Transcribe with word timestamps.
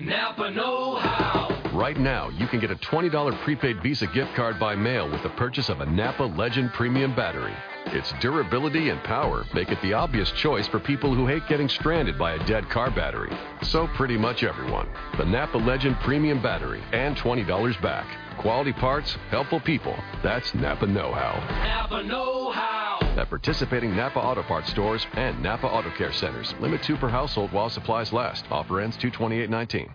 Napa 0.00 0.48
Know 0.52 0.94
How. 0.94 1.48
Right 1.74 1.98
now, 1.98 2.28
you 2.28 2.46
can 2.46 2.60
get 2.60 2.70
a 2.70 2.76
$20 2.76 3.36
prepaid 3.42 3.82
Visa 3.82 4.06
gift 4.06 4.32
card 4.36 4.60
by 4.60 4.76
mail 4.76 5.10
with 5.10 5.24
the 5.24 5.28
purchase 5.30 5.68
of 5.68 5.80
a 5.80 5.86
Napa 5.86 6.22
Legend 6.22 6.72
Premium 6.72 7.16
battery. 7.16 7.52
Its 7.86 8.12
durability 8.20 8.90
and 8.90 9.02
power 9.02 9.44
make 9.54 9.70
it 9.70 9.82
the 9.82 9.92
obvious 9.92 10.30
choice 10.32 10.68
for 10.68 10.78
people 10.78 11.12
who 11.12 11.26
hate 11.26 11.42
getting 11.48 11.68
stranded 11.68 12.16
by 12.16 12.34
a 12.34 12.46
dead 12.46 12.70
car 12.70 12.92
battery. 12.92 13.36
So, 13.62 13.88
pretty 13.88 14.16
much 14.16 14.44
everyone. 14.44 14.88
The 15.16 15.24
Napa 15.24 15.58
Legend 15.58 15.96
Premium 15.96 16.40
Battery 16.40 16.80
and 16.92 17.16
$20 17.16 17.82
back. 17.82 18.06
Quality 18.38 18.74
parts, 18.74 19.16
helpful 19.30 19.58
people. 19.58 19.96
That's 20.22 20.54
Napa 20.54 20.86
Know 20.86 21.12
How. 21.12 21.40
Napa 21.64 22.04
Know 22.04 22.52
How. 22.52 22.87
At 23.18 23.28
participating 23.28 23.96
Napa 23.96 24.20
Auto 24.20 24.44
Parts 24.44 24.70
stores 24.70 25.04
and 25.14 25.42
Napa 25.42 25.66
Auto 25.66 25.90
Care 25.90 26.12
centers. 26.12 26.54
Limit 26.60 26.84
two 26.84 26.96
per 26.96 27.08
household 27.08 27.50
while 27.50 27.68
supplies 27.68 28.12
last. 28.12 28.44
Offer 28.48 28.80
ends 28.80 28.96
22819. 28.96 29.92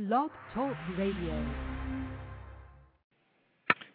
Blog 0.00 0.32
Talk 0.52 0.74
Radio. 0.98 1.46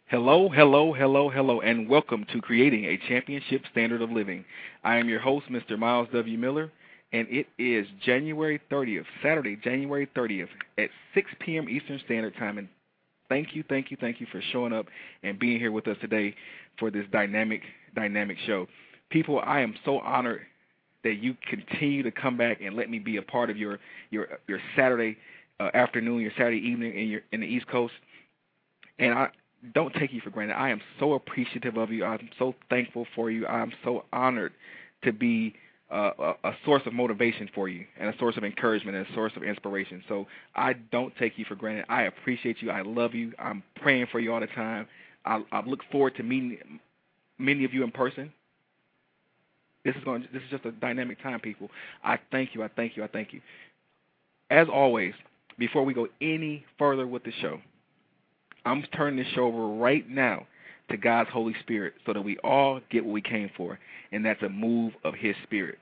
Hello, 0.05 0.47
hello, 0.47 0.93
hello, 0.93 1.29
hello, 1.29 1.59
and 1.59 1.89
welcome 1.89 2.25
to 2.31 2.39
Creating 2.39 2.85
a 2.85 2.95
Championship 3.09 3.63
Standard 3.71 4.01
of 4.01 4.09
Living. 4.09 4.45
I 4.85 4.99
am 4.99 5.09
your 5.09 5.19
host, 5.19 5.47
Mr. 5.49 5.77
Myles 5.77 6.07
W. 6.13 6.37
Miller, 6.37 6.71
and 7.11 7.27
it 7.29 7.47
is 7.57 7.85
January 8.05 8.61
30th, 8.71 9.05
Saturday, 9.21 9.57
January 9.57 10.07
30th 10.15 10.47
at 10.77 10.91
6 11.13 11.29
p.m. 11.41 11.67
Eastern 11.67 11.99
Standard 12.05 12.35
Time. 12.37 12.57
And 12.57 12.69
thank 13.27 13.53
you, 13.53 13.65
thank 13.67 13.91
you, 13.91 13.97
thank 13.99 14.21
you 14.21 14.27
for 14.31 14.41
showing 14.53 14.71
up 14.71 14.85
and 15.23 15.37
being 15.37 15.59
here 15.59 15.73
with 15.73 15.89
us 15.89 15.97
today 15.99 16.35
for 16.79 16.89
this 16.89 17.05
dynamic, 17.11 17.61
dynamic 17.95 18.37
show. 18.45 18.67
People, 19.09 19.39
I 19.43 19.61
am 19.61 19.75
so 19.85 19.99
honored 19.99 20.41
that 21.03 21.15
you 21.15 21.35
continue 21.49 22.03
to 22.03 22.11
come 22.11 22.35
back 22.35 22.61
and 22.61 22.75
let 22.75 22.89
me 22.89 22.99
be 22.99 23.17
a 23.17 23.21
part 23.21 23.49
of 23.49 23.57
your 23.57 23.79
your 24.09 24.27
your 24.47 24.59
Saturday 24.75 25.17
uh, 25.59 25.69
afternoon, 25.73 26.21
your 26.21 26.31
Saturday 26.31 26.57
evening 26.57 26.97
in 26.97 27.07
your 27.07 27.21
in 27.31 27.41
the 27.41 27.47
East 27.47 27.67
Coast. 27.67 27.93
And 28.99 29.13
I 29.13 29.29
don't 29.73 29.93
take 29.95 30.13
you 30.13 30.21
for 30.21 30.29
granted. 30.29 30.55
I 30.55 30.69
am 30.69 30.81
so 30.99 31.13
appreciative 31.13 31.77
of 31.77 31.91
you. 31.91 32.05
I'm 32.05 32.29
so 32.37 32.55
thankful 32.69 33.05
for 33.15 33.31
you. 33.31 33.45
I'm 33.47 33.71
so 33.83 34.05
honored 34.11 34.53
to 35.03 35.13
be 35.13 35.53
uh, 35.91 36.11
a, 36.17 36.49
a 36.49 36.57
source 36.65 36.81
of 36.85 36.93
motivation 36.93 37.49
for 37.53 37.69
you 37.69 37.85
and 37.99 38.09
a 38.09 38.17
source 38.17 38.37
of 38.37 38.43
encouragement 38.43 38.97
and 38.97 39.07
a 39.07 39.13
source 39.13 39.33
of 39.35 39.43
inspiration. 39.43 40.03
So 40.07 40.25
I 40.55 40.73
don't 40.73 41.15
take 41.17 41.37
you 41.37 41.45
for 41.45 41.55
granted. 41.55 41.85
I 41.89 42.03
appreciate 42.03 42.61
you. 42.61 42.71
I 42.71 42.81
love 42.81 43.13
you. 43.13 43.33
I'm 43.37 43.63
praying 43.81 44.07
for 44.11 44.19
you 44.19 44.33
all 44.33 44.39
the 44.39 44.47
time. 44.47 44.87
I, 45.25 45.43
I 45.51 45.63
look 45.65 45.81
forward 45.91 46.15
to 46.15 46.23
meeting 46.23 46.79
many 47.37 47.65
of 47.65 47.73
you 47.73 47.83
in 47.83 47.91
person. 47.91 48.31
This 49.83 49.95
is 49.95 50.03
going. 50.03 50.23
To, 50.23 50.27
This 50.33 50.41
is 50.43 50.49
just 50.49 50.65
a 50.65 50.71
dynamic 50.71 51.21
time, 51.21 51.39
people. 51.39 51.69
I 52.03 52.19
thank 52.31 52.55
you. 52.55 52.63
I 52.63 52.69
thank 52.69 52.97
you. 52.97 53.03
I 53.03 53.07
thank 53.07 53.33
you. 53.33 53.41
As 54.49 54.67
always, 54.71 55.13
before 55.57 55.83
we 55.83 55.93
go 55.93 56.07
any 56.21 56.65
further 56.77 57.07
with 57.07 57.23
the 57.23 57.31
show, 57.41 57.59
I'm 58.65 58.83
turning 58.95 59.17
this 59.17 59.31
show 59.33 59.45
over 59.45 59.67
right 59.67 60.07
now 60.09 60.47
to 60.89 60.97
God's 60.97 61.29
Holy 61.29 61.55
Spirit 61.61 61.93
so 62.05 62.13
that 62.13 62.21
we 62.21 62.37
all 62.39 62.79
get 62.89 63.05
what 63.05 63.13
we 63.13 63.21
came 63.21 63.49
for, 63.55 63.79
and 64.11 64.25
that's 64.25 64.41
a 64.41 64.49
move 64.49 64.93
of 65.03 65.13
His 65.13 65.35
Spirit. 65.43 65.77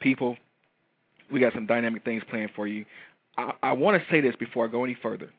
People, 0.00 0.36
we 1.32 1.40
got 1.40 1.52
some 1.52 1.66
dynamic 1.66 2.04
things 2.04 2.22
planned 2.28 2.50
for 2.54 2.66
you. 2.66 2.84
I, 3.36 3.52
I 3.62 3.72
want 3.72 4.00
to 4.00 4.10
say 4.10 4.20
this 4.20 4.36
before 4.36 4.66
I 4.66 4.68
go 4.68 4.84
any 4.84 4.96
further. 5.00 5.30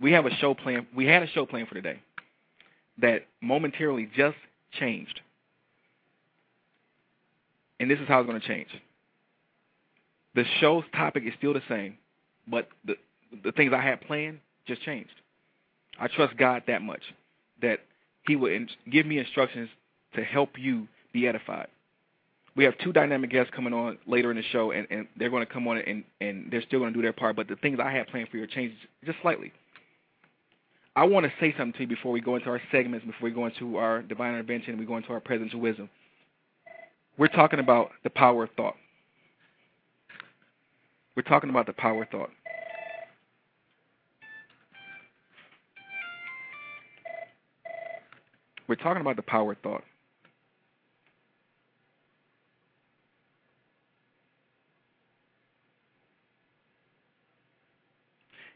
We 0.00 0.12
have 0.12 0.26
a 0.26 0.30
show 0.36 0.54
plan. 0.54 0.86
We 0.94 1.06
had 1.06 1.22
a 1.22 1.28
show 1.28 1.46
plan 1.46 1.66
for 1.66 1.74
today 1.74 2.00
that 3.00 3.26
momentarily 3.40 4.08
just 4.16 4.36
changed, 4.78 5.20
and 7.80 7.90
this 7.90 7.98
is 7.98 8.08
how 8.08 8.20
it's 8.20 8.28
going 8.28 8.40
to 8.40 8.46
change. 8.46 8.68
The 10.34 10.44
show's 10.60 10.84
topic 10.94 11.24
is 11.26 11.32
still 11.38 11.54
the 11.54 11.62
same, 11.68 11.96
but 12.46 12.68
the 12.84 12.96
the 13.44 13.52
things 13.52 13.72
I 13.74 13.82
had 13.82 14.00
planned 14.02 14.40
just 14.66 14.82
changed. 14.82 15.10
I 15.98 16.08
trust 16.08 16.36
God 16.36 16.62
that 16.66 16.82
much 16.82 17.02
that 17.62 17.80
He 18.26 18.36
will 18.36 18.66
give 18.90 19.06
me 19.06 19.18
instructions 19.18 19.68
to 20.14 20.22
help 20.22 20.58
you 20.58 20.88
be 21.12 21.26
edified. 21.26 21.68
We 22.54 22.64
have 22.64 22.76
two 22.78 22.92
dynamic 22.92 23.30
guests 23.30 23.52
coming 23.54 23.74
on 23.74 23.98
later 24.06 24.30
in 24.30 24.36
the 24.36 24.42
show, 24.42 24.72
and, 24.72 24.86
and 24.90 25.06
they're 25.18 25.28
going 25.28 25.46
to 25.46 25.52
come 25.52 25.68
on 25.68 25.76
and, 25.78 26.04
and 26.20 26.50
they're 26.50 26.62
still 26.62 26.80
going 26.80 26.92
to 26.92 26.98
do 26.98 27.02
their 27.02 27.12
part. 27.12 27.36
But 27.36 27.48
the 27.48 27.56
things 27.56 27.78
I 27.82 27.90
had 27.90 28.06
planned 28.08 28.28
for 28.30 28.38
you 28.38 28.44
are 28.44 28.48
changed 28.48 28.76
just 29.04 29.18
slightly. 29.20 29.52
I 30.96 31.04
want 31.04 31.26
to 31.26 31.32
say 31.38 31.54
something 31.58 31.74
to 31.74 31.80
you 31.80 31.86
before 31.86 32.10
we 32.10 32.22
go 32.22 32.36
into 32.36 32.48
our 32.48 32.60
segments, 32.72 33.04
before 33.04 33.28
we 33.28 33.30
go 33.30 33.44
into 33.44 33.76
our 33.76 34.00
divine 34.00 34.32
intervention, 34.32 34.78
we 34.78 34.86
go 34.86 34.96
into 34.96 35.10
our 35.10 35.20
presidential 35.20 35.60
wisdom. 35.60 35.90
We're 37.18 37.28
talking 37.28 37.60
about 37.60 37.90
the 38.02 38.08
power 38.08 38.44
of 38.44 38.50
thought. 38.56 38.76
We're 41.14 41.22
talking 41.22 41.50
about 41.50 41.66
the 41.66 41.74
power 41.74 42.04
of 42.04 42.08
thought. 42.08 42.30
We're 48.66 48.76
talking 48.76 49.02
about 49.02 49.16
the 49.16 49.22
power 49.22 49.52
of 49.52 49.58
thought. 49.58 49.84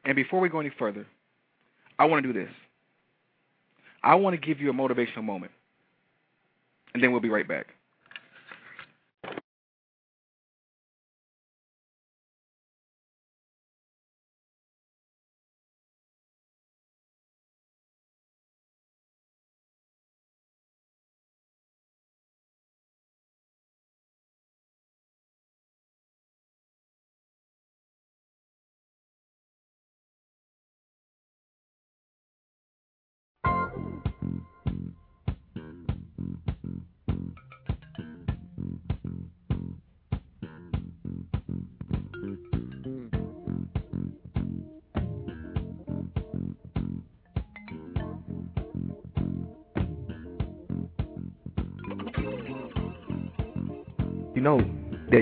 And 0.07 0.17
before 0.17 0.41
we 0.41 0.49
go 0.49 0.61
any 0.61 0.71
further, 0.79 1.07
I 2.01 2.07
want 2.07 2.25
to 2.25 2.33
do 2.33 2.39
this. 2.39 2.51
I 4.03 4.15
want 4.15 4.35
to 4.35 4.41
give 4.41 4.59
you 4.59 4.71
a 4.71 4.73
motivational 4.73 5.23
moment. 5.23 5.53
And 6.95 7.03
then 7.03 7.13
we'll 7.13 7.21
be 7.21 7.29
right 7.29 7.47
back. 7.47 7.67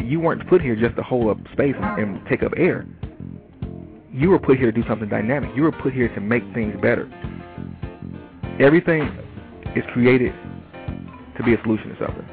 You 0.09 0.21
weren't 0.21 0.49
put 0.49 0.63
here 0.63 0.75
just 0.75 0.97
to 0.97 1.03
hold 1.03 1.29
up 1.29 1.37
space 1.53 1.75
and 1.79 2.21
take 2.29 2.43
up 2.43 2.53
air. 2.57 2.87
You 4.11 4.31
were 4.31 4.39
put 4.39 4.57
here 4.57 4.73
to 4.73 4.81
do 4.81 4.89
something 4.89 5.09
dynamic. 5.09 5.51
You 5.55 5.63
were 5.63 5.73
put 5.73 5.93
here 5.93 6.09
to 6.15 6.21
make 6.21 6.43
things 6.55 6.75
better. 6.81 7.07
Everything 8.59 9.03
is 9.77 9.85
created 9.93 10.33
to 11.37 11.43
be 11.45 11.55
a 11.55 11.63
solution 11.63 11.91
to 11.91 12.07
something. 12.07 12.29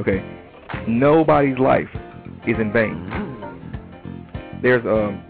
Okay? 0.00 0.22
Nobody's 0.86 1.58
life 1.58 1.88
is 2.46 2.56
in 2.60 2.70
vain. 2.72 3.08
There's 4.62 4.84
um, 4.84 5.24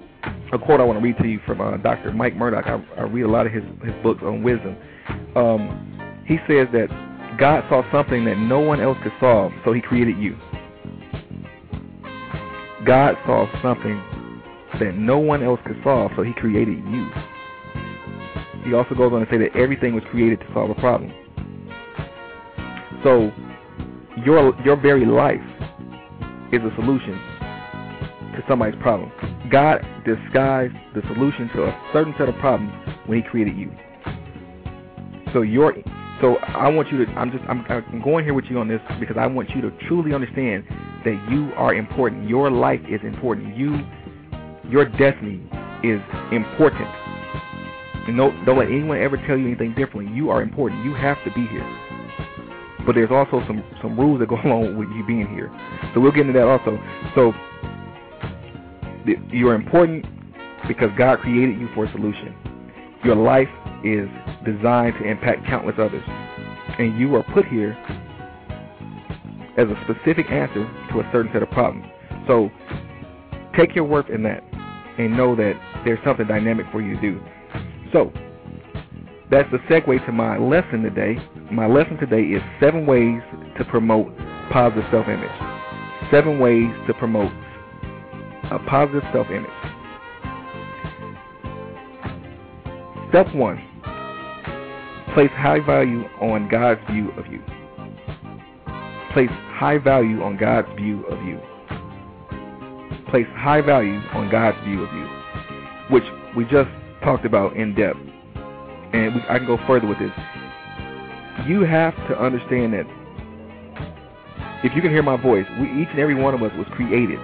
a 0.53 0.59
quote 0.59 0.81
I 0.81 0.85
want 0.85 0.99
to 0.99 1.03
read 1.03 1.17
to 1.19 1.29
you 1.29 1.41
from 1.47 1.61
uh, 1.61 1.77
Dr. 1.77 2.13
Mike 2.13 2.35
Murdock. 2.35 2.67
I, 2.67 2.85
I 2.99 3.03
read 3.05 3.23
a 3.23 3.29
lot 3.29 3.47
of 3.47 3.53
his, 3.53 3.63
his 3.85 3.95
books 4.03 4.21
on 4.25 4.43
wisdom. 4.43 4.77
Um, 5.37 6.25
he 6.27 6.39
says 6.49 6.67
that 6.73 6.89
God 7.39 7.65
saw 7.69 7.83
something 7.93 8.25
that 8.25 8.37
no 8.37 8.59
one 8.59 8.81
else 8.81 8.99
could 9.03 9.13
solve, 9.21 9.53
so 9.65 9.73
he 9.73 9.81
created 9.81 10.19
you. 10.19 10.37
God 12.87 13.17
saw 13.27 13.47
something 13.63 14.03
that 14.81 14.97
no 14.97 15.19
one 15.19 15.43
else 15.43 15.61
could 15.67 15.81
solve, 15.85 16.13
so 16.17 16.23
he 16.23 16.33
created 16.33 16.79
you. 16.79 17.09
He 18.65 18.75
also 18.75 18.95
goes 18.95 19.13
on 19.13 19.21
to 19.21 19.27
say 19.31 19.39
that 19.39 19.57
everything 19.57 19.95
was 19.95 20.05
created 20.11 20.41
to 20.41 20.47
solve 20.55 20.71
a 20.71 20.75
problem. 20.75 21.13
So 23.03 23.33
your 24.25 24.55
your 24.65 24.77
very 24.77 25.05
life 25.05 25.41
is 26.53 26.61
a 26.63 26.75
solution 26.77 27.15
to 28.35 28.45
somebody's 28.49 28.81
problem. 28.81 29.11
God 29.51 29.85
disguised 30.05 30.75
the 30.95 31.03
solution 31.13 31.49
to 31.55 31.65
a 31.65 31.91
certain 31.93 32.15
set 32.19 32.29
of 32.29 32.37
problems 32.37 32.73
when 33.07 33.23
he 33.23 33.29
created 33.29 33.57
you. 33.57 33.71
So 35.33 35.43
your 35.43 35.75
so 36.21 36.37
I 36.37 36.69
want 36.69 36.93
you 36.93 37.05
to 37.05 37.11
I'm 37.13 37.33
just 37.33 37.45
I'm, 37.49 37.65
I'm 37.69 38.03
going 38.03 38.25
here 38.25 38.35
with 38.35 38.45
you 38.49 38.59
on 38.59 38.69
this 38.69 38.81
because 39.01 39.17
I 39.19 39.27
want 39.27 39.51
you 39.51 39.61
to 39.63 39.71
truly 39.89 40.15
understand 40.15 40.65
that 41.05 41.29
you 41.31 41.53
are 41.57 41.75
important. 41.75 42.29
Your 42.29 42.51
life 42.51 42.81
is 42.89 43.01
important. 43.03 43.57
You 43.57 43.81
your 44.69 44.85
destiny 44.87 45.43
is 45.83 46.01
important. 46.31 46.89
No, 48.09 48.33
don't 48.45 48.59
let 48.59 48.69
anyone 48.69 49.01
ever 49.01 49.17
tell 49.27 49.37
you 49.37 49.47
anything 49.47 49.75
differently. 49.75 50.13
You 50.13 50.31
are 50.31 50.43
important. 50.43 50.85
You 50.85 50.95
have 50.95 51.23
to 51.25 51.31
be 51.33 51.47
here. 51.47 51.67
But 52.85 52.95
there's 52.95 53.11
also 53.11 53.45
some 53.47 53.63
some 53.81 53.99
rules 53.99 54.21
that 54.21 54.29
go 54.29 54.37
along 54.45 54.77
with 54.77 54.89
you 54.91 55.05
being 55.07 55.29
here. 55.29 55.51
So 55.95 56.01
we'll 56.01 56.13
get 56.13 56.27
into 56.27 56.33
that 56.35 56.47
also. 56.47 56.79
So 57.15 57.33
You 59.31 59.49
are 59.49 59.55
important 59.55 60.07
because 60.69 60.91
God 60.97 61.21
created 61.21 61.59
you 61.61 61.69
for 61.75 61.85
a 61.85 61.93
solution. 61.93 62.35
Your 63.05 63.17
life 63.17 63.49
is 63.85 64.09
designed 64.45 64.95
to 65.01 65.05
impact 65.05 65.45
countless 65.47 65.75
others, 65.79 66.05
and 66.79 66.99
you 66.99 67.15
are 67.17 67.25
put 67.35 67.47
here 67.47 67.77
as 69.57 69.69
a 69.69 69.77
specific 69.85 70.31
answer 70.31 70.65
to 70.93 71.01
a 71.01 71.11
certain 71.13 71.31
set 71.33 71.43
of 71.43 71.51
problems. 71.51 71.87
So 72.27 72.51
take 73.57 73.75
your 73.75 73.85
worth 73.85 74.09
in 74.09 74.23
that 74.23 74.43
and 74.99 75.17
know 75.17 75.35
that 75.37 75.55
there's 75.85 75.99
something 76.05 76.27
dynamic 76.27 76.67
for 76.73 76.81
you 76.81 76.95
to 76.97 77.01
do. 77.01 77.21
So 77.93 78.13
that's 79.31 79.51
the 79.51 79.59
segue 79.71 80.05
to 80.07 80.13
my 80.13 80.39
lesson 80.39 80.83
today. 80.83 81.17
My 81.51 81.67
lesson 81.67 81.97
today 81.97 82.23
is 82.23 82.43
seven 82.61 82.87
ways 82.87 83.21
to 83.59 83.65
promote 83.65 84.17
positive 84.51 84.85
self-image. 84.91 85.31
Seven 86.11 86.39
ways 86.39 86.71
to 86.87 86.95
promote 86.95 87.33
a 88.51 88.59
positive 88.69 89.03
self-image. 89.13 89.51
Step 93.09 93.35
one, 93.35 93.57
place 95.15 95.31
high 95.33 95.61
value 95.67 96.05
on 96.21 96.49
God's 96.51 96.81
view 96.91 97.11
of 97.13 97.27
you. 97.27 97.43
Place 99.13 99.31
high 99.55 99.79
value 99.79 100.23
on 100.23 100.37
God's 100.37 100.69
view 100.77 101.05
of 101.07 101.23
you. 101.27 101.39
Place 103.11 103.27
high 103.35 103.61
value 103.61 104.01
on 104.13 104.31
God's 104.31 104.57
view 104.65 104.83
of 104.83 104.93
you, 104.95 105.07
which 105.91 106.05
we 106.37 106.45
just 106.45 106.71
talked 107.05 107.27
about 107.27 107.57
in 107.57 107.75
depth. 107.75 107.99
And 108.93 109.15
we, 109.15 109.21
I 109.29 109.39
can 109.39 109.47
go 109.47 109.59
further 109.67 109.87
with 109.87 109.99
this. 109.99 110.13
You 111.47 111.63
have 111.63 111.95
to 112.09 112.19
understand 112.19 112.73
that 112.75 112.87
if 114.65 114.75
you 114.75 114.81
can 114.81 114.91
hear 114.91 115.03
my 115.03 115.21
voice, 115.21 115.45
we, 115.61 115.67
each 115.83 115.89
and 115.91 115.99
every 115.99 116.15
one 116.15 116.35
of 116.35 116.43
us 116.43 116.53
was 116.57 116.67
created 116.73 117.19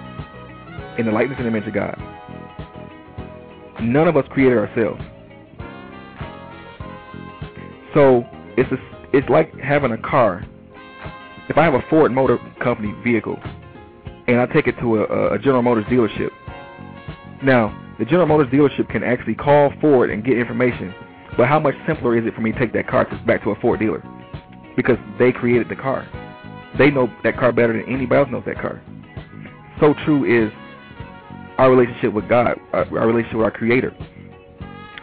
in 0.98 1.06
the 1.06 1.12
likeness 1.12 1.38
and 1.38 1.46
image 1.46 1.66
of 1.66 1.74
God. 1.74 1.96
None 3.80 4.08
of 4.08 4.16
us 4.16 4.24
created 4.30 4.58
ourselves. 4.58 5.00
So 7.94 8.24
it's 8.56 8.70
a, 8.72 9.16
it's 9.16 9.28
like 9.28 9.56
having 9.58 9.92
a 9.92 9.98
car. 9.98 10.44
If 11.48 11.56
I 11.56 11.64
have 11.64 11.74
a 11.74 11.82
Ford 11.88 12.12
Motor 12.12 12.38
Company 12.62 12.94
vehicle 13.02 13.38
and 14.26 14.38
I 14.38 14.46
take 14.46 14.66
it 14.66 14.78
to 14.80 14.98
a, 14.98 15.34
a 15.34 15.38
General 15.38 15.62
Motors 15.62 15.86
dealership, 15.86 16.30
now 17.42 17.74
the 17.98 18.04
General 18.04 18.26
Motors 18.26 18.52
dealership 18.52 18.90
can 18.90 19.02
actually 19.02 19.34
call 19.34 19.72
Ford 19.80 20.10
and 20.10 20.22
get 20.22 20.36
information. 20.38 20.94
But 21.36 21.48
how 21.48 21.58
much 21.58 21.74
simpler 21.86 22.18
is 22.18 22.26
it 22.26 22.34
for 22.34 22.42
me 22.42 22.52
to 22.52 22.58
take 22.58 22.72
that 22.74 22.86
car 22.86 23.04
to, 23.06 23.16
back 23.26 23.42
to 23.44 23.50
a 23.50 23.60
Ford 23.60 23.80
dealer? 23.80 24.02
Because 24.76 24.98
they 25.18 25.32
created 25.32 25.68
the 25.68 25.76
car. 25.76 26.06
They 26.78 26.90
know 26.90 27.10
that 27.24 27.38
car 27.38 27.52
better 27.52 27.72
than 27.72 27.92
anybody 27.92 28.20
else 28.20 28.28
knows 28.30 28.44
that 28.44 28.60
car. 28.60 28.82
So 29.80 29.94
true 30.04 30.24
is 30.24 30.52
our 31.56 31.70
relationship 31.70 32.12
with 32.12 32.28
God, 32.28 32.60
our, 32.72 32.84
our 32.98 33.06
relationship 33.06 33.38
with 33.38 33.44
our 33.44 33.50
Creator. 33.50 33.96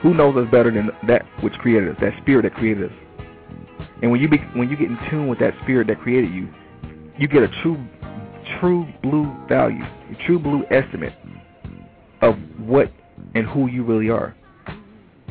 Who 0.03 0.13
knows 0.13 0.36
us 0.38 0.50
better 0.51 0.69
than 0.71 0.92
that 1.07 1.25
which 1.42 1.53
created 1.53 1.89
us, 1.89 1.97
that 2.01 2.13
spirit 2.21 2.44
that 2.44 2.53
created 2.53 2.92
us? 2.92 2.97
And 4.01 4.12
when 4.12 4.19
you 4.19 4.27
be, 4.27 4.38
when 4.56 4.69
you 4.69 4.75
get 4.75 4.89
in 4.89 4.97
tune 5.09 5.27
with 5.27 5.39
that 5.39 5.53
spirit 5.63 5.88
that 5.88 6.01
created 6.01 6.33
you, 6.33 6.53
you 7.18 7.27
get 7.27 7.44
a 7.44 7.47
true 7.62 7.77
true 8.59 8.88
blue 9.01 9.33
value, 9.47 9.83
a 9.83 10.25
true 10.25 10.39
blue 10.39 10.63
estimate 10.69 11.13
of 12.21 12.36
what 12.59 12.92
and 13.33 13.45
who 13.45 13.68
you 13.68 13.83
really 13.83 14.09
are. 14.09 14.36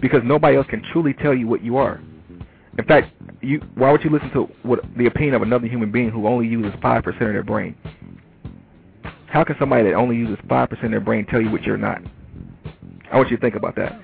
Because 0.01 0.21
nobody 0.25 0.57
else 0.57 0.67
can 0.69 0.83
truly 0.93 1.15
tell 1.15 1.35
you 1.35 1.47
what 1.47 1.63
you 1.63 1.77
are. 1.77 2.01
In 2.79 2.85
fact, 2.87 3.13
you 3.41 3.61
why 3.75 3.93
would 3.93 4.03
you 4.03 4.11
listen 4.11 4.31
to 4.31 4.49
what 4.63 4.81
the 4.97 5.07
opinion 5.07 5.35
of 5.35 5.43
another 5.43 5.67
human 5.67 5.93
being 5.93 6.11
who 6.11 6.27
only 6.27 6.47
uses 6.47 6.73
five 6.83 7.05
percent 7.05 7.23
of 7.25 7.33
their 7.33 7.43
brain? 7.43 7.77
How 9.27 9.45
can 9.45 9.57
somebody 9.59 9.85
that 9.85 9.95
only 9.95 10.17
uses 10.17 10.39
five 10.49 10.71
percent 10.71 10.87
of 10.87 10.91
their 10.93 11.01
brain 11.01 11.27
tell 11.27 11.41
you 11.41 11.51
what 11.51 11.63
you're 11.63 11.77
not? 11.77 12.03
I 13.13 13.17
want 13.17 13.31
you 13.31 13.37
to 13.37 13.41
think 13.41 13.55
about 13.55 13.77
that. 13.77 14.01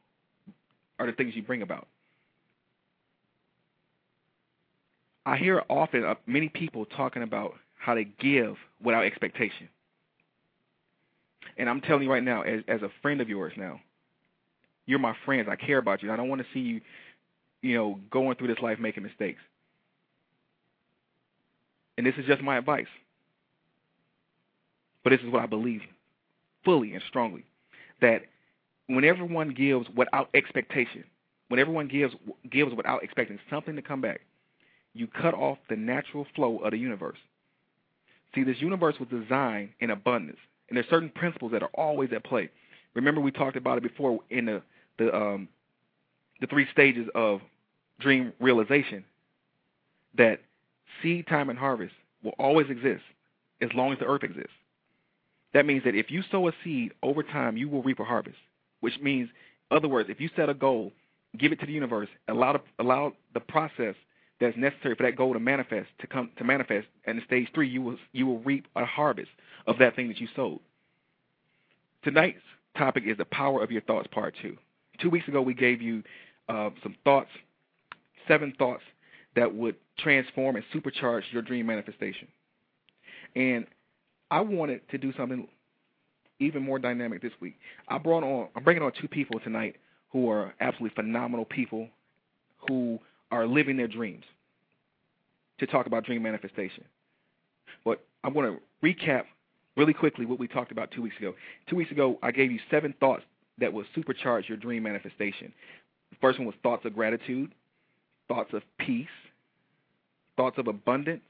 are 1.00 1.06
the 1.06 1.12
things 1.12 1.36
you 1.36 1.44
bring 1.44 1.62
about. 1.62 1.88
I 5.26 5.38
hear 5.38 5.62
often 5.70 6.06
uh, 6.06 6.16
many 6.26 6.48
people 6.50 6.86
talking 6.86 7.22
about 7.22 7.54
how 7.78 7.94
to 7.94 8.04
give 8.04 8.56
without 8.82 9.04
expectation. 9.04 9.68
And 11.58 11.70
I'm 11.70 11.82
telling 11.82 12.04
you 12.04 12.12
right 12.12 12.24
now, 12.24 12.44
as, 12.44 12.62
as 12.68 12.82
a 12.82 12.90
friend 13.02 13.20
of 13.20 13.28
yours 13.28 13.54
now, 13.58 13.82
you're 14.86 15.00
my 15.00 15.16
friends. 15.26 15.50
I 15.52 15.56
care 15.58 15.80
about 15.80 16.02
you. 16.02 16.12
I 16.12 16.16
don't 16.16 16.30
want 16.30 16.42
to 16.42 16.48
see 16.54 16.62
you, 16.62 16.82
you 17.62 17.76
know, 17.76 18.00
going 18.12 18.36
through 18.36 18.48
this 18.48 18.60
life 18.62 18.80
making 18.80 19.04
mistakes. 19.04 19.42
And 21.98 22.06
this 22.06 22.16
is 22.18 22.26
just 22.26 22.42
my 22.42 22.58
advice. 22.58 22.88
But 25.04 25.12
this 25.12 25.22
is 25.22 25.32
what 25.32 25.42
I 25.42 25.48
believe 25.48 25.82
fully 26.66 26.94
and 26.94 27.04
strongly 27.08 27.46
that 28.02 28.24
when 28.88 29.04
everyone 29.04 29.50
gives 29.50 29.88
without 29.96 30.30
expectation, 30.34 31.04
when 31.48 31.60
everyone 31.60 31.88
gives 31.88 32.14
gives 32.52 32.74
without 32.74 33.04
expecting 33.04 33.40
something 33.50 33.76
to 33.76 33.82
come 33.82 34.02
back, 34.02 34.22
you 34.94 35.08
cut 35.08 35.34
off 35.34 35.58
the 35.70 35.76
natural 35.76 36.26
flow 36.36 36.58
of 36.60 36.72
the 36.72 36.78
universe. 36.78 37.18
See, 38.36 38.44
this 38.44 38.58
universe 38.60 38.96
was 39.00 39.10
designed 39.10 39.70
in 39.80 39.90
abundance, 39.92 40.40
and 40.70 40.78
there's 40.78 40.90
certain 40.90 41.10
principles 41.10 41.52
that 41.54 41.64
are 41.64 41.72
always 41.74 42.12
at 42.14 42.24
play. 42.24 42.50
Remember, 42.94 43.22
we 43.22 43.32
talked 43.32 43.56
about 43.56 43.78
it 43.78 43.84
before 43.84 44.20
in 44.30 44.46
the 44.46 44.62
the 44.98 45.16
um, 45.16 45.48
the 46.42 46.48
three 46.48 46.68
stages 46.72 47.08
of 47.16 47.42
dream 48.00 48.34
realization 48.40 49.04
that 50.18 50.40
seed 51.02 51.28
time 51.28 51.50
and 51.50 51.58
harvest 51.58 51.94
will 52.24 52.34
always 52.40 52.70
exist 52.70 53.04
as 53.62 53.70
long 53.74 53.94
as 53.94 54.00
the 54.00 54.06
earth 54.06 54.24
exists. 54.24 54.52
That 55.54 55.66
means 55.66 55.84
that 55.86 55.96
if 55.96 56.12
you 56.12 56.24
sow 56.32 56.48
a 56.48 56.52
seed 56.64 56.94
over 57.02 57.24
time, 57.24 57.58
you 57.58 57.70
will 57.70 57.82
reap 57.82 58.00
a 58.00 58.04
harvest. 58.04 58.38
Which 58.80 59.00
means, 59.02 59.30
in 59.72 59.78
other 59.78 59.88
words, 59.88 60.10
if 60.10 60.22
you 60.22 60.30
set 60.36 60.50
a 60.50 60.54
goal, 60.54 60.92
give 61.38 61.52
it 61.52 61.60
to 61.62 61.66
the 61.66 61.72
universe, 61.72 62.10
allow 62.28 62.54
the, 62.54 62.62
allow 62.80 63.14
the 63.34 63.40
process 63.40 63.96
that's 64.40 64.56
necessary 64.56 64.96
for 64.96 65.04
that 65.04 65.16
goal 65.16 65.34
to 65.34 65.40
manifest 65.40 65.90
to 66.00 66.08
come 66.08 66.30
to 66.38 66.44
manifest. 66.44 66.88
And 67.06 67.18
in 67.18 67.26
stage 67.26 67.48
three, 67.54 67.68
you 67.68 67.82
will 67.82 67.98
you 68.12 68.28
will 68.28 68.40
reap 68.40 68.68
a 68.76 68.86
harvest 68.86 69.32
of 69.66 69.80
that 69.80 69.96
thing 69.96 70.10
that 70.10 70.20
you 70.20 70.28
sowed. 70.36 70.60
Tonight's 72.04 72.38
topic 72.78 73.04
is 73.08 73.18
the 73.18 73.26
power 73.26 73.64
of 73.64 73.72
your 73.72 73.82
thoughts, 73.82 74.08
part 74.12 74.36
two. 74.42 74.58
Two 75.02 75.10
weeks 75.10 75.28
ago, 75.28 75.42
we 75.42 75.54
gave 75.54 75.82
you 75.82 76.04
uh, 76.50 76.70
some 76.84 76.96
thoughts, 77.04 77.30
seven 78.28 78.54
thoughts 78.58 78.84
that 79.36 79.54
would 79.54 79.76
transform 80.00 80.56
and 80.56 80.66
supercharge 80.74 81.24
your 81.32 81.42
dream 81.42 81.66
manifestation. 81.66 82.28
And 83.36 83.66
I 84.32 84.42
wanted 84.42 84.82
to 84.90 84.98
do 84.98 85.14
something 85.18 85.48
even 86.40 86.64
more 86.64 86.80
dynamic 86.80 87.22
this 87.22 87.32
week. 87.40 87.56
I 87.88 87.98
brought 87.98 88.24
on, 88.24 88.50
I'm 88.56 88.64
bringing 88.64 88.84
on 88.84 88.92
two 89.00 89.08
people 89.08 89.40
tonight 89.40 89.76
who 90.12 90.30
are 90.30 90.54
absolutely 90.60 90.96
phenomenal 90.96 91.46
people 91.46 91.90
who 92.68 93.00
are 93.32 93.46
living 93.46 93.78
their 93.78 93.88
dreams 93.88 94.24
to 95.60 95.68
talk 95.68 95.86
about 95.86 96.06
dream 96.06 96.24
manifestation. 96.24 96.84
But 97.84 98.04
I'm 98.24 98.34
going 98.34 98.56
to 98.56 98.62
recap 98.86 99.24
really 99.76 99.94
quickly 99.94 100.26
what 100.26 100.40
we 100.40 100.48
talked 100.48 100.72
about 100.72 100.92
two 100.92 101.02
weeks 101.02 101.18
ago. 101.18 101.34
Two 101.70 101.76
weeks 101.76 101.92
ago, 101.92 102.18
I 102.22 102.32
gave 102.32 102.52
you 102.52 102.60
seven 102.70 102.94
thoughts 103.00 103.24
that 103.60 103.74
will 103.74 103.86
supercharge 103.96 104.48
your 104.48 104.58
dream 104.58 104.84
manifestation. 104.84 105.54
The 106.12 106.18
first 106.22 106.40
one 106.40 106.46
was 106.46 106.56
thoughts 106.64 106.86
of 106.86 106.94
gratitude, 106.94 107.54
thoughts 108.28 108.54
of 108.54 108.64
peace, 108.80 109.08
thoughts 110.36 110.58
of 110.58 110.68
abundance, 110.68 111.24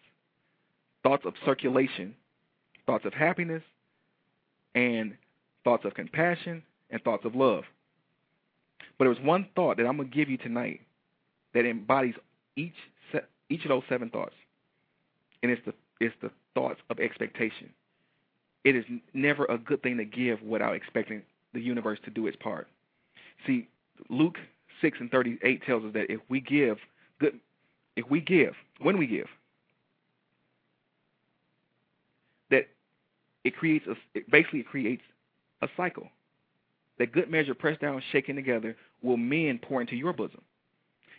thoughts 1.03 1.25
of 1.25 1.34
circulation, 1.46 2.15
thoughts 2.86 3.05
of 3.05 3.13
happiness, 3.13 3.63
and 4.75 5.15
thoughts 5.63 5.86
of 5.86 5.93
compassion 5.93 6.63
and 6.89 7.01
thoughts 7.03 7.25
of 7.25 7.36
love. 7.36 7.63
But 8.98 9.05
there 9.05 9.10
was 9.10 9.19
one 9.19 9.48
thought 9.55 9.77
that 9.77 9.86
I'm 9.86 9.98
going 9.98 10.10
to 10.10 10.15
give 10.15 10.29
you 10.29 10.38
tonight 10.38 10.81
that 11.53 11.65
embodies 11.65 12.15
each 12.55 12.74
each 13.50 13.63
of 13.63 13.69
those 13.69 13.84
seven 13.88 14.10
thoughts, 14.10 14.36
and 15.41 15.51
it's 15.51 15.62
the 15.65 15.74
it's 16.00 16.15
the 16.22 16.31
thoughts 16.53 16.79
of 16.89 17.00
expectation. 17.00 17.69
It 18.63 18.75
is 18.75 18.84
never 19.13 19.46
a 19.46 19.57
good 19.57 19.81
thing 19.81 19.98
to 19.98 20.05
give 20.05 20.41
without 20.41 20.75
expecting 20.75 21.22
the 21.53 21.62
universe 21.62 22.00
to 22.05 22.12
do 22.12 22.27
its 22.27 22.36
part. 22.38 22.67
See, 23.46 23.67
Luke 24.10 24.38
six 24.81 24.98
and 25.00 25.10
thirty 25.12 25.38
eight 25.43 25.63
tells 25.63 25.84
us 25.84 25.93
that 25.93 26.12
if 26.12 26.19
we 26.29 26.39
give 26.39 26.77
good, 27.19 27.39
if 27.96 28.10
we 28.10 28.22
give 28.22 28.53
when 28.81 28.98
we 28.98 29.07
give, 29.07 29.27
that 32.51 32.67
it 33.43 33.55
creates 33.55 33.86
a 33.88 33.96
it 34.13 34.29
basically 34.29 34.60
it 34.60 34.67
creates 34.67 35.03
a 35.62 35.67
cycle. 35.75 36.07
That 37.00 37.12
good 37.12 37.29
measure 37.29 37.53
pressed 37.53 37.81
down, 37.81 38.01
shaken 38.12 38.36
together, 38.36 38.75
will 39.03 39.17
men 39.17 39.60
pour 39.62 39.81
into 39.81 39.96
your 39.96 40.13
bosom. 40.13 40.41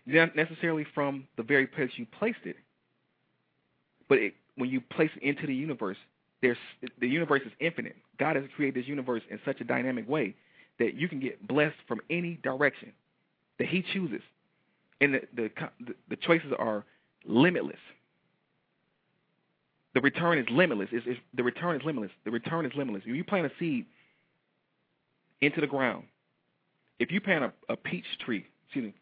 Not 0.07 0.35
necessarily 0.35 0.85
from 0.93 1.29
the 1.37 1.45
very 1.45 1.67
place 1.67 1.91
you 1.97 2.07
placed 2.19 2.45
it, 2.45 2.57
but 4.09 4.19
it, 4.19 4.35
when 4.57 4.71
you 4.71 4.81
place 4.81 5.11
it 5.17 5.23
into 5.23 5.47
the 5.47 5.55
universe, 5.55 5.97
there's 6.43 6.57
the 7.01 7.09
universe 7.09 7.43
is 7.45 7.53
infinite. 7.61 7.97
God 8.19 8.37
has 8.37 8.45
created 8.57 8.83
this 8.83 8.89
universe 8.89 9.23
in 9.31 9.39
such 9.45 9.61
a 9.61 9.65
dynamic 9.65 10.09
way 10.09 10.35
that 10.79 10.95
you 10.95 11.09
can 11.09 11.21
get 11.21 11.47
blessed 11.47 11.77
from 11.87 12.01
any 12.11 12.39
direction 12.43 12.93
that 13.59 13.69
He 13.69 13.85
chooses, 13.93 14.23
and 15.01 15.15
the 15.15 15.21
the, 15.35 15.95
the 16.09 16.17
choices 16.17 16.53
are 16.59 16.85
limitless. 17.25 17.79
The 19.95 20.01
return 20.01 20.39
is 20.39 20.47
limitless. 20.51 20.91
It's, 20.93 21.07
it's, 21.09 21.21
the 21.35 21.43
return 21.43 21.77
is 21.77 21.83
limitless. 21.85 22.13
The 22.25 22.31
return 22.31 22.67
is 22.67 22.73
limitless. 22.77 23.03
If 23.07 23.17
you 23.17 23.25
plant 23.25 23.47
a 23.47 23.51
seed 23.59 23.87
into 25.41 25.61
the 25.61 25.67
ground, 25.67 26.05
if 26.99 27.11
you 27.11 27.21
plant 27.21 27.45
a, 27.45 27.73
a 27.73 27.77
peach 27.77 28.05
tree, 28.25 28.47
excuse 28.67 28.85
me, 28.85 28.95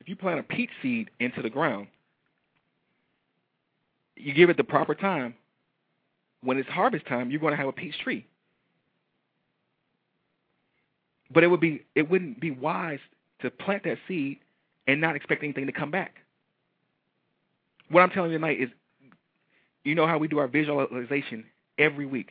if 0.00 0.08
you 0.08 0.16
plant 0.16 0.40
a 0.40 0.42
peach 0.42 0.70
seed 0.82 1.10
into 1.20 1.42
the 1.42 1.50
ground, 1.50 1.88
you 4.16 4.34
give 4.34 4.50
it 4.50 4.56
the 4.56 4.64
proper 4.64 4.94
time. 4.94 5.34
When 6.42 6.56
it's 6.58 6.68
harvest 6.68 7.06
time, 7.06 7.30
you're 7.30 7.40
going 7.40 7.52
to 7.52 7.56
have 7.56 7.68
a 7.68 7.72
peach 7.72 7.98
tree. 8.02 8.26
But 11.30 11.44
it 11.44 11.48
would 11.48 11.60
be 11.60 11.84
it 11.94 12.08
wouldn't 12.08 12.40
be 12.40 12.50
wise 12.50 13.00
to 13.40 13.50
plant 13.50 13.84
that 13.84 13.98
seed 14.06 14.38
and 14.86 15.00
not 15.00 15.16
expect 15.16 15.42
anything 15.42 15.66
to 15.66 15.72
come 15.72 15.90
back. 15.90 16.16
What 17.90 18.02
I'm 18.02 18.10
telling 18.10 18.30
you 18.30 18.38
tonight 18.38 18.60
is, 18.60 18.68
you 19.84 19.94
know 19.94 20.06
how 20.06 20.18
we 20.18 20.28
do 20.28 20.38
our 20.38 20.48
visualization 20.48 21.44
every 21.78 22.06
week. 22.06 22.30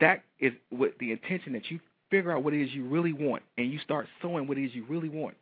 That 0.00 0.22
is 0.38 0.52
with 0.70 0.98
the 0.98 1.12
intention 1.12 1.52
that 1.54 1.70
you 1.70 1.80
figure 2.10 2.32
out 2.32 2.42
what 2.42 2.52
it 2.54 2.62
is 2.62 2.72
you 2.74 2.84
really 2.84 3.12
want 3.12 3.42
and 3.56 3.72
you 3.72 3.78
start 3.78 4.06
sowing 4.20 4.46
what 4.46 4.58
it 4.58 4.64
is 4.66 4.74
you 4.74 4.84
really 4.88 5.08
want 5.08 5.34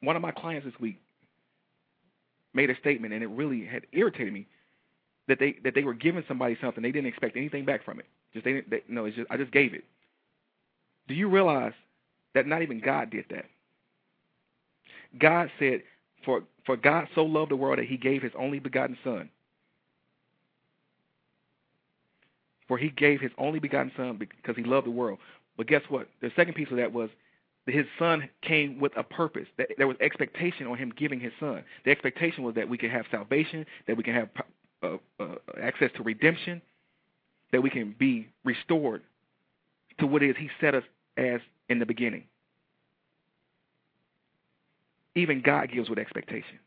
one 0.00 0.16
of 0.16 0.22
my 0.22 0.30
clients 0.30 0.66
this 0.66 0.78
week 0.80 1.00
made 2.54 2.70
a 2.70 2.76
statement, 2.76 3.12
and 3.12 3.22
it 3.22 3.28
really 3.28 3.64
had 3.64 3.86
irritated 3.92 4.32
me 4.32 4.46
that 5.28 5.38
they 5.38 5.56
that 5.64 5.74
they 5.74 5.84
were 5.84 5.94
giving 5.94 6.24
somebody 6.26 6.56
something 6.60 6.82
they 6.82 6.92
didn't 6.92 7.08
expect 7.08 7.36
anything 7.36 7.64
back 7.64 7.84
from 7.84 8.00
it. 8.00 8.06
Just 8.32 8.44
they 8.44 8.54
didn't. 8.54 8.70
They, 8.70 8.82
no, 8.88 9.04
it's 9.04 9.16
just 9.16 9.30
I 9.30 9.36
just 9.36 9.52
gave 9.52 9.74
it. 9.74 9.84
Do 11.06 11.14
you 11.14 11.28
realize 11.28 11.72
that 12.34 12.46
not 12.46 12.62
even 12.62 12.80
God 12.80 13.10
did 13.10 13.26
that? 13.30 13.46
God 15.16 15.50
said, 15.58 15.82
"For 16.24 16.42
for 16.66 16.76
God 16.76 17.08
so 17.14 17.24
loved 17.24 17.50
the 17.50 17.56
world 17.56 17.78
that 17.78 17.86
He 17.86 17.96
gave 17.96 18.22
His 18.22 18.32
only 18.36 18.58
begotten 18.58 18.98
Son." 19.04 19.30
For 22.66 22.76
He 22.76 22.90
gave 22.90 23.20
His 23.20 23.32
only 23.38 23.58
begotten 23.58 23.92
Son 23.96 24.16
because 24.16 24.56
He 24.56 24.64
loved 24.64 24.86
the 24.86 24.90
world. 24.90 25.18
But 25.56 25.66
guess 25.66 25.82
what? 25.88 26.08
The 26.20 26.30
second 26.36 26.54
piece 26.54 26.70
of 26.70 26.76
that 26.76 26.92
was 26.92 27.10
his 27.70 27.86
son 27.98 28.28
came 28.42 28.80
with 28.80 28.92
a 28.96 29.02
purpose. 29.02 29.46
That 29.56 29.68
there 29.76 29.86
was 29.86 29.96
expectation 30.00 30.66
on 30.66 30.78
him 30.78 30.92
giving 30.96 31.20
his 31.20 31.32
son. 31.38 31.64
The 31.84 31.90
expectation 31.90 32.44
was 32.44 32.54
that 32.54 32.68
we 32.68 32.78
could 32.78 32.90
have 32.90 33.06
salvation, 33.10 33.66
that 33.86 33.96
we 33.96 34.02
can 34.02 34.14
have 34.14 34.28
uh, 34.82 34.96
uh, 35.20 35.34
access 35.60 35.90
to 35.96 36.02
redemption, 36.02 36.62
that 37.52 37.62
we 37.62 37.70
can 37.70 37.94
be 37.98 38.28
restored 38.44 39.02
to 39.98 40.06
what 40.06 40.22
it 40.22 40.30
is 40.30 40.36
he 40.38 40.48
set 40.60 40.74
us 40.74 40.84
as 41.16 41.40
in 41.68 41.78
the 41.78 41.86
beginning. 41.86 42.24
Even 45.18 45.42
God 45.42 45.70
gives 45.72 45.88
with 45.88 45.98
expectation. 45.98 46.58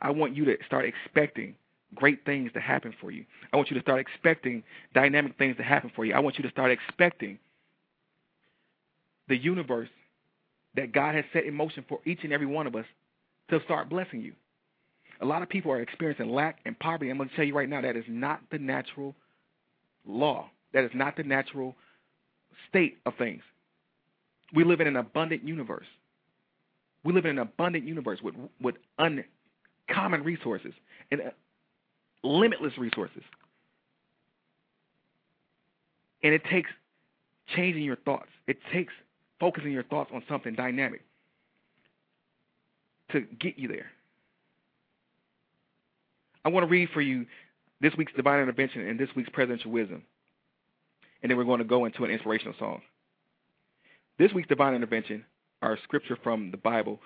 I 0.00 0.10
want 0.10 0.34
you 0.34 0.44
to 0.46 0.56
start 0.66 0.86
expecting 0.86 1.54
great 1.94 2.24
things 2.24 2.50
to 2.54 2.60
happen 2.60 2.94
for 3.00 3.10
you. 3.10 3.24
I 3.52 3.56
want 3.56 3.70
you 3.70 3.76
to 3.76 3.82
start 3.82 4.00
expecting 4.00 4.62
dynamic 4.94 5.36
things 5.38 5.56
to 5.58 5.62
happen 5.62 5.92
for 5.94 6.04
you. 6.04 6.14
I 6.14 6.20
want 6.20 6.38
you 6.38 6.42
to 6.44 6.50
start 6.50 6.70
expecting 6.70 7.38
the 9.28 9.36
universe 9.36 9.88
that 10.76 10.92
God 10.92 11.14
has 11.14 11.24
set 11.32 11.44
in 11.44 11.54
motion 11.54 11.84
for 11.88 12.00
each 12.04 12.20
and 12.24 12.32
every 12.32 12.46
one 12.46 12.66
of 12.66 12.74
us 12.74 12.86
to 13.50 13.62
start 13.64 13.88
blessing 13.88 14.20
you. 14.20 14.32
A 15.20 15.26
lot 15.26 15.42
of 15.42 15.48
people 15.48 15.70
are 15.70 15.80
experiencing 15.80 16.30
lack 16.30 16.58
and 16.64 16.78
poverty. 16.78 17.10
I'm 17.10 17.18
going 17.18 17.28
to 17.28 17.36
tell 17.36 17.44
you 17.44 17.54
right 17.54 17.68
now 17.68 17.82
that 17.82 17.96
is 17.96 18.04
not 18.08 18.40
the 18.50 18.58
natural 18.58 19.14
law. 20.06 20.50
That 20.72 20.84
is 20.84 20.90
not 20.94 21.16
the 21.16 21.22
natural 21.22 21.76
state 22.68 22.98
of 23.06 23.14
things. 23.16 23.42
We 24.54 24.64
live 24.64 24.80
in 24.80 24.86
an 24.86 24.96
abundant 24.96 25.46
universe. 25.46 25.86
We 27.04 27.12
live 27.12 27.26
in 27.26 27.32
an 27.32 27.38
abundant 27.38 27.86
universe 27.86 28.20
with 28.22 28.34
with 28.60 28.76
uncommon 28.98 30.24
resources 30.24 30.72
and 31.10 31.20
uh, 31.20 31.30
limitless 32.22 32.76
resources. 32.78 33.22
And 36.22 36.32
it 36.32 36.42
takes 36.50 36.70
changing 37.54 37.82
your 37.82 37.96
thoughts. 37.96 38.30
It 38.46 38.56
takes 38.72 38.92
focusing 39.38 39.72
your 39.72 39.82
thoughts 39.84 40.10
on 40.14 40.22
something 40.28 40.54
dynamic 40.54 41.02
to 43.12 43.20
get 43.38 43.58
you 43.58 43.68
there. 43.68 43.90
I 46.44 46.48
want 46.48 46.64
to 46.64 46.70
read 46.70 46.88
for 46.92 47.00
you 47.00 47.26
this 47.80 47.94
week's 47.96 48.12
divine 48.12 48.40
intervention 48.40 48.86
and 48.86 48.98
this 48.98 49.08
week's 49.14 49.28
presidential 49.30 49.70
wisdom. 49.70 50.02
And 51.22 51.30
then 51.30 51.38
we're 51.38 51.44
going 51.44 51.58
to 51.58 51.64
go 51.64 51.84
into 51.84 52.04
an 52.04 52.10
inspirational 52.10 52.54
song. 52.58 52.82
This 54.18 54.32
week's 54.32 54.48
divine 54.48 54.74
intervention, 54.74 55.24
our 55.64 55.78
scripture 55.82 56.18
from 56.22 56.50
the 56.50 56.56
Bible, 56.56 57.00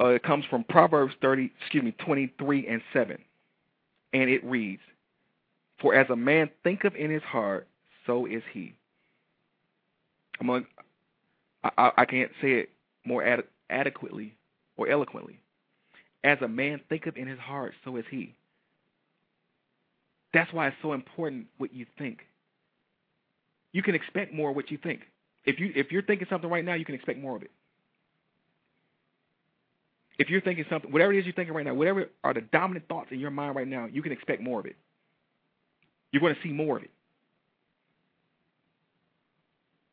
uh, 0.00 0.08
it 0.08 0.22
comes 0.22 0.44
from 0.46 0.64
Proverbs 0.64 1.14
30, 1.20 1.50
excuse 1.60 1.84
me, 1.84 1.92
23 2.04 2.66
and 2.66 2.82
7. 2.92 3.18
And 4.12 4.30
it 4.30 4.44
reads, 4.44 4.82
For 5.80 5.94
as 5.94 6.08
a 6.10 6.16
man 6.16 6.50
thinketh 6.64 6.94
in 6.94 7.10
his 7.10 7.22
heart, 7.22 7.68
so 8.06 8.26
is 8.26 8.42
he. 8.52 8.74
Going, 10.44 10.66
I, 11.62 11.92
I 11.96 12.04
can't 12.06 12.30
say 12.40 12.52
it 12.52 12.70
more 13.04 13.22
ad- 13.22 13.44
adequately 13.68 14.34
or 14.76 14.88
eloquently. 14.88 15.38
As 16.24 16.38
a 16.42 16.48
man 16.48 16.80
thinketh 16.88 17.16
in 17.16 17.28
his 17.28 17.38
heart, 17.38 17.74
so 17.84 17.96
is 17.96 18.04
he. 18.10 18.34
That's 20.32 20.52
why 20.52 20.68
it's 20.68 20.76
so 20.82 20.92
important 20.92 21.46
what 21.58 21.74
you 21.74 21.86
think. 21.98 22.20
You 23.72 23.82
can 23.82 23.94
expect 23.94 24.32
more 24.32 24.50
of 24.50 24.56
what 24.56 24.70
you 24.70 24.78
think. 24.78 25.02
If 25.44 25.58
you 25.58 25.72
if 25.74 25.90
you're 25.90 26.02
thinking 26.02 26.26
something 26.28 26.50
right 26.50 26.64
now, 26.64 26.74
you 26.74 26.84
can 26.84 26.94
expect 26.94 27.18
more 27.18 27.36
of 27.36 27.42
it. 27.42 27.50
If 30.20 30.28
you're 30.28 30.42
thinking 30.42 30.66
something, 30.68 30.92
whatever 30.92 31.14
it 31.14 31.18
is 31.18 31.24
you're 31.24 31.32
thinking 31.32 31.54
right 31.54 31.64
now, 31.64 31.72
whatever 31.72 32.10
are 32.22 32.34
the 32.34 32.42
dominant 32.42 32.86
thoughts 32.88 33.08
in 33.10 33.18
your 33.18 33.30
mind 33.30 33.56
right 33.56 33.66
now, 33.66 33.86
you 33.90 34.02
can 34.02 34.12
expect 34.12 34.42
more 34.42 34.60
of 34.60 34.66
it. 34.66 34.76
You're 36.12 36.20
going 36.20 36.34
to 36.34 36.40
see 36.42 36.52
more 36.52 36.76
of 36.76 36.82
it. 36.82 36.90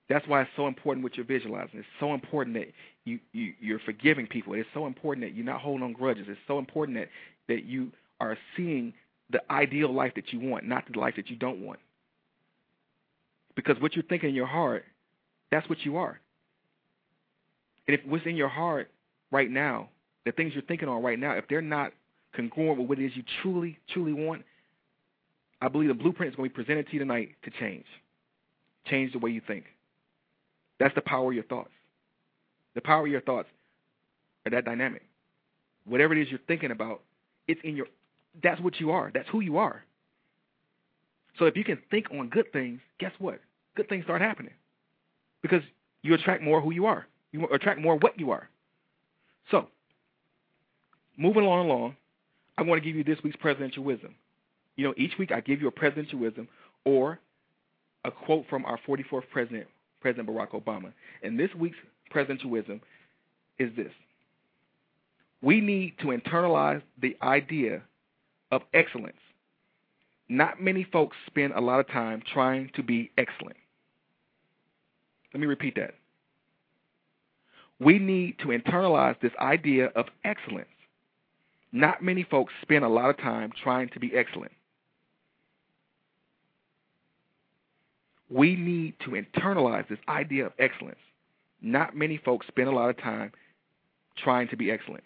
That's 0.09 0.27
why 0.27 0.41
it's 0.41 0.51
so 0.57 0.67
important 0.67 1.05
what 1.05 1.15
you're 1.15 1.25
visualizing. 1.25 1.79
It's 1.79 1.87
so 2.01 2.13
important 2.13 2.57
that 2.57 2.67
you, 3.05 3.21
you 3.31 3.53
you're 3.61 3.79
forgiving 3.79 4.27
people. 4.27 4.53
It's 4.53 4.67
so 4.73 4.85
important 4.85 5.25
that 5.25 5.33
you're 5.33 5.45
not 5.45 5.61
holding 5.61 5.83
on 5.83 5.93
grudges. 5.93 6.25
It's 6.27 6.37
so 6.45 6.59
important 6.59 6.97
that 6.97 7.07
that 7.47 7.63
you 7.63 7.93
are 8.19 8.37
seeing 8.57 8.93
the 9.29 9.41
ideal 9.49 9.93
life 9.93 10.11
that 10.15 10.33
you 10.33 10.41
want, 10.41 10.65
not 10.65 10.83
the 10.91 10.99
life 10.99 11.15
that 11.15 11.29
you 11.29 11.37
don't 11.37 11.65
want. 11.65 11.79
Because 13.55 13.79
what 13.79 13.95
you're 13.95 14.03
thinking 14.03 14.29
in 14.29 14.35
your 14.35 14.45
heart, 14.45 14.83
that's 15.51 15.69
what 15.69 15.85
you 15.85 15.95
are. 15.95 16.19
And 17.87 17.97
if 17.97 18.05
what's 18.05 18.25
in 18.25 18.35
your 18.35 18.49
heart 18.49 18.91
right 19.31 19.49
now, 19.49 19.87
the 20.27 20.33
things 20.33 20.53
you're 20.53 20.63
thinking 20.63 20.89
on 20.89 21.01
right 21.01 21.17
now, 21.17 21.31
if 21.31 21.47
they're 21.47 21.61
not 21.61 21.93
congruent 22.35 22.79
with 22.79 22.89
what 22.89 22.99
it 22.99 23.05
is 23.05 23.15
you 23.15 23.23
truly, 23.41 23.79
truly 23.93 24.13
want, 24.13 24.43
I 25.61 25.69
believe 25.69 25.87
the 25.87 25.95
blueprint 25.95 26.33
is 26.33 26.35
going 26.35 26.49
to 26.49 26.53
be 26.53 26.63
presented 26.63 26.87
to 26.87 26.93
you 26.93 26.99
tonight 26.99 27.29
to 27.43 27.51
change. 27.51 27.85
Change 28.85 29.13
the 29.13 29.19
way 29.19 29.31
you 29.31 29.41
think. 29.45 29.65
That's 30.79 30.93
the 30.95 31.01
power 31.01 31.29
of 31.29 31.33
your 31.33 31.45
thoughts. 31.45 31.71
The 32.75 32.81
power 32.81 33.05
of 33.05 33.11
your 33.11 33.21
thoughts 33.21 33.47
are 34.45 34.51
that 34.51 34.65
dynamic. 34.65 35.03
Whatever 35.85 36.13
it 36.13 36.21
is 36.21 36.29
you're 36.29 36.39
thinking 36.47 36.71
about, 36.71 37.01
it's 37.47 37.61
in 37.63 37.75
your 37.75 37.87
that's 38.43 38.61
what 38.61 38.79
you 38.79 38.91
are. 38.91 39.09
That's 39.11 39.27
who 39.29 39.39
you 39.39 39.57
are. 39.57 39.83
So 41.39 41.45
if 41.45 41.55
you 41.55 41.63
can 41.63 41.79
think 41.89 42.07
on 42.11 42.29
good 42.29 42.51
things, 42.51 42.81
guess 42.99 43.13
what? 43.17 43.39
Good 43.75 43.89
things 43.89 44.03
start 44.03 44.21
happening. 44.21 44.53
Because 45.41 45.63
you 46.03 46.13
attract 46.13 46.43
more 46.43 46.61
who 46.61 46.71
you 46.71 46.85
are. 46.85 47.07
You 47.31 47.47
attract 47.47 47.79
more 47.79 47.95
what 47.95 48.19
you 48.19 48.31
are. 48.31 48.49
So, 49.49 49.69
moving 51.17 51.43
along 51.43 51.69
along, 51.69 51.95
I 52.57 52.63
want 52.63 52.81
to 52.81 52.87
give 52.87 52.95
you 52.95 53.03
this 53.03 53.21
week's 53.23 53.35
presidential 53.35 53.83
wisdom. 53.83 54.15
You 54.75 54.85
know, 54.85 54.93
each 54.97 55.13
week 55.17 55.31
I 55.31 55.41
give 55.41 55.61
you 55.61 55.67
a 55.67 55.71
presidential 55.71 56.19
wisdom 56.19 56.47
or 56.85 57.19
a 58.05 58.11
quote 58.11 58.45
from 58.49 58.65
our 58.65 58.79
44th 58.87 59.23
president, 59.31 59.67
President 60.01 60.29
Barack 60.29 60.51
Obama. 60.51 60.93
And 61.23 61.39
this 61.39 61.53
week's 61.55 61.77
presidential 62.09 62.49
wisdom 62.49 62.81
is 63.59 63.75
this. 63.75 63.91
We 65.41 65.61
need 65.61 65.97
to 65.99 66.07
internalize 66.07 66.81
the 67.01 67.15
idea 67.21 67.81
of 68.51 68.61
excellence. 68.73 69.17
Not 70.29 70.61
many 70.61 70.83
folks 70.83 71.15
spend 71.27 71.53
a 71.53 71.61
lot 71.61 71.79
of 71.79 71.87
time 71.87 72.21
trying 72.33 72.71
to 72.75 72.83
be 72.83 73.11
excellent. 73.17 73.57
Let 75.33 75.41
me 75.41 75.47
repeat 75.47 75.75
that. 75.75 75.93
We 77.79 77.99
need 77.99 78.39
to 78.39 78.47
internalize 78.47 79.19
this 79.21 79.31
idea 79.39 79.87
of 79.95 80.07
excellence. 80.23 80.67
Not 81.71 82.01
many 82.01 82.23
folks 82.23 82.53
spend 82.61 82.85
a 82.85 82.89
lot 82.89 83.09
of 83.09 83.17
time 83.17 83.51
trying 83.63 83.89
to 83.89 83.99
be 83.99 84.15
excellent. 84.15 84.51
We 88.29 88.55
need 88.55 88.95
to 89.05 89.11
internalize 89.11 89.87
this 89.87 89.99
idea 90.09 90.45
of 90.45 90.53
excellence. 90.59 90.99
Not 91.61 91.95
many 91.95 92.17
folks 92.17 92.47
spend 92.47 92.69
a 92.69 92.71
lot 92.71 92.89
of 92.89 92.97
time 92.97 93.31
trying 94.17 94.47
to 94.49 94.57
be 94.57 94.71
excellent. 94.71 95.03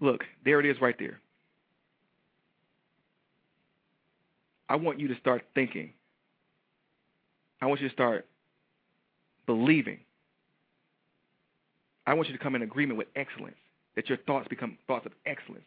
Look, 0.00 0.24
there 0.44 0.60
it 0.60 0.66
is 0.66 0.80
right 0.80 0.96
there. 0.98 1.20
I 4.68 4.76
want 4.76 5.00
you 5.00 5.08
to 5.08 5.18
start 5.18 5.42
thinking. 5.54 5.92
I 7.60 7.66
want 7.66 7.80
you 7.80 7.88
to 7.88 7.94
start 7.94 8.26
believing. 9.46 10.00
I 12.06 12.14
want 12.14 12.28
you 12.28 12.36
to 12.36 12.42
come 12.42 12.54
in 12.54 12.62
agreement 12.62 12.98
with 12.98 13.08
excellence, 13.16 13.56
that 13.98 14.08
your 14.08 14.18
thoughts 14.28 14.46
become 14.46 14.78
thoughts 14.86 15.06
of 15.06 15.12
excellence, 15.26 15.64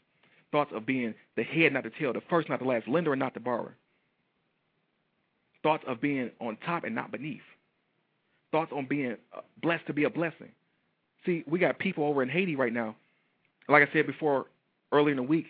thoughts 0.53 0.71
of 0.73 0.85
being 0.85 1.13
the 1.35 1.43
head, 1.43 1.73
not 1.73 1.83
the 1.83 1.89
tail, 1.99 2.13
the 2.13 2.21
first, 2.29 2.47
not 2.47 2.59
the 2.59 2.65
last, 2.65 2.87
lender, 2.87 3.11
and 3.11 3.19
not 3.19 3.33
the 3.33 3.41
borrower, 3.41 3.75
thoughts 5.61 5.83
of 5.85 5.99
being 5.99 6.31
on 6.39 6.55
top 6.65 6.85
and 6.85 6.95
not 6.95 7.11
beneath, 7.11 7.41
thoughts 8.49 8.71
on 8.73 8.85
being 8.85 9.17
uh, 9.35 9.41
blessed 9.61 9.85
to 9.87 9.91
be 9.91 10.05
a 10.05 10.09
blessing. 10.09 10.47
See, 11.25 11.43
we 11.45 11.59
got 11.59 11.77
people 11.77 12.05
over 12.05 12.23
in 12.23 12.29
Haiti 12.29 12.55
right 12.55 12.71
now. 12.71 12.95
Like 13.67 13.85
I 13.85 13.91
said 13.91 14.07
before, 14.07 14.45
earlier 14.93 15.11
in 15.11 15.17
the 15.17 15.23
week, 15.23 15.47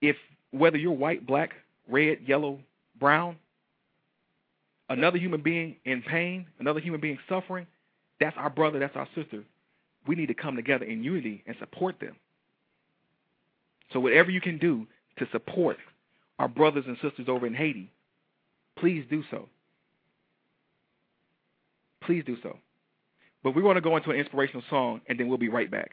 if 0.00 0.16
whether 0.50 0.78
you're 0.78 0.92
white, 0.92 1.26
black, 1.26 1.50
red, 1.90 2.20
yellow, 2.26 2.58
brown, 2.98 3.36
another 4.88 5.18
human 5.18 5.42
being 5.42 5.76
in 5.84 6.00
pain, 6.00 6.46
another 6.58 6.80
human 6.80 7.02
being 7.02 7.18
suffering, 7.28 7.66
that's 8.18 8.36
our 8.38 8.48
brother, 8.48 8.78
that's 8.78 8.96
our 8.96 9.08
sister. 9.14 9.44
We 10.06 10.14
need 10.14 10.26
to 10.26 10.34
come 10.34 10.56
together 10.56 10.84
in 10.84 11.02
unity 11.02 11.42
and 11.46 11.56
support 11.58 12.00
them. 12.00 12.16
So 13.92 14.00
whatever 14.00 14.30
you 14.30 14.40
can 14.40 14.58
do 14.58 14.86
to 15.18 15.26
support 15.32 15.78
our 16.38 16.48
brothers 16.48 16.84
and 16.86 16.96
sisters 17.02 17.26
over 17.28 17.46
in 17.46 17.54
Haiti, 17.54 17.90
please 18.76 19.04
do 19.08 19.22
so. 19.30 19.48
Please 22.02 22.24
do 22.26 22.36
so. 22.42 22.58
But 23.42 23.54
we 23.54 23.62
want 23.62 23.76
to 23.76 23.80
go 23.80 23.96
into 23.96 24.10
an 24.10 24.16
inspirational 24.16 24.62
song, 24.68 25.00
and 25.06 25.18
then 25.18 25.28
we'll 25.28 25.38
be 25.38 25.48
right 25.48 25.70
back. 25.70 25.90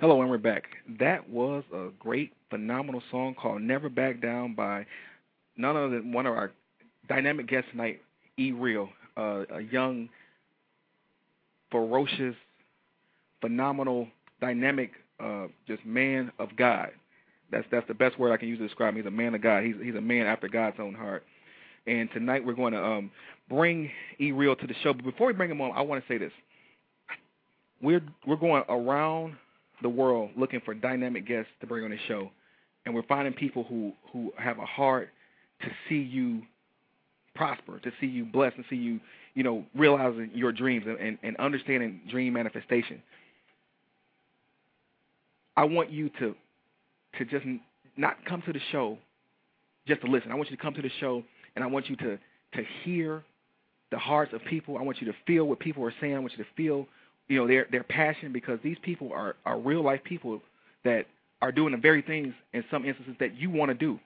Hello, 0.00 0.20
and 0.20 0.30
we're 0.30 0.38
back. 0.38 0.62
That 1.00 1.28
was 1.28 1.64
a 1.74 1.88
great, 1.98 2.32
phenomenal 2.50 3.02
song 3.10 3.34
called 3.34 3.62
Never 3.62 3.88
Back 3.88 4.22
Down 4.22 4.54
by 4.54 4.86
none 5.56 5.76
other 5.76 5.88
than 5.88 6.12
one 6.12 6.24
of 6.24 6.34
our 6.34 6.52
dynamic 7.08 7.48
guests 7.48 7.68
tonight, 7.72 8.00
E 8.38 8.52
Real, 8.52 8.90
uh, 9.16 9.42
a 9.52 9.60
young, 9.60 10.08
ferocious, 11.72 12.36
phenomenal, 13.40 14.06
dynamic, 14.40 14.92
uh, 15.18 15.48
just 15.66 15.84
man 15.84 16.30
of 16.38 16.50
God. 16.56 16.90
That's 17.50 17.66
that's 17.72 17.88
the 17.88 17.94
best 17.94 18.20
word 18.20 18.32
I 18.32 18.36
can 18.36 18.46
use 18.46 18.60
to 18.60 18.68
describe 18.68 18.90
him. 18.90 18.98
He's 18.98 19.06
a 19.06 19.10
man 19.10 19.34
of 19.34 19.42
God. 19.42 19.64
He's 19.64 19.74
he's 19.82 19.96
a 19.96 20.00
man 20.00 20.28
after 20.28 20.46
God's 20.46 20.76
own 20.78 20.94
heart. 20.94 21.24
And 21.88 22.08
tonight 22.12 22.46
we're 22.46 22.52
going 22.52 22.72
to 22.72 22.84
um, 22.84 23.10
bring 23.48 23.90
E 24.20 24.30
Real 24.30 24.54
to 24.54 24.66
the 24.68 24.74
show. 24.84 24.92
But 24.92 25.06
before 25.06 25.26
we 25.26 25.32
bring 25.32 25.50
him 25.50 25.60
on, 25.60 25.72
I 25.74 25.80
want 25.80 26.06
to 26.06 26.08
say 26.08 26.18
this. 26.18 26.32
We're 27.82 28.02
we're 28.24 28.36
going 28.36 28.62
around 28.68 29.34
the 29.82 29.88
world 29.88 30.30
looking 30.36 30.60
for 30.64 30.74
dynamic 30.74 31.26
guests 31.26 31.50
to 31.60 31.66
bring 31.66 31.84
on 31.84 31.90
the 31.90 31.98
show, 32.06 32.30
and 32.84 32.94
we're 32.94 33.02
finding 33.04 33.32
people 33.34 33.64
who 33.64 33.92
who 34.12 34.32
have 34.36 34.58
a 34.58 34.66
heart 34.66 35.10
to 35.62 35.68
see 35.88 36.00
you 36.00 36.42
prosper, 37.34 37.78
to 37.80 37.92
see 38.00 38.06
you 38.06 38.24
blessed, 38.24 38.56
and 38.56 38.64
see 38.70 38.76
you 38.76 39.00
you 39.34 39.42
know 39.42 39.64
realizing 39.74 40.30
your 40.34 40.52
dreams 40.52 40.84
and, 40.86 40.98
and, 40.98 41.18
and 41.22 41.36
understanding 41.36 42.00
dream 42.10 42.32
manifestation. 42.32 43.02
I 45.56 45.64
want 45.64 45.90
you 45.90 46.08
to 46.20 46.34
to 47.18 47.24
just 47.24 47.44
not 47.96 48.24
come 48.24 48.42
to 48.42 48.52
the 48.52 48.60
show 48.70 48.98
just 49.86 50.00
to 50.02 50.06
listen. 50.06 50.30
I 50.30 50.34
want 50.34 50.50
you 50.50 50.56
to 50.56 50.62
come 50.62 50.74
to 50.74 50.82
the 50.82 50.90
show 51.00 51.24
and 51.54 51.64
I 51.64 51.66
want 51.66 51.88
you 51.88 51.96
to 51.96 52.18
to 52.54 52.62
hear 52.84 53.24
the 53.90 53.98
hearts 53.98 54.32
of 54.32 54.44
people. 54.44 54.78
I 54.78 54.82
want 54.82 55.00
you 55.00 55.06
to 55.08 55.16
feel 55.26 55.44
what 55.44 55.58
people 55.58 55.84
are 55.84 55.94
saying. 56.00 56.14
I 56.14 56.18
want 56.18 56.32
you 56.36 56.44
to 56.44 56.50
feel 56.56 56.86
you 57.28 57.38
know 57.38 57.46
their 57.46 57.66
their 57.70 57.84
passion 57.84 58.32
because 58.32 58.58
these 58.62 58.78
people 58.82 59.12
are 59.12 59.36
are 59.44 59.58
real 59.58 59.82
life 59.82 60.02
people 60.04 60.40
that 60.84 61.06
are 61.40 61.52
doing 61.52 61.72
the 61.72 61.78
very 61.78 62.02
things 62.02 62.34
in 62.52 62.64
some 62.70 62.84
instances 62.84 63.14
that 63.20 63.36
you 63.36 63.50
want 63.50 63.70
to 63.70 63.74
do. 63.74 64.00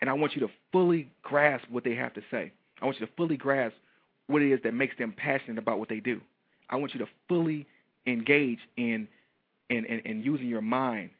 And 0.00 0.10
i 0.10 0.12
want 0.12 0.34
you 0.34 0.40
to 0.40 0.50
fully 0.72 1.08
grasp 1.22 1.64
what 1.70 1.84
they 1.84 1.94
have 1.94 2.12
to 2.14 2.22
say. 2.30 2.52
I 2.82 2.84
want 2.84 2.98
you 3.00 3.06
to 3.06 3.12
fully 3.16 3.36
grasp 3.36 3.76
what 4.26 4.42
it 4.42 4.52
is 4.52 4.60
that 4.64 4.74
makes 4.74 4.96
them 4.98 5.14
passionate 5.16 5.58
about 5.58 5.78
what 5.78 5.88
they 5.88 6.00
do. 6.00 6.20
I 6.68 6.76
want 6.76 6.92
you 6.94 7.00
to 7.00 7.06
fully 7.28 7.66
engage 8.06 8.58
in 8.76 9.08
in 9.70 9.84
in, 9.84 10.00
in 10.00 10.22
using 10.22 10.48
your 10.48 10.62
mind 10.62 11.10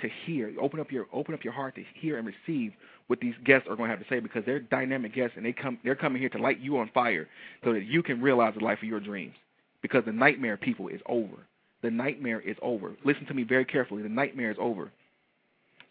to 0.00 0.08
hear 0.26 0.52
open 0.60 0.80
up 0.80 0.92
your 0.92 1.06
open 1.12 1.34
up 1.34 1.42
your 1.44 1.52
heart 1.52 1.74
to 1.76 1.82
hear 1.94 2.18
and 2.18 2.26
receive 2.26 2.72
what 3.06 3.20
these 3.20 3.34
guests 3.44 3.68
are 3.68 3.76
going 3.76 3.88
to 3.88 3.96
have 3.96 4.04
to 4.04 4.14
say 4.14 4.20
because 4.20 4.44
they're 4.44 4.60
dynamic 4.60 5.14
guests 5.14 5.34
and 5.36 5.46
they 5.46 5.52
come 5.52 5.78
they're 5.84 5.94
coming 5.94 6.20
here 6.20 6.28
to 6.28 6.38
light 6.38 6.60
you 6.60 6.76
on 6.78 6.90
fire 6.92 7.28
so 7.64 7.72
that 7.72 7.84
you 7.84 8.02
can 8.02 8.20
realize 8.20 8.54
the 8.58 8.64
life 8.64 8.78
of 8.78 8.88
your 8.88 9.00
dreams 9.00 9.34
because 9.82 10.04
the 10.04 10.12
nightmare, 10.12 10.56
people, 10.56 10.88
is 10.88 11.00
over. 11.06 11.36
The 11.82 11.90
nightmare 11.90 12.40
is 12.40 12.56
over. 12.62 12.96
Listen 13.04 13.26
to 13.26 13.34
me 13.34 13.44
very 13.44 13.64
carefully. 13.64 14.02
The 14.02 14.08
nightmare 14.08 14.50
is 14.50 14.56
over. 14.58 14.90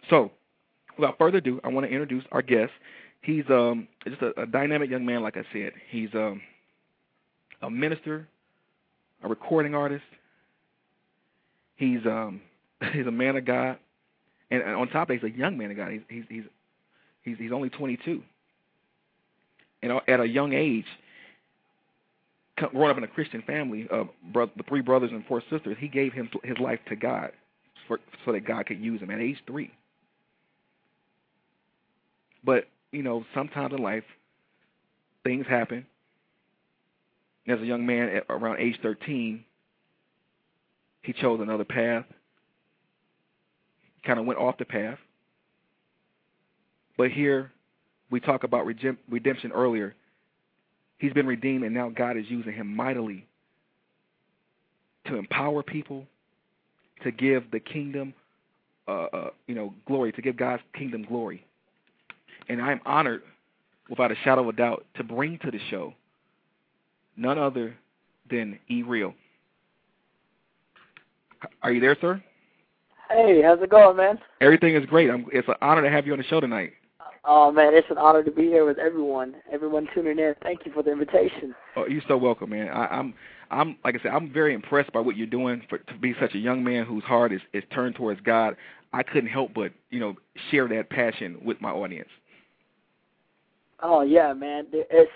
So, 0.10 0.32
without 0.98 1.18
further 1.18 1.38
ado, 1.38 1.60
I 1.64 1.70
want 1.70 1.86
to 1.86 1.92
introduce 1.92 2.24
our 2.32 2.42
guest. 2.42 2.72
He's 3.22 3.44
um, 3.50 3.88
just 4.08 4.22
a, 4.22 4.42
a 4.42 4.46
dynamic 4.46 4.90
young 4.90 5.06
man, 5.06 5.24
like 5.24 5.38
I 5.38 5.44
said. 5.52 5.74
He's 5.90 6.10
um, 6.14 6.42
a 7.62 7.70
minister, 7.70 8.28
a 9.24 9.28
recording 9.28 9.74
artist. 9.74 10.04
He's 11.76 12.06
um, 12.06 12.42
he's 12.94 13.08
a 13.08 13.12
man 13.12 13.36
of 13.36 13.46
God, 13.46 13.78
and, 14.52 14.62
and 14.62 14.76
on 14.76 14.88
top 14.90 15.10
of 15.10 15.20
that, 15.20 15.26
he's 15.26 15.36
a 15.36 15.38
young 15.38 15.58
man 15.58 15.72
of 15.72 15.78
God. 15.78 15.92
He's 15.92 16.02
he's 16.08 16.24
he's 16.30 16.44
he's, 17.24 17.38
he's 17.38 17.52
only 17.52 17.70
22, 17.70 18.22
and 19.82 19.92
at 20.08 20.20
a 20.20 20.28
young 20.28 20.54
age, 20.54 20.86
growing 22.58 22.92
up 22.92 22.98
in 22.98 23.04
a 23.04 23.08
Christian 23.08 23.42
family, 23.42 23.88
uh, 23.92 24.06
bro- 24.32 24.52
the 24.56 24.64
three 24.64 24.82
brothers 24.82 25.12
and 25.12 25.26
four 25.26 25.42
sisters, 25.50 25.78
he 25.80 25.88
gave 25.88 26.14
him 26.14 26.30
his 26.44 26.58
life 26.60 26.80
to 26.90 26.96
God 26.96 27.32
for, 27.88 28.00
so 28.24 28.32
that 28.32 28.46
God 28.46 28.66
could 28.66 28.80
use 28.80 29.02
him 29.02 29.12
at 29.12 29.20
age 29.20 29.38
three. 29.46 29.72
But 32.44 32.66
you 32.92 33.04
know, 33.04 33.26
sometimes 33.34 33.74
in 33.74 33.82
life, 33.82 34.04
things 35.24 35.46
happen. 35.48 35.86
As 37.48 37.60
a 37.60 37.66
young 37.66 37.86
man, 37.86 38.10
at 38.10 38.26
around 38.30 38.60
age 38.60 38.80
13, 38.82 39.44
he 41.04 41.14
chose 41.14 41.40
another 41.42 41.66
path. 41.66 42.06
Kind 44.06 44.20
of 44.20 44.26
went 44.26 44.40
off 44.40 44.58
the 44.58 44.66
path. 44.66 44.98
But 46.98 47.12
here, 47.12 47.52
we 48.10 48.20
talk 48.20 48.44
about 48.44 48.66
redemption 48.66 49.52
earlier 49.52 49.94
He's 50.98 51.14
been 51.14 51.28
redeemed, 51.28 51.64
and 51.64 51.74
now 51.74 51.90
God 51.90 52.18
is 52.18 52.26
using 52.30 52.54
him 52.54 52.74
mightily 52.76 53.26
to 55.08 55.18
empower 55.18 55.62
people, 55.62 56.06
to 57.04 57.12
give 57.12 57.52
the 57.52 57.60
kingdom, 57.60 58.14
uh, 58.88 59.06
uh, 59.14 59.30
you 59.48 59.56
know, 59.56 59.74
glory, 59.88 60.12
to 60.14 60.22
give 60.22 60.38
God's 60.38 60.64
kingdom 60.74 61.06
glory. 61.08 61.46
And 62.50 62.62
I 62.62 62.72
am 62.72 62.82
honored, 62.86 63.24
without 63.90 64.12
a 64.12 64.16
shadow 64.24 64.42
of 64.42 64.48
a 64.50 64.54
doubt, 64.54 64.86
to 64.96 65.04
bring 65.04 65.38
to 65.40 65.52
the 65.52 65.60
show 65.70 65.94
none 67.18 67.38
other 67.38 67.76
than 68.30 68.58
E 68.70 68.82
Real. 68.82 69.14
Are 71.62 71.72
you 71.72 71.82
there, 71.82 71.98
sir? 72.02 72.24
Hey, 73.10 73.42
how's 73.44 73.62
it 73.62 73.70
going, 73.70 73.98
man? 73.98 74.18
Everything 74.42 74.76
is 74.76 74.86
great. 74.88 75.12
I'm, 75.12 75.28
it's 75.32 75.48
an 75.48 75.56
honor 75.62 75.84
to 75.84 75.92
have 75.92 76.08
you 76.08 76.14
on 76.14 76.18
the 76.18 76.26
show 76.26 76.40
tonight. 76.40 76.74
Oh 77.28 77.52
man, 77.52 77.74
it's 77.74 77.90
an 77.90 77.98
honor 77.98 78.24
to 78.24 78.32
be 78.32 78.44
here 78.44 78.66
with 78.66 78.78
everyone. 78.78 79.36
Everyone 79.52 79.88
tuning 79.94 80.20
in. 80.20 80.36
Thank 80.44 80.66
you 80.66 80.72
for 80.72 80.84
the 80.84 80.92
invitation. 80.92 81.56
Oh, 81.76 81.86
you're 81.88 82.04
so 82.08 82.18
welcome, 82.18 82.52
man. 82.52 82.70
I, 82.70 82.86
I'm, 82.86 83.14
I'm 83.50 83.78
like 83.84 83.96
I 84.00 84.04
said, 84.04 84.12
I'm 84.12 84.32
very 84.32 84.54
impressed 84.54 84.94
by 84.94 85.00
what 85.00 85.18
you're 85.18 85.26
doing 85.26 85.62
for 85.68 85.80
to 85.80 85.98
be 85.98 86.14
such 86.20 86.36
a 86.36 86.38
young 86.38 86.64
man 86.64 86.86
whose 86.86 87.04
heart 87.04 87.34
is 87.34 87.42
is 87.54 87.64
turned 87.74 87.96
towards 87.96 88.22
God. 88.22 88.56
I 88.94 89.04
couldn't 89.04 89.30
help 89.30 89.54
but 89.54 89.72
you 89.90 90.00
know 90.00 90.16
share 90.52 90.68
that 90.68 90.90
passion 90.90 91.40
with 91.44 91.60
my 91.62 91.72
audience. 91.72 92.10
Oh 93.82 94.02
yeah, 94.02 94.34
man. 94.34 94.68
It's 94.72 95.12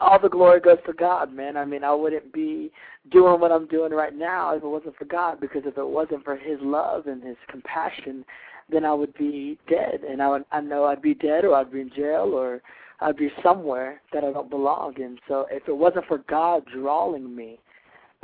all 0.00 0.18
the 0.18 0.28
glory 0.28 0.58
goes 0.58 0.78
to 0.86 0.92
God, 0.92 1.32
man. 1.32 1.56
I 1.56 1.64
mean, 1.64 1.84
I 1.84 1.94
wouldn't 1.94 2.32
be 2.32 2.72
doing 3.10 3.40
what 3.40 3.52
I'm 3.52 3.68
doing 3.68 3.92
right 3.92 4.14
now 4.14 4.54
if 4.54 4.62
it 4.64 4.66
wasn't 4.66 4.96
for 4.96 5.04
God. 5.04 5.40
Because 5.40 5.62
if 5.64 5.78
it 5.78 5.86
wasn't 5.86 6.24
for 6.24 6.36
His 6.36 6.58
love 6.60 7.06
and 7.06 7.22
His 7.22 7.36
compassion 7.48 8.24
then 8.70 8.84
I 8.84 8.94
would 8.94 9.14
be 9.14 9.58
dead, 9.68 10.00
and 10.08 10.22
I 10.22 10.28
would 10.28 10.44
I 10.52 10.60
know 10.60 10.84
I'd 10.84 11.02
be 11.02 11.14
dead, 11.14 11.44
or 11.44 11.54
I'd 11.54 11.72
be 11.72 11.80
in 11.80 11.90
jail, 11.90 12.30
or 12.34 12.62
I'd 13.00 13.16
be 13.16 13.30
somewhere 13.42 14.00
that 14.12 14.24
I 14.24 14.32
don't 14.32 14.50
belong 14.50 14.94
in. 14.96 15.18
So 15.28 15.46
if 15.50 15.68
it 15.68 15.76
wasn't 15.76 16.06
for 16.06 16.18
God 16.18 16.64
drawing 16.72 17.34
me 17.34 17.58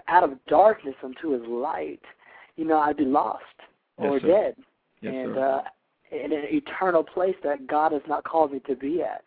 out 0.06 0.24
of 0.24 0.38
darkness 0.46 0.94
unto 1.02 1.30
His 1.30 1.42
light, 1.48 2.00
you 2.56 2.64
know, 2.64 2.78
I'd 2.78 2.96
be 2.96 3.04
lost 3.04 3.42
yes, 3.98 4.08
or 4.08 4.20
sir. 4.20 4.26
dead, 4.26 4.54
yes, 5.00 5.14
and 5.14 5.34
sir. 5.34 5.62
uh, 5.62 6.16
in 6.16 6.32
an 6.32 6.44
eternal 6.50 7.02
place 7.02 7.36
that 7.44 7.66
God 7.66 7.92
has 7.92 8.02
not 8.08 8.24
called 8.24 8.52
me 8.52 8.60
to 8.66 8.74
be 8.74 9.02
at. 9.02 9.22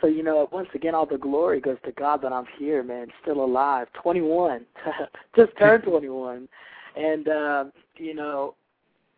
So 0.00 0.08
you 0.08 0.24
know, 0.24 0.48
once 0.50 0.68
again, 0.74 0.94
all 0.94 1.06
the 1.06 1.16
glory 1.16 1.60
goes 1.60 1.76
to 1.84 1.92
God 1.92 2.22
that 2.22 2.32
I'm 2.32 2.46
here, 2.58 2.82
man, 2.82 3.06
still 3.22 3.44
alive, 3.44 3.86
21, 4.02 4.66
just 5.36 5.56
turned 5.58 5.82
21, 5.84 6.48
and 6.96 7.28
uh, 7.28 7.64
you 7.96 8.14
know, 8.14 8.54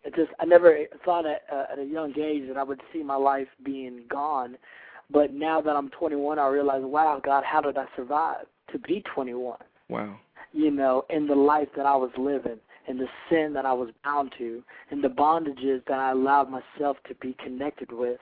it 0.04 0.14
just 0.14 0.30
I 0.38 0.44
never 0.44 0.78
thought 1.04 1.26
at, 1.26 1.42
uh, 1.52 1.64
at 1.72 1.78
a 1.78 1.84
young 1.84 2.12
age 2.18 2.46
that 2.48 2.56
I 2.56 2.62
would 2.62 2.80
see 2.92 3.02
my 3.02 3.16
life 3.16 3.48
being 3.64 4.02
gone, 4.10 4.56
but 5.10 5.32
now 5.32 5.60
that 5.60 5.76
I'm 5.76 5.90
21, 5.90 6.38
I 6.38 6.46
realize, 6.48 6.82
wow, 6.84 7.20
God, 7.24 7.44
how 7.44 7.60
did 7.60 7.76
I 7.78 7.86
survive 7.96 8.46
to 8.72 8.78
be 8.78 9.02
21? 9.14 9.58
Wow. 9.88 10.16
You 10.52 10.70
know, 10.70 11.04
in 11.10 11.26
the 11.26 11.34
life 11.34 11.68
that 11.76 11.86
I 11.86 11.96
was 11.96 12.10
living, 12.18 12.58
in 12.86 12.98
the 12.98 13.06
sin 13.30 13.52
that 13.54 13.64
I 13.64 13.72
was 13.72 13.90
bound 14.04 14.32
to, 14.38 14.62
in 14.90 15.00
the 15.00 15.08
bondages 15.08 15.82
that 15.88 15.98
I 15.98 16.10
allowed 16.12 16.50
myself 16.50 16.96
to 17.08 17.14
be 17.16 17.34
connected 17.42 17.90
with. 17.90 18.20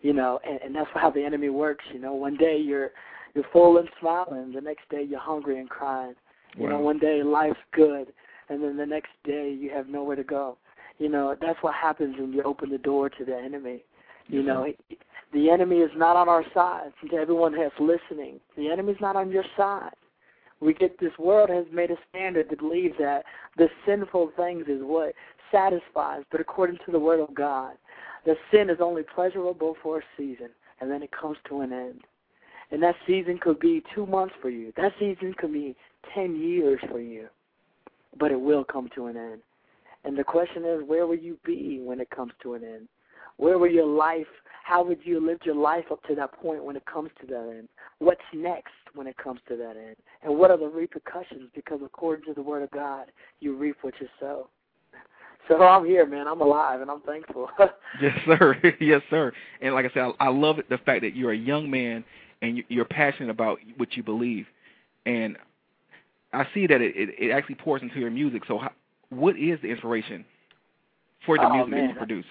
You 0.00 0.12
know, 0.12 0.40
and, 0.44 0.60
and 0.62 0.74
that's 0.74 0.90
how 0.94 1.10
the 1.10 1.24
enemy 1.24 1.48
works. 1.48 1.84
You 1.92 2.00
know, 2.00 2.14
one 2.14 2.36
day 2.36 2.58
you're 2.58 2.90
you're 3.34 3.44
full 3.52 3.78
and 3.78 3.88
smiling, 4.00 4.52
the 4.52 4.60
next 4.60 4.88
day 4.90 5.06
you're 5.08 5.20
hungry 5.20 5.60
and 5.60 5.70
crying. 5.70 6.14
You 6.56 6.64
Wow. 6.64 6.70
know, 6.70 6.80
one 6.80 6.98
day 6.98 7.22
life's 7.22 7.56
good, 7.72 8.12
and 8.48 8.62
then 8.62 8.76
the 8.76 8.84
next 8.84 9.10
day 9.24 9.56
you 9.56 9.70
have 9.70 9.88
nowhere 9.88 10.16
to 10.16 10.24
go 10.24 10.58
you 11.02 11.08
know 11.08 11.36
that's 11.40 11.58
what 11.62 11.74
happens 11.74 12.16
when 12.18 12.32
you 12.32 12.42
open 12.42 12.70
the 12.70 12.78
door 12.78 13.08
to 13.08 13.24
the 13.24 13.36
enemy 13.36 13.84
you 14.28 14.40
Yes, 14.40 14.46
know 14.46 14.66
the 15.32 15.50
enemy 15.50 15.78
is 15.78 15.90
not 15.96 16.16
on 16.16 16.28
our 16.28 16.44
side 16.54 16.92
to 17.10 17.16
everyone 17.16 17.56
that's 17.56 17.74
listening 17.80 18.40
the 18.56 18.70
enemy's 18.70 19.00
not 19.00 19.16
on 19.16 19.30
your 19.30 19.44
side 19.56 19.94
we 20.60 20.72
get 20.72 20.98
this 21.00 21.12
world 21.18 21.50
has 21.50 21.64
made 21.72 21.90
a 21.90 21.96
standard 22.08 22.48
to 22.50 22.56
believe 22.56 22.92
that 22.98 23.24
the 23.56 23.68
sinful 23.84 24.30
things 24.36 24.64
is 24.68 24.80
what 24.82 25.12
satisfies 25.50 26.22
but 26.30 26.40
according 26.40 26.78
to 26.86 26.92
the 26.92 26.98
word 26.98 27.20
of 27.20 27.34
god 27.34 27.72
the 28.24 28.34
sin 28.52 28.70
is 28.70 28.78
only 28.80 29.02
pleasurable 29.14 29.76
for 29.82 29.98
a 29.98 30.02
season 30.16 30.48
and 30.82 30.90
then 30.90 31.02
it 31.02 31.10
comes 31.12 31.36
to 31.48 31.60
an 31.60 31.72
end. 31.72 32.00
And 32.72 32.82
that 32.82 32.96
season 33.06 33.38
could 33.40 33.60
be 33.60 33.84
two 33.94 34.04
months 34.04 34.34
for 34.42 34.50
you. 34.50 34.72
That 34.76 34.92
season 34.98 35.32
could 35.38 35.52
be 35.52 35.76
10 36.12 36.36
years 36.36 36.80
for 36.90 37.00
you. 37.00 37.28
But 38.18 38.32
it 38.32 38.40
will 38.40 38.64
come 38.64 38.90
to 38.96 39.06
an 39.06 39.16
end. 39.16 39.42
And 40.04 40.18
the 40.18 40.24
question 40.24 40.64
is, 40.64 40.82
where 40.86 41.06
will 41.06 41.16
you 41.16 41.38
be 41.44 41.80
when 41.82 42.00
it 42.00 42.10
comes 42.10 42.32
to 42.42 42.54
an 42.54 42.64
end? 42.64 42.88
Where 43.36 43.58
will 43.58 43.70
your 43.70 43.86
life, 43.86 44.26
how 44.64 44.84
would 44.84 45.00
you 45.04 45.24
live 45.24 45.38
your 45.44 45.54
life 45.54 45.86
up 45.90 46.02
to 46.04 46.14
that 46.16 46.32
point 46.32 46.64
when 46.64 46.76
it 46.76 46.84
comes 46.86 47.10
to 47.20 47.26
that 47.26 47.54
end? 47.56 47.68
What's 47.98 48.20
next 48.34 48.72
when 48.94 49.06
it 49.06 49.16
comes 49.16 49.40
to 49.48 49.56
that 49.56 49.76
end? 49.76 49.96
And 50.22 50.36
what 50.36 50.50
are 50.50 50.58
the 50.58 50.68
repercussions? 50.68 51.50
Because 51.54 51.80
according 51.84 52.24
to 52.26 52.34
the 52.34 52.42
Word 52.42 52.62
of 52.62 52.70
God, 52.70 53.06
you 53.40 53.56
reap 53.56 53.76
what 53.82 53.94
you 54.00 54.08
sow. 54.20 54.48
So 55.48 55.60
I'm 55.60 55.84
here, 55.84 56.06
man. 56.06 56.28
I'm 56.28 56.40
alive, 56.40 56.80
and 56.80 56.90
I'm 56.90 57.00
thankful. 57.00 57.48
yes, 58.00 58.16
sir. 58.26 58.56
yes, 58.80 59.02
sir. 59.10 59.32
And 59.60 59.74
like 59.74 59.86
I 59.86 59.90
said, 59.92 60.12
I, 60.20 60.28
love 60.28 60.58
it, 60.58 60.68
the 60.68 60.78
fact 60.78 61.02
that 61.02 61.16
you're 61.16 61.32
a 61.32 61.36
young 61.36 61.68
man 61.68 62.04
and 62.42 62.58
you, 62.58 62.64
you're 62.68 62.84
passionate 62.84 63.30
about 63.30 63.58
what 63.76 63.96
you 63.96 64.02
believe. 64.02 64.46
And 65.04 65.36
I 66.32 66.46
see 66.54 66.66
that 66.68 66.80
it, 66.80 66.94
it, 66.96 67.08
it 67.18 67.30
actually 67.32 67.56
pours 67.56 67.82
into 67.82 67.98
your 67.98 68.10
music. 68.10 68.42
So, 68.46 68.58
how, 68.58 68.70
what 69.12 69.36
is 69.38 69.60
the 69.62 69.68
inspiration 69.68 70.24
for 71.26 71.36
the 71.38 71.44
Oh, 71.44 71.52
music 71.66 71.74
that 71.74 71.88
you 71.88 71.94
produce? 71.94 72.26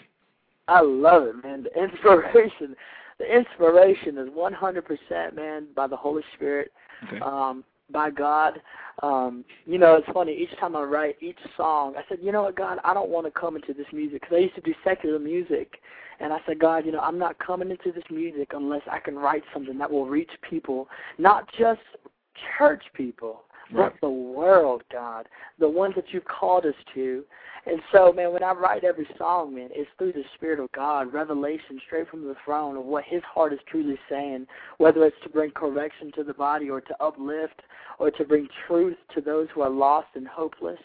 I 0.67 0.81
love 0.81 1.23
it, 1.23 1.43
man. 1.43 1.63
The 1.63 1.83
inspiration, 1.83 2.75
the 3.19 3.35
inspiration 3.35 4.17
is 4.17 4.29
100%, 4.29 5.35
man, 5.35 5.67
by 5.75 5.87
the 5.87 5.97
Holy 5.97 6.23
Spirit, 6.35 6.71
Okay. 7.07 7.19
um, 7.19 7.63
by 7.91 8.09
God. 8.09 8.61
Um, 9.03 9.43
you 9.65 9.77
know, 9.77 9.95
it's 9.95 10.07
funny. 10.13 10.33
Each 10.33 10.55
time 10.59 10.75
I 10.75 10.83
write 10.83 11.17
each 11.21 11.39
song, 11.57 11.95
I 11.97 12.03
said, 12.07 12.19
you 12.21 12.31
know 12.31 12.43
what, 12.43 12.55
God, 12.55 12.79
I 12.83 12.93
don't 12.93 13.09
want 13.09 13.25
to 13.25 13.31
come 13.31 13.55
into 13.55 13.73
this 13.73 13.87
music 13.91 14.21
because 14.21 14.35
I 14.35 14.39
used 14.39 14.55
to 14.55 14.61
do 14.61 14.73
secular 14.83 15.19
music, 15.19 15.81
and 16.19 16.31
I 16.31 16.37
said, 16.45 16.59
God, 16.59 16.85
you 16.85 16.91
know, 16.91 16.99
I'm 16.99 17.17
not 17.17 17.37
coming 17.39 17.71
into 17.71 17.91
this 17.91 18.03
music 18.09 18.51
unless 18.53 18.83
I 18.89 18.99
can 18.99 19.15
write 19.15 19.43
something 19.53 19.77
that 19.79 19.91
will 19.91 20.05
reach 20.05 20.29
people, 20.47 20.87
not 21.17 21.49
just 21.57 21.81
church 22.57 22.83
people, 22.93 23.43
Right. 23.73 24.01
the 24.01 24.09
world, 24.09 24.83
God, 24.91 25.27
the 25.59 25.69
ones 25.69 25.95
that 25.95 26.05
you've 26.11 26.25
called 26.25 26.65
us 26.65 26.75
to. 26.93 27.23
And 27.65 27.79
so, 27.91 28.11
man, 28.11 28.33
when 28.33 28.43
I 28.43 28.53
write 28.53 28.83
every 28.83 29.07
song, 29.17 29.53
man, 29.53 29.69
it's 29.71 29.89
through 29.97 30.13
the 30.13 30.23
Spirit 30.35 30.59
of 30.59 30.71
God, 30.71 31.13
revelation 31.13 31.79
straight 31.85 32.09
from 32.09 32.23
the 32.23 32.35
throne 32.43 32.75
of 32.75 32.85
what 32.85 33.03
His 33.05 33.21
heart 33.23 33.53
is 33.53 33.59
truly 33.69 33.99
saying, 34.09 34.47
whether 34.77 35.05
it's 35.05 35.15
to 35.23 35.29
bring 35.29 35.51
correction 35.51 36.11
to 36.15 36.23
the 36.23 36.33
body 36.33 36.69
or 36.69 36.81
to 36.81 37.03
uplift 37.03 37.61
or 37.99 38.09
to 38.09 38.25
bring 38.25 38.47
truth 38.67 38.97
to 39.13 39.21
those 39.21 39.47
who 39.53 39.61
are 39.61 39.69
lost 39.69 40.07
and 40.15 40.27
hopeless. 40.27 40.79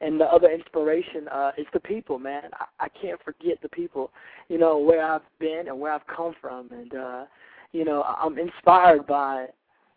And 0.00 0.18
the 0.18 0.24
other 0.24 0.50
inspiration 0.50 1.28
uh, 1.28 1.52
is 1.58 1.66
the 1.72 1.80
people, 1.80 2.18
man. 2.18 2.50
I, 2.54 2.86
I 2.86 2.88
can't 2.88 3.22
forget 3.22 3.60
the 3.62 3.68
people, 3.68 4.10
you 4.48 4.58
know, 4.58 4.78
where 4.78 5.04
I've 5.04 5.22
been 5.38 5.64
and 5.68 5.78
where 5.78 5.92
I've 5.92 6.06
come 6.06 6.34
from. 6.40 6.70
And, 6.72 6.94
uh, 6.94 7.24
you 7.72 7.84
know, 7.84 8.02
I'm 8.02 8.38
inspired 8.38 9.06
by 9.06 9.46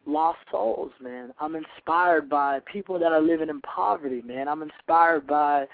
lost 0.08 0.40
souls, 0.52 0.92
man. 1.02 1.32
I'm 1.40 1.56
inspired 1.56 2.30
by 2.30 2.60
people 2.72 2.98
that 3.00 3.12
are 3.12 3.22
living 3.22 3.50
in 3.50 3.62
poverty, 3.62 4.22
man. 4.22 4.48
I'm 4.48 4.62
inspired 4.62 5.28
by 5.28 5.66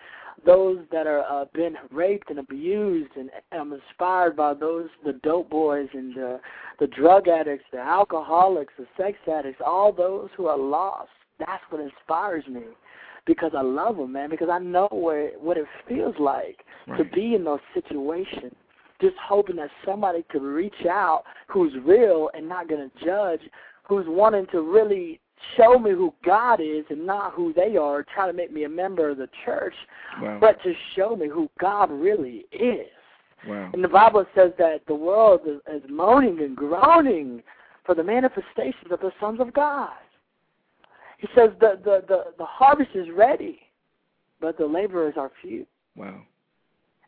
those 0.45 0.79
that 0.91 1.07
are 1.07 1.23
uh, 1.29 1.45
been 1.53 1.75
raped 1.91 2.29
and 2.29 2.39
abused, 2.39 3.11
and 3.15 3.29
I'm 3.51 3.71
inspired 3.71 4.35
by 4.35 4.53
those 4.53 4.89
the 5.05 5.13
dope 5.23 5.49
boys 5.49 5.87
and 5.93 6.15
the 6.15 6.39
the 6.79 6.87
drug 6.87 7.27
addicts, 7.27 7.65
the 7.71 7.79
alcoholics, 7.79 8.73
the 8.77 8.87
sex 8.97 9.17
addicts, 9.31 9.61
all 9.65 9.93
those 9.93 10.29
who 10.35 10.47
are 10.47 10.57
lost. 10.57 11.09
That's 11.39 11.63
what 11.69 11.81
inspires 11.81 12.45
me, 12.47 12.63
because 13.25 13.51
I 13.55 13.61
love 13.61 13.97
them, 13.97 14.11
man. 14.11 14.29
Because 14.29 14.49
I 14.49 14.59
know 14.59 14.87
where 14.91 15.31
what 15.39 15.57
it 15.57 15.65
feels 15.87 16.15
like 16.19 16.59
to 16.97 17.03
be 17.03 17.35
in 17.35 17.43
those 17.43 17.59
situations. 17.73 18.53
Just 19.01 19.15
hoping 19.21 19.57
that 19.57 19.69
somebody 19.85 20.23
could 20.29 20.43
reach 20.43 20.85
out 20.89 21.23
who's 21.47 21.73
real 21.83 22.29
and 22.33 22.47
not 22.47 22.69
going 22.69 22.89
to 22.89 23.05
judge, 23.05 23.41
who's 23.97 24.07
wanting 24.07 24.47
to 24.51 24.61
really 24.61 25.19
show 25.57 25.77
me 25.77 25.91
who 25.91 26.13
God 26.25 26.59
is 26.61 26.85
and 26.89 27.05
not 27.05 27.33
who 27.33 27.53
they 27.53 27.75
are, 27.77 28.03
trying 28.13 28.29
to 28.29 28.33
make 28.33 28.51
me 28.51 28.63
a 28.63 28.69
member 28.69 29.09
of 29.09 29.17
the 29.17 29.29
church, 29.45 29.75
Wow. 30.21 30.37
but 30.39 30.61
to 30.63 30.73
show 30.95 31.15
me 31.15 31.27
who 31.27 31.49
God 31.59 31.91
really 31.91 32.45
is. 32.51 32.87
wow. 33.47 33.69
And 33.73 33.83
the 33.83 33.89
Bible 33.89 34.25
says 34.35 34.51
that 34.57 34.81
the 34.87 34.95
world 34.95 35.41
is, 35.45 35.59
is 35.71 35.87
moaning 35.89 36.39
and 36.39 36.55
groaning 36.55 37.43
for 37.85 37.93
the 37.93 38.03
manifestations 38.03 38.91
of 38.91 38.99
the 39.01 39.11
sons 39.19 39.39
of 39.41 39.53
God. 39.53 39.91
He 41.17 41.27
says 41.35 41.49
the, 41.59 41.79
the, 41.83 42.03
the, 42.07 42.23
the 42.37 42.45
harvest 42.45 42.91
is 42.95 43.07
ready, 43.13 43.59
but 44.39 44.57
the 44.57 44.65
laborers 44.65 45.15
are 45.17 45.31
few. 45.41 45.65
Wow. 45.95 46.21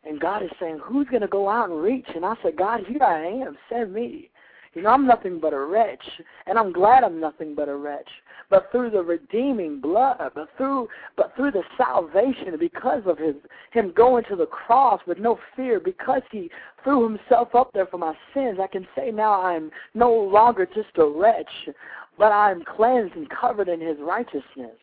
And 0.04 0.20
God 0.20 0.42
is 0.42 0.50
saying, 0.60 0.78
Who's 0.84 1.08
going 1.08 1.22
to 1.22 1.28
go 1.28 1.48
out 1.48 1.70
and 1.70 1.82
reach? 1.82 2.06
And 2.14 2.24
I 2.24 2.34
said, 2.42 2.56
God, 2.56 2.80
here 2.86 3.02
I 3.02 3.26
am. 3.26 3.56
Send 3.68 3.92
me. 3.92 4.30
You 4.76 4.82
know, 4.82 4.90
I'm 4.90 5.06
nothing 5.06 5.40
but 5.40 5.54
a 5.54 5.58
wretch, 5.58 6.04
and 6.46 6.58
I'm 6.58 6.70
glad 6.70 7.02
I'm 7.02 7.18
nothing 7.18 7.54
but 7.54 7.66
a 7.66 7.74
wretch. 7.74 8.10
But 8.50 8.70
through 8.70 8.90
the 8.90 9.00
redeeming 9.00 9.80
blood, 9.80 10.32
but 10.34 10.50
through 10.58 10.88
but 11.16 11.34
through 11.34 11.52
the 11.52 11.62
salvation, 11.78 12.54
because 12.60 13.00
of 13.06 13.16
his 13.16 13.36
him 13.72 13.90
going 13.96 14.24
to 14.28 14.36
the 14.36 14.44
cross 14.44 15.00
with 15.06 15.18
no 15.18 15.38
fear, 15.56 15.80
because 15.80 16.20
he 16.30 16.50
threw 16.84 17.08
himself 17.08 17.54
up 17.54 17.72
there 17.72 17.86
for 17.86 17.96
my 17.96 18.12
sins, 18.34 18.58
I 18.62 18.66
can 18.66 18.86
say 18.94 19.10
now 19.10 19.40
I'm 19.40 19.70
no 19.94 20.12
longer 20.12 20.66
just 20.66 20.98
a 20.98 21.06
wretch, 21.06 21.70
but 22.18 22.30
I'm 22.30 22.62
cleansed 22.62 23.16
and 23.16 23.30
covered 23.30 23.70
in 23.70 23.80
his 23.80 23.96
righteousness 23.98 24.76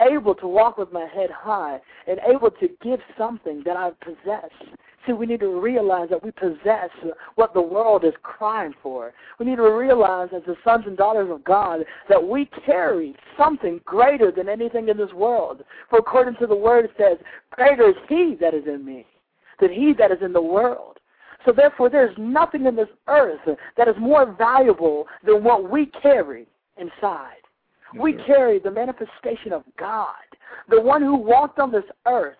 able 0.00 0.34
to 0.34 0.46
walk 0.46 0.78
with 0.78 0.92
my 0.92 1.06
head 1.06 1.30
high 1.30 1.80
and 2.06 2.18
able 2.28 2.50
to 2.50 2.68
give 2.82 3.00
something 3.16 3.62
that 3.64 3.76
I 3.76 3.90
possess. 4.02 4.50
See, 5.06 5.12
we 5.12 5.26
need 5.26 5.40
to 5.40 5.60
realize 5.60 6.10
that 6.10 6.22
we 6.22 6.30
possess 6.30 6.90
what 7.34 7.54
the 7.54 7.60
world 7.60 8.04
is 8.04 8.12
crying 8.22 8.72
for. 8.82 9.12
We 9.40 9.46
need 9.46 9.56
to 9.56 9.62
realize, 9.62 10.28
as 10.34 10.42
the 10.46 10.56
sons 10.62 10.84
and 10.86 10.96
daughters 10.96 11.28
of 11.30 11.42
God, 11.42 11.80
that 12.08 12.22
we 12.22 12.48
carry 12.64 13.16
something 13.36 13.80
greater 13.84 14.30
than 14.30 14.48
anything 14.48 14.88
in 14.88 14.96
this 14.96 15.12
world. 15.12 15.64
For 15.90 15.98
according 15.98 16.36
to 16.36 16.46
the 16.46 16.54
word, 16.54 16.84
it 16.84 16.92
says, 16.96 17.18
Greater 17.50 17.88
is 17.88 17.96
He 18.08 18.36
that 18.40 18.54
is 18.54 18.66
in 18.66 18.84
me 18.84 19.06
than 19.60 19.72
He 19.72 19.92
that 19.98 20.12
is 20.12 20.18
in 20.22 20.32
the 20.32 20.42
world. 20.42 20.98
So 21.44 21.52
therefore, 21.52 21.90
there's 21.90 22.16
nothing 22.16 22.66
in 22.66 22.76
this 22.76 22.88
earth 23.08 23.40
that 23.76 23.88
is 23.88 23.96
more 23.98 24.32
valuable 24.38 25.06
than 25.24 25.42
what 25.42 25.68
we 25.68 25.86
carry 25.86 26.46
inside. 26.76 27.42
We 27.98 28.14
carry 28.26 28.58
the 28.58 28.70
manifestation 28.70 29.52
of 29.52 29.64
God, 29.78 30.14
the 30.68 30.80
one 30.80 31.02
who 31.02 31.16
walked 31.16 31.58
on 31.58 31.72
this 31.72 31.84
earth, 32.06 32.36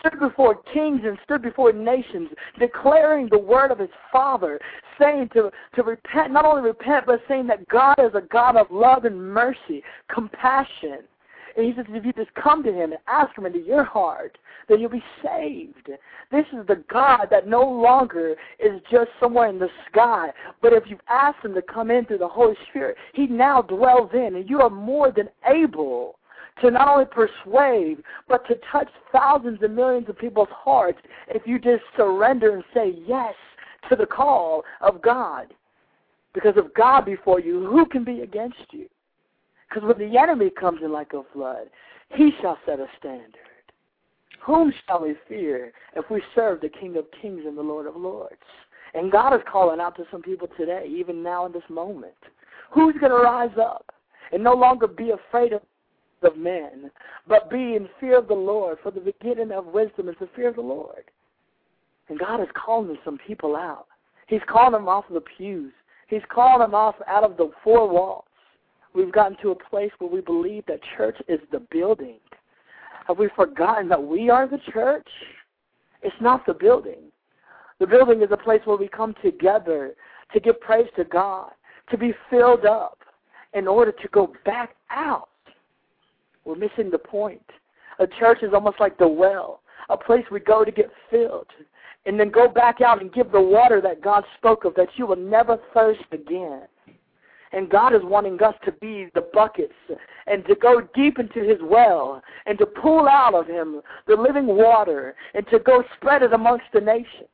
stood 0.00 0.18
before 0.20 0.60
kings 0.72 1.00
and 1.04 1.18
stood 1.24 1.42
before 1.42 1.72
nations, 1.72 2.28
declaring 2.58 3.28
the 3.30 3.38
word 3.38 3.70
of 3.70 3.78
his 3.78 3.90
Father, 4.12 4.58
saying 5.00 5.30
to, 5.34 5.50
to 5.74 5.82
repent, 5.82 6.32
not 6.32 6.44
only 6.44 6.62
repent, 6.62 7.06
but 7.06 7.20
saying 7.28 7.46
that 7.48 7.68
God 7.68 7.96
is 7.98 8.14
a 8.14 8.20
God 8.20 8.56
of 8.56 8.66
love 8.70 9.04
and 9.04 9.32
mercy, 9.32 9.82
compassion. 10.12 11.00
And 11.56 11.64
he 11.64 11.72
says, 11.74 11.86
if 11.88 12.04
you 12.04 12.12
just 12.12 12.34
come 12.34 12.62
to 12.64 12.72
him 12.72 12.92
and 12.92 13.00
ask 13.06 13.36
him 13.36 13.46
into 13.46 13.60
your 13.60 13.84
heart, 13.84 14.36
then 14.68 14.78
you'll 14.78 14.90
be 14.90 15.02
saved. 15.24 15.88
This 16.30 16.44
is 16.52 16.66
the 16.66 16.82
God 16.90 17.26
that 17.30 17.48
no 17.48 17.62
longer 17.62 18.34
is 18.58 18.80
just 18.90 19.10
somewhere 19.18 19.48
in 19.48 19.58
the 19.58 19.68
sky, 19.90 20.28
but 20.60 20.72
if 20.72 20.84
you 20.86 20.98
ask 21.08 21.42
him 21.42 21.54
to 21.54 21.62
come 21.62 21.90
in 21.90 22.04
through 22.04 22.18
the 22.18 22.28
Holy 22.28 22.56
Spirit, 22.68 22.96
he 23.14 23.26
now 23.26 23.62
dwells 23.62 24.10
in, 24.12 24.34
and 24.36 24.50
you 24.50 24.60
are 24.60 24.70
more 24.70 25.10
than 25.10 25.28
able 25.46 26.18
to 26.60 26.70
not 26.70 26.88
only 26.88 27.04
persuade, 27.04 28.02
but 28.28 28.46
to 28.48 28.54
touch 28.70 28.88
thousands 29.12 29.58
and 29.62 29.76
millions 29.76 30.08
of 30.08 30.18
people's 30.18 30.48
hearts 30.50 30.98
if 31.28 31.46
you 31.46 31.58
just 31.58 31.82
surrender 31.96 32.54
and 32.54 32.64
say 32.72 32.94
yes 33.06 33.34
to 33.88 33.96
the 33.96 34.06
call 34.06 34.62
of 34.80 35.02
God. 35.02 35.52
Because 36.32 36.56
of 36.56 36.74
God 36.74 37.04
before 37.04 37.40
you, 37.40 37.66
who 37.66 37.86
can 37.86 38.04
be 38.04 38.20
against 38.20 38.72
you? 38.72 38.86
Because 39.68 39.84
when 39.86 39.98
the 39.98 40.18
enemy 40.18 40.50
comes 40.50 40.80
in 40.82 40.92
like 40.92 41.12
a 41.12 41.22
flood, 41.32 41.68
he 42.14 42.32
shall 42.40 42.58
set 42.66 42.78
a 42.78 42.86
standard. 42.98 43.34
Whom 44.44 44.72
shall 44.86 45.02
we 45.02 45.16
fear 45.28 45.72
if 45.94 46.08
we 46.10 46.22
serve 46.34 46.60
the 46.60 46.68
King 46.68 46.96
of 46.96 47.06
Kings 47.20 47.42
and 47.46 47.58
the 47.58 47.62
Lord 47.62 47.86
of 47.86 47.96
Lords? 47.96 48.34
And 48.94 49.10
God 49.10 49.34
is 49.34 49.40
calling 49.50 49.80
out 49.80 49.96
to 49.96 50.04
some 50.10 50.22
people 50.22 50.48
today, 50.56 50.86
even 50.88 51.22
now 51.22 51.46
in 51.46 51.52
this 51.52 51.62
moment. 51.68 52.14
Who's 52.70 52.94
going 53.00 53.12
to 53.12 53.18
rise 53.18 53.56
up 53.60 53.92
and 54.32 54.42
no 54.42 54.54
longer 54.54 54.86
be 54.86 55.10
afraid 55.10 55.52
of, 55.52 55.62
of 56.26 56.36
men, 56.36 56.90
but 57.26 57.50
be 57.50 57.76
in 57.76 57.88
fear 58.00 58.18
of 58.18 58.28
the 58.28 58.34
Lord? 58.34 58.78
For 58.82 58.90
the 58.90 59.00
beginning 59.00 59.52
of 59.52 59.66
wisdom 59.66 60.08
is 60.08 60.16
the 60.20 60.28
fear 60.34 60.48
of 60.48 60.56
the 60.56 60.60
Lord. 60.60 61.04
And 62.08 62.18
God 62.18 62.40
is 62.40 62.48
calling 62.54 62.96
some 63.04 63.18
people 63.26 63.56
out. 63.56 63.86
He's 64.26 64.40
calling 64.48 64.72
them 64.72 64.88
off 64.88 65.06
of 65.08 65.14
the 65.14 65.22
pews. 65.36 65.72
He's 66.08 66.22
calling 66.32 66.60
them 66.60 66.74
off 66.74 66.96
out 67.06 67.24
of 67.24 67.36
the 67.36 67.50
four 67.64 67.88
walls. 67.88 68.24
We've 68.94 69.12
gotten 69.12 69.36
to 69.42 69.50
a 69.50 69.54
place 69.54 69.90
where 69.98 70.10
we 70.10 70.20
believe 70.20 70.64
that 70.66 70.80
church 70.96 71.16
is 71.28 71.40
the 71.52 71.60
building. 71.70 72.18
Have 73.06 73.18
we 73.18 73.28
forgotten 73.36 73.88
that 73.90 74.02
we 74.02 74.30
are 74.30 74.48
the 74.48 74.60
church? 74.72 75.08
It's 76.02 76.16
not 76.20 76.46
the 76.46 76.54
building. 76.54 77.12
The 77.78 77.86
building 77.86 78.22
is 78.22 78.28
a 78.30 78.36
place 78.36 78.60
where 78.64 78.76
we 78.76 78.88
come 78.88 79.14
together 79.22 79.94
to 80.32 80.40
give 80.40 80.60
praise 80.60 80.88
to 80.96 81.04
God, 81.04 81.50
to 81.90 81.98
be 81.98 82.14
filled 82.30 82.64
up 82.64 82.98
in 83.52 83.68
order 83.68 83.92
to 83.92 84.08
go 84.12 84.32
back 84.44 84.76
out. 84.90 85.28
We're 86.46 86.54
missing 86.54 86.90
the 86.90 86.98
point. 86.98 87.42
A 87.98 88.06
church 88.06 88.38
is 88.42 88.54
almost 88.54 88.80
like 88.80 88.96
the 88.96 89.08
well, 89.08 89.60
a 89.90 89.96
place 89.96 90.24
we 90.30 90.40
go 90.40 90.64
to 90.64 90.70
get 90.70 90.90
filled. 91.10 91.48
and 92.06 92.20
then 92.20 92.30
go 92.30 92.46
back 92.46 92.80
out 92.80 93.02
and 93.02 93.12
give 93.12 93.32
the 93.32 93.40
water 93.40 93.80
that 93.80 94.00
God 94.00 94.22
spoke 94.38 94.64
of, 94.64 94.76
that 94.76 94.90
you 94.94 95.06
will 95.06 95.16
never 95.16 95.58
thirst 95.74 96.04
again. 96.12 96.62
And 97.52 97.68
God 97.68 97.94
is 97.94 98.02
wanting 98.04 98.40
us 98.42 98.54
to 98.64 98.70
be 98.70 99.08
the 99.14 99.26
buckets 99.32 99.74
and 100.28 100.44
to 100.46 100.54
go 100.54 100.82
deep 100.94 101.18
into 101.18 101.40
His 101.40 101.58
well 101.62 102.22
and 102.46 102.56
to 102.58 102.66
pull 102.66 103.08
out 103.08 103.34
of 103.34 103.48
Him 103.48 103.80
the 104.06 104.14
living 104.14 104.46
water 104.46 105.16
and 105.34 105.44
to 105.48 105.58
go 105.58 105.82
spread 105.96 106.22
it 106.22 106.32
amongst 106.32 106.66
the 106.72 106.80
nations 106.80 107.28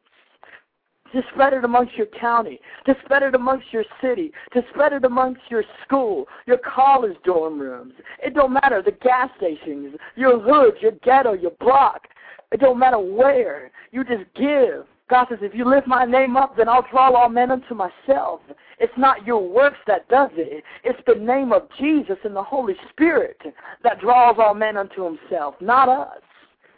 to 1.13 1.23
spread 1.33 1.53
it 1.53 1.65
amongst 1.65 1.95
your 1.97 2.07
county, 2.07 2.61
to 2.87 2.95
spread 3.05 3.23
it 3.23 3.35
amongst 3.35 3.73
your 3.73 3.85
city, 4.01 4.33
to 4.53 4.63
spread 4.71 4.93
it 4.93 5.05
amongst 5.05 5.43
your 5.51 5.65
school, 5.85 6.27
your 6.47 6.59
college 6.59 7.17
dorm 7.25 7.59
rooms. 7.59 7.95
It 8.23 8.35
don't 8.35 8.53
matter, 8.53 8.83
the 8.83 8.93
gas 8.93 9.31
stations, 9.37 9.97
your 10.17 10.41
hood, 10.41 10.75
your 10.81 10.93
ghetto, 11.05 11.33
your 11.33 11.53
block. 11.53 12.09
It 12.51 12.61
don't 12.61 12.79
matter 12.79 12.99
where. 12.99 13.71
You 13.93 14.05
just 14.05 14.25
give. 14.35 14.87
God 15.09 15.27
says, 15.29 15.41
if 15.43 15.55
you 15.55 15.69
lift 15.69 15.87
my 15.87 16.05
name 16.07 16.37
up, 16.37 16.57
then 16.57 16.69
I'll 16.69 16.87
draw 16.91 17.15
all 17.15 17.29
men 17.29 17.51
unto 17.51 17.75
myself. 17.75 18.41
It's 18.79 18.93
not 18.97 19.27
your 19.27 19.47
works 19.47 19.77
that 19.87 20.09
does 20.09 20.31
it. 20.37 20.65
It's 20.85 20.99
the 21.07 21.15
name 21.15 21.53
of 21.53 21.69
Jesus 21.79 22.17
and 22.25 22.35
the 22.35 22.43
Holy 22.43 22.75
Spirit 22.91 23.39
that 23.83 24.01
draws 24.01 24.37
all 24.39 24.55
men 24.55 24.77
unto 24.77 25.05
himself, 25.05 25.55
not 25.61 25.89
us. 25.89 26.23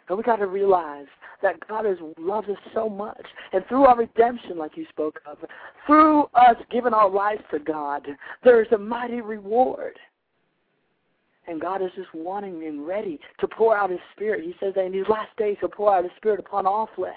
And 0.07 0.17
we 0.17 0.23
got 0.23 0.37
to 0.37 0.47
realize 0.47 1.07
that 1.41 1.67
God 1.67 1.85
has 1.85 1.97
loved 2.17 2.49
us 2.49 2.57
so 2.73 2.89
much. 2.89 3.25
And 3.53 3.65
through 3.67 3.85
our 3.85 3.97
redemption, 3.97 4.57
like 4.57 4.77
you 4.77 4.85
spoke 4.89 5.19
of, 5.25 5.37
through 5.85 6.23
us 6.35 6.55
giving 6.71 6.93
our 6.93 7.09
lives 7.09 7.41
to 7.51 7.59
God, 7.59 8.07
there 8.43 8.61
is 8.61 8.71
a 8.71 8.77
mighty 8.77 9.21
reward. 9.21 9.97
And 11.47 11.61
God 11.61 11.81
is 11.81 11.91
just 11.95 12.13
wanting 12.13 12.65
and 12.65 12.87
ready 12.87 13.19
to 13.39 13.47
pour 13.47 13.77
out 13.77 13.91
His 13.91 13.99
Spirit. 14.15 14.43
He 14.43 14.55
says 14.59 14.73
that 14.75 14.85
in 14.85 14.91
these 14.91 15.07
last 15.09 15.35
days 15.37 15.57
He'll 15.59 15.69
pour 15.69 15.93
out 15.93 16.03
His 16.03 16.13
Spirit 16.17 16.39
upon 16.39 16.65
all 16.65 16.89
flesh. 16.95 17.15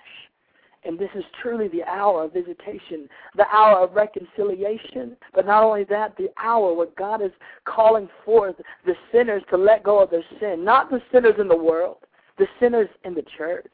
And 0.84 0.98
this 0.98 1.10
is 1.14 1.24
truly 1.42 1.68
the 1.68 1.82
hour 1.84 2.24
of 2.24 2.32
visitation, 2.32 3.08
the 3.36 3.46
hour 3.52 3.80
of 3.80 3.94
reconciliation. 3.94 5.16
But 5.34 5.46
not 5.46 5.64
only 5.64 5.84
that, 5.84 6.16
the 6.16 6.28
hour 6.42 6.72
where 6.74 6.88
God 6.96 7.20
is 7.22 7.32
calling 7.64 8.08
forth 8.24 8.56
the 8.86 8.94
sinners 9.12 9.42
to 9.50 9.56
let 9.56 9.82
go 9.82 9.98
of 10.00 10.10
their 10.10 10.24
sin. 10.40 10.64
Not 10.64 10.90
the 10.90 11.00
sinners 11.12 11.34
in 11.38 11.48
the 11.48 11.56
world, 11.56 11.98
the 12.38 12.46
sinners 12.60 12.88
in 13.04 13.14
the 13.14 13.24
church. 13.36 13.70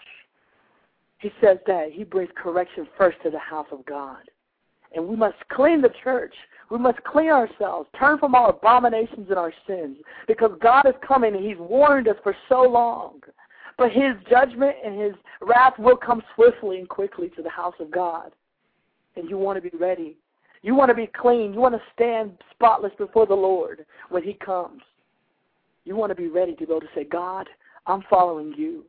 He 1.19 1.31
says 1.41 1.59
that 1.67 1.91
he 1.93 2.05
brings 2.05 2.31
correction 2.37 2.87
first 2.99 3.19
to 3.23 3.31
the 3.31 3.39
house 3.39 3.69
of 3.73 3.85
God. 3.87 4.19
And 4.95 5.07
we 5.09 5.17
must 5.17 5.37
clean 5.51 5.81
the 5.81 5.93
church. 6.03 6.35
We 6.71 6.79
must 6.79 7.03
clean 7.05 7.31
ourselves, 7.31 7.89
turn 7.99 8.19
from 8.19 8.35
our 8.35 8.51
abominations 8.51 9.27
and 9.29 9.39
our 9.39 9.53
sins, 9.67 9.99
because 10.27 10.53
God 10.63 10.87
is 10.87 10.95
coming 11.07 11.35
and 11.35 11.45
He's 11.45 11.59
warned 11.59 12.09
us 12.09 12.17
for 12.23 12.35
so 12.49 12.63
long. 12.63 13.21
But 13.77 13.93
His 13.93 14.15
judgment 14.31 14.77
and 14.85 15.01
His 15.01 15.15
wrath 15.43 15.79
will 15.79 15.97
come 15.97 16.23
swiftly 16.35 16.79
and 16.79 16.89
quickly 16.89 17.29
to 17.37 17.43
the 17.43 17.51
house 17.51 17.75
of 17.81 17.91
God. 17.91 18.33
And 19.17 19.29
you 19.29 19.37
want 19.37 19.63
to 19.63 19.71
be 19.71 19.77
ready. 19.77 20.17
You 20.63 20.75
want 20.75 20.89
to 20.89 20.95
be 20.95 21.11
clean. 21.15 21.53
You 21.53 21.61
want 21.61 21.75
to 21.75 21.83
stand 21.95 22.39
spotless 22.51 22.93
before 22.97 23.27
the 23.27 23.35
Lord 23.35 23.85
when 24.09 24.23
He 24.23 24.35
comes. 24.35 24.81
You 25.85 25.97
want 25.97 26.11
to 26.11 26.17
be 26.17 26.29
ready 26.29 26.55
to 26.55 26.67
go 26.67 26.81
to 26.81 26.87
say, 26.95 27.05
God, 27.05 27.47
I'm 27.87 28.03
following 28.09 28.55
you, 28.57 28.85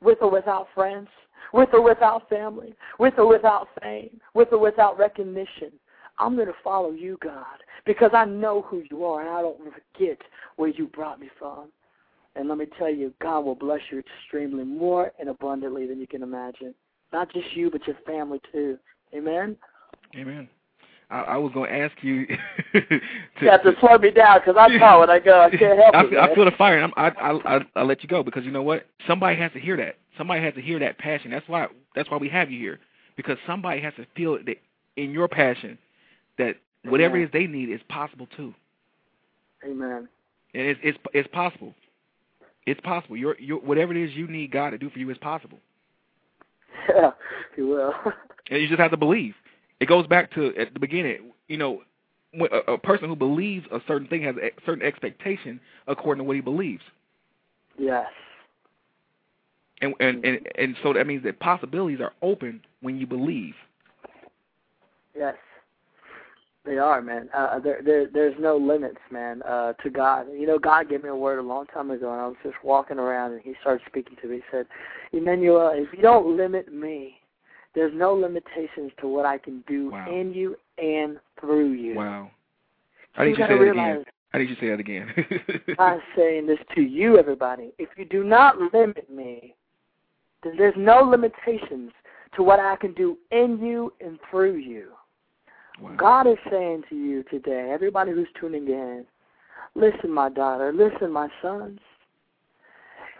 with 0.00 0.18
or 0.20 0.30
without 0.30 0.68
friends, 0.74 1.08
with 1.52 1.70
or 1.72 1.82
without 1.82 2.28
family, 2.28 2.74
with 2.98 3.14
or 3.18 3.26
without 3.26 3.68
fame, 3.82 4.20
with 4.34 4.48
or 4.52 4.58
without 4.58 4.98
recognition. 4.98 5.72
I'm 6.18 6.34
going 6.34 6.48
to 6.48 6.54
follow 6.64 6.92
you, 6.92 7.18
God, 7.22 7.44
because 7.84 8.10
I 8.14 8.24
know 8.24 8.62
who 8.62 8.82
you 8.90 9.04
are 9.04 9.20
and 9.20 9.30
I 9.30 9.42
don't 9.42 9.58
forget 9.58 10.18
where 10.56 10.70
you 10.70 10.86
brought 10.88 11.20
me 11.20 11.28
from. 11.38 11.68
And 12.34 12.48
let 12.48 12.58
me 12.58 12.66
tell 12.78 12.90
you, 12.90 13.12
God 13.20 13.40
will 13.40 13.54
bless 13.54 13.80
you 13.90 13.98
extremely 13.98 14.64
more 14.64 15.12
and 15.18 15.28
abundantly 15.28 15.86
than 15.86 15.98
you 15.98 16.06
can 16.06 16.22
imagine. 16.22 16.74
Not 17.12 17.32
just 17.32 17.54
you, 17.54 17.70
but 17.70 17.86
your 17.86 17.96
family 18.06 18.40
too. 18.52 18.78
Amen? 19.14 19.56
Amen. 20.14 20.48
I, 21.10 21.20
I 21.20 21.36
was 21.36 21.52
going 21.52 21.70
to 21.70 21.76
ask 21.76 21.94
you. 22.02 22.26
to, 22.72 23.00
you 23.40 23.50
have 23.50 23.62
to 23.62 23.72
slow 23.80 23.96
me 23.98 24.10
down 24.10 24.40
because 24.40 24.56
I 24.58 24.68
know 24.76 25.00
when 25.00 25.10
I 25.10 25.18
go. 25.20 25.40
I 25.40 25.50
can't 25.50 25.78
help 25.78 25.94
I, 25.94 26.04
it. 26.04 26.18
I 26.18 26.34
feel 26.34 26.44
the 26.44 26.50
fire, 26.52 26.78
and 26.78 26.92
I'm, 26.96 27.14
I, 27.16 27.20
I, 27.20 27.56
I, 27.56 27.60
I'll 27.76 27.86
let 27.86 28.02
you 28.02 28.08
go 28.08 28.22
because 28.22 28.44
you 28.44 28.50
know 28.50 28.62
what? 28.62 28.86
Somebody 29.06 29.36
has 29.38 29.52
to 29.52 29.60
hear 29.60 29.76
that. 29.76 29.96
Somebody 30.18 30.42
has 30.42 30.54
to 30.54 30.60
hear 30.62 30.78
that 30.80 30.98
passion. 30.98 31.30
That's 31.30 31.48
why. 31.48 31.66
That's 31.94 32.10
why 32.10 32.16
we 32.16 32.28
have 32.28 32.50
you 32.50 32.58
here, 32.58 32.80
because 33.16 33.38
somebody 33.46 33.80
has 33.82 33.94
to 33.94 34.06
feel 34.16 34.38
that 34.46 34.56
in 34.96 35.12
your 35.12 35.28
passion 35.28 35.78
that 36.38 36.56
whatever 36.84 37.16
it 37.16 37.20
Amen. 37.20 37.28
is 37.28 37.32
they 37.32 37.46
need 37.46 37.70
is 37.70 37.80
possible 37.88 38.26
too, 38.36 38.52
Amen. 39.64 40.08
and 40.54 40.62
it's 40.66 40.80
it's 40.82 40.98
it's 41.14 41.28
possible. 41.32 41.74
It's 42.66 42.80
possible. 42.80 43.16
Your 43.16 43.36
your 43.38 43.60
whatever 43.60 43.94
it 43.94 44.02
is 44.02 44.14
you 44.16 44.26
need 44.26 44.50
God 44.50 44.70
to 44.70 44.78
do 44.78 44.90
for 44.90 44.98
you 44.98 45.08
is 45.10 45.18
possible, 45.18 45.58
Yeah, 46.88 47.12
you 47.56 47.68
will. 47.68 47.92
and 48.50 48.60
you 48.60 48.66
just 48.68 48.80
have 48.80 48.90
to 48.90 48.96
believe. 48.96 49.34
It 49.80 49.86
goes 49.86 50.06
back 50.06 50.32
to 50.34 50.54
at 50.56 50.72
the 50.74 50.80
beginning. 50.80 51.32
You 51.48 51.58
know, 51.58 51.82
when 52.32 52.50
a, 52.52 52.72
a 52.72 52.78
person 52.78 53.08
who 53.08 53.16
believes 53.16 53.66
a 53.72 53.80
certain 53.86 54.08
thing 54.08 54.22
has 54.22 54.36
a 54.36 54.50
certain 54.64 54.84
expectation 54.84 55.60
according 55.86 56.22
to 56.22 56.24
what 56.26 56.36
he 56.36 56.42
believes. 56.42 56.82
yes. 57.78 58.06
And 59.82 59.94
and 60.00 60.24
and, 60.24 60.48
and 60.56 60.76
so 60.82 60.94
that 60.94 61.06
means 61.06 61.22
that 61.24 61.38
possibilities 61.38 62.00
are 62.00 62.12
open 62.22 62.62
when 62.80 62.98
you 62.98 63.06
believe. 63.06 63.54
Yes. 65.14 65.34
They 66.64 66.78
are, 66.78 67.00
man. 67.00 67.28
Uh, 67.32 67.60
there, 67.60 67.80
there, 67.84 68.08
there's 68.12 68.34
no 68.40 68.56
limits, 68.56 68.98
man, 69.12 69.40
uh, 69.42 69.74
to 69.74 69.88
God. 69.88 70.26
You 70.36 70.48
know, 70.48 70.58
God 70.58 70.88
gave 70.88 71.04
me 71.04 71.10
a 71.10 71.14
word 71.14 71.38
a 71.38 71.42
long 71.42 71.66
time 71.66 71.92
ago, 71.92 72.10
and 72.10 72.20
I 72.20 72.26
was 72.26 72.36
just 72.42 72.56
walking 72.64 72.98
around, 72.98 73.32
and 73.34 73.40
He 73.40 73.54
started 73.60 73.82
speaking 73.86 74.16
to 74.20 74.28
me. 74.28 74.36
He 74.36 74.42
said, 74.50 74.66
Emmanuel, 75.12 75.70
if 75.72 75.92
you 75.92 76.02
don't 76.02 76.36
limit 76.36 76.74
me, 76.74 77.20
there's 77.76 77.92
no 77.94 78.14
limitations 78.14 78.90
to 79.00 79.06
what 79.06 79.26
I 79.26 79.38
can 79.38 79.62
do 79.68 79.90
Wow. 79.90 80.10
in 80.10 80.32
you 80.32 80.56
and 80.78 81.18
through 81.38 81.72
you. 81.72 81.94
Wow. 81.94 82.30
I 83.16 83.24
You 83.24 83.30
need 83.30 83.38
you 83.38 83.46
to 83.46 83.52
say 83.52 83.58
that 83.58 83.70
again. 83.70 84.04
I 84.32 84.38
need 84.38 84.48
you 84.48 84.54
to 84.56 84.60
say 84.60 84.68
that 84.70 84.80
again. 84.80 85.76
I'm 85.78 86.00
saying 86.16 86.46
this 86.46 86.58
to 86.74 86.80
you, 86.80 87.18
everybody. 87.18 87.72
If 87.78 87.90
you 87.96 88.04
do 88.06 88.24
not 88.24 88.58
limit 88.72 89.08
me, 89.10 89.54
then 90.42 90.54
there's 90.56 90.74
no 90.76 91.00
limitations 91.02 91.92
to 92.34 92.42
what 92.42 92.58
I 92.60 92.76
can 92.76 92.92
do 92.94 93.16
in 93.30 93.58
you 93.62 93.92
and 94.00 94.18
through 94.30 94.56
you. 94.56 94.88
wow. 95.80 95.94
God 95.96 96.26
is 96.26 96.38
saying 96.50 96.84
to 96.88 96.96
you 96.96 97.22
today, 97.24 97.70
everybody 97.72 98.10
who's 98.12 98.28
tuning 98.40 98.66
in, 98.68 99.04
listen, 99.74 100.10
my 100.10 100.28
daughter, 100.30 100.72
listen, 100.72 101.12
my 101.12 101.28
sons. 101.42 101.78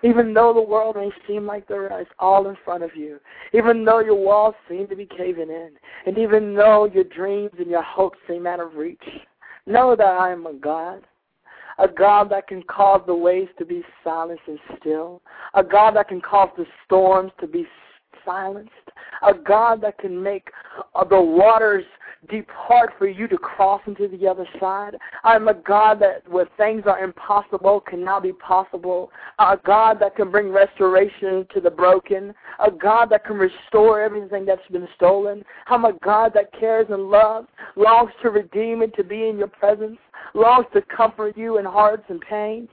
Even 0.02 0.34
though 0.34 0.52
the 0.52 0.60
world 0.60 0.96
may 0.96 1.10
seem 1.26 1.46
like 1.46 1.66
there 1.66 2.00
is 2.00 2.06
all 2.18 2.48
in 2.48 2.56
front 2.64 2.82
of 2.82 2.94
you, 2.94 3.18
even 3.52 3.84
though 3.84 4.00
your 4.00 4.14
walls 4.14 4.54
seem 4.68 4.86
to 4.88 4.96
be 4.96 5.06
caving 5.06 5.48
in, 5.48 5.70
and 6.06 6.18
even 6.18 6.54
though 6.54 6.84
your 6.84 7.04
dreams 7.04 7.52
and 7.58 7.68
your 7.68 7.82
hopes 7.82 8.18
seem 8.28 8.46
out 8.46 8.60
of 8.60 8.74
reach, 8.74 9.02
know 9.66 9.96
that 9.96 10.06
I 10.06 10.32
am 10.32 10.46
a 10.46 10.52
God. 10.52 11.02
A 11.78 11.88
God 11.88 12.30
that 12.30 12.48
can 12.48 12.62
cause 12.62 13.02
the 13.06 13.14
waves 13.14 13.50
to 13.58 13.66
be 13.66 13.82
silenced 14.02 14.44
and 14.46 14.58
still. 14.80 15.20
A 15.54 15.62
God 15.62 15.96
that 15.96 16.08
can 16.08 16.22
cause 16.22 16.48
the 16.56 16.64
storms 16.84 17.32
to 17.40 17.46
be 17.46 17.66
silenced. 18.24 18.72
A 19.22 19.34
God 19.34 19.80
that 19.82 19.98
can 19.98 20.22
make 20.22 20.50
uh, 20.94 21.04
the 21.04 21.20
waters 21.20 21.84
depart 22.28 22.92
for 22.98 23.06
you 23.06 23.28
to 23.28 23.38
cross 23.38 23.80
into 23.86 24.08
the 24.08 24.26
other 24.26 24.46
side. 24.58 24.96
I'm 25.24 25.48
a 25.48 25.54
God 25.54 26.00
that 26.00 26.28
where 26.28 26.48
things 26.56 26.82
are 26.86 27.02
impossible 27.02 27.80
can 27.80 28.04
now 28.04 28.20
be 28.20 28.32
possible. 28.32 29.10
A 29.38 29.58
God 29.64 29.98
that 30.00 30.16
can 30.16 30.30
bring 30.30 30.50
restoration 30.50 31.46
to 31.54 31.60
the 31.60 31.70
broken. 31.70 32.34
A 32.58 32.70
God 32.70 33.10
that 33.10 33.24
can 33.24 33.36
restore 33.36 34.00
everything 34.00 34.44
that's 34.44 34.66
been 34.70 34.88
stolen. 34.96 35.44
I'm 35.66 35.84
a 35.84 35.92
God 35.92 36.32
that 36.34 36.52
cares 36.58 36.86
and 36.90 37.10
loves, 37.10 37.48
longs 37.76 38.10
to 38.22 38.30
redeem 38.30 38.82
and 38.82 38.94
to 38.94 39.04
be 39.04 39.28
in 39.28 39.38
your 39.38 39.48
presence, 39.48 39.98
longs 40.34 40.66
to 40.72 40.82
comfort 40.82 41.36
you 41.36 41.58
in 41.58 41.64
hearts 41.64 42.04
and 42.08 42.20
pains 42.20 42.68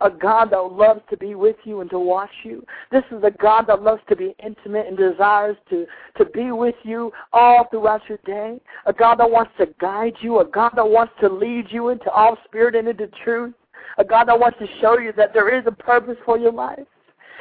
a 0.00 0.10
God 0.10 0.50
that 0.50 0.60
loves 0.60 1.00
to 1.10 1.16
be 1.16 1.34
with 1.34 1.56
you 1.64 1.80
and 1.80 1.90
to 1.90 1.98
watch 1.98 2.30
you. 2.44 2.64
This 2.90 3.04
is 3.10 3.22
a 3.24 3.30
God 3.30 3.66
that 3.68 3.82
loves 3.82 4.02
to 4.08 4.16
be 4.16 4.34
intimate 4.44 4.86
and 4.86 4.96
desires 4.96 5.56
to, 5.70 5.86
to 6.16 6.24
be 6.26 6.52
with 6.52 6.76
you 6.82 7.12
all 7.32 7.66
throughout 7.70 8.02
your 8.08 8.18
day. 8.24 8.60
A 8.86 8.92
God 8.92 9.16
that 9.16 9.30
wants 9.30 9.52
to 9.58 9.66
guide 9.80 10.14
you. 10.20 10.40
A 10.40 10.44
God 10.44 10.72
that 10.76 10.88
wants 10.88 11.12
to 11.20 11.28
lead 11.28 11.66
you 11.70 11.88
into 11.88 12.10
all 12.10 12.36
spirit 12.44 12.74
and 12.74 12.88
into 12.88 13.08
truth. 13.24 13.54
A 13.98 14.04
God 14.04 14.28
that 14.28 14.38
wants 14.38 14.58
to 14.60 14.66
show 14.80 14.98
you 14.98 15.12
that 15.16 15.34
there 15.34 15.56
is 15.56 15.64
a 15.66 15.72
purpose 15.72 16.16
for 16.24 16.38
your 16.38 16.52
life. 16.52 16.86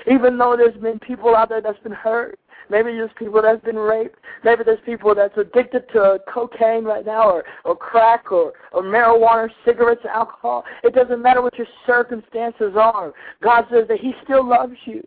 Even 0.10 0.38
though 0.38 0.56
there's 0.58 0.80
been 0.82 1.00
people 1.00 1.36
out 1.36 1.50
there 1.50 1.62
that's 1.62 1.82
been 1.84 1.92
hurt, 1.92 2.40
Maybe 2.70 2.92
there's 2.92 3.12
people 3.18 3.42
that's 3.42 3.64
been 3.64 3.78
raped. 3.78 4.20
Maybe 4.44 4.64
there's 4.64 4.80
people 4.86 5.16
that's 5.16 5.38
addicted 5.38 5.84
to 5.94 6.20
cocaine 6.32 6.84
right 6.84 7.06
now 7.06 7.30
or, 7.30 7.44
or 7.64 7.76
crack 7.76 8.32
or, 8.32 8.54
or 8.74 8.84
marijuana, 8.84 9.50
cigarettes, 9.66 10.02
alcohol. 10.12 10.64
It 10.84 10.94
doesn't 10.94 11.22
matter 11.22 11.42
what 11.42 11.58
your 11.58 11.68
circumstances 11.86 12.74
are. 12.76 13.14
God 13.42 13.66
says 13.72 13.88
that 13.88 14.00
He 14.00 14.14
still 14.24 14.48
loves 14.48 14.76
you. 14.86 15.06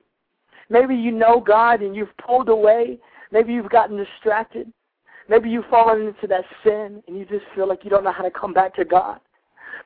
Maybe 0.71 0.95
you 0.95 1.11
know 1.11 1.41
God 1.41 1.83
and 1.83 1.95
you've 1.95 2.17
pulled 2.17 2.49
away. 2.49 2.99
Maybe 3.33 3.53
you've 3.53 3.71
gotten 3.71 3.97
distracted. 3.97 4.73
Maybe 5.29 5.51
you've 5.51 5.67
fallen 5.67 6.07
into 6.07 6.27
that 6.29 6.45
sin 6.65 7.03
and 7.07 7.19
you 7.19 7.25
just 7.25 7.45
feel 7.55 7.69
like 7.69 7.85
you 7.85 7.91
don't 7.91 8.05
know 8.05 8.13
how 8.13 8.25
to 8.25 8.31
come 8.31 8.55
back 8.55 8.75
to 8.77 8.85
God. 8.85 9.21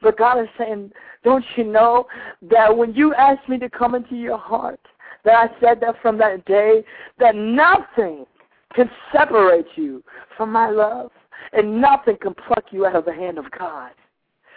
But 0.01 0.18
God 0.18 0.41
is 0.41 0.49
saying, 0.59 0.93
don't 1.22 1.45
you 1.57 1.64
know 1.64 2.07
that 2.51 2.77
when 2.77 2.95
you 2.95 3.14
asked 3.14 3.49
me 3.49 3.59
to 3.59 3.68
come 3.68 3.95
into 3.95 4.16
your 4.16 4.39
heart, 4.39 4.81
that 5.25 5.35
I 5.35 5.61
said 5.61 5.81
that 5.81 5.97
from 6.03 6.18
that 6.18 6.45
day, 6.45 6.85
that 7.18 7.35
nothing, 7.35 8.27
can 8.75 8.91
separate 9.12 9.66
you 9.77 10.03
from 10.37 10.51
my 10.51 10.68
love, 10.68 11.11
and 11.53 11.81
nothing 11.81 12.16
can 12.20 12.35
pluck 12.35 12.64
you 12.70 12.87
out 12.87 12.97
of 12.97 13.05
the 13.05 13.12
hand 13.12 13.39
of 13.39 13.45
God. 13.57 13.93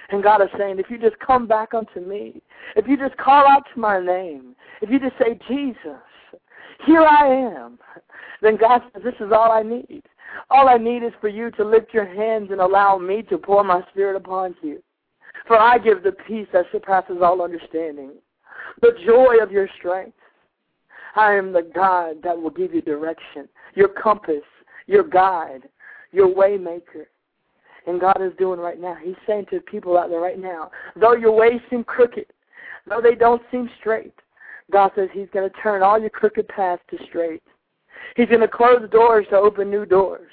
And 0.10 0.24
God 0.24 0.42
is 0.42 0.50
saying, 0.58 0.80
if 0.80 0.90
you 0.90 0.98
just 0.98 1.20
come 1.20 1.48
back 1.48 1.74
unto 1.74 2.00
me, 2.00 2.42
if 2.76 2.88
you 2.88 2.98
just 2.98 3.18
call 3.18 3.48
out 3.48 3.64
to 3.74 3.80
my 3.80 4.00
name, 4.00 4.56
if 4.82 4.90
you 4.90 5.00
just 5.00 5.18
say, 5.20 5.40
Jesus, 5.48 6.02
here 6.86 7.02
I 7.02 7.28
am, 7.28 7.78
then 8.42 8.58
God 8.58 8.82
says, 8.94 9.04
this 9.04 9.16
is 9.20 9.32
all 9.32 9.52
I 9.52 9.64
need. 9.64 10.04
All 10.50 10.70
I 10.70 10.78
need 10.78 11.04
is 11.04 11.14
for 11.20 11.28
you 11.28 11.52
to 11.52 11.64
lift 11.64 11.94
your 11.94 12.06
hands 12.06 12.50
and 12.52 12.62
allow 12.62 12.98
me 12.98 13.22
to 13.24 13.38
pour 13.38 13.64
my 13.64 13.82
spirit 13.92 14.16
upon 14.16 14.56
you. 14.62 14.82
For 15.46 15.58
I 15.58 15.78
give 15.78 16.04
the 16.04 16.12
peace 16.12 16.48
that 16.54 16.66
surpasses 16.72 17.18
all 17.22 17.42
understanding, 17.42 18.12
the 18.82 18.94
joy 19.06 19.38
of 19.42 19.52
your 19.52 19.70
strength. 19.78 20.17
I 21.18 21.34
am 21.34 21.52
the 21.52 21.64
God 21.74 22.18
that 22.24 22.40
will 22.40 22.52
give 22.52 22.74
you 22.74 22.82
direction, 22.82 23.50
your 23.76 23.90
compass, 23.90 24.44
your 24.86 25.04
guide, 25.04 25.64
your 26.12 26.28
waymaker. 26.28 27.06
And 27.88 28.00
God 28.00 28.22
is 28.22 28.34
doing 28.38 28.60
right 28.60 28.80
now. 28.80 28.96
He's 29.02 29.16
saying 29.26 29.46
to 29.50 29.60
people 29.62 29.98
out 29.98 30.10
there 30.10 30.20
right 30.20 30.40
now, 30.40 30.72
though 30.96 31.16
your 31.16 31.32
ways 31.32 31.60
seem 31.70 31.84
crooked, 31.84 32.26
though 32.88 33.02
they 33.02 33.16
don't 33.16 33.42
seem 33.50 33.70
straight, 33.80 34.14
God 34.72 34.92
says 34.96 35.10
He's 35.14 35.30
going 35.34 35.50
to 35.50 35.56
turn 35.62 35.82
all 35.82 36.00
your 36.00 36.10
crooked 36.10 36.48
paths 36.50 36.82
to 36.90 36.98
straight. 37.08 37.44
He's 38.16 38.28
going 38.28 38.42
to 38.42 38.48
close 38.48 38.88
doors 38.92 39.26
to 39.30 39.38
open 39.38 39.72
new 39.72 39.86
doors. 39.86 40.32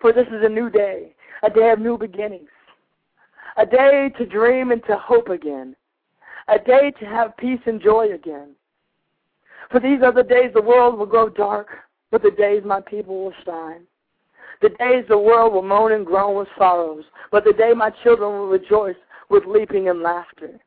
For 0.00 0.12
this 0.12 0.26
is 0.28 0.44
a 0.44 0.48
new 0.48 0.70
day, 0.70 1.14
a 1.42 1.50
day 1.50 1.70
of 1.70 1.80
new 1.80 1.98
beginnings, 1.98 2.48
a 3.56 3.66
day 3.66 4.10
to 4.16 4.24
dream 4.24 4.70
and 4.70 4.82
to 4.86 4.96
hope 4.96 5.28
again, 5.28 5.74
a 6.48 6.58
day 6.58 6.92
to 7.00 7.04
have 7.04 7.36
peace 7.36 7.60
and 7.66 7.82
joy 7.82 8.12
again. 8.12 8.54
For 9.72 9.80
these 9.80 10.02
are 10.02 10.12
the 10.12 10.22
days 10.22 10.50
the 10.54 10.60
world 10.60 10.98
will 10.98 11.06
grow 11.06 11.30
dark, 11.30 11.68
but 12.10 12.22
the 12.22 12.30
days 12.30 12.62
my 12.64 12.82
people 12.82 13.24
will 13.24 13.32
shine. 13.44 13.80
The 14.60 14.68
days 14.68 15.06
the 15.08 15.18
world 15.18 15.54
will 15.54 15.62
moan 15.62 15.92
and 15.92 16.04
groan 16.04 16.36
with 16.36 16.48
sorrows, 16.58 17.04
but 17.32 17.44
the 17.44 17.54
day 17.54 17.72
my 17.74 17.90
children 18.02 18.30
will 18.32 18.48
rejoice 18.48 18.96
with 19.30 19.44
leaping 19.46 19.88
and 19.88 20.02
laughter. 20.02 20.60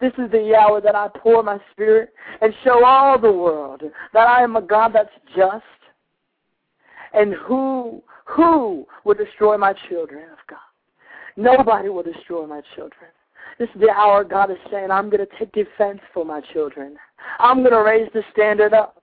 This 0.00 0.12
is 0.16 0.30
the 0.30 0.54
hour 0.54 0.80
that 0.80 0.94
I 0.94 1.08
pour 1.18 1.42
my 1.42 1.58
spirit 1.72 2.14
and 2.40 2.54
show 2.62 2.84
all 2.84 3.18
the 3.18 3.32
world 3.32 3.82
that 4.14 4.28
I 4.28 4.42
am 4.42 4.54
a 4.54 4.62
God 4.62 4.92
that's 4.94 5.10
just. 5.36 5.64
And 7.12 7.34
who 7.34 8.00
who 8.26 8.86
will 9.04 9.14
destroy 9.14 9.58
my 9.58 9.74
children 9.88 10.22
of 10.30 10.38
God? 10.48 10.58
Nobody 11.36 11.88
will 11.88 12.04
destroy 12.04 12.46
my 12.46 12.62
children. 12.76 13.10
This 13.58 13.68
is 13.74 13.80
the 13.80 13.90
hour 13.90 14.22
God 14.22 14.50
is 14.50 14.56
saying, 14.70 14.90
I'm 14.90 15.10
going 15.10 15.26
to 15.26 15.38
take 15.38 15.52
defense 15.52 16.00
for 16.14 16.24
my 16.24 16.40
children. 16.52 16.96
I'm 17.38 17.58
going 17.60 17.72
to 17.72 17.82
raise 17.82 18.08
the 18.12 18.22
standard 18.32 18.74
up. 18.74 18.96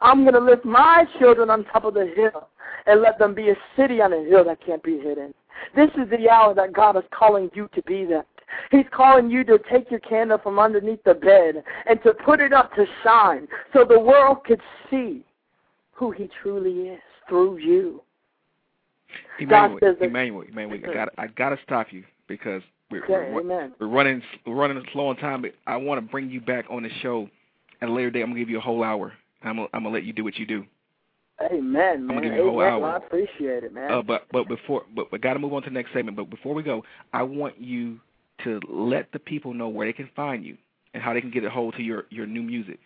I'm 0.00 0.22
going 0.22 0.34
to 0.34 0.40
lift 0.40 0.64
my 0.64 1.04
children 1.18 1.50
on 1.50 1.64
top 1.64 1.84
of 1.84 1.94
the 1.94 2.12
hill 2.16 2.48
and 2.86 3.00
let 3.00 3.18
them 3.18 3.34
be 3.34 3.50
a 3.50 3.56
city 3.76 4.00
on 4.00 4.12
a 4.12 4.24
hill 4.24 4.44
that 4.44 4.64
can't 4.64 4.82
be 4.82 4.98
hidden. 4.98 5.34
This 5.76 5.90
is 5.90 6.10
the 6.10 6.28
hour 6.28 6.54
that 6.54 6.72
God 6.72 6.96
is 6.96 7.04
calling 7.12 7.50
you 7.54 7.68
to 7.74 7.82
be 7.82 8.04
that. 8.06 8.26
He's 8.70 8.86
calling 8.90 9.30
you 9.30 9.44
to 9.44 9.58
take 9.70 9.90
your 9.90 10.00
candle 10.00 10.38
from 10.38 10.58
underneath 10.58 11.02
the 11.04 11.14
bed 11.14 11.62
and 11.88 12.02
to 12.02 12.12
put 12.12 12.40
it 12.40 12.52
up 12.52 12.74
to 12.74 12.84
shine 13.02 13.48
so 13.72 13.84
the 13.84 13.98
world 13.98 14.44
could 14.44 14.60
see 14.90 15.24
who 15.92 16.10
he 16.10 16.28
truly 16.42 16.88
is 16.88 17.00
through 17.28 17.58
you. 17.58 18.02
Emmanuel, 19.38 19.78
Emmanuel, 20.00 20.42
Emmanuel, 20.42 20.80
I 20.90 20.94
got 20.94 21.08
I 21.18 21.26
got 21.26 21.50
to 21.50 21.58
stop 21.64 21.88
you 21.90 22.02
because 22.28 22.62
we're, 22.90 23.04
Okay, 23.04 23.30
we're, 23.32 23.70
we're 23.78 23.86
running 23.86 24.22
we're 24.46 24.54
running 24.54 24.82
slow 24.92 25.08
on 25.08 25.16
time. 25.16 25.42
But 25.42 25.52
I 25.66 25.76
want 25.76 26.04
to 26.04 26.10
bring 26.10 26.30
you 26.30 26.40
back 26.40 26.64
on 26.70 26.82
the 26.82 26.90
show 27.02 27.28
at 27.82 27.88
a 27.88 27.92
later 27.92 28.10
date. 28.10 28.22
I'm 28.22 28.30
gonna 28.30 28.40
give 28.40 28.48
you 28.48 28.58
a 28.58 28.62
whole 28.62 28.82
hour. 28.82 29.12
I'm 29.42 29.56
gonna, 29.56 29.68
I'm 29.74 29.82
gonna 29.82 29.94
let 29.94 30.04
you 30.04 30.12
do 30.12 30.24
what 30.24 30.36
you 30.36 30.46
do. 30.46 30.64
Amen, 31.42 32.06
gonna 32.06 32.20
man. 32.20 32.22
give 32.22 32.34
you 32.34 32.42
a 32.42 32.50
whole 32.50 32.60
Amen. 32.62 32.72
hour. 32.72 32.80
Well, 32.80 32.92
I 32.92 32.96
appreciate 32.96 33.64
it, 33.64 33.74
man. 33.74 33.90
Uh, 33.90 34.02
but 34.02 34.26
but 34.32 34.48
before 34.48 34.84
but 34.94 35.10
we 35.10 35.18
got 35.18 35.34
to 35.34 35.40
move 35.40 35.52
on 35.52 35.62
to 35.62 35.70
the 35.70 35.74
next 35.74 35.92
segment. 35.92 36.16
But 36.16 36.30
before 36.30 36.54
we 36.54 36.62
go, 36.62 36.84
I 37.12 37.22
want 37.22 37.60
you 37.60 38.00
to 38.44 38.60
let 38.68 39.10
the 39.12 39.18
people 39.18 39.52
know 39.52 39.68
where 39.68 39.86
they 39.86 39.92
can 39.92 40.08
find 40.14 40.44
you 40.44 40.56
and 40.94 41.02
how 41.02 41.12
they 41.12 41.20
can 41.20 41.30
get 41.30 41.44
a 41.44 41.50
hold 41.50 41.74
to 41.76 41.82
your 41.82 42.04
your 42.10 42.26
new 42.26 42.42
music. 42.42 42.78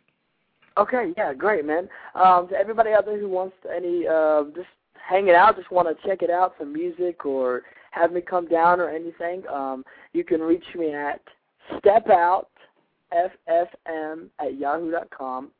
Okay, 0.79 1.13
yeah, 1.17 1.33
great, 1.33 1.65
man. 1.65 1.89
Um, 2.15 2.49
to 2.49 2.55
everybody 2.55 2.91
out 2.91 3.07
there 3.07 3.19
who 3.19 3.31
wants 3.31 3.57
any, 3.75 4.07
uh, 4.07 4.45
just 4.55 4.69
hanging 4.93 5.35
out, 5.35 5.57
just 5.57 5.71
want 5.71 5.89
to 5.89 6.07
check 6.07 6.21
it 6.21 6.29
out, 6.29 6.55
some 6.59 6.71
music, 6.71 7.25
or 7.25 7.63
have 7.93 8.13
me 8.13 8.21
come 8.21 8.47
down 8.47 8.79
or 8.79 8.91
anything, 8.91 9.43
um, 9.51 9.85
you 10.13 10.23
can 10.23 10.43
reach 10.43 10.67
me 10.75 10.93
at 10.93 11.23
Step 11.79 12.09
at 12.09 12.47
yahoo 13.13 14.91
dot 14.91 15.11
com 15.11 15.51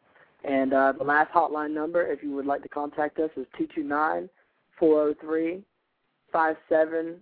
And 0.44 0.72
uh, 0.72 0.92
the 0.96 1.04
last 1.04 1.32
hotline 1.32 1.72
number, 1.72 2.06
if 2.06 2.22
you 2.22 2.30
would 2.32 2.46
like 2.46 2.62
to 2.62 2.68
contact 2.68 3.18
us, 3.18 3.30
is 3.36 3.46
two 3.56 3.66
two 3.74 3.82
nine 3.82 4.30
four 4.78 5.06
zero 5.06 5.16
three 5.20 5.64
five 6.32 6.56
seven 6.68 7.16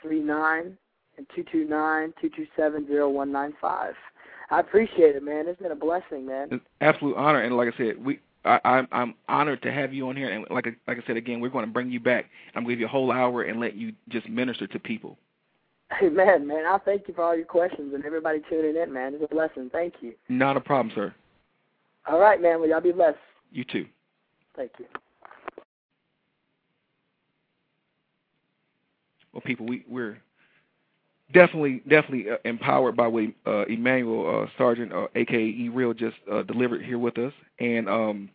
three 0.00 0.20
nine 0.20 0.78
and 1.22 1.26
two 1.34 1.44
two 1.50 1.68
nine 1.68 2.12
two 2.20 2.30
two 2.30 2.46
seven 2.56 2.86
zero 2.86 3.08
one 3.08 3.32
nine 3.32 3.54
five. 3.60 3.94
I 4.50 4.60
appreciate 4.60 5.16
it, 5.16 5.22
man. 5.22 5.46
It's 5.48 5.60
been 5.60 5.72
a 5.72 5.76
blessing, 5.76 6.26
man. 6.26 6.48
An 6.50 6.60
absolute 6.80 7.16
honor, 7.16 7.40
and 7.40 7.56
like 7.56 7.72
I 7.72 7.76
said, 7.76 8.04
we 8.04 8.20
I, 8.44 8.60
I'm 8.64 8.88
I'm 8.92 9.14
honored 9.28 9.62
to 9.62 9.72
have 9.72 9.92
you 9.92 10.08
on 10.08 10.16
here. 10.16 10.30
And 10.30 10.46
like 10.50 10.66
I, 10.66 10.74
like 10.86 10.98
I 11.02 11.06
said 11.06 11.16
again, 11.16 11.40
we're 11.40 11.48
going 11.48 11.64
to 11.64 11.70
bring 11.70 11.90
you 11.90 12.00
back. 12.00 12.26
I'm 12.54 12.64
going 12.64 12.70
to 12.70 12.74
give 12.74 12.80
you 12.80 12.86
a 12.86 12.90
whole 12.90 13.12
hour 13.12 13.42
and 13.42 13.60
let 13.60 13.74
you 13.74 13.92
just 14.08 14.28
minister 14.28 14.66
to 14.66 14.78
people. 14.78 15.16
Amen, 16.02 16.46
man. 16.46 16.64
I 16.66 16.78
thank 16.78 17.06
you 17.06 17.14
for 17.14 17.22
all 17.22 17.36
your 17.36 17.44
questions 17.44 17.92
and 17.94 18.04
everybody 18.04 18.40
tuning 18.48 18.76
in, 18.76 18.92
man. 18.92 19.14
It's 19.14 19.22
a 19.22 19.32
blessing. 19.32 19.68
Thank 19.70 19.94
you. 20.00 20.14
Not 20.30 20.56
a 20.56 20.60
problem, 20.60 20.92
sir. 20.94 21.14
All 22.06 22.18
right, 22.18 22.40
man. 22.40 22.60
Well, 22.60 22.68
y'all 22.68 22.80
be 22.80 22.92
blessed. 22.92 23.18
You 23.52 23.64
too. 23.64 23.86
Thank 24.56 24.72
you. 24.78 24.86
Well, 29.32 29.42
people, 29.42 29.66
we 29.66 29.84
we're 29.88 30.18
definitely 31.32 31.82
definitely 31.88 32.30
uh, 32.30 32.36
empowered 32.44 32.96
by 32.96 33.06
what 33.06 33.24
uh, 33.46 33.64
Emmanuel 33.64 34.44
uh, 34.44 34.48
Sergeant, 34.58 34.92
uh, 34.92 35.06
aka 35.14 35.38
E 35.38 35.68
Real, 35.68 35.94
just 35.94 36.16
uh, 36.30 36.42
delivered 36.42 36.82
here 36.82 36.98
with 36.98 37.18
us, 37.18 37.32
and 37.58 37.88
um, 37.88 38.30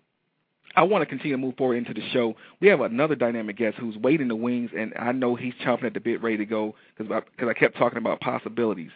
I 0.76 0.84
want 0.84 1.02
to 1.02 1.06
continue 1.06 1.36
to 1.36 1.42
move 1.42 1.56
forward 1.58 1.76
into 1.76 1.94
the 1.94 2.08
show. 2.12 2.36
We 2.60 2.68
have 2.68 2.82
another 2.82 3.16
dynamic 3.16 3.58
guest 3.58 3.78
who's 3.78 3.98
waiting 3.98 4.28
the 4.28 4.36
wings, 4.36 4.72
and 4.78 4.94
I 5.00 5.12
know 5.12 5.36
he's 5.36 5.54
chomping 5.66 5.86
at 5.86 5.94
the 5.94 6.00
bit, 6.00 6.22
ready 6.22 6.38
to 6.38 6.46
go, 6.46 6.76
because 6.98 7.24
I 7.42 7.54
kept 7.54 7.78
talking 7.78 7.98
about 7.98 8.20
possibilities, 8.20 8.92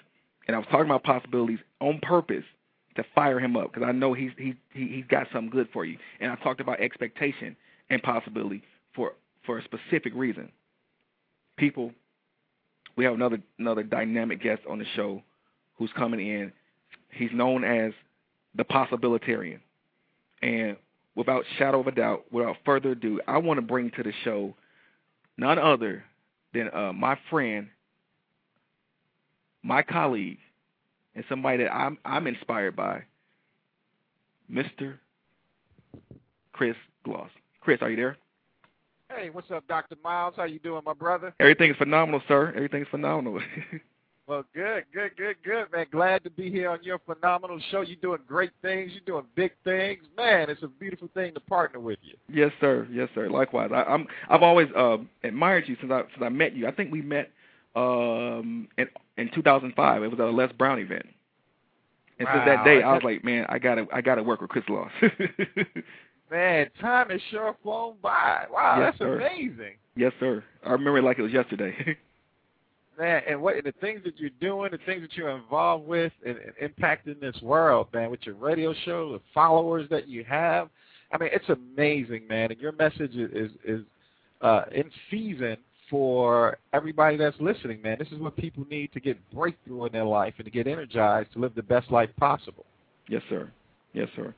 and 0.48 0.56
I 0.56 0.60
was 0.60 0.68
talking 0.70 0.86
about 0.86 1.04
possibilities 1.04 1.60
on 1.80 2.00
purpose 2.02 2.44
to 2.96 3.04
fire 3.16 3.40
him 3.40 3.56
up, 3.56 3.74
because 3.74 3.88
I 3.88 3.94
know 3.94 4.14
he's 4.14 4.32
he, 4.38 4.56
he 4.74 4.88
he's 4.88 5.06
got 5.08 5.28
something 5.32 5.50
good 5.50 5.70
for 5.72 5.86
you, 5.86 5.98
and 6.20 6.32
I 6.32 6.36
talked 6.36 6.62
about 6.62 6.80
expectation 6.80 7.56
and 7.90 8.02
possibility 8.04 8.64
for 8.94 9.14
for 9.46 9.58
a 9.58 9.64
specific 9.64 10.14
reason. 10.16 10.52
People, 11.58 11.92
we 12.96 13.06
have 13.06 13.14
another 13.14 13.40
another 13.60 13.84
dynamic 13.84 14.42
guest 14.42 14.62
on 14.70 14.80
the 14.80 14.86
show 14.96 15.22
who's 15.78 15.92
coming 15.96 16.26
in. 16.26 16.52
He's 17.12 17.32
known 17.34 17.64
as 17.64 17.94
the 18.56 18.64
possibilitarian, 18.64 19.60
and 20.42 20.78
without 21.16 21.44
shadow 21.58 21.80
of 21.80 21.88
a 21.88 21.92
doubt, 21.92 22.26
without 22.32 22.58
further 22.66 22.92
ado, 22.92 23.22
I 23.28 23.38
want 23.38 23.58
to 23.58 23.62
bring 23.62 23.92
to 23.92 24.04
the 24.04 24.14
show 24.24 24.54
none 25.38 25.60
other 25.60 26.04
than 26.54 26.70
uh, 26.74 26.94
my 26.94 27.18
friend, 27.30 27.68
my 29.64 29.82
colleague, 29.82 30.40
and 31.16 31.24
somebody 31.30 31.64
that 31.64 31.74
I'm 31.74 31.98
I'm 32.06 32.28
inspired 32.28 32.76
by, 32.76 33.04
Mr. 34.52 34.98
Chris 36.54 36.76
Gloss. 37.04 37.30
Chris, 37.62 37.80
are 37.82 37.90
you 37.90 37.96
there? 37.96 38.18
Hey, 39.16 39.30
what's 39.30 39.52
up, 39.52 39.68
Dr. 39.68 39.96
Myles? 40.04 40.36
How 40.38 40.46
you 40.46 40.60
doing, 40.60 40.82
my 40.86 40.94
brother? 40.94 41.34
Everything's 41.40 41.76
phenomenal, 41.78 42.22
sir. 42.28 42.54
Everything's 42.56 42.88
phenomenal. 42.90 43.40
Well, 44.28 44.46
good, 44.56 44.86
good, 44.94 45.18
good, 45.18 45.36
good, 45.44 45.66
man. 45.74 45.88
Glad 45.92 46.24
to 46.24 46.30
be 46.30 46.50
here 46.50 46.70
on 46.70 46.82
your 46.84 47.00
phenomenal 47.00 47.60
show. 47.70 47.82
You're 47.82 47.98
doing 47.98 48.20
great 48.26 48.52
things. 48.62 48.92
You're 48.94 49.02
doing 49.06 49.26
big 49.36 49.52
things, 49.66 50.04
man. 50.16 50.50
It's 50.50 50.64
a 50.64 50.70
beautiful 50.70 51.10
thing 51.14 51.34
to 51.34 51.42
partner 51.42 51.82
with 51.82 52.00
you. 52.02 52.14
yes, 52.30 52.52
sir. 52.62 52.88
Yes, 52.90 53.10
sir. 53.14 53.30
Likewise, 53.30 53.72
I, 53.74 53.82
I'm 53.84 54.08
I've 54.30 54.44
always 54.44 54.70
uh, 54.78 55.00
admired 55.26 55.68
you 55.68 55.76
since 55.82 55.92
I 55.92 56.04
since 56.04 56.22
I 56.22 56.30
met 56.30 56.56
you. 56.56 56.66
I 56.66 56.72
think 56.72 56.94
we 56.94 57.02
met 57.02 57.30
um 57.76 58.70
in 58.78 58.88
in 59.18 59.32
2005. 59.36 60.04
It 60.04 60.08
was 60.08 60.20
at 60.20 60.28
a 60.28 60.32
Les 60.32 60.52
Brown 60.54 60.80
event. 60.80 61.08
And 62.18 62.30
since 62.32 62.46
that 62.46 62.64
day, 62.64 62.84
I 62.84 62.94
was 62.94 63.04
like, 63.04 63.26
man, 63.26 63.48
I 63.50 63.60
gotta 63.60 63.86
I 63.92 64.00
gotta 64.00 64.24
work 64.24 64.40
with 64.40 64.52
Chris 64.52 64.64
Gloss. 64.66 64.92
Man, 66.32 66.68
time 66.80 67.10
has 67.10 67.20
sure 67.30 67.56
flown 67.62 67.96
by. 68.02 68.46
Wow, 68.50 68.78
Yes, 68.80 68.86
that's 68.88 69.00
sir. 69.00 69.18
amazing. 69.20 69.76
yes, 69.98 70.14
sir. 70.20 70.44
I 70.66 70.72
remember 70.72 71.00
it 71.00 71.04
like 71.04 71.20
it 71.20 71.24
was 71.24 71.34
yesterday. 71.34 71.76
Man, 73.00 73.22
and 73.28 73.42
what 73.42 73.56
the 73.64 73.74
things 73.82 74.02
that 74.06 74.18
you're 74.18 74.30
doing, 74.40 74.72
the 74.72 74.78
things 74.86 75.02
that 75.02 75.14
you're 75.16 75.30
involved 75.30 75.88
with 75.88 76.12
and, 76.26 76.38
and 76.38 76.72
impacting 76.76 77.20
this 77.20 77.36
world, 77.42 77.88
man, 77.94 78.12
with 78.12 78.20
your 78.24 78.36
radio 78.36 78.74
show, 78.86 79.14
the 79.14 79.22
followers 79.34 79.88
that 79.90 80.08
you 80.08 80.24
have, 80.26 80.70
I 81.12 81.18
mean, 81.18 81.30
it's 81.34 81.50
amazing, 81.50 82.28
man. 82.28 82.52
And 82.52 82.60
your 82.60 82.74
message 82.74 83.16
is 83.16 83.32
is, 83.34 83.52
is 83.66 83.82
uh, 84.42 84.64
in 84.74 84.90
season 85.10 85.58
for 85.90 86.58
everybody 86.74 87.18
that's 87.18 87.36
listening, 87.40 87.82
man. 87.82 87.98
This 87.98 88.10
is 88.10 88.20
what 88.20 88.36
people 88.38 88.66
need 88.70 88.92
to 88.94 89.00
get 89.00 89.18
breakthrough 89.34 89.86
in 89.86 89.94
their 89.94 90.06
life 90.06 90.34
and 90.38 90.46
to 90.46 90.52
get 90.52 90.68
energized 90.68 91.34
to 91.34 91.40
live 91.40 91.56
the 91.56 91.64
best 91.64 91.92
life 91.92 92.10
possible. 92.18 92.66
Yes, 93.08 93.24
sir. 93.30 93.50
Yes, 93.94 94.10
sir. 94.16 94.34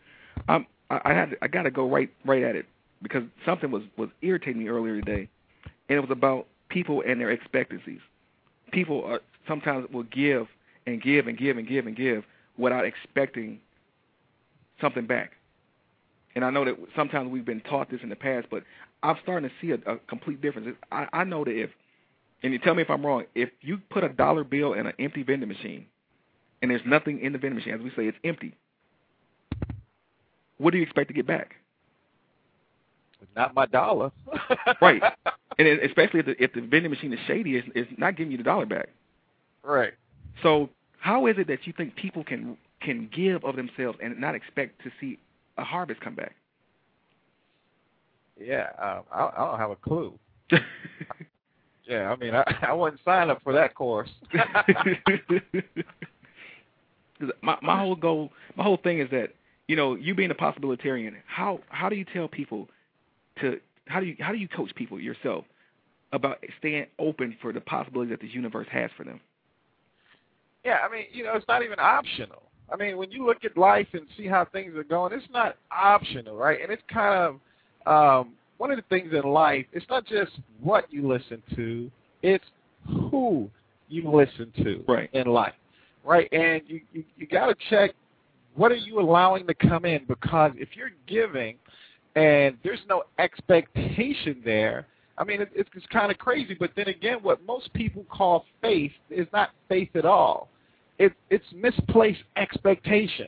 Um, 0.48 0.66
I, 1.04 1.14
had 1.14 1.38
I 1.42 1.48
got 1.48 1.64
to 1.64 1.72
go 1.72 1.90
right 1.90 2.10
right 2.26 2.44
at 2.44 2.56
it 2.56 2.66
because 3.02 3.24
something 3.46 3.72
was 3.72 3.84
was 3.98 4.10
irritating 4.22 4.64
me 4.64 4.70
earlier 4.70 5.00
today, 5.00 5.30
and 5.90 5.98
it 5.98 6.00
was 6.00 6.12
about 6.12 6.48
people 6.70 7.04
and 7.06 7.20
their 7.20 7.32
expectancies. 7.32 8.02
People 8.72 9.04
are 9.06 9.22
sometimes 9.48 9.88
will 9.92 10.04
give 10.04 10.48
and 10.88 11.02
give 11.02 11.28
and 11.28 11.38
give 11.38 11.58
and 11.58 11.68
give 11.68 11.88
and 11.88 11.96
give 11.96 12.24
without 12.58 12.86
expecting 12.86 13.60
something 14.82 15.06
back. 15.06 15.32
And 16.36 16.44
I 16.44 16.50
know 16.50 16.66
that 16.66 16.76
sometimes 16.96 17.30
we've 17.32 17.46
been 17.46 17.62
taught 17.62 17.92
this 17.92 18.02
in 18.02 18.10
the 18.10 18.16
past, 18.16 18.48
but 18.50 18.64
I'm 19.04 19.18
starting 19.22 19.50
to 19.50 19.56
see 19.62 19.72
a, 19.72 19.92
a 19.92 19.98
complete 20.08 20.42
difference. 20.42 20.76
I, 20.92 21.08
I 21.14 21.24
know 21.24 21.44
that 21.44 21.52
if, 21.52 21.70
and 22.42 22.54
you 22.54 22.60
tell 22.60 22.74
me 22.74 22.82
if 22.82 22.90
I'm 22.90 23.06
wrong, 23.06 23.26
if 23.36 23.50
you 23.62 23.80
put 23.90 24.04
a 24.04 24.10
dollar 24.10 24.44
bill 24.44 24.74
in 24.74 24.88
an 24.88 24.94
empty 25.00 25.24
vending 25.24 25.50
machine, 25.50 25.86
and 26.62 26.72
there's 26.72 26.82
nothing 26.86 27.20
in 27.20 27.34
the 27.34 27.38
vending 27.38 27.60
machine, 27.60 27.74
as 27.74 27.82
we 27.82 27.90
say, 27.90 28.08
it's 28.08 28.18
empty. 28.24 28.56
What 30.64 30.72
do 30.72 30.78
you 30.78 30.84
expect 30.84 31.10
to 31.10 31.14
get 31.14 31.28
back? 31.28 31.56
Not 33.36 33.54
my 33.54 33.66
dollar. 33.66 34.12
right. 34.82 35.02
And 35.60 35.68
especially 35.68 36.22
if 36.22 36.26
the, 36.26 36.42
if 36.42 36.54
the 36.54 36.62
vending 36.62 36.90
machine 36.90 37.12
is 37.12 37.20
shady, 37.28 37.58
it's, 37.58 37.68
it's 37.76 37.92
not 37.98 38.16
giving 38.16 38.32
you 38.32 38.38
the 38.38 38.46
dollar 38.46 38.66
back. 38.66 38.88
Right. 39.62 39.94
So 40.42 40.70
how 41.00 41.28
is 41.28 41.36
it 41.38 41.48
that 41.48 41.68
you 41.68 41.74
think 41.76 41.96
people 41.96 42.24
can 42.24 42.58
can 42.82 43.10
give 43.14 43.44
of 43.44 43.56
themselves 43.58 43.98
and 44.02 44.20
not 44.20 44.36
expect 44.36 44.82
to 44.84 44.92
see 45.02 45.20
a 45.58 45.64
harvest 45.64 46.00
come 46.00 46.16
back? 46.16 46.36
Yeah, 48.40 48.68
um, 48.82 49.04
I, 49.12 49.30
I 49.36 49.46
don't 49.46 49.60
have 49.60 49.72
a 49.72 49.76
clue. 49.76 50.18
yeah, 51.88 52.10
I 52.10 52.16
mean, 52.16 52.36
I, 52.36 52.44
I 52.70 52.74
wouldn't 52.74 53.02
sign 53.04 53.30
up 53.30 53.42
for 53.44 53.54
that 53.54 53.76
course. 53.76 54.10
my 57.42 57.58
my 57.62 57.80
whole 57.80 57.96
goal, 57.96 58.32
my 58.56 58.64
whole 58.64 58.78
thing 58.78 59.00
is 59.00 59.10
that 59.12 59.34
you 59.68 59.76
know, 59.76 59.96
you 59.96 60.14
being 60.16 60.32
a 60.32 60.36
possibilitarian, 60.36 61.14
how 61.26 61.60
how 61.70 61.90
do 61.90 61.96
you 61.96 62.06
tell 62.14 62.28
people 62.28 62.68
to 63.42 63.60
how 63.88 64.00
do 64.00 64.06
you 64.06 64.16
how 64.20 64.32
do 64.32 64.38
you 64.38 64.48
coach 64.48 64.74
people 64.76 65.00
yourself 65.00 65.46
about 66.12 66.44
staying 66.60 66.86
open 67.00 67.36
for 67.42 67.52
the 67.54 67.62
possibilities 67.62 68.12
that 68.12 68.22
this 68.22 68.34
universe 68.34 68.68
has 68.72 68.90
for 68.96 69.04
them? 69.04 69.20
Yeah, 70.64 70.78
I 70.88 70.92
mean, 70.92 71.06
you 71.12 71.24
know, 71.24 71.34
it's 71.36 71.48
not 71.48 71.64
even 71.64 71.80
optional. 71.80 72.44
I 72.72 72.78
mean, 72.78 72.98
when 72.98 73.12
you 73.12 73.26
look 73.26 73.44
at 73.44 73.58
life 73.58 73.88
and 73.94 74.04
see 74.16 74.28
how 74.28 74.46
things 74.46 74.76
are 74.76 74.84
going, 74.84 75.12
it's 75.14 75.26
not 75.32 75.58
optional, 75.72 76.36
right? 76.38 76.62
And 76.62 76.72
it's 76.72 76.82
kind 76.92 77.40
of 77.86 78.26
um, 78.26 78.34
one 78.58 78.72
of 78.72 78.78
the 78.78 78.84
things 78.90 79.12
in 79.14 79.30
life. 79.30 79.66
It's 79.74 79.86
not 79.90 80.06
just 80.06 80.32
what 80.62 80.92
you 80.92 81.08
listen 81.08 81.42
to; 81.56 81.92
it's 82.22 82.46
who 82.88 83.50
you 83.90 84.10
listen 84.10 84.52
to 84.64 84.84
Right. 84.88 85.10
in 85.14 85.28
life, 85.28 85.54
right? 86.06 86.32
And 86.32 86.62
you 86.68 86.82
you, 86.94 87.04
you 87.18 87.28
got 87.28 87.48
to 87.48 87.56
check 87.70 87.92
what 88.56 88.72
are 88.72 88.76
you 88.76 89.00
allowing 89.00 89.48
to 89.48 89.54
come 89.54 89.86
in 89.86 90.06
because 90.06 90.52
if 90.56 90.70
you're 90.76 90.92
giving 91.08 91.56
and 92.16 92.58
there's 92.64 92.82
no 92.88 93.04
expectation 93.20 94.42
there, 94.46 94.86
I 95.18 95.24
mean, 95.24 95.42
it, 95.42 95.50
it's, 95.54 95.70
it's 95.76 95.86
kind 95.88 96.12
of 96.12 96.18
crazy. 96.18 96.56
But 96.60 96.72
then 96.76 96.88
again, 96.88 97.18
what 97.22 97.44
most 97.46 97.74
people 97.74 98.06
call 98.10 98.46
faith 98.62 98.92
is 99.10 99.28
not 99.34 99.50
faith 99.70 99.90
at 99.96 100.06
all. 100.06 100.50
It, 101.00 101.14
it's 101.30 101.46
misplaced 101.56 102.22
expectation 102.36 103.28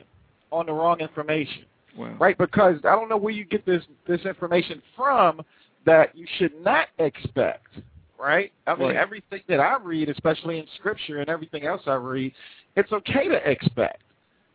on 0.52 0.66
the 0.66 0.72
wrong 0.72 1.00
information, 1.00 1.64
Wow. 1.96 2.14
right? 2.20 2.38
Because 2.38 2.76
I 2.84 2.94
don't 2.94 3.08
know 3.08 3.16
where 3.16 3.32
you 3.32 3.44
get 3.44 3.66
this 3.66 3.82
this 4.06 4.20
information 4.24 4.82
from 4.94 5.40
that 5.84 6.16
you 6.16 6.26
should 6.38 6.52
not 6.62 6.88
expect, 6.98 7.66
right? 8.20 8.52
I 8.66 8.74
mean, 8.74 8.88
Right. 8.88 8.96
everything 8.96 9.40
that 9.48 9.60
I 9.60 9.76
read, 9.82 10.08
especially 10.08 10.58
in 10.58 10.66
Scripture 10.76 11.18
and 11.18 11.28
everything 11.28 11.64
else 11.64 11.82
I 11.86 11.94
read, 11.94 12.32
it's 12.76 12.92
okay 12.92 13.28
to 13.28 13.50
expect 13.50 14.02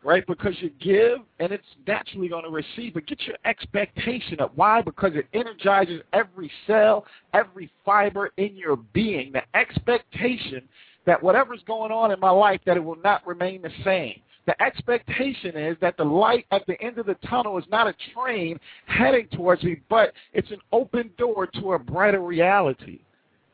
right? 0.04 0.26
Because 0.26 0.54
you 0.60 0.70
give 0.80 1.18
and 1.38 1.52
it's 1.52 1.64
naturally 1.86 2.28
going 2.28 2.44
to 2.44 2.50
receive, 2.50 2.94
but 2.94 3.06
get 3.06 3.20
your 3.22 3.36
expectation 3.44 4.40
up. 4.40 4.52
Why? 4.54 4.82
Because 4.82 5.12
it 5.14 5.26
energizes 5.32 6.00
every 6.12 6.50
cell, 6.66 7.04
every 7.34 7.70
fiber 7.84 8.30
in 8.36 8.56
your 8.56 8.76
being. 8.76 9.32
The 9.32 9.42
expectation 9.56 10.62
that 11.06 11.22
whatever's 11.22 11.62
going 11.66 11.92
on 11.92 12.10
in 12.12 12.20
my 12.20 12.30
life, 12.30 12.60
that 12.66 12.76
it 12.76 12.84
will 12.84 13.00
not 13.02 13.26
remain 13.26 13.62
the 13.62 13.70
same. 13.84 14.20
The 14.46 14.60
expectation 14.60 15.56
is 15.56 15.76
that 15.80 15.96
the 15.96 16.04
light 16.04 16.46
at 16.50 16.66
the 16.66 16.80
end 16.82 16.98
of 16.98 17.06
the 17.06 17.14
tunnel 17.28 17.58
is 17.58 17.64
not 17.70 17.86
a 17.86 17.94
train 18.12 18.58
heading 18.86 19.28
towards 19.28 19.62
me, 19.62 19.80
but 19.88 20.12
it's 20.32 20.50
an 20.50 20.58
open 20.72 21.10
door 21.16 21.46
to 21.46 21.74
a 21.74 21.78
brighter 21.78 22.20
reality. 22.20 23.00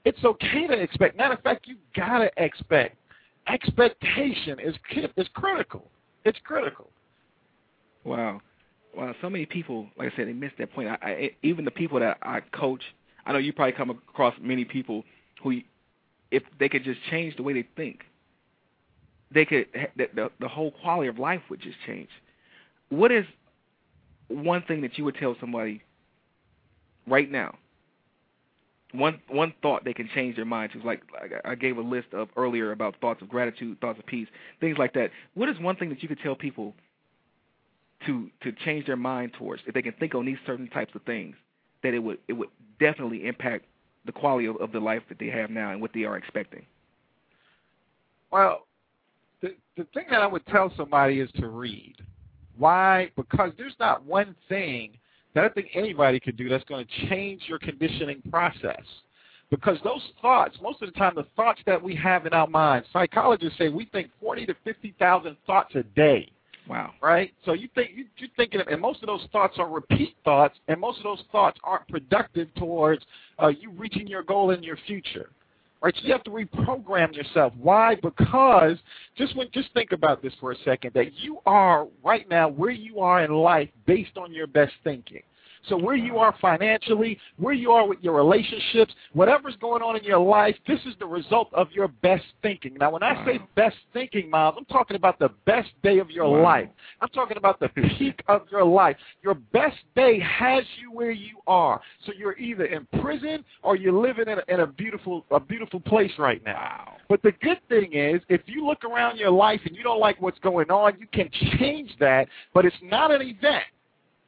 It's 0.07 0.25
okay 0.25 0.67
to 0.67 0.73
expect. 0.73 1.17
Matter 1.19 1.35
of 1.35 1.43
fact, 1.43 1.67
you 1.67 1.77
gotta 1.95 2.31
expect. 2.39 2.97
Expectation 3.49 4.59
is 4.61 4.75
is 5.17 5.27
critical. 5.35 5.91
It's 6.29 6.39
critical. 6.45 6.91
Wow. 8.05 8.43
Wow. 8.95 9.15
So 9.23 9.31
many 9.31 9.47
people, 9.47 9.87
like 9.97 10.13
I 10.13 10.17
said, 10.17 10.29
they 10.29 10.35
miss 10.35 10.53
that 10.59 10.73
point. 10.75 10.89
I, 10.89 10.99
I, 11.03 11.31
even 11.43 11.65
the 11.65 11.71
people 11.71 11.99
that 12.01 12.19
I 12.23 12.41
coach, 12.53 12.83
I 13.25 13.33
know 13.33 13.39
you 13.39 13.53
probably 13.53 13.73
come 13.73 13.89
across 13.91 14.35
many 14.41 14.67
people 14.67 15.05
who, 15.43 15.61
if 16.31 16.43
they 16.61 16.69
could 16.69 16.85
just 16.85 17.01
change 17.11 17.37
the 17.37 17.43
way 17.43 17.55
they 17.55 17.67
think, 17.77 18.01
they 19.31 19.45
could 19.47 19.67
the 19.97 20.31
the 20.41 20.49
whole 20.49 20.71
quality 20.71 21.09
of 21.09 21.19
life 21.19 21.41
would 21.49 21.61
just 21.61 21.77
change. 21.87 22.09
What 22.91 23.11
is 23.13 23.25
one 24.29 24.63
thing 24.63 24.83
that 24.83 24.99
you 24.99 25.05
would 25.05 25.17
tell 25.17 25.37
somebody 25.41 25.83
right 27.07 27.31
now? 27.31 27.57
One 28.93 29.21
one 29.29 29.53
thought 29.61 29.85
they 29.85 29.93
can 29.93 30.09
change 30.15 30.37
their 30.37 30.47
mind 30.47 30.73
to, 30.73 30.79
like, 30.83 31.03
like 31.13 31.33
I 31.45 31.55
gave 31.55 31.77
a 31.77 31.83
list 31.83 32.09
of 32.13 32.29
earlier 32.37 32.73
about 32.73 32.97
thoughts 33.01 33.21
of 33.21 33.29
gratitude, 33.29 33.79
thoughts 33.81 33.99
of 33.99 34.07
peace, 34.07 34.29
things 34.61 34.79
like 34.79 34.95
that. 34.95 35.11
What 35.35 35.49
is 35.51 35.59
one 35.61 35.77
thing 35.77 35.91
that 35.91 36.03
you 36.03 36.09
could 36.09 36.21
tell 36.21 36.35
people 36.35 36.75
to 38.07 38.31
to 38.43 38.53
change 38.65 38.87
their 38.87 38.97
mind 38.97 39.33
towards 39.39 39.63
if 39.67 39.75
they 39.75 39.83
can 39.83 39.93
think 39.95 40.15
on 40.15 40.25
these 40.25 40.39
certain 40.47 40.69
types 40.69 40.95
of 40.95 41.03
things 41.03 41.37
that 41.83 41.95
it 41.95 41.99
would 41.99 42.19
it 42.29 42.33
would 42.33 42.49
definitely 42.81 43.27
impact 43.27 43.67
the 44.07 44.13
quality 44.13 44.47
of, 44.47 44.57
of 44.57 44.73
the 44.73 44.81
life 44.81 45.03
that 45.09 45.19
they 45.19 45.27
have 45.27 45.51
now 45.51 45.71
and 45.71 45.81
what 45.81 45.93
they 45.93 46.05
are 46.05 46.17
expecting. 46.17 46.65
Well, 48.31 48.67
the 49.43 49.55
the 49.77 49.85
thing 49.95 50.07
that 50.11 50.23
I 50.23 50.27
would 50.27 50.47
tell 50.47 50.73
somebody 50.77 51.21
is 51.21 51.31
to 51.37 51.49
read. 51.49 51.97
Why? 52.57 53.11
Because 53.17 53.53
there's 53.57 53.77
not 53.79 54.05
one 54.05 54.35
thing 54.49 54.98
that 55.35 55.45
I 55.45 55.49
think 55.49 55.69
anybody 55.75 56.21
could 56.21 56.37
do 56.37 56.49
that's 56.49 56.65
going 56.65 56.87
to 56.87 57.09
change 57.09 57.43
your 57.47 57.59
conditioning 57.59 58.23
process. 58.31 58.83
Because 59.51 59.79
those 59.83 60.03
thoughts, 60.21 60.57
most 60.63 60.83
of 60.83 60.93
the 60.93 60.99
time, 60.99 61.15
the 61.17 61.27
thoughts 61.35 61.61
that 61.65 61.83
we 61.83 61.95
have 61.97 62.27
in 62.27 62.35
our 62.35 62.47
minds, 62.47 62.87
psychologists 62.93 63.57
say 63.57 63.69
we 63.69 63.87
think 63.87 64.11
40 64.21 64.47
to 64.47 64.55
50,000 64.65 65.37
thoughts 65.47 65.75
a 65.75 65.83
day. 65.83 66.31
Wow. 66.69 66.93
right? 67.01 67.33
So 67.47 67.55
you 67.55 67.69
think 67.75 67.93
you, 67.95 68.05
you're 68.19 68.29
thinking, 68.37 68.61
of, 68.61 68.69
and 68.69 68.81
most 68.81 69.03
of 69.03 69.07
those 69.07 69.27
thoughts 69.33 69.55
are 69.59 69.69
repeat 69.69 70.15
thoughts, 70.23 70.55
and 70.69 70.79
most 70.79 70.99
of 70.99 71.05
those 71.05 71.23
thoughts 71.33 71.59
aren't 71.65 71.89
productive 71.89 72.55
towards 72.57 73.03
uh, 73.43 73.49
you 73.49 73.71
reaching 73.71 74.07
your 74.07 74.23
goal 74.23 74.51
in 74.51 74.63
your 74.63 74.77
future, 74.87 75.31
right? 75.81 75.95
So 75.97 76.07
you 76.07 76.13
have 76.13 76.25
to 76.25 76.31
reprogram 76.31 77.15
yourself. 77.15 77.53
Why? 77.59 77.95
Because 77.97 78.79
just 79.17 79.37
when 79.37 79.49
just 79.53 79.73
think 79.75 79.93
about 79.93 80.23
this 80.23 80.33
for 80.41 80.53
a 80.53 80.57
second, 80.65 80.93
that 80.95 81.15
you 81.15 81.39
are 81.47 81.87
right 82.05 82.29
now 82.29 82.49
where 82.49 82.71
you 82.71 83.01
are 83.01 83.25
in 83.25 83.33
life 83.33 83.69
based 83.87 84.17
on 84.17 84.33
your 84.33 84.47
best 84.47 84.73
thinking. 84.85 85.23
So 85.69 85.77
where 85.77 85.97
you 85.97 86.19
are 86.19 86.35
financially, 86.41 87.19
where 87.37 87.55
you 87.55 87.73
are 87.73 87.87
with 87.87 87.99
your 88.01 88.15
relationships, 88.15 88.93
whatever's 89.13 89.57
going 89.61 89.83
on 89.83 89.97
in 89.97 90.05
your 90.05 90.19
life, 90.19 90.57
this 90.67 90.81
is 90.87 90.95
the 90.99 91.07
result 91.07 91.51
of 91.53 91.71
your 91.73 91.89
best 91.89 92.25
thinking. 92.43 92.75
Now, 92.75 92.93
when 92.93 93.03
I 93.03 93.25
say 93.25 93.41
best 93.55 93.77
thinking, 93.93 94.31
Myles, 94.31 94.55
I'm 94.59 94.65
talking 94.67 94.97
about 94.97 95.19
the 95.19 95.31
best 95.47 95.71
day 95.83 95.99
of 95.99 96.11
your 96.11 96.29
life. 96.43 96.69
I'm 97.01 97.09
talking 97.09 97.37
about 97.37 97.61
the 97.61 97.69
peak 97.69 98.23
of 98.29 98.43
your 98.51 98.65
life. 98.65 98.97
Your 99.23 99.35
best 99.35 99.77
day 99.95 100.21
has 100.21 100.65
you 100.81 100.93
where 100.93 101.11
you 101.11 101.39
are. 101.47 101.81
So 102.07 102.13
you're 102.17 102.37
either 102.39 102.67
in 102.67 102.87
prison 103.01 103.45
or 103.63 103.77
you're 103.77 103.93
living 103.93 104.29
in 104.29 104.39
a, 104.39 104.55
in 104.55 104.61
a 104.61 104.67
beautiful 104.67 105.25
a 105.31 105.41
beautiful 105.41 105.81
place 105.81 106.13
right 106.19 106.43
now. 106.45 106.97
But 107.09 107.23
the 107.23 107.33
good 107.43 107.59
thing 107.69 107.93
is, 107.93 108.21
if 108.29 108.43
you 108.47 108.67
look 108.67 108.85
around 108.85 109.19
your 109.19 109.31
life 109.31 109.61
and 109.65 109.77
you 109.77 109.83
don't 109.83 110.01
like 110.01 110.21
what's 110.21 110.39
going 110.41 110.71
on, 110.71 110.99
you 110.99 111.07
can 111.13 111.31
change 111.59 111.91
that, 112.01 112.29
but 112.55 112.65
it's 112.65 112.77
not 112.83 113.11
an 113.11 113.23
event. 113.23 113.65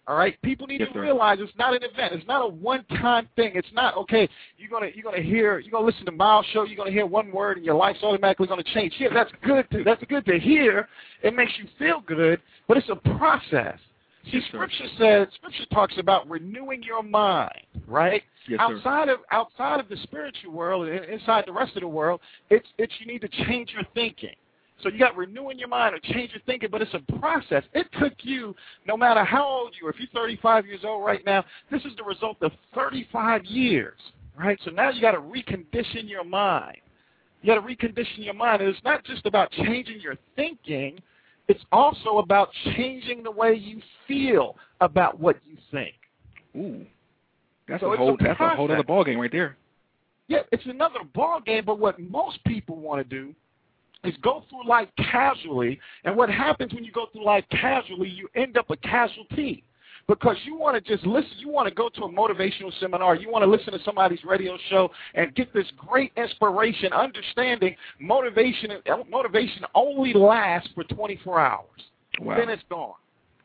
All 0.07 0.17
right, 0.17 0.41
people 0.43 0.67
need 0.67 0.81
Yes, 0.81 0.89
to 0.89 0.95
sir. 0.95 1.01
realize 1.03 1.39
it's 1.41 1.57
not 1.57 1.75
an 1.75 1.83
event. 1.85 2.15
It's 2.15 2.27
not 2.27 2.43
a 2.45 2.49
one-time 2.49 3.29
thing. 3.37 3.53
It's 3.55 3.73
not 3.73 3.97
okay. 3.97 4.29
You're 4.59 4.71
gonna 4.71 4.89
you're 4.95 5.05
gonna 5.05 5.23
hear 5.23 5.59
you're 5.61 5.71
gonna 5.71 5.87
listen 5.87 6.05
to 6.07 6.13
Myles' 6.13 6.47
show. 6.53 6.65
You're 6.65 6.77
gonna 6.77 6.91
hear 6.91 7.07
one 7.07 7.31
word 7.31 7.59
and 7.59 7.67
your 7.67 7.75
life's 7.77 8.03
automatically 8.03 8.47
gonna 8.49 8.63
change. 8.65 8.95
Yeah, 8.99 9.09
that's 9.13 9.31
good. 9.43 9.71
To, 9.71 9.85
that's 9.85 10.03
good 10.09 10.25
to 10.27 10.39
hear. 10.39 10.89
It 11.23 11.35
makes 11.37 11.53
you 11.59 11.67
feel 11.79 12.01
good, 12.07 12.41
but 12.67 12.77
it's 12.77 12.89
a 12.89 12.97
process. 13.19 13.79
See, 14.25 14.31
Yes, 14.35 14.43
sir. 14.51 14.59
Scripture 14.59 14.87
says 14.99 15.29
Scripture 15.35 15.67
talks 15.73 15.97
about 15.99 16.29
renewing 16.29 16.83
your 16.83 17.03
mind, 17.03 17.63
right? 17.87 18.23
Yes, 18.49 18.59
sir. 18.59 18.77
outside 18.77 19.09
of 19.11 19.21
outside 19.31 19.81
of 19.81 19.89
the 19.89 19.97
spiritual 19.99 20.53
world 20.53 20.89
and 20.89 21.05
inside 21.05 21.45
the 21.47 21.53
rest 21.53 21.77
of 21.77 21.83
the 21.83 21.89
world, 21.89 22.21
it's 22.49 22.67
it's 22.79 22.93
you 23.01 23.07
need 23.07 23.21
to 23.21 23.29
change 23.47 23.71
your 23.73 23.85
thinking. 23.95 24.35
So 24.83 24.89
you 24.89 24.99
got 24.99 25.17
renewing 25.17 25.59
your 25.59 25.69
mind 25.69 25.95
or 25.95 25.99
change 25.99 26.33
your 26.33 26.43
thinking, 26.47 26.71
but 26.71 26.83
it's 26.83 26.95
a 26.95 27.19
process. 27.19 27.65
It 27.75 27.87
took 27.99 28.13
you, 28.23 28.55
no 28.87 28.97
matter 28.97 29.25
how 29.25 29.47
old 29.47 29.75
you 29.81 29.87
are, 29.87 29.91
if 29.91 29.97
you're 29.99 30.09
35 30.15 30.67
years 30.67 30.81
old 30.85 31.05
right 31.05 31.25
now, 31.25 31.45
this 31.71 31.83
is 31.85 31.93
the 31.97 32.05
result 32.05 32.39
of 32.43 32.53
35 32.75 33.45
years, 33.45 33.99
right? 34.37 34.59
So 34.65 34.71
now 34.71 34.91
you 34.91 35.01
got 35.01 35.13
to 35.13 35.21
recondition 35.21 36.09
your 36.09 36.25
mind. 36.25 36.79
You 37.43 37.55
got 37.55 37.67
to 37.67 37.67
recondition 37.67 38.19
your 38.19 38.35
mind. 38.35 38.63
And 38.63 38.71
it's 38.71 38.85
not 38.85 39.05
just 39.05 39.27
about 39.27 39.51
changing 39.53 40.01
your 40.01 40.17
thinking. 40.37 40.99
It's 41.49 41.65
also 41.73 42.19
about 42.19 42.51
changing 42.77 43.23
the 43.23 43.31
way 43.31 43.55
you 43.55 43.81
feel 44.07 44.57
about 44.81 45.19
what 45.19 45.37
you 45.45 45.57
think. 45.71 45.95
Ooh, 46.57 46.87
that's 47.69 47.81
So 47.81 47.93
a 47.93 47.97
whole 47.97 48.15
a 48.15 48.17
that's 48.23 48.41
a 48.41 48.57
whole 48.57 48.71
other 48.71 48.83
ball 48.83 49.05
game 49.05 49.19
right 49.19 49.33
there. 49.33 49.57
Yeah, 50.29 50.41
it's 50.53 50.65
another 50.67 51.01
ball 51.13 51.41
game, 51.41 51.65
but 51.65 51.79
what 51.79 51.99
most 51.99 52.43
people 52.45 52.77
want 52.77 53.01
to 53.01 53.05
do 53.05 53.35
is 54.05 54.15
go 54.23 54.45
through 54.49 54.67
life 54.67 54.89
casually, 54.97 55.79
and 56.05 56.17
what 56.17 56.31
happens 56.31 56.73
when 56.73 56.85
you 56.85 56.93
go 56.93 57.07
through 57.13 57.25
life 57.25 57.45
casually, 57.51 58.09
you 58.09 58.29
end 58.35 58.57
up 58.57 58.71
a 58.71 58.77
casualty. 58.77 59.65
Because 60.09 60.37
you 60.45 60.57
want 60.57 60.83
to 60.83 60.97
just 60.97 61.07
listen, 61.07 61.31
you 61.39 61.51
want 61.51 61.69
to 61.69 61.75
go 61.75 61.89
to 61.89 62.03
a 62.03 62.09
motivational 62.09 62.73
seminar, 62.81 63.15
you 63.15 63.31
want 63.31 63.45
to 63.45 63.51
listen 63.51 63.73
to 63.73 63.79
somebody's 63.85 64.25
radio 64.25 64.57
show 64.69 64.91
and 65.15 65.33
get 65.37 65.53
this 65.55 65.67
great 65.77 66.11
inspiration, 66.17 66.93
understanding 66.93 67.77
motivation 68.01 68.71
motivation 69.09 69.65
only 69.75 70.13
lasts 70.13 70.71
for 70.75 70.83
24 70.85 71.39
hours. 71.39 71.65
Wow. 72.21 72.37
Then 72.37 72.49
it's 72.49 72.63
gone. 72.69 72.95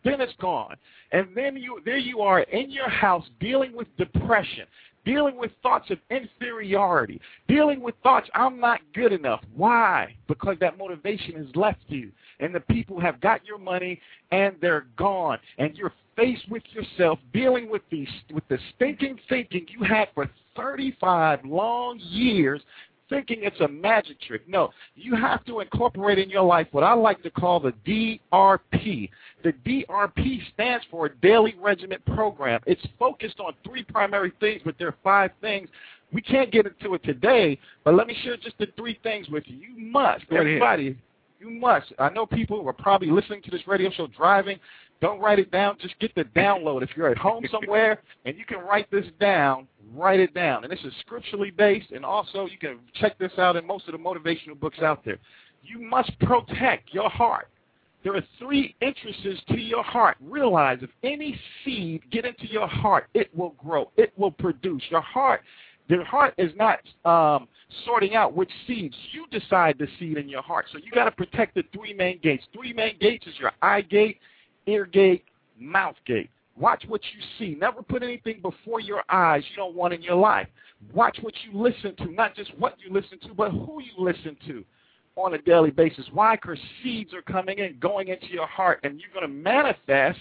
Then 0.04 0.22
it's 0.22 0.34
gone. 0.40 0.76
And 1.12 1.28
then 1.36 1.56
you 1.56 1.82
there 1.86 1.98
you 1.98 2.22
are 2.22 2.42
in 2.42 2.72
your 2.72 2.90
house 2.90 3.26
dealing 3.40 3.76
with 3.76 3.88
depression, 3.98 4.66
dealing 5.06 5.38
with 5.38 5.52
thoughts 5.64 5.90
of 5.92 6.00
inferiority, 6.10 7.22
dealing 7.48 7.82
with 7.82 7.96
thoughts 8.04 8.30
I'm 8.34 8.60
not 8.60 8.82
good 8.94 9.14
enough. 9.14 9.42
Why? 9.56 10.16
Because 10.28 10.58
that 10.60 10.78
motivation 10.78 11.36
has 11.36 11.56
left 11.56 11.80
you. 11.88 12.12
And 12.40 12.54
the 12.54 12.60
people 12.60 13.00
have 13.00 13.22
got 13.22 13.46
your 13.46 13.58
money 13.58 14.02
and 14.32 14.56
they're 14.60 14.88
gone. 14.98 15.38
And 15.58 15.76
you're 15.78 15.94
faced 16.16 16.50
with 16.50 16.64
yourself 16.72 17.20
dealing 17.34 17.70
with 17.70 17.82
these 17.90 18.08
with 18.34 18.48
the 18.48 18.58
stinking 18.76 19.20
thinking 19.30 19.66
you 19.70 19.86
had 19.86 20.08
for 20.14 20.30
35 20.56 21.44
long 21.46 22.00
years 22.00 22.62
thinking 23.10 23.40
it's 23.42 23.60
a 23.62 23.68
magic 23.68 24.20
trick. 24.22 24.48
No, 24.48 24.70
you 24.96 25.16
have 25.16 25.46
to 25.46 25.60
incorporate 25.60 26.20
in 26.20 26.30
your 26.30 26.44
life 26.44 26.68
what 26.72 26.84
I 26.84 26.94
like 26.94 27.22
to 27.24 27.30
call 27.30 27.60
the 27.60 27.74
DRP. 27.86 29.10
The 29.44 29.54
DRP 29.66 30.40
stands 30.54 30.86
for 30.90 31.10
Daily 31.10 31.56
Regiment 31.60 32.04
Program. 32.06 32.62
It's 32.66 32.86
focused 32.98 33.40
on 33.40 33.54
three 33.66 33.84
primary 33.84 34.34
things, 34.40 34.62
but 34.66 34.76
there 34.78 34.88
are 34.88 34.96
five 35.04 35.32
things. 35.42 35.70
We 36.12 36.22
can't 36.22 36.52
get 36.52 36.66
into 36.66 36.94
it 36.94 37.04
today, 37.04 37.60
but 37.84 37.96
let 37.96 38.08
me 38.08 38.16
share 38.24 38.38
just 38.38 38.58
the 38.58 38.68
three 38.78 39.00
things 39.04 39.28
with 39.30 39.44
you. 39.48 39.58
You 39.58 39.92
must, 39.92 40.26
everybody, 40.32 40.98
you 41.40 41.50
must. 41.50 41.94
I 42.00 42.10
know 42.10 42.26
people 42.26 42.62
who 42.62 42.68
are 42.68 42.74
probably 42.74 43.10
listening 43.10 43.42
to 43.44 43.52
this 43.52 43.68
radio 43.68 43.92
show 43.92 44.08
driving. 44.08 44.60
Don't 45.02 45.20
write 45.20 45.40
it 45.40 45.52
down. 45.52 45.78
Just 45.82 45.98
get 46.00 46.16
the 46.16 46.24
download. 46.24 46.82
If 46.82 46.90
you're 46.96 47.10
at 47.10 47.18
home 47.18 47.46
somewhere 47.52 48.02
and 48.26 48.38
you 48.38 48.46
can 48.46 48.60
write 48.60 48.90
this 48.92 49.06
down, 49.20 49.68
write 49.94 50.20
it 50.20 50.34
down. 50.34 50.64
And 50.64 50.72
this 50.72 50.80
is 50.84 50.94
scripturally 51.02 51.52
based, 51.52 51.92
and 51.92 52.06
also 52.06 52.46
you 52.46 52.58
can 52.58 52.80
check 52.96 53.18
this 53.18 53.32
out 53.38 53.56
in 53.56 53.68
most 53.68 53.88
of 53.88 53.92
the 53.92 53.98
motivational 53.98 54.60
books 54.60 54.80
out 54.80 55.04
there. 55.04 55.18
You 55.64 55.80
must 55.80 56.18
protect 56.20 56.94
your 56.94 57.10
heart. 57.10 57.50
There 58.04 58.16
are 58.16 58.24
three 58.38 58.76
entrances 58.82 59.40
to 59.50 59.58
your 59.58 59.84
heart. 59.84 60.18
Realize 60.22 60.78
if 60.84 60.92
any 61.04 61.40
seed 61.64 62.04
get 62.12 62.24
into 62.24 62.46
your 62.46 62.68
heart, 62.68 63.08
it 63.16 63.36
will 63.36 63.56
grow. 63.58 63.92
It 63.98 64.14
will 64.16 64.30
produce. 64.30 64.84
Your 64.92 65.02
heart, 65.02 65.42
your 65.88 66.06
heart 66.06 66.36
is 66.38 66.52
not 66.56 66.80
um, 67.04 67.48
sorting 67.84 68.14
out 68.14 68.36
which 68.36 68.52
seeds. 68.68 68.96
You 69.12 69.26
decide 69.32 69.78
the 69.80 69.88
seed 69.98 70.18
in 70.18 70.30
your 70.30 70.44
heart. 70.44 70.68
So 70.72 70.78
you 70.78 70.92
got 70.92 71.06
to 71.06 71.12
protect 71.12 71.56
the 71.56 71.64
three 71.74 71.94
main 71.94 72.20
gates. 72.22 72.44
Three 72.54 72.74
main 72.74 72.96
gates 73.00 73.26
is 73.26 73.34
your 73.40 73.54
eye 73.64 73.82
gate, 73.82 74.20
ear 74.68 74.86
gate, 74.86 75.24
mouth 75.60 75.96
gate. 76.06 76.30
Watch 76.58 76.86
what 76.88 77.02
you 77.14 77.22
see. 77.38 77.58
Never 77.60 77.82
put 77.82 78.02
anything 78.02 78.40
before 78.42 78.80
your 78.80 79.04
eyes 79.10 79.44
you 79.50 79.58
don't 79.58 79.76
want 79.76 79.94
in 79.94 80.02
your 80.02 80.16
life. 80.16 80.48
Watch 80.94 81.18
what 81.22 81.34
you 81.44 81.60
listen 81.60 81.96
to, 81.98 82.12
not 82.12 82.36
just 82.36 82.58
what 82.58 82.76
you 82.80 82.94
listen 82.94 83.20
to, 83.28 83.34
but 83.34 83.52
who 83.52 83.82
you 83.82 83.92
listen 83.98 84.38
to 84.48 84.64
on 85.18 85.34
a 85.34 85.38
daily 85.40 85.72
basis. 85.72 86.06
Why? 86.14 86.36
Because 86.36 86.58
seeds 86.84 87.14
are 87.14 87.22
coming 87.22 87.60
in, 87.60 87.78
going 87.80 88.08
into 88.08 88.28
your 88.28 88.48
heart, 88.48 88.80
and 88.84 89.00
you're 89.00 89.12
going 89.14 89.30
to 89.30 89.34
manifest 89.34 90.20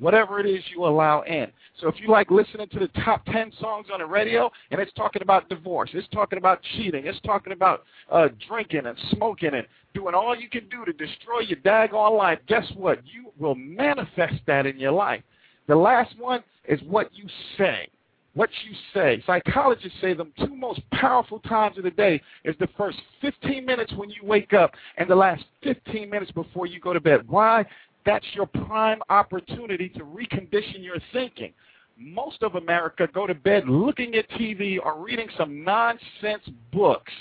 whatever 0.00 0.40
it 0.40 0.46
is 0.46 0.62
you 0.74 0.84
allow 0.84 1.22
in. 1.22 1.46
So 1.80 1.86
if 1.88 1.94
you 2.00 2.08
like 2.08 2.30
listening 2.30 2.68
to 2.70 2.78
the 2.80 2.88
top 3.04 3.24
10 3.26 3.52
songs 3.60 3.86
on 3.92 4.00
the 4.00 4.06
radio, 4.06 4.50
and 4.70 4.80
it's 4.80 4.92
talking 4.94 5.22
about 5.22 5.48
divorce, 5.48 5.90
it's 5.92 6.08
talking 6.08 6.38
about 6.38 6.60
cheating, 6.74 7.06
it's 7.06 7.20
talking 7.20 7.52
about 7.52 7.84
uh, 8.10 8.28
drinking 8.48 8.86
and 8.86 8.98
smoking 9.12 9.54
and 9.54 9.66
doing 9.94 10.14
all 10.14 10.36
you 10.36 10.48
can 10.48 10.68
do 10.68 10.84
to 10.84 10.92
destroy 10.92 11.40
your 11.40 11.58
daggone 11.58 12.16
life, 12.16 12.38
guess 12.48 12.66
what? 12.76 13.00
You 13.04 13.30
will 13.38 13.54
manifest 13.54 14.40
that 14.46 14.66
in 14.66 14.78
your 14.78 14.92
life. 14.92 15.22
The 15.68 15.76
last 15.76 16.18
one 16.18 16.42
is 16.66 16.80
what 16.82 17.10
you 17.12 17.24
say. 17.56 17.88
What 18.34 18.50
you 18.64 18.76
say. 18.94 19.22
Psychologists 19.26 19.98
say 20.00 20.14
the 20.14 20.26
two 20.38 20.54
most 20.54 20.80
powerful 20.92 21.40
times 21.40 21.78
of 21.78 21.84
the 21.84 21.90
day 21.90 22.22
is 22.44 22.54
the 22.60 22.68
first 22.76 22.98
15 23.20 23.66
minutes 23.66 23.92
when 23.96 24.08
you 24.08 24.20
wake 24.22 24.52
up 24.52 24.72
and 24.98 25.10
the 25.10 25.16
last 25.16 25.44
15 25.64 26.08
minutes 26.08 26.30
before 26.30 26.66
you 26.66 26.78
go 26.78 26.92
to 26.92 27.00
bed. 27.00 27.28
Why? 27.28 27.66
That's 28.06 28.24
your 28.32 28.46
prime 28.46 29.00
opportunity 29.10 29.88
to 29.90 30.00
recondition 30.00 30.82
your 30.82 30.96
thinking. 31.12 31.52
Most 31.98 32.42
of 32.42 32.54
America 32.54 33.06
go 33.12 33.26
to 33.26 33.34
bed 33.34 33.68
looking 33.68 34.14
at 34.14 34.28
TV 34.30 34.78
or 34.82 34.98
reading 34.98 35.28
some 35.36 35.62
nonsense 35.62 36.42
books. 36.72 37.12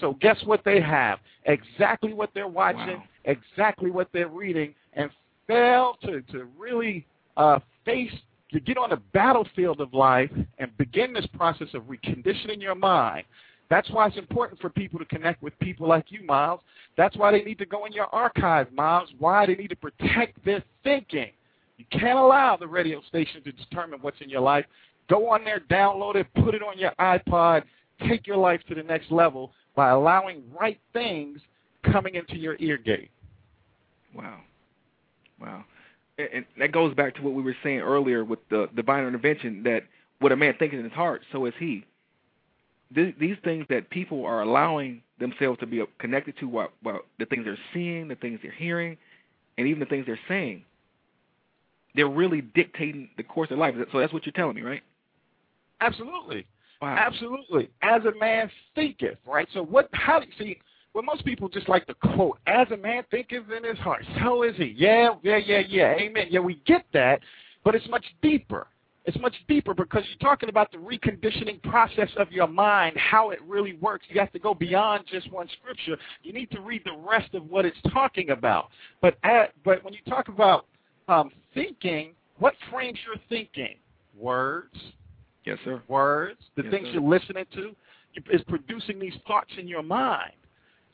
So 0.00 0.16
guess 0.20 0.36
what 0.44 0.62
they 0.64 0.80
have? 0.80 1.18
Exactly 1.46 2.12
what 2.12 2.30
they're 2.34 2.46
watching, 2.46 2.98
Wow. 2.98 3.04
exactly 3.24 3.90
what 3.90 4.08
they're 4.12 4.28
reading, 4.28 4.74
and 4.92 5.10
fail 5.48 5.96
to, 6.02 6.22
to 6.32 6.46
really 6.56 7.04
uh, 7.36 7.58
face, 7.84 8.12
to 8.52 8.60
get 8.60 8.78
on 8.78 8.90
the 8.90 9.02
battlefield 9.12 9.80
of 9.80 9.92
life 9.92 10.30
and 10.58 10.76
begin 10.78 11.12
this 11.12 11.26
process 11.34 11.68
of 11.74 11.82
reconditioning 11.84 12.60
your 12.62 12.76
mind. 12.76 13.24
That's 13.70 13.90
why 13.90 14.06
it's 14.06 14.16
important 14.16 14.60
for 14.60 14.70
people 14.70 14.98
to 14.98 15.04
connect 15.04 15.42
with 15.42 15.58
people 15.58 15.86
like 15.86 16.06
you, 16.10 16.24
Myles. 16.24 16.60
That's 16.96 17.16
why 17.16 17.30
they 17.30 17.42
need 17.42 17.58
to 17.58 17.66
go 17.66 17.84
in 17.84 17.92
your 17.92 18.06
archive, 18.06 18.72
Myles. 18.72 19.10
Why 19.18 19.46
they 19.46 19.54
need 19.54 19.68
to 19.68 19.76
protect 19.76 20.42
their 20.44 20.62
thinking. 20.84 21.30
You 21.76 21.84
can't 21.92 22.18
allow 22.18 22.56
the 22.56 22.66
radio 22.66 23.00
station 23.08 23.42
to 23.44 23.52
determine 23.52 24.00
what's 24.00 24.20
in 24.20 24.30
your 24.30 24.40
life. 24.40 24.64
Go 25.08 25.30
on 25.30 25.44
there, 25.44 25.60
download 25.70 26.16
it, 26.16 26.26
put 26.42 26.54
it 26.54 26.62
on 26.62 26.78
your 26.78 26.92
iPod, 26.98 27.62
take 28.08 28.26
your 28.26 28.36
life 28.36 28.60
to 28.68 28.74
the 28.74 28.82
next 28.82 29.10
level 29.10 29.52
by 29.76 29.90
allowing 29.90 30.42
right 30.58 30.80
things 30.92 31.38
coming 31.84 32.14
into 32.14 32.36
your 32.36 32.56
ear 32.58 32.76
gate. 32.76 33.10
Wow. 34.14 34.40
Wow. 35.40 35.64
And, 36.18 36.28
and 36.34 36.44
that 36.58 36.72
goes 36.72 36.94
back 36.94 37.14
to 37.16 37.22
what 37.22 37.34
we 37.34 37.42
were 37.42 37.56
saying 37.62 37.80
earlier 37.80 38.24
with 38.24 38.40
the 38.50 38.68
divine 38.74 39.06
intervention 39.06 39.62
that 39.62 39.82
what 40.20 40.32
a 40.32 40.36
man 40.36 40.54
thinks 40.58 40.74
in 40.74 40.82
his 40.82 40.92
heart, 40.92 41.22
so 41.32 41.46
is 41.46 41.54
he. 41.58 41.84
Th- 42.94 43.14
these 43.18 43.36
things 43.44 43.66
that 43.68 43.90
people 43.90 44.24
are 44.24 44.42
allowing 44.42 45.02
themselves 45.18 45.58
to 45.60 45.66
be 45.66 45.80
uh, 45.80 45.86
connected 45.98 46.36
to, 46.38 46.48
what, 46.48 46.72
what 46.82 47.04
the 47.18 47.26
things 47.26 47.44
they're 47.44 47.58
seeing, 47.74 48.08
the 48.08 48.14
things 48.14 48.38
they're 48.42 48.52
hearing, 48.52 48.96
and 49.56 49.66
even 49.66 49.80
the 49.80 49.86
things 49.86 50.06
they're 50.06 50.18
saying, 50.28 50.64
they're 51.94 52.08
really 52.08 52.40
dictating 52.40 53.08
the 53.16 53.22
course 53.22 53.50
of 53.50 53.58
life. 53.58 53.74
So 53.92 53.98
that's 53.98 54.12
what 54.12 54.24
you're 54.24 54.32
telling 54.32 54.54
me, 54.54 54.62
right? 54.62 54.82
Absolutely. 55.80 56.46
Wow. 56.80 56.96
Absolutely. 56.96 57.70
As 57.82 58.02
a 58.04 58.16
man 58.18 58.50
thinketh, 58.74 59.18
right? 59.26 59.48
So 59.52 59.64
what 59.64 59.88
how 59.92 60.20
do 60.20 60.26
you 60.26 60.32
see 60.38 60.58
well 60.94 61.02
most 61.02 61.24
people 61.24 61.48
just 61.48 61.68
like 61.68 61.86
to 61.86 61.94
quote, 61.94 62.38
as 62.46 62.68
a 62.70 62.76
man 62.76 63.02
thinketh 63.10 63.44
in 63.50 63.64
his 63.64 63.78
heart, 63.78 64.04
so 64.22 64.44
is 64.44 64.54
he. 64.56 64.74
Yeah, 64.76 65.14
yeah, 65.22 65.38
yeah, 65.38 65.62
yeah. 65.68 65.94
Amen. 65.98 66.26
Yeah, 66.30 66.40
we 66.40 66.60
get 66.66 66.84
that, 66.92 67.20
but 67.64 67.74
it's 67.74 67.88
much 67.88 68.04
deeper. 68.22 68.68
It's 69.08 69.18
much 69.20 69.34
deeper 69.48 69.72
because 69.72 70.02
you're 70.06 70.18
talking 70.30 70.50
about 70.50 70.70
the 70.70 70.76
reconditioning 70.76 71.62
process 71.62 72.10
of 72.18 72.30
your 72.30 72.46
mind, 72.46 72.94
how 72.98 73.30
it 73.30 73.38
really 73.48 73.72
works. 73.80 74.04
You 74.10 74.20
have 74.20 74.30
to 74.32 74.38
go 74.38 74.52
beyond 74.52 75.04
just 75.10 75.32
one 75.32 75.48
scripture. 75.58 75.96
You 76.22 76.34
need 76.34 76.50
to 76.50 76.60
read 76.60 76.82
the 76.84 76.92
rest 77.08 77.32
of 77.32 77.48
what 77.48 77.64
it's 77.64 77.78
talking 77.90 78.28
about. 78.28 78.68
But 79.00 79.16
at, 79.24 79.54
but 79.64 79.82
when 79.82 79.94
you 79.94 80.00
talk 80.06 80.28
about 80.28 80.66
um, 81.08 81.30
thinking, 81.54 82.12
what 82.38 82.52
frames 82.70 82.98
your 83.06 83.16
thinking? 83.30 83.76
Words, 84.14 84.76
Yes, 85.46 85.56
sir. 85.64 85.82
words, 85.88 86.40
the 86.58 86.64
Yes, 86.64 86.70
things 86.70 86.88
sir. 86.88 86.92
you're 86.92 87.02
listening 87.02 87.46
to, 87.54 87.74
is 88.30 88.42
producing 88.46 88.98
these 88.98 89.14
thoughts 89.26 89.52
in 89.56 89.66
your 89.66 89.82
mind. 89.82 90.34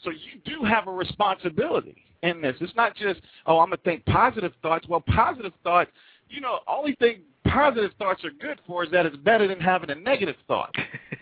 So 0.04 0.10
you 0.10 0.40
do 0.44 0.62
have 0.64 0.86
a 0.86 0.92
responsibility 0.92 1.96
in 2.22 2.40
this. 2.40 2.54
It's 2.60 2.76
not 2.76 2.94
just, 2.94 3.20
oh, 3.46 3.58
I'm 3.58 3.70
going 3.70 3.78
to 3.78 3.82
think 3.82 4.04
positive 4.06 4.52
thoughts. 4.62 4.86
Well, 4.88 5.02
positive 5.08 5.52
thoughts, 5.64 5.90
you 6.34 6.40
know, 6.40 6.58
only 6.66 6.94
thing 6.96 7.20
positive 7.44 7.92
thoughts 7.98 8.24
are 8.24 8.30
good 8.30 8.60
for 8.66 8.84
is 8.84 8.90
that 8.90 9.06
it's 9.06 9.16
better 9.18 9.46
than 9.46 9.60
having 9.60 9.90
a 9.90 9.94
negative 9.94 10.34
thought. 10.48 10.74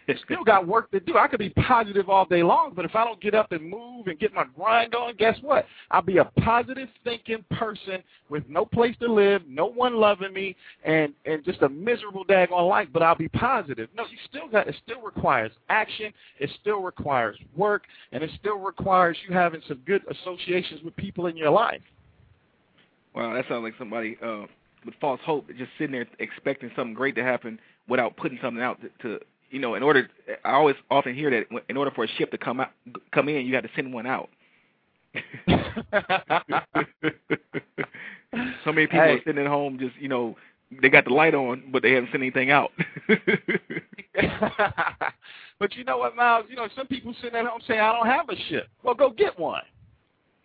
It's 0.06 0.20
still 0.24 0.42
got 0.44 0.66
work 0.66 0.90
to 0.92 1.00
do. 1.00 1.18
I 1.18 1.28
could 1.28 1.40
be 1.40 1.50
positive 1.50 2.08
all 2.08 2.24
day 2.24 2.42
long, 2.42 2.72
but 2.74 2.86
if 2.86 2.94
I 2.94 3.04
don't 3.04 3.20
get 3.20 3.34
up 3.34 3.52
and 3.52 3.68
move 3.68 4.06
and 4.06 4.18
get 4.18 4.32
my 4.32 4.44
grind 4.56 4.94
on, 4.94 5.14
guess 5.16 5.36
what? 5.42 5.66
I'll 5.90 6.00
be 6.00 6.18
a 6.18 6.24
positive 6.24 6.88
thinking 7.04 7.44
person 7.50 8.02
with 8.30 8.44
no 8.48 8.64
place 8.64 8.96
to 9.00 9.12
live, 9.12 9.42
no 9.46 9.66
one 9.66 9.96
loving 9.96 10.32
me, 10.32 10.56
and 10.84 11.12
and 11.26 11.44
just 11.44 11.60
a 11.62 11.68
miserable 11.68 12.24
daggone 12.24 12.68
life. 12.68 12.88
But 12.92 13.02
I'll 13.02 13.14
be 13.14 13.28
positive. 13.28 13.90
No, 13.94 14.04
you 14.04 14.18
still 14.28 14.48
got. 14.48 14.68
It 14.68 14.76
still 14.84 15.02
requires 15.02 15.52
action. 15.68 16.12
It 16.38 16.50
still 16.60 16.80
requires 16.80 17.36
work, 17.54 17.82
and 18.12 18.22
it 18.22 18.30
still 18.40 18.58
requires 18.58 19.18
you 19.28 19.34
having 19.34 19.60
some 19.68 19.80
good 19.86 20.02
associations 20.10 20.82
with 20.82 20.96
people 20.96 21.26
in 21.26 21.36
your 21.36 21.50
life. 21.50 21.82
Wow, 23.14 23.34
that 23.34 23.44
sounds 23.48 23.62
like 23.62 23.74
somebody 23.78 24.16
uh, 24.24 24.46
with 24.84 24.94
false 25.00 25.20
hope, 25.24 25.48
just 25.56 25.70
sitting 25.78 25.92
there 25.92 26.06
expecting 26.18 26.70
something 26.76 26.94
great 26.94 27.14
to 27.16 27.22
happen 27.22 27.58
without 27.88 28.16
putting 28.16 28.38
something 28.42 28.62
out 28.62 28.78
to, 28.80 28.88
to 29.02 29.24
you 29.50 29.58
know, 29.58 29.74
in 29.74 29.82
order. 29.82 30.08
I 30.44 30.52
always 30.52 30.76
often 30.90 31.14
hear 31.14 31.30
that 31.30 31.44
in 31.68 31.76
order 31.76 31.90
for 31.90 32.04
a 32.04 32.08
ship 32.08 32.30
to 32.30 32.38
come 32.38 32.60
out, 32.60 32.70
come 33.12 33.28
in, 33.28 33.46
you 33.46 33.54
have 33.54 33.64
to 33.64 33.70
send 33.76 33.92
one 33.92 34.06
out. 34.06 34.30
so 38.64 38.72
many 38.72 38.86
people 38.86 39.00
Hey. 39.00 39.14
are 39.14 39.20
sitting 39.24 39.44
at 39.44 39.46
home, 39.46 39.78
just 39.78 39.94
you 39.96 40.08
know, 40.08 40.36
they 40.80 40.88
got 40.88 41.04
the 41.04 41.12
light 41.12 41.34
on, 41.34 41.64
but 41.70 41.82
they 41.82 41.92
haven't 41.92 42.10
sent 42.12 42.22
anything 42.22 42.50
out. 42.50 42.70
but 45.58 45.74
you 45.76 45.84
know 45.84 45.98
what, 45.98 46.16
Myles? 46.16 46.46
You 46.48 46.56
know, 46.56 46.66
some 46.74 46.86
people 46.86 47.14
sitting 47.20 47.38
at 47.38 47.44
home 47.44 47.60
saying, 47.66 47.80
I 47.80 47.92
don't 47.92 48.06
have 48.06 48.30
a 48.30 48.36
ship. 48.48 48.68
Well, 48.82 48.94
go 48.94 49.10
get 49.10 49.38
one. 49.38 49.60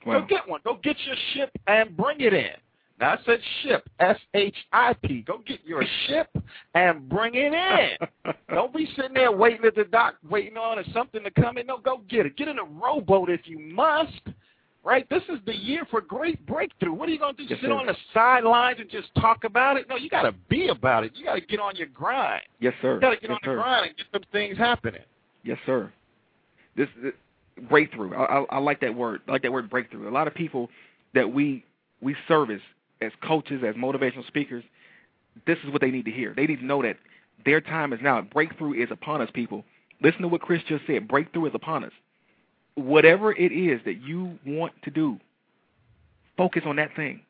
Wow. 0.06 0.20
Go 0.20 0.26
get 0.28 0.48
one. 0.48 0.60
Go 0.66 0.80
get 0.84 0.98
your 1.06 1.16
ship 1.34 1.52
and 1.68 1.96
bring 1.96 2.20
it 2.22 2.34
in. 2.34 2.52
Now, 3.00 3.12
I 3.12 3.18
said 3.26 3.40
ship, 3.62 3.88
S-H-I-P. 4.00 5.22
Go 5.28 5.42
get 5.46 5.60
your 5.64 5.84
ship 6.08 6.30
and 6.74 7.08
bring 7.08 7.36
it 7.36 7.54
in. 7.54 8.34
Don't 8.50 8.74
be 8.74 8.88
sitting 8.96 9.14
there 9.14 9.32
waiting 9.32 9.66
at 9.66 9.76
the 9.76 9.84
dock, 9.84 10.16
waiting 10.28 10.58
on 10.58 10.84
something 10.94 11.24
to 11.24 11.30
come 11.30 11.58
in. 11.58 11.68
No, 11.68 11.78
go 11.78 12.02
get 12.10 12.26
it. 12.26 12.36
Get 12.38 12.48
in 12.48 12.58
a 12.58 12.64
rowboat 12.64 13.30
if 13.30 13.42
you 13.46 13.60
must. 13.60 14.22
Right? 14.84 15.08
This 15.10 15.22
is 15.30 15.40
the 15.46 15.56
year 15.56 15.86
for 15.92 16.00
great 16.02 16.44
breakthrough. 16.48 16.94
What 16.94 17.10
are 17.10 17.12
you 17.12 17.20
going 17.20 17.36
to 17.36 17.44
do? 17.44 17.50
Yes, 17.50 17.60
Sit 17.62 17.68
sir. 17.68 17.74
on 17.74 17.88
the 17.88 17.96
sidelines 18.14 18.80
and 18.80 18.90
just 18.90 19.14
talk 19.20 19.44
about 19.44 19.76
it? 19.76 19.88
No, 19.90 19.98
you 19.98 20.10
got 20.10 20.22
to 20.24 20.34
be 20.50 20.70
about 20.70 21.04
it. 21.04 21.12
You 21.14 21.26
got 21.26 21.36
to 21.36 21.42
get 21.42 21.60
on 21.60 21.76
your 21.76 21.88
grind. 21.88 22.44
yes, 22.62 22.74
sir. 22.82 22.96
You 22.96 23.02
got 23.02 23.10
to 23.10 23.16
get 23.18 23.30
yes, 23.30 23.32
on 23.32 23.40
sir. 23.44 23.56
the 23.58 23.62
grind 23.62 23.88
and 23.88 23.98
get 23.98 24.06
some 24.14 24.24
things 24.32 24.58
happening. 24.58 25.02
Yes, 25.44 25.58
sir. 25.66 25.92
This, 26.78 26.88
this 27.04 27.14
breakthrough. 27.70 28.14
I, 28.16 28.40
I, 28.40 28.46
I 28.52 28.58
like 28.60 28.80
that 28.80 28.96
word. 28.96 29.22
I 29.28 29.32
like 29.34 29.42
that 29.42 29.52
word 29.52 29.70
breakthrough. 29.70 30.10
A 30.10 30.12
lot 30.12 30.28
of 30.28 30.34
people 30.34 30.70
that 31.14 31.32
we 31.32 31.66
we 32.02 32.16
service 32.28 32.62
as 33.02 33.12
coaches, 33.24 33.62
as 33.66 33.76
motivational 33.76 34.26
speakers, 34.28 34.64
this 35.46 35.58
is 35.64 35.72
what 35.72 35.82
they 35.82 35.92
need 35.92 36.06
to 36.06 36.12
hear. 36.12 36.34
They 36.36 36.48
need 36.48 36.60
to 36.60 36.66
know 36.66 36.82
that 36.82 36.98
their 37.46 37.62
time 37.62 37.94
is 37.94 38.00
now. 38.02 38.22
Breakthrough 38.22 38.74
is 38.82 38.90
upon 38.92 39.22
us, 39.22 39.30
people. 39.34 39.64
Listen 40.02 40.22
to 40.22 40.28
what 40.28 40.42
Chris 40.42 40.62
just 40.68 40.86
said. 40.88 41.08
Breakthrough 41.08 41.46
is 41.46 41.56
upon 41.56 41.84
us. 41.84 41.92
Whatever 42.76 43.32
it 43.32 43.52
is 43.52 43.82
that 43.86 44.02
you 44.02 44.38
want 44.46 44.74
to 44.84 44.92
do, 44.92 45.20
focus 46.36 46.64
on 46.66 46.76
that 46.78 46.96
thing. 46.96 47.22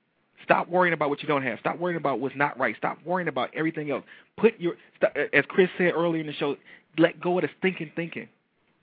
Stop 0.43 0.69
worrying 0.69 0.93
about 0.93 1.09
what 1.09 1.21
you 1.21 1.27
don't 1.27 1.43
have. 1.43 1.59
Stop 1.59 1.79
worrying 1.79 1.97
about 1.97 2.19
what's 2.19 2.35
not 2.35 2.57
right. 2.59 2.75
Stop 2.77 2.99
worrying 3.05 3.27
about 3.27 3.49
everything 3.53 3.91
else. 3.91 4.03
Put 4.37 4.59
your, 4.59 4.75
as 5.33 5.45
Chris 5.47 5.69
said 5.77 5.93
earlier 5.93 6.21
in 6.21 6.27
the 6.27 6.33
show, 6.33 6.55
let 6.97 7.19
go 7.19 7.37
of 7.37 7.43
the 7.43 7.49
stinking 7.59 7.91
thinking. 7.95 8.27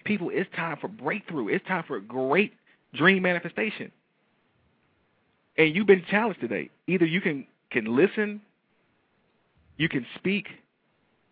People, 0.05 0.31
it's 0.33 0.51
time 0.55 0.77
for 0.81 0.89
breakthrough. 0.89 1.49
It's 1.49 1.67
time 1.67 1.85
for 1.87 2.01
great 2.01 2.53
dream 2.95 3.23
manifestation. 3.23 3.91
And 5.57 5.75
you've 5.75 5.87
been 5.87 6.05
challenged 6.11 6.41
today. 6.41 6.71
Either 6.87 7.07
you 7.07 7.21
can 7.21 7.47
can 7.71 7.97
listen, 7.97 8.41
you 9.77 9.89
can 9.89 10.07
speak, 10.17 10.47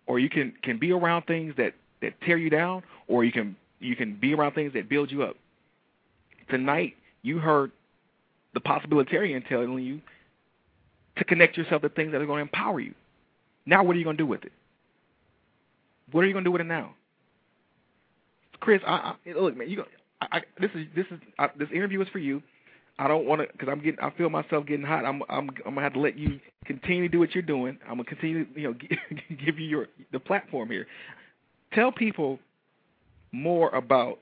or 0.07 0.19
you 0.19 0.29
can 0.29 0.53
can 0.63 0.79
be 0.79 0.93
around 0.93 1.23
things 1.23 1.55
that 1.57 1.75
that 2.01 2.21
tear 2.23 2.37
you 2.37 2.51
down, 2.51 2.83
or 3.09 3.25
you 3.25 3.33
can 3.33 3.57
you 3.81 3.97
can 3.97 4.17
be 4.21 4.35
around 4.35 4.53
things 4.53 4.73
that 4.75 4.89
build 4.89 5.11
you 5.11 5.23
up. 5.23 5.37
Tonight, 6.49 6.95
you 7.23 7.39
heard 7.39 7.73
the 8.55 8.61
possibilitarian 8.61 9.47
telling 9.49 9.79
you 9.79 10.01
to 11.17 11.25
connect 11.25 11.57
yourself 11.57 11.83
to 11.83 11.89
things 11.89 12.13
that 12.13 12.21
are 12.21 12.27
going 12.27 12.39
to 12.39 12.43
empower 12.43 12.81
you. 12.81 12.95
Now, 13.67 13.83
what 13.83 13.97
are 13.97 13.99
you 13.99 14.05
going 14.05 14.17
to 14.17 14.23
do 14.23 14.27
with 14.27 14.45
it? 14.45 14.53
What 16.11 16.23
are 16.25 16.27
you 16.27 16.33
going 16.33 16.45
to 16.45 16.49
do 16.49 16.53
with 16.53 16.61
it 16.61 16.67
now? 16.67 16.95
Chris, 18.61 18.81
I, 18.87 19.15
I 19.27 19.33
look, 19.39 19.57
man. 19.57 19.69
You, 19.69 19.85
I, 20.21 20.43
this 20.61 20.71
is 20.75 20.87
this 20.95 21.07
is 21.11 21.19
this 21.59 21.69
interview 21.75 22.01
is 22.01 22.09
for 22.09 22.19
you. 22.19 22.43
I 22.99 23.09
don't 23.09 23.27
want 23.27 23.41
to 23.41 23.49
because 23.53 23.69
I'm 23.71 23.83
getting. 23.83 24.01
I 24.01 24.11
feel 24.11 24.31
myself 24.31 24.67
getting 24.67 24.85
hot. 24.85 25.05
I'm 25.05 25.23
I'm 25.29 25.51
I'm 25.67 25.75
gonna 25.75 25.83
have 25.83 25.95
to 25.95 26.01
let 26.01 26.19
you 26.19 26.39
continue 26.65 27.03
to 27.03 27.09
do 27.09 27.19
what 27.19 27.35
you're 27.35 27.43
doing. 27.43 27.79
I'm 27.85 27.97
gonna 27.97 28.05
continue, 28.05 28.47
you 28.55 28.65
know, 28.65 28.75
give 29.45 29.59
you 29.59 29.67
your 29.67 29.89
the 30.13 30.21
platform 30.21 30.71
here. 30.71 30.87
Tell 31.73 31.91
people 31.91 32.39
more 33.33 33.71
about 33.71 34.19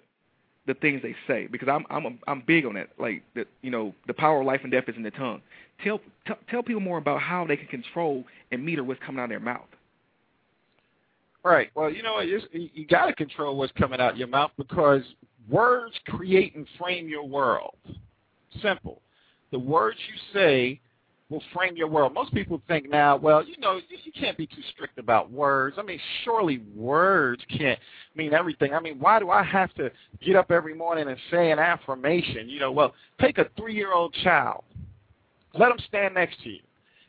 the 0.67 0.75
things 0.75 1.03
they 1.03 1.17
say 1.27 1.49
because 1.49 1.69
I'm 1.69 1.85
I'm 1.91 2.19
I'm 2.27 2.43
big 2.47 2.65
on 2.65 2.75
that. 2.75 2.91
Like 2.99 3.23
that, 3.35 3.49
you 3.63 3.71
know, 3.71 3.95
the 4.07 4.15
power 4.15 4.41
of 4.41 4.47
life 4.47 4.61
and 4.63 4.71
death 4.71 4.85
is 4.89 4.97
in 4.97 5.03
the 5.03 5.11
tongue. 5.11 5.43
Tell 5.83 5.99
t- 6.27 6.35
tell 6.49 6.63
people 6.63 6.81
more 6.81 6.99
about 6.99 7.21
how 7.21 7.45
they 7.47 7.57
can 7.57 7.67
control 7.67 8.25
and 8.53 8.65
meter 8.65 8.85
what's 8.85 9.01
coming 9.05 9.21
out 9.21 9.25
of 9.25 9.31
their 9.31 9.41
mouth. 9.41 9.67
Right. 11.45 11.71
Well, 11.75 11.91
you 11.91 12.03
know? 12.03 12.21
You, 12.21 12.41
you 12.53 12.87
got 12.87 13.07
to 13.07 13.15
control 13.15 13.57
what's 13.57 13.73
coming 13.73 14.01
out 14.01 14.13
of 14.13 14.19
your 14.19 14.29
mouth 14.29 14.51
because 14.59 15.03
words 15.49 15.95
create 16.07 16.55
and 16.55 16.67
frame 16.79 17.09
your 17.09 17.27
world. 17.27 17.75
Simple. 18.63 19.01
The 19.53 19.59
words 19.59 19.99
you 20.09 20.39
say 20.39 20.81
will 21.31 21.43
frame 21.55 21.77
your 21.77 21.87
world. 21.87 22.13
Most 22.13 22.35
people 22.35 22.61
think 22.67 22.91
now, 22.91 23.17
well, 23.17 23.45
you 23.45 23.57
know, 23.59 23.81
you, 23.89 24.13
can't 24.13 24.37
be 24.37 24.47
too 24.47 24.63
strict 24.75 24.99
about 24.99 25.31
words. 25.31 25.77
I 25.79 25.83
mean, 25.83 26.01
surely 26.25 26.59
words 26.75 27.43
can't 27.57 27.79
mean 28.17 28.35
everything. 28.35 28.75
I 28.75 28.81
mean, 28.81 28.99
why 28.99 29.21
do 29.21 29.31
I 29.31 29.43
have 29.45 29.73
to 29.75 29.91
get 30.25 30.37
up 30.37 30.51
every 30.51 30.75
morning 30.75 31.09
and 31.09 31.17
say 31.31 31.53
an 31.53 31.59
affirmation? 31.59 32.49
You 32.49 32.59
know, 32.59 32.73
well, 32.73 32.93
take 33.21 33.39
a 33.39 33.49
three-year-old 33.57 34.15
child. 34.25 34.65
Let 35.55 35.71
him 35.71 35.79
stand 35.89 36.15
next 36.15 36.43
to 36.43 36.51
you. 36.51 36.61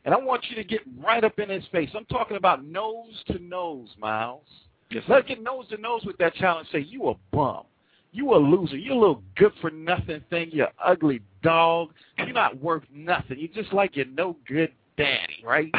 And 0.04 0.14
I 0.14 0.18
want 0.18 0.44
you 0.48 0.56
to 0.56 0.64
get 0.64 0.80
right 1.02 1.22
up 1.22 1.38
in 1.38 1.48
his 1.48 1.64
face. 1.70 1.90
I'm 1.94 2.04
talking 2.06 2.36
about 2.36 2.64
nose 2.64 3.22
to 3.28 3.38
nose, 3.40 3.88
Myles. 3.98 4.42
Yes, 4.90 5.04
Let's 5.08 5.26
get 5.28 5.42
nose 5.42 5.66
to 5.70 5.78
nose 5.78 6.02
with 6.04 6.18
that 6.18 6.34
child 6.34 6.60
and 6.60 6.68
say, 6.70 6.80
you 6.80 7.08
a 7.08 7.14
bum. 7.32 7.64
You 8.12 8.34
a 8.34 8.36
loser. 8.36 8.76
You 8.76 8.92
a 8.92 9.00
little 9.00 9.22
good 9.36 9.52
for 9.60 9.70
nothing 9.70 10.22
thing. 10.28 10.50
You 10.52 10.66
ugly 10.84 11.22
dog. 11.42 11.90
You're 12.18 12.32
not 12.32 12.60
worth 12.60 12.84
nothing. 12.92 13.38
You 13.38 13.48
just 13.48 13.72
like 13.72 13.96
your 13.96 14.06
no 14.06 14.36
good 14.46 14.70
daddy, 14.98 15.42
right? 15.44 15.70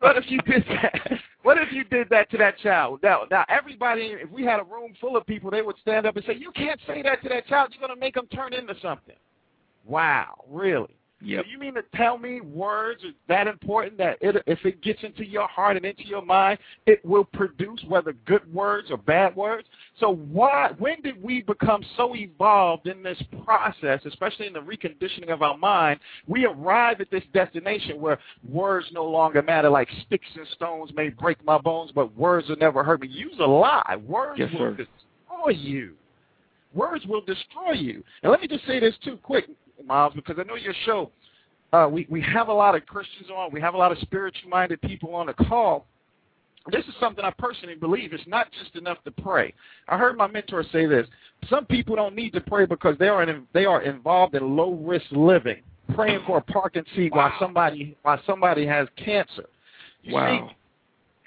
what 0.00 0.16
if 0.16 0.24
you 0.28 0.38
did 0.46 0.64
that? 0.68 1.20
What 1.42 1.58
if 1.58 1.72
you 1.72 1.84
did 1.84 2.08
that 2.10 2.30
to 2.30 2.38
that 2.38 2.58
child? 2.58 3.00
Now, 3.02 3.22
now 3.30 3.44
everybody, 3.48 4.14
if 4.22 4.30
we 4.30 4.44
had 4.44 4.60
a 4.60 4.64
room 4.64 4.94
full 5.00 5.16
of 5.16 5.26
people, 5.26 5.50
they 5.50 5.62
would 5.62 5.76
stand 5.80 6.06
up 6.06 6.16
and 6.16 6.24
say, 6.24 6.34
"You 6.34 6.50
can't 6.52 6.80
say 6.86 7.02
that 7.02 7.22
to 7.22 7.28
that 7.28 7.46
child. 7.46 7.70
You're 7.72 7.86
going 7.86 7.96
to 7.96 8.00
make 8.00 8.14
them 8.14 8.26
turn 8.26 8.52
into 8.52 8.74
something." 8.80 9.16
Wow, 9.86 10.44
really? 10.48 10.99
Yep. 11.22 11.44
So 11.44 11.50
you 11.50 11.58
mean 11.58 11.74
to 11.74 11.82
tell 11.94 12.16
me 12.16 12.40
words 12.40 13.04
are 13.04 13.12
that 13.28 13.46
important 13.46 13.98
that 13.98 14.16
it, 14.20 14.42
if 14.46 14.64
it 14.64 14.80
gets 14.82 15.02
into 15.02 15.24
your 15.24 15.46
heart 15.48 15.76
and 15.76 15.84
into 15.84 16.06
your 16.06 16.22
mind, 16.22 16.58
it 16.86 17.04
will 17.04 17.24
produce 17.24 17.80
whether 17.86 18.12
good 18.24 18.52
words 18.52 18.90
or 18.90 18.96
bad 18.96 19.36
words? 19.36 19.68
So 19.98 20.14
why, 20.14 20.70
when 20.78 21.02
did 21.02 21.22
we 21.22 21.42
become 21.42 21.84
so 21.96 22.16
evolved 22.16 22.86
in 22.86 23.02
this 23.02 23.22
process, 23.44 24.00
especially 24.06 24.46
in 24.46 24.54
the 24.54 24.60
reconditioning 24.60 25.30
of 25.30 25.42
our 25.42 25.58
mind, 25.58 26.00
we 26.26 26.46
arrive 26.46 27.00
at 27.00 27.10
this 27.10 27.24
destination 27.34 28.00
where 28.00 28.18
words 28.48 28.86
no 28.92 29.04
longer 29.04 29.42
matter, 29.42 29.68
like 29.68 29.88
sticks 30.06 30.28
and 30.36 30.46
stones 30.54 30.90
may 30.94 31.10
break 31.10 31.44
my 31.44 31.58
bones, 31.58 31.90
but 31.94 32.16
words 32.16 32.48
will 32.48 32.56
never 32.56 32.82
hurt 32.82 33.02
me. 33.02 33.08
Use 33.08 33.34
a 33.40 33.46
lie. 33.46 33.96
Words 34.06 34.38
Yes, 34.38 34.50
will 34.52 34.58
sir. 34.58 34.70
destroy 34.70 35.50
you. 35.50 35.94
Words 36.72 37.04
will 37.06 37.22
destroy 37.22 37.72
you. 37.72 38.02
And 38.22 38.30
let 38.30 38.40
me 38.40 38.46
just 38.46 38.64
say 38.66 38.78
this 38.80 38.94
too 39.04 39.18
quick, 39.22 39.46
Myles, 39.86 40.12
because 40.14 40.36
I 40.38 40.44
know 40.44 40.56
your 40.56 40.74
show, 40.84 41.10
uh, 41.72 41.88
we, 41.90 42.06
we 42.10 42.20
have 42.22 42.48
a 42.48 42.52
lot 42.52 42.74
of 42.74 42.84
Christians 42.86 43.28
on, 43.34 43.52
we 43.52 43.60
have 43.60 43.74
a 43.74 43.78
lot 43.78 43.92
of 43.92 43.98
spiritual-minded 43.98 44.80
people 44.82 45.14
on 45.14 45.26
the 45.26 45.34
call. 45.34 45.86
This 46.70 46.84
is 46.86 46.94
something 47.00 47.24
I 47.24 47.32
personally 47.38 47.74
believe. 47.74 48.12
It's 48.12 48.26
not 48.26 48.48
just 48.52 48.76
enough 48.76 49.02
to 49.04 49.10
pray. 49.10 49.54
I 49.88 49.96
heard 49.96 50.16
my 50.16 50.26
mentor 50.26 50.64
say 50.70 50.86
this. 50.86 51.06
Some 51.48 51.64
people 51.64 51.96
don't 51.96 52.14
need 52.14 52.32
to 52.34 52.40
pray 52.40 52.66
because 52.66 52.98
they 52.98 53.08
are 53.08 53.22
in, 53.22 53.46
they 53.54 53.64
are 53.64 53.82
involved 53.82 54.34
in 54.34 54.56
low-risk 54.56 55.06
living, 55.10 55.62
praying 55.94 56.20
for 56.26 56.38
a 56.38 56.42
parking 56.42 56.84
seat 56.94 57.14
while 57.14 57.32
somebody 57.40 57.96
while 58.02 58.20
somebody 58.26 58.66
has 58.66 58.88
cancer. 58.96 59.48
You 60.02 60.14
Wow. 60.14 60.48
See, 60.48 60.54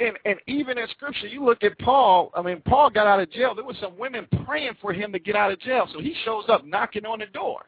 and 0.05 0.17
and 0.25 0.39
even 0.47 0.77
in 0.77 0.87
scripture, 0.89 1.27
you 1.27 1.43
look 1.43 1.63
at 1.63 1.77
Paul. 1.79 2.31
I 2.35 2.41
mean, 2.41 2.61
Paul 2.65 2.89
got 2.89 3.07
out 3.07 3.19
of 3.19 3.31
jail. 3.31 3.55
There 3.55 3.65
were 3.65 3.73
some 3.81 3.97
women 3.97 4.27
praying 4.45 4.73
for 4.81 4.93
him 4.93 5.11
to 5.13 5.19
get 5.19 5.35
out 5.35 5.51
of 5.51 5.59
jail. 5.59 5.87
So 5.93 5.99
he 5.99 6.15
shows 6.25 6.45
up 6.49 6.65
knocking 6.65 7.05
on 7.05 7.19
the 7.19 7.27
door, 7.27 7.65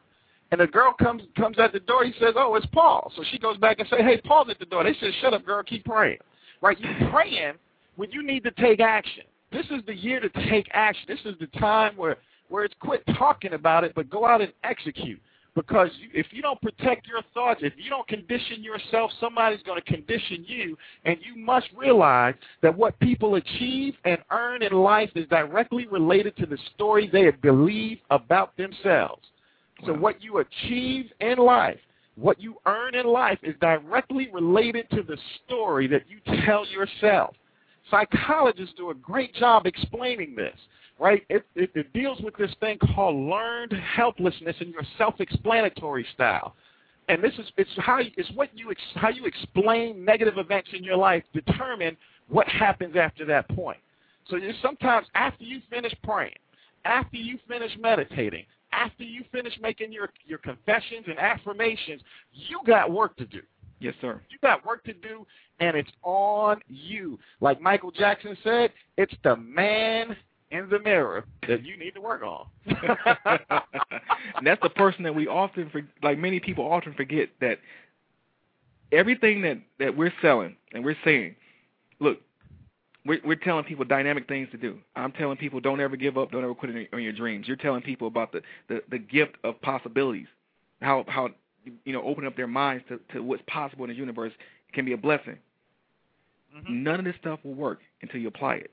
and 0.52 0.60
the 0.60 0.66
girl 0.66 0.92
comes 0.92 1.22
comes 1.36 1.58
at 1.58 1.72
the 1.72 1.80
door. 1.80 2.04
He 2.04 2.12
says, 2.20 2.34
"Oh, 2.36 2.54
it's 2.54 2.66
Paul." 2.66 3.12
So 3.16 3.22
she 3.30 3.38
goes 3.38 3.56
back 3.58 3.78
and 3.78 3.88
say, 3.88 4.02
"Hey, 4.02 4.20
Paul's 4.24 4.48
at 4.50 4.58
the 4.58 4.66
door." 4.66 4.84
They 4.84 4.94
said, 4.94 5.12
"Shut 5.20 5.34
up, 5.34 5.44
girl. 5.44 5.62
Keep 5.62 5.84
praying." 5.84 6.18
Right? 6.60 6.78
You 6.80 7.08
praying 7.10 7.54
when 7.96 8.10
you 8.10 8.22
need 8.22 8.44
to 8.44 8.50
take 8.52 8.80
action. 8.80 9.24
This 9.52 9.66
is 9.70 9.84
the 9.86 9.94
year 9.94 10.20
to 10.20 10.28
take 10.48 10.68
action. 10.72 11.04
This 11.08 11.20
is 11.24 11.38
the 11.38 11.46
time 11.58 11.96
where 11.96 12.18
where 12.48 12.64
it's 12.64 12.74
quit 12.80 13.02
talking 13.18 13.54
about 13.54 13.84
it, 13.84 13.92
but 13.94 14.08
go 14.08 14.24
out 14.24 14.40
and 14.40 14.52
execute. 14.62 15.20
Because 15.56 15.88
if 16.12 16.26
you 16.32 16.42
don't 16.42 16.60
protect 16.60 17.06
your 17.06 17.22
thoughts, 17.32 17.60
if 17.62 17.72
you 17.78 17.88
don't 17.88 18.06
condition 18.06 18.62
yourself, 18.62 19.10
somebody's 19.18 19.62
going 19.62 19.80
to 19.80 19.90
condition 19.90 20.44
you. 20.46 20.76
And 21.06 21.16
you 21.22 21.34
must 21.34 21.68
realize 21.74 22.34
that 22.60 22.76
what 22.76 22.98
people 23.00 23.36
achieve 23.36 23.94
and 24.04 24.18
earn 24.30 24.62
in 24.62 24.72
life 24.74 25.10
is 25.14 25.26
directly 25.28 25.86
related 25.86 26.36
to 26.36 26.46
the 26.46 26.58
story 26.74 27.08
they 27.10 27.30
believe 27.30 27.98
about 28.10 28.54
themselves. 28.58 29.22
So 29.84 29.92
Wow. 29.92 29.98
what 29.98 30.22
you 30.22 30.38
achieve 30.38 31.12
in 31.20 31.38
life, 31.38 31.80
what 32.14 32.40
you 32.40 32.56
earn 32.66 32.94
in 32.94 33.06
life 33.06 33.38
is 33.42 33.54
directly 33.60 34.30
related 34.32 34.88
to 34.90 35.02
the 35.02 35.18
story 35.44 35.86
that 35.88 36.04
you 36.08 36.20
tell 36.44 36.66
yourself. 36.66 37.36
Psychologists 37.90 38.74
do 38.76 38.90
a 38.90 38.94
great 38.94 39.34
job 39.34 39.66
explaining 39.66 40.34
this, 40.34 40.56
right? 40.98 41.24
It, 41.28 41.46
it, 41.54 41.70
it 41.74 41.92
deals 41.92 42.20
with 42.20 42.34
this 42.36 42.50
thing 42.58 42.78
called 42.94 43.16
learned 43.16 43.72
helplessness 43.72 44.56
in 44.60 44.70
your 44.70 44.82
self-explanatory 44.98 46.06
style. 46.14 46.56
And 47.08 47.22
this 47.22 47.34
is 47.38 47.46
it's 47.56 47.70
how 47.76 47.98
you, 47.98 48.10
it's 48.16 48.30
what 48.32 48.48
you 48.54 48.70
ex, 48.70 48.80
how 48.96 49.10
you 49.10 49.26
explain 49.26 50.04
negative 50.04 50.38
events 50.38 50.70
in 50.72 50.82
your 50.82 50.96
life 50.96 51.22
determine 51.32 51.96
what 52.28 52.48
happens 52.48 52.96
after 52.96 53.24
that 53.26 53.48
point. 53.50 53.78
So 54.28 54.36
you 54.36 54.52
sometimes 54.60 55.06
after 55.14 55.44
you 55.44 55.60
finish 55.70 55.94
praying, 56.02 56.34
after 56.84 57.16
you 57.16 57.38
finish 57.46 57.70
meditating, 57.78 58.44
after 58.76 59.04
you 59.04 59.24
finish 59.32 59.54
making 59.60 59.92
your 59.92 60.10
your 60.24 60.38
confessions 60.38 61.04
and 61.06 61.18
affirmations, 61.18 62.02
you 62.32 62.60
got 62.66 62.90
work 62.90 63.16
to 63.16 63.26
do. 63.26 63.40
Yes, 63.80 63.94
sir. 64.00 64.20
You 64.30 64.38
got 64.42 64.64
work 64.64 64.84
to 64.84 64.92
do, 64.92 65.26
and 65.60 65.76
it's 65.76 65.90
on 66.02 66.60
you. 66.68 67.18
Like 67.40 67.60
Michael 67.60 67.90
Jackson 67.90 68.36
said, 68.42 68.72
it's 68.96 69.14
the 69.22 69.36
man 69.36 70.16
in 70.50 70.68
the 70.70 70.78
mirror 70.78 71.24
that 71.48 71.64
you 71.64 71.76
need 71.76 71.92
to 71.94 72.00
work 72.00 72.22
on. 72.22 72.46
and 72.66 74.46
that's 74.46 74.62
the 74.62 74.70
person 74.70 75.02
that 75.02 75.14
we 75.14 75.26
often, 75.26 75.68
for, 75.70 75.82
like 76.02 76.18
many 76.18 76.40
people, 76.40 76.64
often 76.64 76.94
forget 76.94 77.28
that 77.40 77.58
everything 78.92 79.42
that 79.42 79.58
that 79.78 79.96
we're 79.96 80.12
selling 80.22 80.56
and 80.72 80.84
we're 80.84 80.96
saying, 81.04 81.34
look, 82.00 82.18
we're 83.06 83.20
we're 83.24 83.36
telling 83.36 83.64
people 83.64 83.84
dynamic 83.84 84.28
things 84.28 84.48
to 84.52 84.56
do. 84.58 84.78
I'm 84.94 85.12
telling 85.12 85.36
people 85.36 85.60
don't 85.60 85.80
ever 85.80 85.96
give 85.96 86.18
up, 86.18 86.30
don't 86.32 86.44
ever 86.44 86.54
quit 86.54 86.70
on 86.74 86.86
your, 86.90 87.00
your 87.00 87.12
dreams. 87.12 87.46
You're 87.48 87.56
telling 87.56 87.82
people 87.82 88.08
about 88.08 88.32
the, 88.32 88.42
the 88.68 88.82
the 88.90 88.98
gift 88.98 89.36
of 89.44 89.60
possibilities, 89.62 90.26
how 90.80 91.04
how 91.08 91.30
you 91.84 91.92
know 91.92 92.02
opening 92.02 92.28
up 92.28 92.36
their 92.36 92.46
minds 92.46 92.84
to 92.88 93.00
to 93.14 93.22
what's 93.22 93.42
possible 93.46 93.84
in 93.84 93.90
the 93.90 93.96
universe 93.96 94.32
can 94.72 94.84
be 94.84 94.92
a 94.92 94.96
blessing. 94.96 95.38
Mhm. 96.56 96.70
None 96.82 96.98
of 97.00 97.04
this 97.04 97.16
stuff 97.20 97.40
will 97.44 97.54
work 97.54 97.80
until 98.02 98.20
you 98.20 98.28
apply 98.28 98.56
it. 98.56 98.70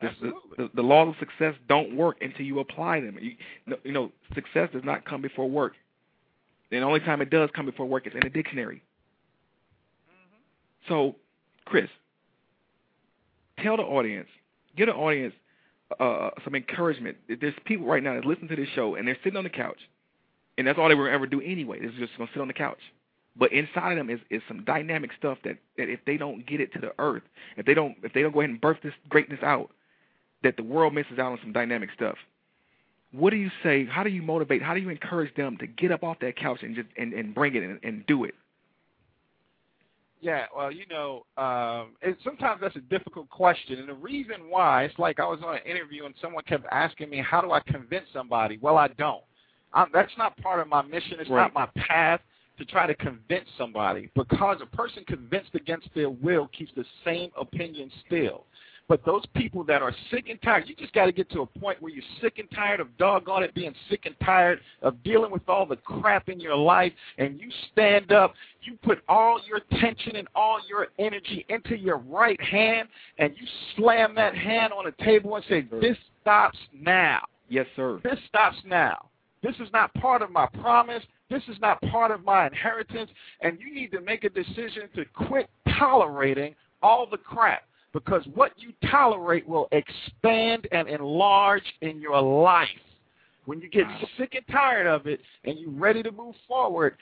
The, 0.00 0.32
the, 0.56 0.70
the 0.74 0.82
laws 0.82 1.08
of 1.10 1.14
success 1.20 1.54
don't 1.68 1.96
work 1.96 2.16
until 2.20 2.44
you 2.44 2.58
apply 2.58 3.00
them. 3.00 3.16
You, 3.20 3.36
you 3.84 3.92
know, 3.92 4.10
success 4.34 4.68
does 4.72 4.82
not 4.84 5.04
come 5.04 5.22
before 5.22 5.48
work. 5.48 5.74
And 6.72 6.82
the 6.82 6.86
only 6.86 7.00
time 7.00 7.20
it 7.22 7.30
does 7.30 7.50
come 7.54 7.66
before 7.66 7.86
work 7.86 8.06
is 8.08 8.12
in 8.14 8.26
a 8.26 8.30
dictionary. 8.30 8.82
So, 10.88 11.14
Chris, 11.66 11.88
tell 13.62 13.76
the 13.76 13.82
audience, 13.82 14.28
get 14.76 14.88
an 14.88 14.94
audience 14.94 15.34
uh, 16.00 16.30
some 16.44 16.54
encouragement. 16.54 17.16
There's 17.28 17.54
people 17.64 17.86
right 17.86 18.02
now 18.02 18.14
that 18.14 18.24
listen 18.24 18.48
to 18.48 18.56
this 18.56 18.68
show 18.74 18.94
and 18.94 19.06
they're 19.06 19.18
sitting 19.22 19.36
on 19.36 19.44
the 19.44 19.50
couch, 19.50 19.78
and 20.58 20.66
that's 20.66 20.78
all 20.78 20.88
they 20.88 20.94
will 20.94 21.06
ever 21.06 21.26
do 21.26 21.40
anyway. 21.40 21.80
They're 21.80 21.90
just 21.90 22.16
gonna 22.16 22.30
sit 22.32 22.40
on 22.40 22.48
the 22.48 22.54
couch. 22.54 22.78
But 23.34 23.52
inside 23.52 23.92
of 23.92 23.96
them 23.96 24.10
is, 24.10 24.20
is 24.28 24.42
some 24.46 24.64
dynamic 24.64 25.10
stuff 25.18 25.38
that, 25.44 25.56
that 25.78 25.88
if 25.88 26.00
they 26.06 26.18
don't 26.18 26.46
get 26.46 26.60
it 26.60 26.72
to 26.74 26.78
the 26.78 26.92
earth, 26.98 27.22
if 27.56 27.64
they 27.64 27.74
don't 27.74 27.96
if 28.02 28.12
they 28.12 28.22
don't 28.22 28.32
go 28.32 28.40
ahead 28.40 28.50
and 28.50 28.60
birth 28.60 28.78
this 28.82 28.92
greatness 29.08 29.40
out, 29.42 29.70
that 30.42 30.56
the 30.56 30.62
world 30.62 30.94
misses 30.94 31.18
out 31.18 31.32
on 31.32 31.38
some 31.42 31.52
dynamic 31.52 31.90
stuff. 31.94 32.16
What 33.12 33.30
do 33.30 33.36
you 33.36 33.50
say? 33.62 33.84
How 33.84 34.02
do 34.02 34.10
you 34.10 34.22
motivate? 34.22 34.62
How 34.62 34.74
do 34.74 34.80
you 34.80 34.88
encourage 34.88 35.34
them 35.34 35.58
to 35.58 35.66
get 35.66 35.92
up 35.92 36.02
off 36.02 36.18
that 36.20 36.36
couch 36.36 36.60
and 36.62 36.74
just 36.74 36.88
and, 36.96 37.12
and 37.12 37.34
bring 37.34 37.54
it 37.54 37.62
and, 37.62 37.78
and 37.82 38.06
do 38.06 38.24
it? 38.24 38.34
Yeah, 40.22 40.44
well, 40.56 40.70
you 40.70 40.84
know, 40.88 41.26
um, 41.36 41.96
it, 42.00 42.16
sometimes 42.22 42.60
that's 42.60 42.76
a 42.76 42.80
difficult 42.80 43.28
question, 43.28 43.80
and 43.80 43.88
the 43.88 43.94
reason 43.94 44.48
why 44.48 44.84
it's 44.84 44.96
like 44.96 45.18
I 45.18 45.26
was 45.26 45.40
on 45.44 45.56
an 45.56 45.62
interview 45.66 46.06
and 46.06 46.14
someone 46.22 46.44
kept 46.44 46.64
asking 46.70 47.10
me, 47.10 47.18
"How 47.18 47.40
do 47.40 47.50
I 47.50 47.58
convince 47.58 48.06
somebody?" 48.12 48.56
Well, 48.62 48.78
I 48.78 48.86
don't. 48.86 49.24
I'm, 49.74 49.88
that's 49.92 50.12
not 50.16 50.36
part 50.36 50.60
of 50.60 50.68
my 50.68 50.80
mission. 50.82 51.18
It's 51.18 51.28
Right. 51.28 51.52
not 51.52 51.54
my 51.54 51.66
path 51.82 52.20
to 52.58 52.64
try 52.64 52.86
to 52.86 52.94
convince 52.94 53.48
somebody 53.58 54.10
because 54.14 54.58
a 54.62 54.76
person 54.76 55.04
convinced 55.06 55.54
against 55.54 55.88
their 55.92 56.10
will 56.10 56.46
keeps 56.56 56.70
the 56.76 56.84
same 57.04 57.32
opinion 57.36 57.90
still. 58.06 58.44
But 58.92 59.06
those 59.06 59.24
people 59.34 59.64
that 59.64 59.80
are 59.80 59.94
sick 60.10 60.28
and 60.28 60.38
tired, 60.42 60.64
you 60.68 60.74
just 60.74 60.92
got 60.92 61.06
to 61.06 61.12
get 61.12 61.30
to 61.30 61.40
a 61.40 61.46
point 61.46 61.80
where 61.80 61.90
you're 61.90 62.04
sick 62.20 62.38
and 62.38 62.46
tired 62.50 62.78
of 62.78 62.94
doggone 62.98 63.42
it 63.42 63.54
being 63.54 63.74
sick 63.88 64.04
and 64.04 64.14
tired 64.22 64.60
of 64.82 65.02
dealing 65.02 65.30
with 65.30 65.48
all 65.48 65.64
the 65.64 65.76
crap 65.76 66.28
in 66.28 66.38
your 66.38 66.56
life, 66.56 66.92
and 67.16 67.40
you 67.40 67.48
stand 67.72 68.12
up, 68.12 68.34
you 68.60 68.76
put 68.82 68.98
all 69.08 69.40
your 69.48 69.60
tension 69.80 70.16
and 70.16 70.28
all 70.34 70.60
your 70.68 70.88
energy 70.98 71.46
into 71.48 71.74
your 71.74 71.96
right 71.96 72.38
hand, 72.42 72.86
and 73.16 73.32
you 73.40 73.46
slam 73.76 74.14
that 74.14 74.36
hand 74.36 74.74
on 74.74 74.84
the 74.84 75.04
table 75.04 75.36
and 75.36 75.44
say, 75.48 75.62
This 75.80 75.96
stops 76.20 76.58
now. 76.78 77.22
Yes, 77.48 77.64
sir. 77.74 77.98
This 78.04 78.18
stops 78.28 78.58
now. 78.66 79.08
This 79.42 79.54
is 79.54 79.72
not 79.72 79.94
part 79.94 80.20
of 80.20 80.30
my 80.30 80.46
promise. 80.60 81.02
This 81.30 81.42
is 81.48 81.56
not 81.62 81.80
part 81.80 82.10
of 82.10 82.26
my 82.26 82.46
inheritance. 82.46 83.10
And 83.40 83.58
you 83.58 83.74
need 83.74 83.90
to 83.92 84.02
make 84.02 84.24
a 84.24 84.28
decision 84.28 84.90
to 84.96 85.06
quit 85.26 85.48
tolerating 85.78 86.54
all 86.82 87.06
the 87.10 87.16
crap 87.16 87.62
because 87.92 88.26
what 88.34 88.52
you 88.56 88.72
tolerate 88.90 89.46
will 89.46 89.68
expand 89.72 90.66
and 90.72 90.88
enlarge 90.88 91.64
in 91.80 92.00
your 92.00 92.20
life. 92.20 92.68
When 93.44 93.60
you 93.60 93.68
get 93.68 93.86
sick 94.16 94.34
and 94.34 94.46
tired 94.50 94.86
of 94.86 95.06
it 95.06 95.20
and 95.44 95.58
you're 95.58 95.70
ready 95.70 96.02
to 96.04 96.12
move 96.12 96.34
forward, 96.46 96.96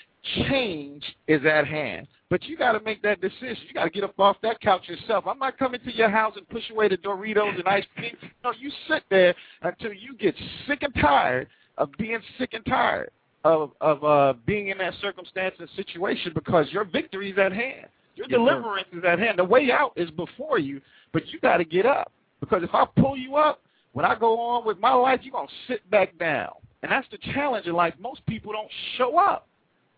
change 0.48 1.04
is 1.28 1.42
at 1.44 1.66
hand. 1.66 2.06
But 2.30 2.44
you 2.44 2.56
got 2.56 2.72
to 2.72 2.80
make 2.80 3.02
that 3.02 3.20
decision. 3.20 3.58
You 3.68 3.74
got 3.74 3.84
to 3.84 3.90
get 3.90 4.04
up 4.04 4.18
off 4.18 4.36
that 4.42 4.60
couch 4.60 4.88
yourself. 4.88 5.26
I'm 5.26 5.38
not 5.38 5.58
coming 5.58 5.80
to 5.84 5.92
your 5.92 6.08
house 6.08 6.34
and 6.36 6.48
push 6.48 6.62
away 6.70 6.88
the 6.88 6.96
Doritos 6.96 7.58
and 7.58 7.68
ice 7.68 7.84
cream. 7.96 8.16
No, 8.42 8.52
you 8.58 8.70
sit 8.88 9.02
there 9.10 9.34
until 9.60 9.92
you 9.92 10.16
get 10.18 10.34
sick 10.66 10.82
and 10.82 10.94
tired 10.94 11.48
of 11.76 11.90
being 11.98 12.20
sick 12.38 12.54
and 12.54 12.64
tired 12.64 13.10
of 13.44 13.72
of 13.80 14.02
uh, 14.04 14.34
being 14.46 14.68
in 14.68 14.78
that 14.78 14.94
circumstance 15.00 15.54
and 15.58 15.68
situation 15.76 16.32
because 16.34 16.66
your 16.70 16.84
victory 16.84 17.32
is 17.32 17.38
at 17.38 17.52
hand. 17.52 17.86
Your 18.28 18.28
Yes, 18.28 18.38
sir. 18.38 18.54
deliverance 18.54 18.88
is 18.92 19.04
at 19.04 19.18
hand. 19.18 19.38
The 19.38 19.44
way 19.44 19.70
out 19.72 19.92
is 19.96 20.10
before 20.10 20.58
you, 20.58 20.80
but 21.12 21.26
you 21.28 21.40
got 21.40 21.56
to 21.56 21.64
get 21.64 21.86
up 21.86 22.12
because 22.40 22.62
if 22.62 22.74
I 22.74 22.84
pull 22.96 23.16
you 23.16 23.36
up, 23.36 23.62
when 23.92 24.04
I 24.04 24.14
go 24.14 24.38
on 24.38 24.66
with 24.66 24.78
my 24.78 24.92
life, 24.92 25.20
you're 25.22 25.32
gonna 25.32 25.48
sit 25.66 25.88
back 25.90 26.16
down, 26.18 26.52
and 26.82 26.92
that's 26.92 27.06
the 27.10 27.18
challenge 27.32 27.66
in 27.66 27.72
life. 27.72 27.94
Most 27.98 28.24
people 28.26 28.52
don't 28.52 28.70
show 28.96 29.18
up. 29.18 29.48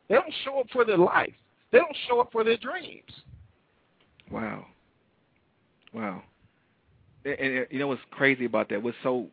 They 0.09 0.15
don't 0.15 0.33
show 0.45 0.61
up 0.61 0.67
for 0.73 0.85
their 0.85 0.99
life. 0.99 1.33
They 1.73 1.79
don't 1.79 1.97
show 2.09 2.21
up 2.21 2.31
for 2.33 2.45
their 2.45 2.57
dreams. 2.57 3.11
Wow. 4.31 4.67
Wow. 5.93 6.23
And, 7.25 7.35
and 7.39 7.67
you 7.71 7.79
know 7.79 7.89
what's 7.89 8.01
crazy 8.11 8.45
about 8.45 8.69
that? 8.71 8.83
What's 8.83 8.97
so 9.03 9.29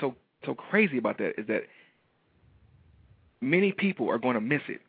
so 0.00 0.14
so 0.46 0.54
crazy 0.54 0.98
about 0.98 1.18
that 1.18 1.38
is 1.38 1.46
that 1.48 1.62
many 3.40 3.72
people 3.72 4.08
are 4.10 4.18
going 4.18 4.34
to 4.34 4.40
miss 4.40 4.62
it. 4.68 4.80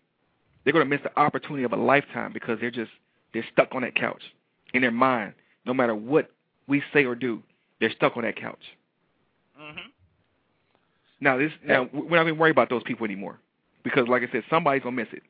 They're 0.64 0.74
going 0.74 0.86
to 0.86 0.89
miss 0.89 1.04
the 1.04 1.18
opportunity 1.20 1.64
of 1.64 1.74
a 1.74 1.78
lifetime 1.78 2.32
because 2.34 2.60
they're 2.60 2.72
just 2.72 2.91
they're 3.34 3.46
stuck 3.52 3.70
on 3.74 3.82
that 3.82 3.96
couch 3.96 4.22
in 4.74 4.82
their 4.82 4.92
mind. 4.92 5.34
No 5.66 5.74
matter 5.74 5.96
what 5.96 6.32
we 6.68 6.82
say 6.94 7.06
or 7.06 7.16
do, 7.16 7.44
they're 7.80 7.92
stuck 7.92 8.18
on 8.18 8.24
that 8.24 8.36
couch. 8.36 8.64
Mm-hmm. 9.60 9.90
Now 11.22 11.38
this 11.38 11.52
now 11.66 11.90
we're 11.92 12.18
not 12.18 12.24
going 12.24 12.36
to 12.36 12.40
worry 12.40 12.52
about 12.52 12.70
those 12.70 12.84
people 12.84 13.06
anymore 13.06 13.40
because, 13.84 14.08
like 14.08 14.24
I 14.24 14.32
said, 14.32 14.44
somebody's 14.50 14.84
going 14.84 14.96
to 14.96 15.04
miss 15.04 15.12
it. 15.14 15.24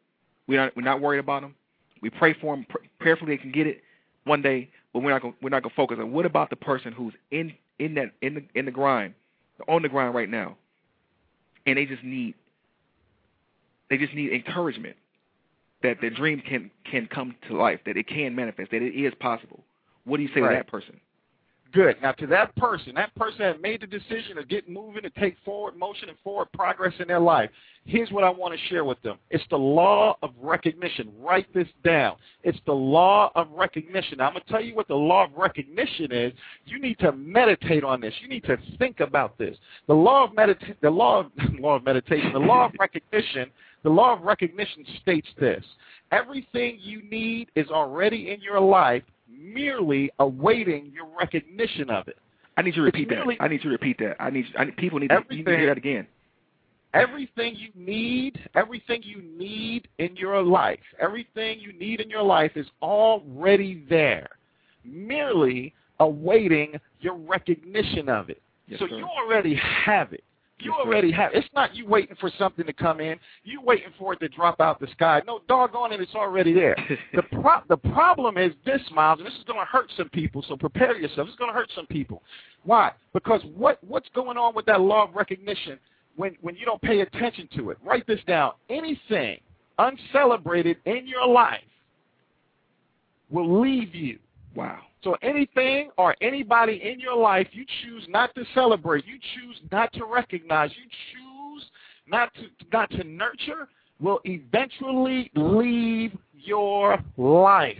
We're 0.47 0.63
not 0.63 0.75
we're 0.75 0.83
not 0.83 1.01
worried 1.01 1.19
about 1.19 1.41
them. 1.41 1.55
We 2.01 2.09
pray 2.09 2.33
for 2.39 2.55
them, 2.55 2.65
pr- 2.69 2.77
prayerfully 2.99 3.35
they 3.35 3.41
can 3.41 3.51
get 3.51 3.67
it 3.67 3.81
one 4.23 4.41
day, 4.41 4.69
but 4.93 5.01
we're 5.01 5.11
not 5.11 5.21
gonna, 5.21 5.33
we're 5.41 5.49
not 5.49 5.63
going 5.63 5.71
to 5.71 5.75
focus 5.75 5.97
on 5.99 6.11
what 6.11 6.25
about 6.25 6.49
the 6.49 6.55
person 6.55 6.93
who's 6.93 7.13
in 7.31 7.53
in 7.79 7.95
that 7.95 8.11
in 8.21 8.35
the 8.35 8.43
in 8.55 8.65
the 8.65 8.71
grind, 8.71 9.13
on 9.67 9.81
the 9.81 9.89
grind 9.89 10.13
right 10.13 10.29
now, 10.29 10.57
and 11.65 11.77
they 11.77 11.85
just 11.85 12.03
need 12.03 12.35
they 13.89 13.97
just 13.97 14.13
need 14.13 14.31
encouragement 14.31 14.95
that 15.83 15.97
their 16.01 16.09
dream 16.09 16.41
can 16.41 16.69
can 16.89 17.07
come 17.07 17.35
to 17.47 17.55
life, 17.55 17.79
that 17.85 17.97
it 17.97 18.07
can 18.07 18.35
manifest, 18.35 18.71
that 18.71 18.81
it 18.81 18.95
is 18.95 19.13
possible. 19.19 19.63
What 20.05 20.17
do 20.17 20.23
you 20.23 20.29
say 20.33 20.41
Right. 20.41 20.49
to 20.51 20.55
that 20.57 20.67
person? 20.67 20.99
Good. 21.71 22.01
Now, 22.01 22.13
to 22.13 22.25
that 22.27 22.55
person, 22.55 22.95
that 22.95 23.13
person 23.13 23.39
that 23.41 23.61
made 23.61 23.81
the 23.81 23.87
decision 23.87 24.37
to 24.37 24.43
get 24.43 24.67
moving 24.67 25.05
and 25.05 25.13
take 25.15 25.37
forward 25.45 25.77
motion 25.77 26.09
and 26.09 26.17
forward 26.23 26.47
progress 26.51 26.93
in 26.99 27.07
their 27.07 27.19
life, 27.19 27.51
here's 27.85 28.09
what 28.11 28.23
I 28.23 28.29
want 28.31 28.55
to 28.59 28.67
share 28.69 28.83
with 28.83 28.99
them. 29.03 29.19
It's 29.29 29.43
the 29.51 29.57
law 29.59 30.17
of 30.23 30.31
recognition. 30.41 31.11
Write 31.19 31.45
this 31.53 31.67
down. 31.83 32.15
It's 32.41 32.57
the 32.65 32.73
law 32.73 33.31
of 33.35 33.51
recognition. 33.51 34.17
Now, 34.17 34.27
I'm 34.29 34.33
going 34.33 34.43
to 34.47 34.51
tell 34.51 34.63
you 34.63 34.73
what 34.73 34.87
the 34.87 34.95
law 34.95 35.25
of 35.25 35.31
recognition 35.37 36.11
is. 36.11 36.33
You 36.65 36.79
need 36.79 36.97
to 36.99 37.11
meditate 37.11 37.83
on 37.83 38.01
this. 38.01 38.15
You 38.19 38.29
need 38.29 38.45
to 38.45 38.57
think 38.79 38.99
about 38.99 39.37
this. 39.37 39.55
The 39.85 39.93
law 39.93 40.23
of 40.23 40.31
medita- 40.31 40.75
the 40.81 40.89
law 40.89 41.19
of, 41.19 41.27
law 41.59 41.75
of 41.75 41.83
meditation, 41.83 42.33
the 42.33 42.39
law 42.39 42.65
of 42.65 42.71
recognition, 42.79 43.51
the 43.83 43.89
law 43.89 44.13
of 44.13 44.21
recognition 44.23 44.85
states 45.01 45.27
this. 45.39 45.63
Everything 46.11 46.77
you 46.81 47.01
need 47.03 47.49
is 47.55 47.69
already 47.69 48.31
in 48.31 48.41
your 48.41 48.59
life, 48.59 49.03
merely 49.29 50.09
awaiting 50.19 50.91
your 50.93 51.07
recognition 51.17 51.89
of 51.89 52.07
it. 52.07 52.17
I 52.57 52.61
need 52.61 52.75
you 52.75 52.81
to 52.81 52.85
repeat 52.85 53.09
that. 53.09 53.23
I 53.39 53.47
need 53.47 53.63
you 53.63 53.69
to 53.69 53.69
repeat 53.69 53.97
that. 53.99 54.15
I 54.19 54.29
need, 54.29 54.45
I 54.57 54.65
need 54.65 54.77
people 54.77 54.99
need 54.99 55.09
to, 55.09 55.23
need 55.29 55.45
to 55.45 55.57
hear 55.57 55.67
that 55.67 55.77
again. 55.77 56.07
Everything 56.93 57.55
you 57.55 57.69
need, 57.75 58.39
everything 58.55 59.01
you 59.03 59.21
need 59.21 59.87
in 59.99 60.15
your 60.15 60.41
life, 60.41 60.79
everything 60.99 61.59
you 61.59 61.71
need 61.73 62.01
in 62.01 62.09
your 62.09 62.23
life 62.23 62.51
is 62.55 62.65
already 62.81 63.85
there, 63.87 64.27
merely 64.83 65.73
awaiting 65.99 66.73
your 66.99 67.15
recognition 67.15 68.09
of 68.09 68.29
it. 68.29 68.41
Yes, 68.67 68.79
so 68.79 68.87
sir. 68.87 68.97
you 68.97 69.05
already 69.05 69.55
have 69.85 70.13
it. 70.13 70.23
You 70.61 70.73
already 70.73 71.11
have. 71.11 71.31
It's 71.33 71.47
not 71.53 71.75
you 71.75 71.85
waiting 71.85 72.15
for 72.19 72.31
something 72.37 72.65
to 72.65 72.73
come 72.73 72.99
in. 72.99 73.17
You 73.43 73.61
waiting 73.61 73.91
for 73.97 74.13
it 74.13 74.19
to 74.19 74.27
drop 74.27 74.59
out 74.59 74.79
the 74.79 74.87
sky. 74.87 75.21
No, 75.25 75.39
doggone 75.47 75.93
it, 75.93 76.01
it's 76.01 76.15
already 76.15 76.53
there. 76.53 76.75
the 77.13 77.23
pro- 77.23 77.61
the 77.69 77.77
problem 77.77 78.37
is 78.37 78.51
this, 78.65 78.81
Myles, 78.93 79.19
and 79.19 79.27
this 79.27 79.35
is 79.35 79.43
going 79.45 79.59
to 79.59 79.65
hurt 79.65 79.89
some 79.95 80.09
people. 80.09 80.43
So 80.47 80.57
prepare 80.57 80.97
yourself. 80.97 81.27
It's 81.27 81.37
going 81.37 81.49
to 81.49 81.57
hurt 81.57 81.69
some 81.75 81.87
people. 81.87 82.23
Why? 82.63 82.91
Because 83.13 83.41
what 83.55 83.79
what's 83.87 84.09
going 84.13 84.37
on 84.37 84.53
with 84.53 84.65
that 84.65 84.81
law 84.81 85.07
of 85.07 85.15
recognition 85.15 85.79
when 86.15 86.35
when 86.41 86.55
you 86.55 86.65
don't 86.65 86.81
pay 86.81 87.01
attention 87.01 87.47
to 87.55 87.69
it? 87.69 87.77
Write 87.83 88.05
this 88.05 88.19
down. 88.27 88.53
Anything 88.69 89.39
uncelebrated 89.77 90.77
in 90.85 91.07
your 91.07 91.25
life 91.25 91.61
will 93.29 93.61
leave 93.61 93.95
you. 93.95 94.19
Wow. 94.59 94.79
So 95.05 95.15
anything 95.21 95.89
or 95.97 96.15
anybody 96.21 96.81
in 96.83 96.99
your 96.99 97.15
life 97.15 97.47
you 97.53 97.63
choose 97.81 98.05
not 98.09 98.35
to 98.35 98.43
celebrate, 98.53 99.05
you 99.05 99.17
choose 99.35 99.61
not 99.71 99.93
to 99.93 100.03
recognize, 100.03 100.69
you 100.71 100.83
choose 101.13 101.65
not 102.07 102.33
to 102.33 102.49
not 102.73 102.89
to 102.91 103.05
nurture, 103.05 103.69
will 104.01 104.19
eventually 104.25 105.31
leave 105.35 106.11
your 106.33 107.01
life. 107.15 107.77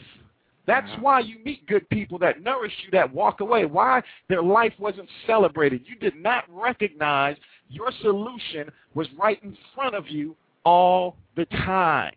That's 0.66 0.90
Wow. 0.92 1.02
why 1.02 1.20
you 1.22 1.40
meet 1.44 1.66
good 1.66 1.90
people 1.90 2.18
that 2.20 2.42
nourish 2.42 2.74
you, 2.86 2.92
that 2.92 3.12
walk 3.12 3.42
away. 3.42 3.66
Why 3.66 4.02
their 4.30 4.44
life 4.44 4.74
wasn't 4.80 5.10
celebrated. 5.28 5.82
You 5.86 5.96
did 5.96 6.16
not 6.16 6.46
recognize 6.48 7.36
your 7.70 7.92
solution 8.02 8.72
was 8.94 9.12
right 9.14 9.42
in 9.44 9.58
front 9.76 9.96
of 9.96 10.08
you 10.08 10.38
all 10.64 11.18
the 11.36 11.46
time. 11.46 12.14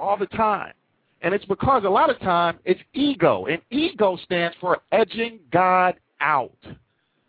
All 0.00 0.16
the 0.16 0.26
time. 0.26 0.72
And 1.22 1.32
it's 1.32 1.44
because 1.44 1.84
a 1.84 1.88
lot 1.88 2.10
of 2.10 2.18
time 2.20 2.58
it's 2.64 2.80
ego, 2.94 3.46
and 3.46 3.62
ego 3.70 4.18
stands 4.24 4.56
for 4.60 4.80
edging 4.90 5.38
God 5.52 5.94
out, 6.20 6.58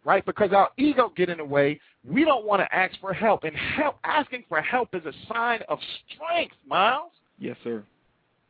right? 0.03 0.25
Because 0.25 0.51
our 0.51 0.69
ego 0.77 1.13
get 1.15 1.29
in 1.29 1.37
the 1.37 1.45
way. 1.45 1.79
We 2.03 2.25
don't 2.25 2.45
want 2.45 2.61
to 2.61 2.75
ask 2.75 2.99
for 2.99 3.13
help, 3.13 3.43
and 3.43 3.55
help 3.55 3.97
asking 4.03 4.45
for 4.49 4.61
help 4.61 4.93
is 4.93 5.05
a 5.05 5.13
sign 5.31 5.59
of 5.69 5.79
strength, 6.13 6.55
Myles. 6.67 7.11
Yes, 7.37 7.55
sir. 7.63 7.83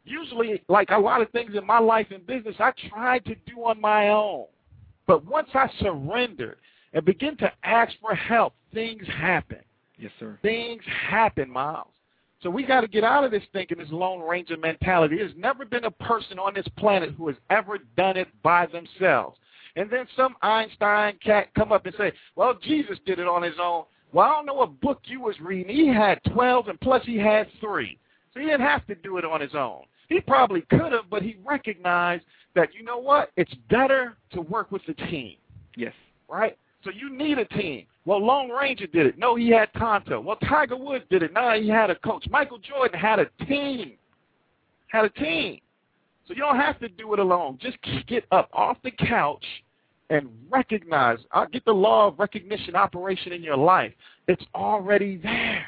Usually, 0.06 0.62
like 0.70 0.90
a 0.92 0.98
lot 0.98 1.22
of 1.22 1.30
things 1.32 1.52
in 1.56 1.66
my 1.66 1.80
life 1.80 2.08
and 2.12 2.26
business, 2.26 2.56
I 2.60 2.72
tried 2.90 3.26
to 3.26 3.36
do 3.46 3.64
on 3.66 3.80
my 3.80 4.10
own. 4.10 4.46
But 5.08 5.26
once 5.26 5.50
I 5.54 5.70
surrendered 5.80 6.58
and 6.94 7.06
begin 7.06 7.38
to 7.38 7.52
ask 7.64 7.94
for 8.02 8.16
help, 8.16 8.54
things 8.74 9.06
happen. 9.08 9.60
Yes, 9.98 10.12
sir. 10.20 10.40
Things 10.42 10.82
happen, 11.10 11.50
Myles. 11.50 11.93
So 12.44 12.50
we 12.50 12.64
got 12.64 12.82
to 12.82 12.88
get 12.88 13.06
out 13.06 13.24
of 13.24 13.32
this 13.32 13.44
thinking, 13.54 13.78
this 13.78 13.88
Lone 13.90 14.20
Ranger 14.22 14.58
mentality. 14.58 15.16
There's 15.16 15.32
never 15.38 15.64
been 15.64 15.86
a 15.86 15.92
person 15.92 16.38
on 16.38 16.54
this 16.54 16.68
planet 16.78 17.12
who 17.18 17.28
has 17.28 17.38
ever 17.50 17.80
done 17.96 18.18
it 18.18 18.28
by 18.44 18.66
themselves. 18.68 19.38
And 19.78 19.90
then 19.90 20.06
some 20.16 20.36
Einstein 20.42 21.18
cat 21.24 21.48
come 21.56 21.72
up 21.72 21.86
and 21.86 21.96
say, 21.98 22.12
well, 22.36 22.60
Jesus 22.62 23.00
did 23.06 23.18
it 23.18 23.28
on 23.28 23.42
his 23.42 23.56
own. 23.62 23.86
Well, 24.12 24.30
I 24.30 24.36
don't 24.36 24.46
know 24.46 24.54
what 24.54 24.80
book 24.82 25.02
you 25.06 25.22
was 25.22 25.40
reading. 25.40 25.74
He 25.74 25.88
had 25.88 26.20
12, 26.34 26.68
and 26.68 26.80
plus 26.82 27.04
he 27.06 27.18
had 27.18 27.48
three. 27.60 27.98
So 28.34 28.42
he 28.42 28.46
didn't 28.46 28.62
have 28.62 28.86
to 28.88 28.96
do 28.96 29.18
it 29.18 29.26
on 29.26 29.42
his 29.42 29.56
own. 29.56 29.84
He 30.10 30.20
probably 30.20 30.62
could 30.70 30.92
have, 30.92 31.10
but 31.10 31.24
he 31.24 31.38
recognized 31.46 32.26
that, 32.56 32.70
you 32.76 32.84
know 32.84 33.00
what, 33.00 33.32
it's 33.38 33.54
better 33.70 34.18
to 34.34 34.42
work 34.42 34.72
with 34.72 34.84
a 34.90 34.94
team 34.94 35.38
Yes. 35.76 35.94
right? 36.30 36.58
So 36.84 36.92
you 36.92 37.16
need 37.16 37.40
a 37.40 37.46
team. 37.46 37.86
Well, 38.06 38.24
Lone 38.24 38.50
Ranger 38.50 38.88
did 38.88 39.06
it. 39.06 39.18
No, 39.18 39.36
he 39.36 39.50
had 39.50 39.70
Tonto. 39.78 40.20
Well, 40.20 40.36
Tiger 40.48 40.76
Woods 40.76 41.06
did 41.10 41.24
it. 41.24 41.32
No, 41.34 41.54
he 41.60 41.70
had 41.70 41.90
a 41.90 41.96
coach. 41.96 42.26
Michael 42.30 42.58
Jordan 42.58 43.00
had 43.00 43.20
a 43.20 43.28
team. 43.46 43.94
Had 44.88 45.06
a 45.06 45.10
team. 45.10 45.60
So 46.28 46.34
you 46.34 46.42
don't 46.42 46.58
have 46.58 46.80
to 46.80 46.90
do 46.90 47.14
it 47.14 47.20
alone. 47.20 47.58
Just 47.62 47.78
get 48.08 48.26
up 48.32 48.50
off 48.54 48.78
the 48.84 48.92
couch 48.92 49.46
and 50.10 50.30
recognize. 50.50 51.20
Get 51.52 51.64
the 51.66 51.72
law 51.72 52.08
of 52.08 52.20
recognition 52.20 52.76
operation 52.76 53.32
in 53.32 53.42
your 53.42 53.58
life. 53.58 53.94
It's 54.28 54.44
already 54.54 55.18
there. 55.18 55.66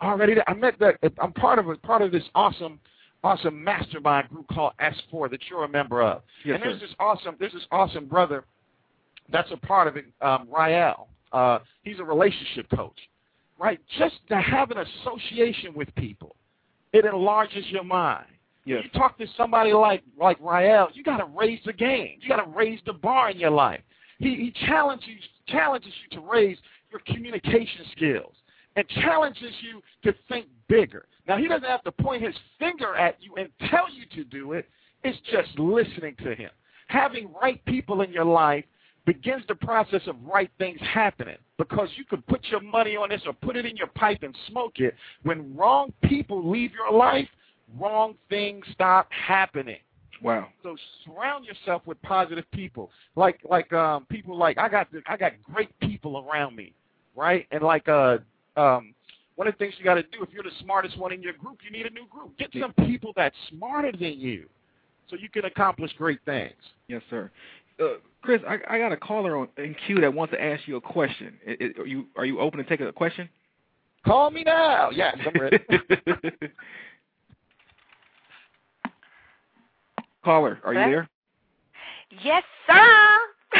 Already 0.00 0.34
there. 0.34 0.48
I 0.48 0.54
met 0.54 0.78
that. 0.80 0.96
I'm 1.20 1.32
part 1.32 1.58
of 1.58 1.68
a 1.68 1.76
part 1.76 2.02
of 2.02 2.10
this 2.10 2.24
awesome, 2.34 2.80
awesome 3.22 3.62
mastermind 3.62 4.28
group 4.30 4.46
called 4.48 4.72
S4 4.80 5.30
that 5.30 5.40
you're 5.48 5.64
a 5.64 5.68
member 5.68 6.02
of. 6.02 6.22
Yes, 6.44 6.56
and 6.56 6.62
there's 6.64 6.80
sir. 6.80 6.86
this 6.86 6.96
awesome. 6.98 7.36
There's 7.38 7.52
this 7.52 7.66
awesome 7.70 8.06
brother 8.06 8.44
that's 9.30 9.50
a 9.50 9.56
part 9.56 9.88
of 9.88 9.96
it, 9.96 10.06
um, 10.20 10.48
Rael. 10.54 11.08
Uh, 11.32 11.58
he's 11.82 11.98
a 11.98 12.04
relationship 12.04 12.66
coach, 12.74 12.98
right? 13.58 13.80
Just 13.98 14.16
to 14.28 14.36
have 14.36 14.70
an 14.70 14.78
association 14.78 15.72
with 15.74 15.94
people, 15.94 16.36
it 16.92 17.04
enlarges 17.04 17.64
your 17.70 17.84
mind. 17.84 18.26
Yes. 18.64 18.82
You 18.84 18.98
talk 18.98 19.18
to 19.18 19.26
somebody 19.36 19.72
like 19.72 20.02
like 20.18 20.38
Rael, 20.40 20.88
you 20.92 21.02
got 21.02 21.18
to 21.18 21.26
raise 21.36 21.60
the 21.66 21.72
game. 21.72 22.18
You 22.20 22.28
got 22.28 22.44
to 22.44 22.50
raise 22.50 22.78
the 22.86 22.92
bar 22.92 23.30
in 23.30 23.38
your 23.38 23.50
life. 23.50 23.80
He, 24.18 24.36
he 24.36 24.66
challenges 24.66 25.08
challenges 25.48 25.92
you 26.02 26.20
to 26.20 26.26
raise 26.26 26.56
your 26.90 27.00
communication 27.06 27.84
skills 27.96 28.34
and 28.76 28.88
challenges 28.88 29.52
you 29.62 29.82
to 30.04 30.16
think 30.28 30.46
bigger. 30.68 31.06
Now 31.26 31.38
he 31.38 31.48
doesn't 31.48 31.68
have 31.68 31.82
to 31.84 31.92
point 31.92 32.22
his 32.22 32.34
finger 32.58 32.94
at 32.94 33.16
you 33.20 33.34
and 33.36 33.48
tell 33.68 33.86
you 33.92 34.06
to 34.16 34.24
do 34.24 34.52
it. 34.52 34.68
It's 35.02 35.18
just 35.32 35.58
listening 35.58 36.14
to 36.22 36.34
him. 36.34 36.50
Having 36.86 37.30
right 37.40 37.62
people 37.64 38.02
in 38.02 38.12
your 38.12 38.24
life 38.24 38.64
begins 39.04 39.42
the 39.48 39.54
process 39.54 40.02
of 40.06 40.16
right 40.24 40.50
things 40.58 40.78
happening 40.80 41.36
because 41.58 41.88
you 41.96 42.04
could 42.04 42.26
put 42.26 42.44
your 42.46 42.60
money 42.60 42.96
on 42.96 43.08
this 43.08 43.22
or 43.26 43.32
put 43.32 43.56
it 43.56 43.66
in 43.66 43.76
your 43.76 43.88
pipe 43.88 44.22
and 44.22 44.36
smoke 44.48 44.74
it. 44.78 44.94
When 45.22 45.56
wrong 45.56 45.92
people 46.04 46.48
leave 46.48 46.72
your 46.72 46.96
life, 46.96 47.28
wrong 47.78 48.14
things 48.28 48.64
stop 48.72 49.08
happening. 49.10 49.78
Wow. 50.22 50.48
So 50.62 50.76
surround 51.04 51.44
yourself 51.44 51.82
with 51.84 52.00
positive 52.02 52.44
people, 52.52 52.90
like 53.16 53.40
like 53.48 53.72
um, 53.72 54.06
people 54.08 54.36
like 54.36 54.56
I 54.56 54.68
got 54.68 54.86
I 55.06 55.16
got 55.16 55.32
great 55.42 55.76
people 55.80 56.24
around 56.24 56.54
me, 56.54 56.72
right? 57.16 57.46
And 57.50 57.62
like 57.62 57.88
uh 57.88 58.18
um, 58.56 58.94
one 59.34 59.48
of 59.48 59.54
the 59.54 59.58
things 59.58 59.74
you 59.78 59.84
got 59.84 59.94
to 59.94 60.02
do 60.02 60.22
if 60.22 60.28
you're 60.32 60.44
the 60.44 60.50
smartest 60.60 60.96
one 60.98 61.12
in 61.12 61.22
your 61.22 61.32
group, 61.32 61.58
you 61.64 61.70
need 61.70 61.86
a 61.86 61.90
new 61.90 62.06
group. 62.06 62.38
Get 62.38 62.50
some 62.60 62.72
people 62.86 63.12
that's 63.16 63.34
smarter 63.48 63.90
than 63.90 64.20
you, 64.20 64.46
so 65.10 65.16
you 65.16 65.28
can 65.28 65.46
accomplish 65.46 65.90
great 65.98 66.20
things. 66.24 66.54
Yes, 66.86 67.02
sir. 67.10 67.30
Uh, 67.80 67.94
Chris, 68.22 68.40
I, 68.48 68.58
I 68.68 68.78
got 68.78 68.92
a 68.92 68.96
caller 68.96 69.36
on 69.36 69.48
in 69.58 69.74
queue 69.86 70.00
that 70.00 70.14
wants 70.14 70.32
to 70.32 70.42
ask 70.42 70.66
you 70.66 70.76
a 70.76 70.80
question. 70.80 71.38
I- 71.46 71.56
I- 71.60 71.80
are 71.80 71.86
you 71.86 72.06
are 72.16 72.24
you 72.24 72.40
open 72.40 72.58
to 72.58 72.64
take 72.64 72.80
a 72.80 72.92
question? 72.92 73.28
Call 74.06 74.30
me 74.30 74.44
now. 74.44 74.90
Yes, 74.90 75.16
I'm 75.26 75.40
ready. 75.40 75.58
caller, 80.24 80.60
are 80.64 80.72
you 80.72 80.80
there? 80.80 81.08
Yes, 82.24 82.42
sir. 82.66 83.18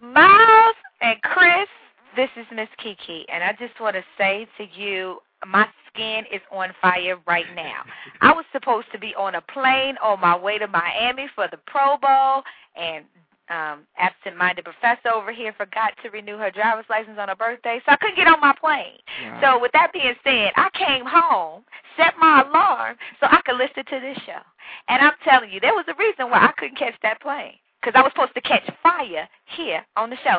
Miles 0.00 0.76
and 1.00 1.20
Chris, 1.22 1.68
this 2.16 2.30
is 2.36 2.46
Miss 2.54 2.68
Kiki, 2.82 3.26
and 3.32 3.42
I 3.42 3.52
just 3.52 3.80
want 3.80 3.96
to 3.96 4.02
say 4.18 4.46
to 4.58 4.64
you, 4.78 5.18
my 5.46 5.66
skin 5.92 6.24
is 6.32 6.40
on 6.50 6.70
fire 6.80 7.18
right 7.26 7.46
now. 7.54 7.82
I 8.20 8.32
was 8.32 8.44
supposed 8.52 8.86
to 8.92 8.98
be 8.98 9.14
on 9.14 9.34
a 9.34 9.40
plane 9.40 9.96
on 10.02 10.20
my 10.20 10.36
way 10.36 10.58
to 10.58 10.66
Miami 10.66 11.26
for 11.34 11.48
the 11.50 11.58
Pro 11.66 11.96
Bowl, 11.96 12.42
and 12.76 13.04
um 13.50 13.80
absent-minded 13.98 14.64
professor 14.64 15.08
over 15.12 15.32
here 15.32 15.52
forgot 15.58 15.92
to 16.02 16.10
renew 16.10 16.38
her 16.38 16.50
driver's 16.50 16.84
license 16.88 17.18
on 17.18 17.28
her 17.28 17.34
birthday, 17.34 17.80
so 17.84 17.92
I 17.92 17.96
couldn't 17.96 18.16
get 18.16 18.28
on 18.28 18.40
my 18.40 18.54
plane. 18.58 18.98
Wow. 19.24 19.40
So 19.42 19.60
with 19.60 19.72
that 19.72 19.92
being 19.92 20.14
said, 20.24 20.52
I 20.56 20.68
came 20.72 21.04
home, 21.04 21.64
set 21.96 22.14
my 22.18 22.42
alarm 22.42 22.96
so 23.20 23.26
I 23.26 23.40
could 23.44 23.56
listen 23.56 23.84
to 23.84 24.00
this 24.00 24.18
show. 24.24 24.40
And 24.88 25.02
I'm 25.02 25.14
telling 25.24 25.50
you, 25.50 25.60
there 25.60 25.74
was 25.74 25.84
a 25.88 25.94
reason 25.98 26.30
why 26.30 26.38
I 26.38 26.52
couldn't 26.56 26.78
catch 26.78 26.94
that 27.02 27.20
plane. 27.20 27.54
Because 27.80 27.98
I 27.98 28.02
was 28.02 28.12
supposed 28.12 28.34
to 28.34 28.40
catch 28.40 28.62
fire 28.80 29.28
here 29.56 29.84
on 29.96 30.08
the 30.08 30.16
show. 30.22 30.38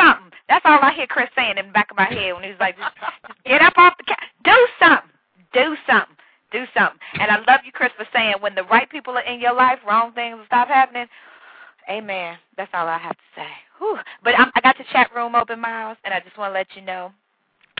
Something. 0.00 0.32
That's 0.48 0.64
all 0.64 0.80
I 0.82 0.92
hear 0.94 1.06
Chris 1.06 1.28
saying 1.36 1.58
in 1.58 1.66
the 1.66 1.72
back 1.72 1.90
of 1.90 1.96
my 1.96 2.06
head 2.06 2.32
when 2.34 2.42
he's 2.42 2.58
like, 2.58 2.76
just, 2.78 2.94
just 2.96 3.44
get 3.44 3.62
up 3.62 3.74
off 3.76 3.94
the 3.98 4.04
couch. 4.04 4.18
Do 4.44 4.66
something. 4.80 5.10
Do 5.52 5.76
something. 5.86 6.16
Do 6.50 6.64
something. 6.76 6.98
And 7.20 7.30
I 7.30 7.36
love 7.46 7.60
you, 7.64 7.72
Chris, 7.72 7.92
for 7.96 8.06
saying 8.12 8.34
when 8.40 8.54
the 8.54 8.64
right 8.64 8.88
people 8.90 9.14
are 9.16 9.22
in 9.22 9.40
your 9.40 9.54
life, 9.54 9.78
wrong 9.86 10.12
things 10.12 10.36
will 10.38 10.46
stop 10.46 10.68
happening. 10.68 11.06
Amen. 11.88 12.36
That's 12.56 12.70
all 12.74 12.88
I 12.88 12.98
have 12.98 13.16
to 13.16 13.28
say. 13.36 13.46
Whew. 13.78 13.98
But 14.24 14.38
I'm, 14.38 14.50
I 14.54 14.60
got 14.60 14.76
the 14.78 14.84
chat 14.92 15.10
room 15.14 15.34
open, 15.34 15.60
Myles, 15.60 15.98
and 16.04 16.14
I 16.14 16.20
just 16.20 16.36
want 16.38 16.50
to 16.50 16.54
let 16.54 16.68
you 16.74 16.82
know. 16.82 17.12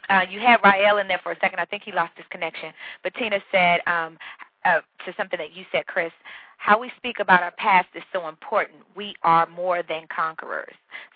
Uh, 0.08 0.22
you 0.28 0.40
had 0.40 0.58
Rael 0.64 0.98
in 0.98 1.08
there 1.08 1.20
for 1.22 1.32
a 1.32 1.38
second. 1.40 1.60
I 1.60 1.64
think 1.64 1.82
he 1.84 1.92
lost 1.92 2.12
his 2.16 2.26
connection. 2.30 2.72
But 3.02 3.14
Tina 3.14 3.38
said 3.52 3.80
um, 3.86 4.18
uh, 4.64 4.80
to 5.04 5.14
something 5.16 5.38
that 5.38 5.54
you 5.54 5.64
said, 5.72 5.86
Chris, 5.86 6.12
how 6.58 6.78
we 6.78 6.92
speak 6.96 7.20
about 7.20 7.42
our 7.42 7.52
past 7.52 7.88
is 7.94 8.02
so 8.12 8.28
important. 8.28 8.80
We 8.94 9.14
are 9.22 9.46
more 9.46 9.82
than 9.82 10.02
conquerors. 10.14 10.74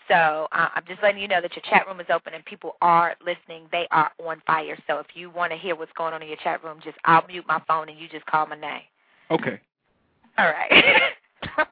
So 0.09 0.49
uh, 0.53 0.68
I'm 0.74 0.84
just 0.86 1.03
letting 1.03 1.20
you 1.20 1.28
know 1.28 1.40
that 1.42 1.55
your 1.55 1.62
chat 1.68 1.86
room 1.86 2.01
is 2.01 2.07
open 2.12 2.32
and 2.34 2.45
people 2.45 2.76
are 2.80 3.14
listening. 3.20 3.66
They 3.70 3.86
are 3.90 4.11
on 4.18 4.42
fire. 4.47 4.78
So 4.86 4.99
if 4.99 5.07
you 5.14 5.30
want 5.30 5.53
to 5.53 5.59
hear 5.59 5.76
what's 5.76 5.92
going 5.97 6.14
on 6.14 6.22
in 6.22 6.28
your 6.28 6.38
chat 6.38 6.64
room, 6.64 6.78
just 6.82 6.97
I'll 7.05 7.26
mute 7.26 7.45
my 7.47 7.61
phone 7.68 7.88
and 7.90 7.99
you 7.99 8.09
just 8.09 8.24
call 8.26 8.47
my 8.47 8.57
name. 8.57 8.82
Okay. 9.30 9.61
All 10.38 10.47
right. 10.47 11.12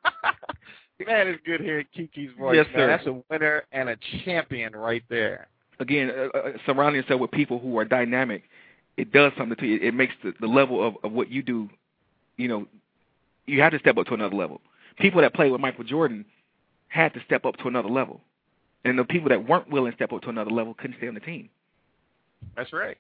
Man, 1.07 1.27
it's 1.29 1.43
good 1.45 1.61
hearing 1.61 1.87
Kiki's 1.95 2.31
voice. 2.39 2.57
Yes, 2.57 2.67
man. 2.67 2.77
sir. 2.77 2.87
That's 2.87 3.07
a 3.07 3.23
winner 3.31 3.65
and 3.73 3.89
a 3.89 3.97
champion 4.25 4.75
right 4.75 5.03
there. 5.09 5.49
again, 5.81 6.11
uh, 6.11 6.39
uh, 6.39 6.53
surrounding 6.67 7.03
yourself 7.03 7.21
with 7.21 7.31
people 7.33 7.59
who 7.59 7.77
are 7.79 7.85
dynamic, 7.85 8.45
it 8.97 9.13
does 9.13 9.33
something 9.37 9.57
to 9.57 9.67
you. 9.67 9.79
It 9.81 9.95
makes 9.95 10.15
the, 10.23 10.35
the 10.41 10.47
level 10.47 10.87
of, 10.87 10.97
of 11.03 11.13
what 11.13 11.31
you 11.31 11.43
do, 11.43 11.69
you 12.37 12.49
know, 12.49 12.67
you 13.47 13.61
have 13.61 13.73
to 13.73 13.79
step 13.79 13.97
up 13.97 14.07
to 14.07 14.15
another 14.15 14.37
level. 14.37 14.61
People 14.99 15.21
that 15.23 15.35
played 15.35 15.51
with 15.51 15.61
Michael 15.61 15.85
Jordan 15.85 16.25
had 16.89 17.15
to 17.15 17.21
step 17.25 17.45
up 17.45 17.57
to 17.59 17.69
another 17.69 17.89
level, 17.89 18.21
and 18.85 18.99
the 18.99 19.05
people 19.05 19.29
that 19.31 19.49
weren't 19.49 19.71
willing 19.71 19.93
to 19.93 19.97
step 19.97 20.13
up 20.13 20.23
to 20.23 20.29
another 20.29 20.51
level 20.51 20.75
couldn't 20.75 20.97
stay 20.99 21.09
on 21.09 21.15
the 21.15 21.21
team. 21.21 21.49
That's 22.57 22.73
right. 22.73 22.99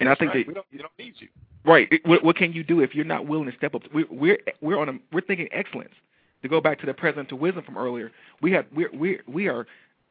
And 0.00 0.08
That's 0.08 0.18
I 0.18 0.24
think 0.24 0.34
right. 0.34 0.46
that 0.46 0.48
we 0.48 0.54
don't, 0.54 0.66
we 0.72 0.78
don't 0.78 0.92
need 0.98 1.14
you. 1.18 1.28
Right. 1.64 1.88
What, 2.04 2.24
what 2.24 2.36
can 2.36 2.52
you 2.52 2.62
do 2.64 2.80
if 2.80 2.94
you're 2.94 3.04
not 3.04 3.26
willing 3.26 3.50
to 3.50 3.56
step 3.56 3.74
up? 3.74 3.82
We're 3.92 4.06
we're 4.10 4.38
we're 4.60 4.78
on 4.78 4.88
a 4.88 4.92
we're 5.12 5.20
thinking 5.20 5.48
excellence. 5.52 5.94
To 6.42 6.48
go 6.48 6.60
back 6.60 6.78
to 6.80 6.86
the 6.86 6.94
president 6.94 7.28
to 7.30 7.36
wisdom 7.36 7.64
from 7.64 7.76
earlier, 7.76 8.12
we 8.40 8.52
have 8.52 8.66
we're 8.74 8.90
we 8.92 9.18
we 9.26 9.48
are 9.48 9.66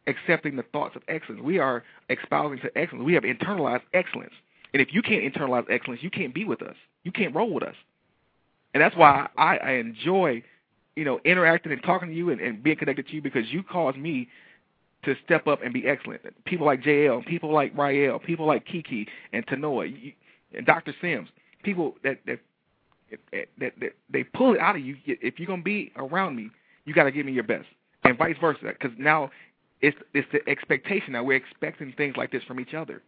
accepting 0.08 0.56
the 0.58 0.64
thoughts 0.64 0.96
of 0.96 1.04
excellence. 1.08 1.42
We 1.42 1.58
are 1.60 1.84
espousing 2.10 2.60
to 2.60 2.78
excellence. 2.78 3.06
We 3.06 3.14
have 3.14 3.24
internalized 3.24 3.84
excellence. 3.94 4.34
And 4.78 4.88
if 4.88 4.94
you 4.94 5.02
can't 5.02 5.24
internalize 5.24 5.66
excellence, 5.72 6.04
you 6.04 6.12
can't 6.12 6.36
be 6.36 6.46
with 6.46 6.62
us. 6.62 6.76
You 7.04 7.12
can't 7.12 7.34
roll 7.34 7.52
with 7.52 7.64
us. 7.64 7.74
And 8.76 8.84
that's 8.84 8.96
why 8.96 9.28
I, 9.36 9.58
I 9.58 9.72
enjoy, 9.72 10.44
you 10.96 11.04
know, 11.04 11.20
interacting 11.26 11.72
and 11.72 11.82
talking 11.82 12.10
to 12.10 12.14
you 12.14 12.30
and, 12.30 12.40
and 12.40 12.62
being 12.62 12.78
connected 12.78 13.08
to 13.08 13.14
you 13.16 13.22
because 13.24 13.50
you 13.50 13.64
cause 13.64 13.96
me 13.96 14.28
to 15.04 15.16
step 15.26 15.48
up 15.48 15.64
and 15.64 15.74
be 15.74 15.88
excellent. 15.88 16.22
People 16.46 16.68
like 16.68 16.84
JL, 16.84 17.26
people 17.26 17.52
like 17.52 17.76
Rael, 17.76 18.20
people 18.20 18.46
like 18.46 18.68
Kiki 18.68 19.08
and 19.34 19.44
Tanoa, 19.48 19.88
you, 19.88 20.14
and 20.56 20.64
Dr. 20.64 20.94
Sims, 21.02 21.30
people 21.64 21.96
that 22.04 22.20
that 22.28 22.40
that, 23.32 23.74
that 23.80 23.94
they 24.12 24.24
pull 24.26 24.54
it 24.54 24.60
out 24.60 24.76
of 24.76 24.84
you. 24.84 24.96
If 25.08 25.40
you're 25.40 25.48
gonna 25.48 25.64
be 25.64 25.92
around 25.96 26.36
me, 26.36 26.52
you 26.86 26.94
got 26.94 27.06
to 27.06 27.12
give 27.12 27.26
me 27.26 27.32
your 27.32 27.46
best, 27.46 27.66
and 28.04 28.16
vice 28.16 28.36
versa. 28.40 28.60
Because 28.62 28.92
now 29.00 29.32
it's 29.82 29.98
it's 30.14 30.28
the 30.32 30.48
expectation. 30.48 31.14
Now 31.14 31.24
we're 31.24 31.38
expecting 31.38 31.94
things 31.94 32.16
like 32.16 32.32
this 32.32 32.44
from 32.44 32.60
each 32.60 32.76
other. 32.76 33.02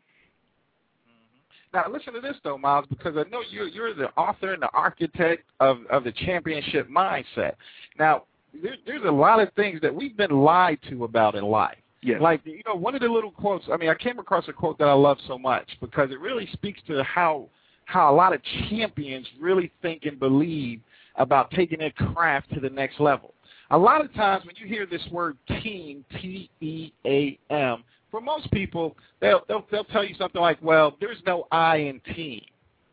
Now 1.74 1.86
listen 1.92 2.14
to 2.14 2.22
this 2.22 2.36
though, 2.44 2.58
Myles, 2.58 2.86
because 2.90 3.16
I 3.16 3.30
know 3.30 3.42
you're 3.50 3.68
you're 3.68 3.94
the 3.94 4.10
author 4.18 4.54
and 4.54 4.62
the 4.62 4.72
architect 4.74 5.44
of 5.60 5.80
of 5.90 6.04
the 6.04 6.12
championship 6.12 6.90
mindset. 6.90 7.54
Now 7.98 8.24
there, 8.62 8.76
there's 8.86 9.04
a 9.06 9.12
lot 9.12 9.40
of 9.40 9.54
things 9.54 9.80
that 9.82 9.94
we've 9.94 10.18
been 10.18 10.32
lied 10.32 10.80
to 10.90 11.04
about 11.04 11.36
in 11.36 11.44
life. 11.44 11.78
Yes. 12.02 12.22
Like 12.22 12.42
you 12.46 12.62
know, 12.66 12.76
one 12.76 12.96
of 12.96 13.02
the 13.02 13.08
little 13.08 13.32
quotes. 13.32 13.66
I 13.72 13.78
mean, 13.78 13.90
I 13.90 13.96
came 13.96 14.20
across 14.20 14.48
a 14.48 14.54
quote 14.54 14.78
that 14.80 14.88
I 14.88 14.94
love 14.94 15.18
so 15.28 15.38
much 15.38 15.70
because 15.82 16.12
it 16.12 16.20
really 16.20 16.48
speaks 16.54 16.80
to 16.88 17.04
how 17.04 17.48
how 17.86 18.14
a 18.14 18.16
lot 18.16 18.34
of 18.34 18.42
champions 18.70 19.28
really 19.40 19.72
think 19.82 20.06
and 20.06 20.20
believe 20.20 20.80
about 21.16 21.52
taking 21.52 21.80
their 21.80 21.92
craft 21.92 22.54
to 22.54 22.60
the 22.60 22.70
next 22.70 23.00
level. 23.00 23.34
A 23.72 23.78
lot 23.78 24.04
of 24.04 24.14
times 24.14 24.46
when 24.46 24.56
you 24.56 24.68
hear 24.68 24.86
this 24.86 25.06
word 25.12 25.38
team, 25.62 26.04
T 26.20 26.50
E 26.62 26.92
A 27.06 27.38
M, 27.52 27.84
for 28.12 28.22
most 28.22 28.51
people, 28.51 28.95
they'll 29.20 29.41
they'll 29.47 29.66
they'll 29.72 29.84
tell 29.86 30.03
you 30.03 30.16
something 30.16 30.41
like, 30.41 30.57
"Well, 30.62 30.97
there's 30.99 31.22
no 31.26 31.47
I 31.51 31.78
in 31.78 32.01
team," 32.16 32.41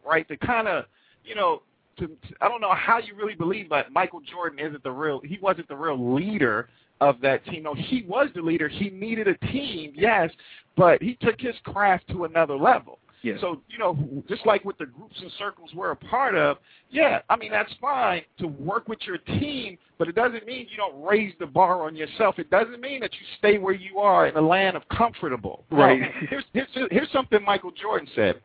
right? 0.06 0.26
To 0.28 0.36
kind 0.36 0.68
of, 0.68 0.84
you 1.24 1.34
know, 1.34 1.62
to, 1.98 2.06
to 2.06 2.16
I 2.40 2.48
don't 2.48 2.60
know 2.60 2.74
how 2.74 2.98
you 2.98 3.14
really 3.14 3.34
believe 3.34 3.68
that 3.70 3.92
Michael 3.92 4.20
Jordan 4.20 4.58
isn't 4.58 4.82
the 4.82 4.90
real 4.90 5.20
he 5.24 5.38
wasn't 5.40 5.68
the 5.68 5.76
real 5.76 6.14
leader 6.14 6.68
of 7.00 7.20
that 7.20 7.44
team. 7.46 7.62
No, 7.64 7.74
he 7.74 8.04
was 8.08 8.28
the 8.34 8.40
leader. 8.40 8.68
He 8.68 8.90
needed 8.90 9.28
a 9.28 9.36
team, 9.48 9.92
yes, 9.94 10.30
but 10.76 11.02
he 11.02 11.16
took 11.20 11.40
his 11.40 11.54
craft 11.64 12.08
to 12.08 12.24
another 12.24 12.56
level. 12.56 12.98
Yes. 13.26 13.38
So, 13.40 13.60
you 13.68 13.76
know, 13.76 13.98
just 14.28 14.46
like 14.46 14.64
with 14.64 14.78
the 14.78 14.86
groups 14.86 15.16
and 15.20 15.30
circles 15.36 15.70
we're 15.74 15.90
a 15.90 15.96
part 15.96 16.36
of, 16.36 16.58
yeah, 16.90 17.22
I 17.28 17.36
mean, 17.36 17.50
that's 17.50 17.72
fine 17.80 18.22
to 18.38 18.46
work 18.46 18.88
with 18.88 19.00
your 19.04 19.18
team, 19.18 19.78
but 19.98 20.06
it 20.06 20.14
doesn't 20.14 20.46
mean 20.46 20.68
you 20.70 20.76
don't 20.76 21.02
raise 21.02 21.34
the 21.40 21.46
bar 21.46 21.82
on 21.82 21.96
yourself. 21.96 22.38
It 22.38 22.50
doesn't 22.50 22.80
mean 22.80 23.00
that 23.00 23.12
you 23.12 23.26
stay 23.38 23.58
where 23.58 23.74
you 23.74 23.98
are 23.98 24.28
in 24.28 24.34
the 24.34 24.40
land 24.40 24.76
of 24.76 24.88
comfortable. 24.96 25.64
Right. 25.72 26.00
No, 26.00 26.06
here's, 26.30 26.44
here's, 26.52 26.68
here's 26.92 27.10
something 27.10 27.42
Michael 27.44 27.72
Jordan 27.72 28.08
said. 28.14 28.40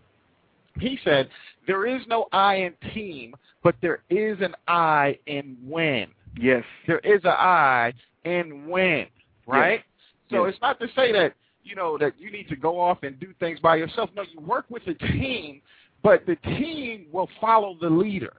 He 0.80 0.98
said, 1.04 1.30
there 1.68 1.86
is 1.86 2.02
no 2.08 2.28
I 2.32 2.56
in 2.56 2.74
team, 2.92 3.36
but 3.62 3.76
there 3.84 4.02
is 4.10 4.40
an 4.42 4.56
I 4.68 5.20
in 5.28 5.58
win. 5.64 6.08
Yes. 6.40 6.64
There 6.88 7.00
is 7.00 7.22
an 7.24 7.36
I 7.38 7.94
in 8.26 8.68
win, 8.68 9.06
right? 9.46 9.84
So 10.32 10.46
Yes. 10.46 10.54
it's 10.54 10.62
not 10.62 10.80
to 10.80 10.88
say 10.96 11.12
that 11.12 11.34
you 11.64 11.76
know 11.76 11.98
that 11.98 12.14
you 12.20 12.32
need 12.32 12.48
to 12.50 12.56
go 12.56 12.80
off 12.80 13.00
and 13.04 13.20
do 13.20 13.34
things 13.40 13.60
by 13.60 13.76
yourself. 13.76 14.10
No, 14.16 14.24
you 14.24 14.40
work 14.42 14.66
with 14.70 14.84
a 14.88 14.94
team, 14.94 15.62
but 16.04 16.26
the 16.26 16.36
team 16.38 17.06
will 17.12 17.30
follow 17.40 17.78
the 17.80 17.90
leader. 17.90 18.34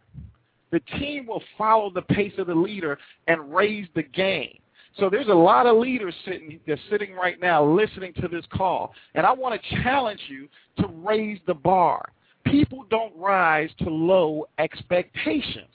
The 0.70 0.80
team 0.98 1.26
will 1.26 1.42
follow 1.58 1.90
the 1.90 2.02
pace 2.02 2.32
of 2.38 2.46
the 2.46 2.54
leader 2.54 2.98
and 3.28 3.54
raise 3.54 3.86
the 3.94 4.02
game. 4.02 4.58
So 4.98 5.08
there's 5.08 5.28
a 5.28 5.34
lot 5.34 5.66
of 5.66 5.76
leaders 5.78 6.14
sitting 6.24 6.60
that's 6.66 6.80
sitting 6.90 7.14
right 7.14 7.40
now 7.40 7.64
listening 7.64 8.12
to 8.14 8.28
this 8.28 8.44
call, 8.52 8.94
and 9.14 9.24
I 9.24 9.32
want 9.32 9.60
to 9.60 9.82
challenge 9.82 10.20
you 10.28 10.48
to 10.78 10.88
raise 10.88 11.38
the 11.46 11.54
bar. 11.54 12.12
People 12.44 12.84
don't 12.90 13.16
rise 13.16 13.70
to 13.78 13.88
low 13.88 14.46
expectations. 14.58 15.68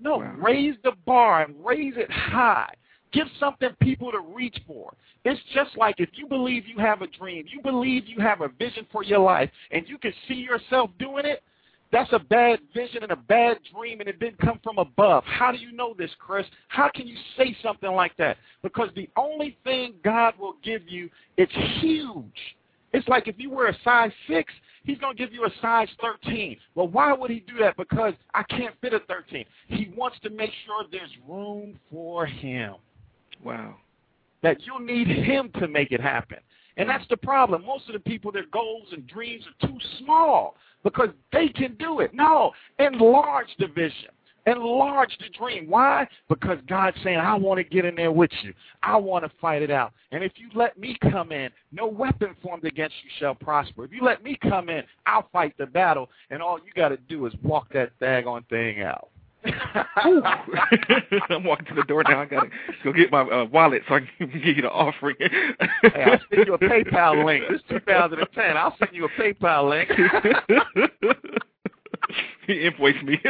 No, 0.00 0.18
Wow. 0.18 0.34
raise 0.38 0.74
the 0.82 0.92
bar 1.06 1.42
and 1.42 1.54
raise 1.64 1.96
it 1.96 2.10
high. 2.10 2.74
Give 3.12 3.26
something 3.38 3.70
people 3.80 4.10
to 4.10 4.20
reach 4.20 4.56
for. 4.66 4.94
It's 5.24 5.40
just 5.54 5.76
like 5.76 5.96
if 5.98 6.08
you 6.14 6.26
believe 6.26 6.66
you 6.66 6.78
have 6.78 7.02
a 7.02 7.06
dream, 7.06 7.44
you 7.46 7.60
believe 7.62 8.06
you 8.06 8.20
have 8.20 8.40
a 8.40 8.48
vision 8.48 8.86
for 8.90 9.04
your 9.04 9.20
life, 9.20 9.50
and 9.70 9.86
you 9.86 9.98
can 9.98 10.12
see 10.26 10.34
yourself 10.34 10.90
doing 10.98 11.26
it, 11.26 11.42
that's 11.92 12.12
a 12.12 12.18
bad 12.18 12.60
vision 12.74 13.02
and 13.02 13.12
a 13.12 13.16
bad 13.16 13.58
dream, 13.72 14.00
and 14.00 14.08
it 14.08 14.18
didn't 14.18 14.38
come 14.38 14.58
from 14.64 14.78
above. 14.78 15.24
How 15.26 15.52
do 15.52 15.58
you 15.58 15.72
know 15.72 15.94
this, 15.96 16.10
Chris? 16.18 16.46
How 16.68 16.90
can 16.92 17.06
you 17.06 17.16
say 17.36 17.54
something 17.62 17.92
like 17.92 18.16
that? 18.16 18.38
Because 18.62 18.88
the 18.96 19.10
only 19.14 19.58
thing 19.62 19.92
God 20.02 20.32
will 20.40 20.56
give 20.64 20.88
you, 20.88 21.10
it's 21.36 21.52
huge. 21.80 22.56
It's 22.94 23.06
like 23.08 23.28
if 23.28 23.34
you 23.38 23.50
were 23.50 23.68
a 23.68 23.76
size 23.84 24.10
6, 24.26 24.52
he's 24.84 24.96
going 24.98 25.14
to 25.14 25.22
give 25.22 25.34
you 25.34 25.44
a 25.44 25.50
size 25.60 25.88
13. 26.00 26.56
Well, 26.74 26.88
why 26.88 27.12
would 27.12 27.30
he 27.30 27.40
do 27.40 27.58
that? 27.60 27.76
Because 27.76 28.14
I 28.32 28.42
can't 28.44 28.74
fit 28.80 28.94
a 28.94 29.00
13. 29.00 29.44
He 29.68 29.92
wants 29.94 30.16
to 30.22 30.30
make 30.30 30.50
sure 30.64 30.86
there's 30.90 31.10
room 31.28 31.78
for 31.90 32.24
him 32.24 32.76
Wow. 33.44 33.76
that 34.42 34.58
you'll 34.64 34.80
need 34.80 35.08
him 35.08 35.50
to 35.58 35.68
make 35.68 35.92
it 35.92 36.00
happen. 36.00 36.38
And 36.76 36.88
that's 36.88 37.06
the 37.10 37.16
problem. 37.16 37.64
Most 37.64 37.88
of 37.88 37.92
the 37.92 38.00
people, 38.00 38.32
their 38.32 38.46
goals 38.52 38.88
and 38.92 39.06
dreams 39.06 39.44
are 39.46 39.68
too 39.68 39.78
small 39.98 40.56
because 40.82 41.10
they 41.32 41.48
can 41.48 41.74
do 41.78 42.00
it. 42.00 42.14
No, 42.14 42.52
enlarge 42.78 43.48
the 43.58 43.66
vision. 43.68 44.08
Enlarge 44.46 45.16
the 45.20 45.28
dream. 45.38 45.68
Why? 45.68 46.08
Because 46.28 46.58
God's 46.66 46.96
saying, 47.04 47.18
I 47.18 47.34
want 47.36 47.58
to 47.58 47.64
get 47.64 47.84
in 47.84 47.94
there 47.94 48.10
with 48.10 48.32
you. 48.42 48.52
I 48.82 48.96
want 48.96 49.24
to 49.24 49.30
fight 49.40 49.62
it 49.62 49.70
out. 49.70 49.92
And 50.10 50.24
if 50.24 50.32
you 50.34 50.48
let 50.54 50.76
me 50.76 50.98
come 51.00 51.30
in, 51.30 51.50
no 51.70 51.86
weapon 51.86 52.34
formed 52.42 52.64
against 52.64 52.96
you 53.04 53.10
shall 53.20 53.36
prosper. 53.36 53.84
If 53.84 53.92
you 53.92 54.02
let 54.02 54.24
me 54.24 54.36
come 54.42 54.68
in, 54.68 54.82
I'll 55.06 55.28
fight 55.32 55.54
the 55.58 55.66
battle. 55.66 56.10
And 56.30 56.42
all 56.42 56.58
you 56.58 56.72
got 56.74 56.88
to 56.88 56.96
do 56.96 57.26
is 57.26 57.32
walk 57.44 57.72
that 57.74 57.92
daggone 58.00 58.48
thing 58.48 58.82
out. 58.82 59.10
I'm 61.30 61.44
walking 61.44 61.66
to 61.66 61.74
the 61.74 61.84
door 61.86 62.04
now. 62.04 62.20
I 62.20 62.26
gotta 62.26 62.48
go 62.84 62.92
get 62.92 63.10
my 63.10 63.22
uh, 63.22 63.44
wallet 63.46 63.82
so 63.88 63.96
I 63.96 64.00
can 64.18 64.30
give 64.44 64.56
you 64.56 64.62
the 64.62 64.70
offering. 64.70 65.16
Hey, 65.20 66.04
I'll 66.04 66.20
send 66.32 66.46
you 66.46 66.54
a 66.54 66.58
PayPal 66.58 67.24
link. 67.24 67.44
This 67.50 67.60
is 67.60 67.66
2010. 67.68 68.56
I'll 68.56 68.76
send 68.78 68.90
you 68.92 69.06
a 69.06 69.08
PayPal 69.20 69.68
link. 69.68 69.90
he 72.46 72.66
invoiced 72.66 73.02
me. 73.04 73.20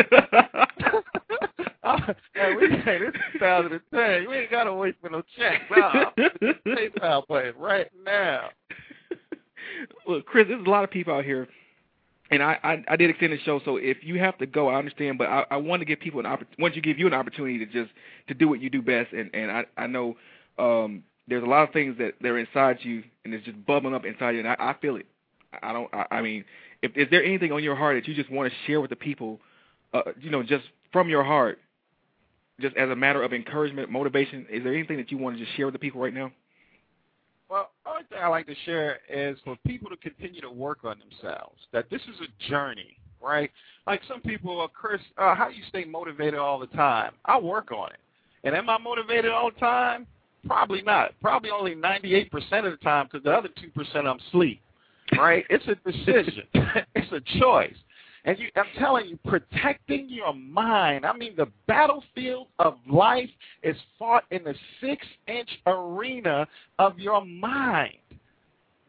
Oh, 1.84 1.97
hey, 2.34 2.55
we, 2.55 2.68
hey, 2.84 2.98
this 2.98 3.09
is 3.09 3.20
2010. 3.40 4.22
You 4.22 4.32
ain't 4.32 4.51
got 4.51 4.64
to 4.64 4.74
wait 4.74 4.94
for 5.01 5.10
no 5.10 5.22
check. 5.36 5.62
No, 5.74 5.82
I'll 5.82 6.12
send 6.16 6.30
you 6.40 6.51
a 6.51 6.68
PayPal 6.68 7.26
pay 7.26 7.51
right 7.59 7.89
now. 8.05 8.51
Look, 10.06 10.26
Chris, 10.26 10.47
there's 10.48 10.64
a 10.64 10.70
lot 10.70 10.84
of 10.84 10.90
people 10.90 11.14
out 11.14 11.24
here, 11.24 11.48
and 12.32 12.42
I, 12.42 12.59
I 12.64 12.84
I 12.88 12.96
did 12.96 13.10
extend 13.10 13.32
the 13.32 13.38
show. 13.40 13.60
So 13.64 13.76
if 13.76 13.98
you 14.02 14.18
have 14.18 14.38
to 14.38 14.46
go, 14.46 14.68
I 14.68 14.76
understand. 14.76 15.18
But 15.18 15.28
I, 15.28 15.44
I 15.52 15.56
want 15.59 15.80
to 15.80 15.86
give 15.86 16.00
people 16.00 16.20
an 16.20 16.26
opportunity. 16.26 16.62
Want 16.62 16.74
to 16.74 16.80
give 16.80 16.98
you 16.98 17.06
an 17.06 17.14
opportunity 17.14 17.59
to 17.59 17.66
just 17.66 17.92
to 18.28 18.34
do 18.34 18.48
what 18.48 18.60
you 18.60 18.70
do 18.70 18.82
best. 18.82 19.12
And 19.12 19.30
and 19.34 19.50
I 19.50 19.64
I 19.76 19.86
know 19.86 20.16
um 20.59 21.04
there's 21.28 21.42
a 21.42 21.46
lot 21.46 21.62
of 21.62 21.72
things 21.72 21.96
that 21.98 22.14
they're 22.20 22.38
inside 22.38 22.78
you, 22.82 23.04
and 23.24 23.32
it's 23.32 23.44
just 23.44 23.64
bubbling 23.66 23.94
up 23.94 24.04
inside 24.04 24.32
you, 24.32 24.40
and 24.40 24.48
I, 24.48 24.56
I 24.59 24.74
feel 24.80 24.96
it. 24.96 25.06
I 25.62 25.72
don't. 25.72 25.92
I, 25.94 26.06
I 26.10 26.22
mean, 26.22 26.44
if 26.82 26.96
is 26.96 27.09
there 27.10 27.22
anything 27.24 27.52
on 27.52 27.62
your 27.62 27.76
heart 27.76 27.96
that 28.02 28.09
you 28.09 28.14
just 28.14 28.30
want 28.30 28.50
to 28.52 28.59
share 28.66 28.80
with 28.80 28.90
the 28.90 28.96
people, 28.96 29.40
uh, 29.94 30.02
you 30.20 30.30
know, 30.30 30.42
just 30.42 30.64
from 30.92 31.09
your 31.09 31.22
heart, 31.24 31.59
just 32.60 32.76
as 32.76 32.90
a 32.90 32.96
matter 32.96 33.22
of 33.22 33.32
encouragement, 33.32 33.90
motivation? 33.90 34.46
Is 34.50 34.64
there 34.64 34.74
anything 34.74 34.96
that 34.96 35.10
you 35.10 35.18
want 35.18 35.36
to 35.36 35.44
just 35.44 35.56
share 35.56 35.66
with 35.66 35.74
the 35.74 35.78
people 35.78 36.00
right 36.00 36.14
now? 36.14 36.32
Only 37.84 38.04
thing 38.09 38.18
I 38.22 38.28
like 38.28 38.46
to 38.46 38.54
share 38.64 39.00
is 39.09 39.38
for 39.44 39.56
people 39.66 39.90
to 39.90 39.96
continue 39.96 40.40
to 40.40 40.50
work 40.50 40.84
on 40.84 40.96
themselves. 40.98 41.59
That 41.72 41.90
this 41.90 42.02
is 42.02 42.16
a 42.20 42.50
journey, 42.50 42.96
right? 43.20 43.50
Like 43.86 44.00
some 44.06 44.20
people, 44.20 44.60
uh, 44.60 44.68
Chris, 44.68 45.00
uh, 45.18 45.34
how 45.34 45.48
do 45.48 45.54
you 45.54 45.64
stay 45.68 45.84
motivated 45.84 46.38
all 46.38 46.59
the 46.59 46.68
time? 46.68 47.12
I 47.24 47.38
work 47.38 47.72
on 47.72 47.90
it. 47.90 47.98
And 48.44 48.54
am 48.54 48.70
I 48.70 48.78
motivated 48.78 49.30
all 49.32 49.50
the 49.52 49.59
time? 49.59 50.06
Probably 50.46 50.82
not. 50.82 51.12
Probably 51.20 51.50
only 51.50 51.74
98% 51.74 52.30
of 52.64 52.72
the 52.72 52.78
time 52.82 53.09
because 53.10 53.24
the 53.24 53.32
other 53.32 53.48
2% 53.48 54.06
I'm 54.06 54.18
asleep, 54.28 54.60
right? 55.16 55.44
it's 55.50 55.66
a 55.66 55.74
decision. 55.90 56.44
it's 56.94 57.12
a 57.12 57.38
choice. 57.40 57.76
And 58.24 58.39
you, 58.39 58.49
I'm 58.55 58.65
telling 58.78 59.07
you, 59.07 59.19
protecting 59.27 60.09
your 60.09 60.32
mind. 60.32 61.05
I 61.05 61.12
mean, 61.12 61.35
the 61.36 61.49
battlefield 61.66 62.47
of 62.59 62.77
life 62.89 63.28
is 63.62 63.77
fought 63.99 64.24
in 64.31 64.44
the 64.44 64.55
six-inch 64.81 65.49
arena 65.66 66.47
of 66.78 66.99
your 66.99 67.24
mind. 67.24 67.94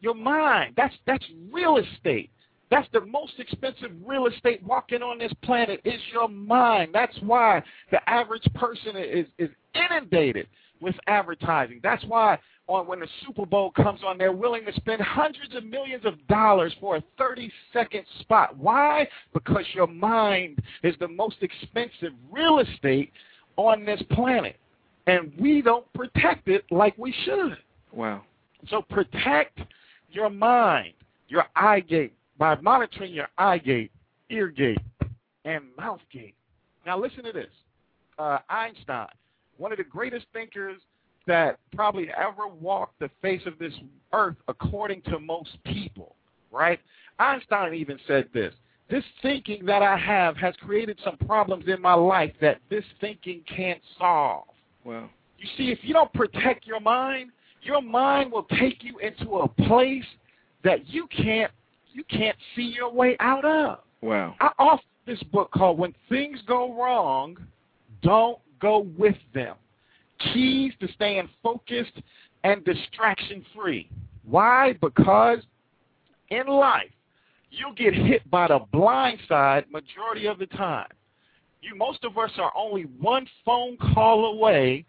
Your 0.02 0.14
mind. 0.14 0.74
That's 0.78 0.94
that's 1.08 1.26
real 1.52 1.78
estate. 1.78 2.30
That's 2.70 2.88
the 2.92 3.02
most 3.02 3.34
expensive 3.40 3.92
real 4.06 4.28
estate 4.28 4.62
walking 4.64 5.02
on 5.02 5.18
this 5.18 5.34
planet 5.44 5.80
is 5.86 6.02
your 6.12 6.28
mind. 6.28 6.90
That's 6.94 7.18
why 7.22 7.64
the 7.92 8.08
average 8.10 8.48
person 8.54 8.96
is 8.98 9.26
is 9.40 9.50
inundated 9.74 10.48
with 10.84 10.96
advertising. 11.08 11.80
That's 11.82 12.04
why 12.06 12.38
on 12.68 12.88
when 12.88 13.00
the 13.00 13.08
Super 13.26 13.46
Bowl 13.46 13.72
comes 13.72 14.02
on, 14.06 14.18
they're 14.18 14.32
willing 14.32 14.66
to 14.66 14.74
spend 14.74 15.02
hundreds 15.02 15.56
of 15.56 15.66
millions 15.66 16.06
of 16.06 16.16
dollars 16.28 16.74
for 16.80 16.98
a 16.98 17.04
30 17.18 17.52
second 17.72 18.04
spot. 18.20 18.58
Why? 18.58 19.08
Because 19.34 19.66
your 19.74 19.88
mind 19.88 20.60
is 20.84 20.96
the 21.00 21.08
most 21.08 21.38
expensive 21.42 22.14
real 22.32 22.60
estate 22.60 23.12
on 23.58 23.86
this 23.86 24.02
planet. 24.12 24.58
And 25.08 25.34
we 25.40 25.62
don't 25.62 25.92
protect 25.94 26.48
it 26.48 26.64
like 26.72 26.98
we 26.98 27.14
should. 27.26 27.58
Wow. 27.92 28.24
So 28.70 28.82
protect 28.82 29.60
your 30.12 30.30
mind, 30.30 30.94
your 31.28 31.46
eye 31.56 31.82
gate, 31.82 32.14
by 32.38 32.56
monitoring 32.62 33.14
your 33.14 33.28
eye 33.38 33.58
gate, 33.58 33.92
ear 34.30 34.48
gate, 34.48 34.80
and 35.44 35.66
mouth 35.78 36.00
gate. 36.12 36.36
Now 36.86 36.98
listen 36.98 37.24
to 37.26 37.34
this. 37.34 37.50
Uh, 38.18 38.38
Einstein, 38.50 39.08
one 39.58 39.72
of 39.72 39.78
the 39.78 39.84
greatest 39.84 40.26
thinkers 40.34 40.82
that 41.26 41.58
probably 41.76 42.10
ever 42.18 42.48
walked 42.48 43.00
the 43.00 43.10
face 43.22 43.42
of 43.46 43.58
this 43.58 43.74
earth 44.12 44.36
according 44.48 45.02
to 45.04 45.20
most 45.20 45.52
people, 45.64 46.16
right? 46.52 46.80
Einstein 47.20 47.74
even 47.74 47.98
said 48.08 48.28
this. 48.34 48.54
This 48.90 49.04
thinking 49.22 49.66
that 49.66 49.82
I 49.82 49.98
have 49.98 50.36
has 50.38 50.54
created 50.58 51.00
some 51.04 51.18
problems 51.26 51.66
in 51.68 51.82
my 51.82 51.94
life 51.94 52.34
that 52.42 52.60
this 52.70 52.84
thinking 53.00 53.42
can't 53.48 53.82
solve. 53.98 54.46
Wow. 54.84 55.10
You 55.38 55.48
see, 55.58 55.72
if 55.72 55.80
you 55.82 55.94
don't 55.94 56.12
protect 56.14 56.68
your 56.68 56.80
mind, 56.80 57.32
your 57.62 57.82
mind 57.82 58.32
will 58.32 58.48
take 58.60 58.84
you 58.84 59.00
into 59.00 59.38
a 59.38 59.48
place 59.48 60.06
that 60.64 60.88
you 60.88 61.08
can't 61.08 61.52
you 61.94 62.04
can't 62.06 62.38
see 62.56 62.64
your 62.64 62.92
way 62.92 63.16
out 63.20 63.46
of. 63.46 63.80
Wow. 64.02 64.36
I 64.40 64.50
offer 64.58 64.84
this 65.06 65.22
book 65.32 65.52
called 65.52 65.78
When 65.78 65.94
Things 66.10 66.40
Go 66.48 66.76
Wrong, 66.76 67.38
Don't 68.02 68.40
Go 68.64 68.88
With 68.98 69.18
Them. 69.34 69.58
Keys 70.34 70.72
to 70.80 70.88
staying 70.94 71.28
focused 71.44 72.02
and 72.46 72.64
distraction 72.64 73.46
free. 73.54 73.90
Why? 74.24 74.74
Because 74.82 75.40
in 76.30 76.48
life, 76.48 76.90
you'll 77.52 77.74
get 77.74 77.94
hit 77.94 78.28
by 78.32 78.48
the 78.48 78.60
blind 78.72 79.20
side 79.28 79.66
majority 79.70 80.28
of 80.28 80.40
the 80.40 80.46
time. 80.46 80.88
You 81.62 81.76
most 81.76 82.06
of 82.06 82.18
us 82.18 82.32
are 82.38 82.54
only 82.56 82.84
one 83.02 83.28
phone 83.44 83.76
call 83.94 84.34
away 84.34 84.86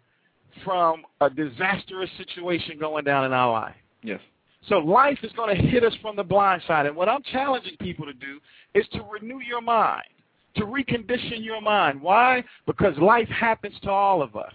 from 0.63 1.03
a 1.19 1.29
disastrous 1.29 2.09
situation 2.17 2.79
going 2.79 3.03
down 3.03 3.25
in 3.25 3.33
our 3.33 3.51
life. 3.51 3.75
Yes. 4.03 4.21
So 4.69 4.77
life 4.77 5.19
is 5.21 5.33
going 5.33 5.53
to 5.53 5.61
hit 5.61 5.83
us 5.83 5.93
from 6.01 6.15
the 6.15 6.23
blind 6.23 6.61
side. 6.65 6.85
And 6.85 6.95
what 6.95 7.09
I'm 7.09 7.23
challenging 7.31 7.75
people 7.81 8.05
to 8.05 8.13
do 8.13 8.39
is 8.73 8.87
to 8.93 9.03
renew 9.03 9.39
your 9.39 9.61
mind, 9.61 10.07
to 10.55 10.63
recondition 10.63 11.43
your 11.43 11.61
mind. 11.61 12.01
Why? 12.01 12.43
Because 12.65 12.97
life 12.97 13.27
happens 13.29 13.75
to 13.83 13.89
all 13.89 14.21
of 14.21 14.35
us. 14.35 14.53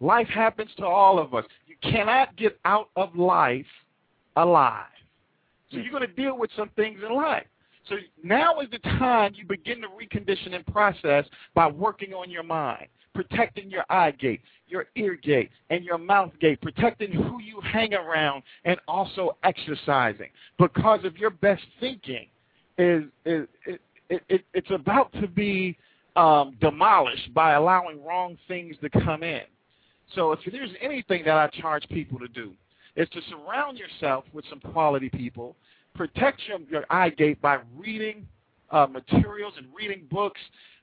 Life 0.00 0.28
happens 0.28 0.70
to 0.78 0.84
all 0.84 1.18
of 1.18 1.34
us. 1.34 1.44
You 1.66 1.76
cannot 1.82 2.36
get 2.36 2.58
out 2.64 2.90
of 2.96 3.14
life 3.16 3.66
alive. 4.36 4.86
So 5.70 5.78
you're 5.78 5.92
going 5.92 6.06
to 6.06 6.14
deal 6.14 6.36
with 6.36 6.50
some 6.56 6.70
things 6.76 6.98
in 7.06 7.14
life. 7.14 7.46
So 7.88 7.96
now 8.22 8.60
is 8.60 8.68
the 8.70 8.78
time 8.78 9.32
you 9.34 9.44
begin 9.46 9.80
to 9.82 9.88
recondition 9.88 10.54
and 10.54 10.66
process 10.66 11.24
by 11.54 11.66
working 11.68 12.12
on 12.12 12.30
your 12.30 12.42
mind, 12.42 12.86
protecting 13.14 13.70
your 13.70 13.84
eye 13.90 14.12
gate, 14.12 14.40
your 14.68 14.86
ear 14.96 15.14
gate, 15.16 15.50
and 15.70 15.84
your 15.84 15.98
mouth 15.98 16.32
gate, 16.40 16.60
protecting 16.60 17.10
who 17.12 17.40
you 17.40 17.60
hang 17.60 17.94
around, 17.94 18.42
and 18.64 18.78
also 18.86 19.36
exercising. 19.42 20.28
Because 20.58 21.04
of 21.04 21.16
your 21.16 21.30
best 21.30 21.62
thinking 21.80 22.26
is 22.78 23.04
is 23.24 23.46
it, 24.12 24.22
it, 24.28 24.34
it, 24.34 24.44
it's 24.54 24.70
about 24.70 25.12
to 25.14 25.26
be 25.26 25.76
um, 26.16 26.56
demolished 26.60 27.32
by 27.32 27.52
allowing 27.54 28.04
wrong 28.04 28.36
things 28.46 28.76
to 28.82 28.90
come 28.90 29.22
in. 29.22 29.42
So 30.14 30.32
if 30.32 30.40
there's 30.50 30.70
anything 30.80 31.22
that 31.24 31.36
I 31.36 31.48
charge 31.60 31.88
people 31.88 32.18
to 32.18 32.28
do, 32.28 32.52
is 32.94 33.08
to 33.10 33.20
surround 33.30 33.78
yourself 33.78 34.24
with 34.34 34.44
some 34.50 34.60
quality 34.60 35.08
people, 35.08 35.56
protect 35.94 36.42
your, 36.46 36.58
your 36.70 36.84
eye 36.90 37.08
gate 37.08 37.40
by 37.40 37.58
reading 37.74 38.26
uh, 38.70 38.86
materials 38.86 39.54
and 39.56 39.66
reading 39.74 40.02
books 40.10 40.40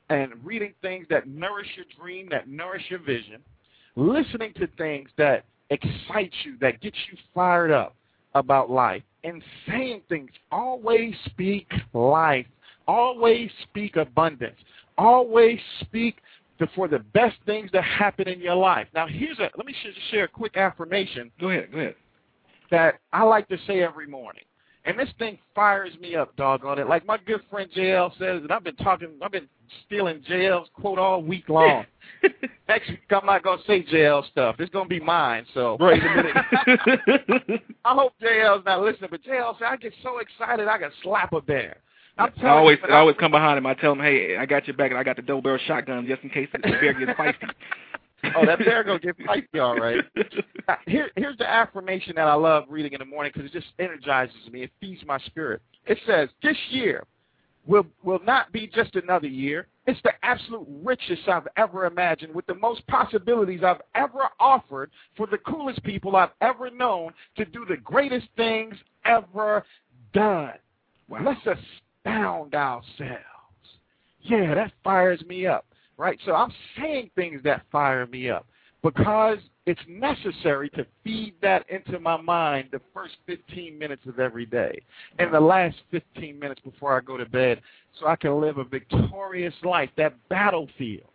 and 0.10 0.32
reading 0.44 0.74
things 0.82 1.06
that 1.12 1.28
nourish 1.28 1.68
your 1.76 1.86
dream, 2.00 2.28
that 2.32 2.48
nourish 2.48 2.84
your 2.90 3.00
vision, 3.00 3.38
listening 3.96 4.54
to 4.56 4.66
things 4.78 5.10
that 5.18 5.46
excite 5.70 6.34
you, 6.44 6.58
that 6.60 6.82
get 6.82 6.94
you 7.12 7.18
fired 7.36 7.70
up 7.72 7.96
about 8.34 8.72
life, 8.72 9.04
and 9.24 9.44
saying 9.68 10.02
things. 10.10 10.32
Always 10.52 11.14
speak 11.26 11.72
life. 11.94 12.48
Always 12.90 13.52
speak 13.62 13.98
abundance. 13.98 14.58
Always 14.98 15.60
speak 15.82 16.16
the, 16.58 16.68
for 16.76 16.88
the 16.88 16.98
best 17.14 17.36
things 17.46 17.70
to 17.70 17.84
happen 17.84 18.28
in 18.28 18.40
your 18.40 18.56
life. 18.56 18.88
Now, 18.96 19.06
here's 19.06 19.38
a 19.38 19.52
let 19.56 19.68
me 19.68 19.76
just 19.84 19.96
share 20.10 20.24
a 20.24 20.28
quick 20.28 20.58
affirmation 20.58 21.30
Go 21.40 21.50
ahead. 21.50 21.72
Go 21.72 21.78
ahead. 21.78 21.96
that 22.72 22.96
I 23.14 23.22
like 23.26 23.48
to 23.50 23.58
say 23.68 23.84
every 23.84 24.08
morning. 24.08 24.42
And 24.86 24.98
this 24.98 25.10
thing 25.20 25.38
fires 25.54 25.94
me 26.02 26.16
up, 26.16 26.36
doggone 26.36 26.80
it. 26.80 26.90
Like 26.90 27.06
my 27.06 27.18
good 27.28 27.42
friend 27.52 27.70
JL 27.78 28.12
says, 28.18 28.42
and 28.42 28.52
I've 28.52 28.64
been 28.64 28.78
talking, 28.78 29.10
I've 29.22 29.32
been 29.32 29.50
stealing 29.86 30.24
JL's 30.28 30.70
quote 30.74 30.98
all 30.98 31.22
week 31.22 31.48
long. 31.48 31.86
Next 32.68 32.90
week, 32.90 33.02
I'm 33.12 33.26
not 33.28 33.44
going 33.44 33.60
to 33.60 33.66
say 33.66 33.84
JL 33.84 34.28
stuff. 34.32 34.56
It's 34.58 34.72
going 34.72 34.86
to 34.86 34.90
be 34.90 35.00
mine. 35.00 35.46
So 35.54 35.78
wait 35.80 36.02
a 36.02 36.16
minute. 36.16 37.62
I 37.86 37.94
hope 37.94 38.14
JL's 38.20 38.66
not 38.66 38.82
listening, 38.82 39.12
but 39.12 39.22
JL 39.24 39.60
said, 39.60 39.66
I 39.66 39.78
get 39.78 39.94
so 40.02 40.18
excited 40.18 40.68
I 40.68 40.80
can 40.80 40.90
slap 41.04 41.34
a 41.34 41.42
bear. 41.42 41.78
I'm 42.20 42.34
I 42.46 42.50
always 42.50 42.78
you, 42.84 42.94
I 42.94 43.00
always 43.00 43.16
come 43.20 43.32
behind 43.32 43.58
him. 43.58 43.66
I 43.66 43.74
tell 43.74 43.94
him, 43.94 44.00
hey, 44.00 44.38
I 44.38 44.46
got 44.46 44.68
your 44.68 44.76
back, 44.76 44.92
and 44.92 45.00
I 45.00 45.04
got 45.04 45.16
the 45.16 45.22
double 45.22 45.42
barrel 45.42 45.60
shotgun 45.66 46.06
just 46.08 46.24
in 46.24 46.30
case 46.30 46.50
the 46.52 46.60
bear 46.60 46.94
gets 46.94 47.18
feisty. 47.20 47.50
Oh, 48.36 48.46
that 48.46 48.60
bear 48.60 48.84
gonna 48.84 49.00
get 49.00 49.18
feisty, 49.18 49.62
all 49.62 49.78
right. 49.78 50.04
Here, 50.86 51.10
here's 51.16 51.38
the 51.38 51.50
affirmation 51.50 52.16
that 52.18 52.28
I 52.28 52.34
love 52.34 52.66
reading 52.68 52.92
in 52.92 53.00
the 53.00 53.06
morning 53.06 53.32
because 53.34 53.50
it 53.50 53.54
just 53.54 53.68
energizes 53.80 54.36
me. 54.52 54.64
It 54.64 54.72
feeds 54.82 55.02
my 55.08 55.20
spirit. 55.20 55.62
It 55.86 55.98
says, 56.06 56.28
"This 56.44 56.58
year 56.70 57.06
will 57.66 57.86
will 58.04 58.20
not 58.26 58.52
be 58.52 58.68
just 58.68 58.96
another 58.96 59.28
year. 59.28 59.68
It's 59.88 60.02
the 60.04 60.12
absolute 60.22 60.68
richest 60.84 61.30
I've 61.30 61.48
ever 61.56 61.86
imagined, 61.86 62.36
with 62.36 62.46
the 62.48 62.56
most 62.56 62.86
possibilities 62.88 63.62
I've 63.64 63.82
ever 63.96 64.28
offered 64.40 64.92
for 65.16 65.26
the 65.26 65.38
coolest 65.38 65.82
people 65.84 66.16
I've 66.16 66.34
ever 66.42 66.70
known 66.70 67.14
to 67.38 67.46
do 67.46 67.66
the 67.66 67.78
greatest 67.78 68.28
things 68.36 68.76
ever 69.06 69.64
done. 70.14 70.54
Wow. 71.08 71.22
Let's 71.24 71.60
astound 72.06 72.56
ourselves. 72.56 73.24
Yeah, 74.22 74.54
that 74.56 74.72
fires 74.84 75.24
me 75.28 75.48
up, 75.48 75.66
right? 75.98 76.20
So 76.26 76.34
I'm 76.34 76.52
saying 76.78 77.12
things 77.16 77.42
that 77.44 77.64
fire 77.72 78.06
me 78.08 78.30
up 78.30 78.46
because 78.84 79.38
it's 79.66 79.80
necessary 79.88 80.70
to 80.72 80.86
feed 81.04 81.36
that 81.42 81.66
into 81.70 82.00
my 82.00 82.20
mind 82.20 82.70
the 82.72 82.82
first 82.94 83.16
15 83.28 83.78
minutes 83.78 84.04
of 84.08 84.20
every 84.20 84.46
day 84.46 84.82
and 85.20 85.34
the 85.34 85.40
last 85.40 85.78
15 85.92 86.40
minutes 86.40 86.62
before 86.62 86.98
I 86.98 87.02
go 87.02 87.18
to 87.18 87.26
bed 87.26 87.62
so 88.00 88.08
I 88.08 88.16
can 88.16 88.40
live 88.42 88.58
a 88.58 88.64
victorious 88.64 89.54
life, 89.64 89.90
that 89.98 90.16
battlefield, 90.30 91.10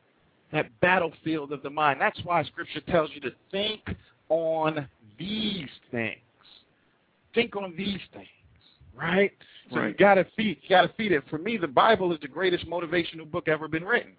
that 0.53 0.69
battlefield 0.81 1.53
of 1.53 1.63
the 1.63 1.71
mind. 1.71 2.01
That's 2.01 2.21
why 2.25 2.45
Scripture 2.45 2.81
tells 2.83 3.11
you 3.15 3.21
to 3.23 3.33
think 3.51 3.81
on 4.29 4.87
these 5.19 5.69
things. 5.91 6.19
Think 7.35 7.57
on 7.57 7.75
these 7.77 8.01
things, 8.13 8.29
right? 8.97 9.33
So 9.73 9.83
you 9.83 9.95
gotta 9.95 10.27
feed, 10.37 10.59
you 10.63 10.69
gotta 10.69 10.93
feed 10.97 11.13
it. 11.13 11.25
For 11.31 11.39
me, 11.39 11.57
the 11.57 11.67
Bible 11.67 12.13
is 12.13 12.21
the 12.21 12.29
greatest 12.29 12.69
motivational 12.69 13.31
book 13.31 13.49
ever 13.49 13.69
been 13.69 13.85
written. 13.85 14.13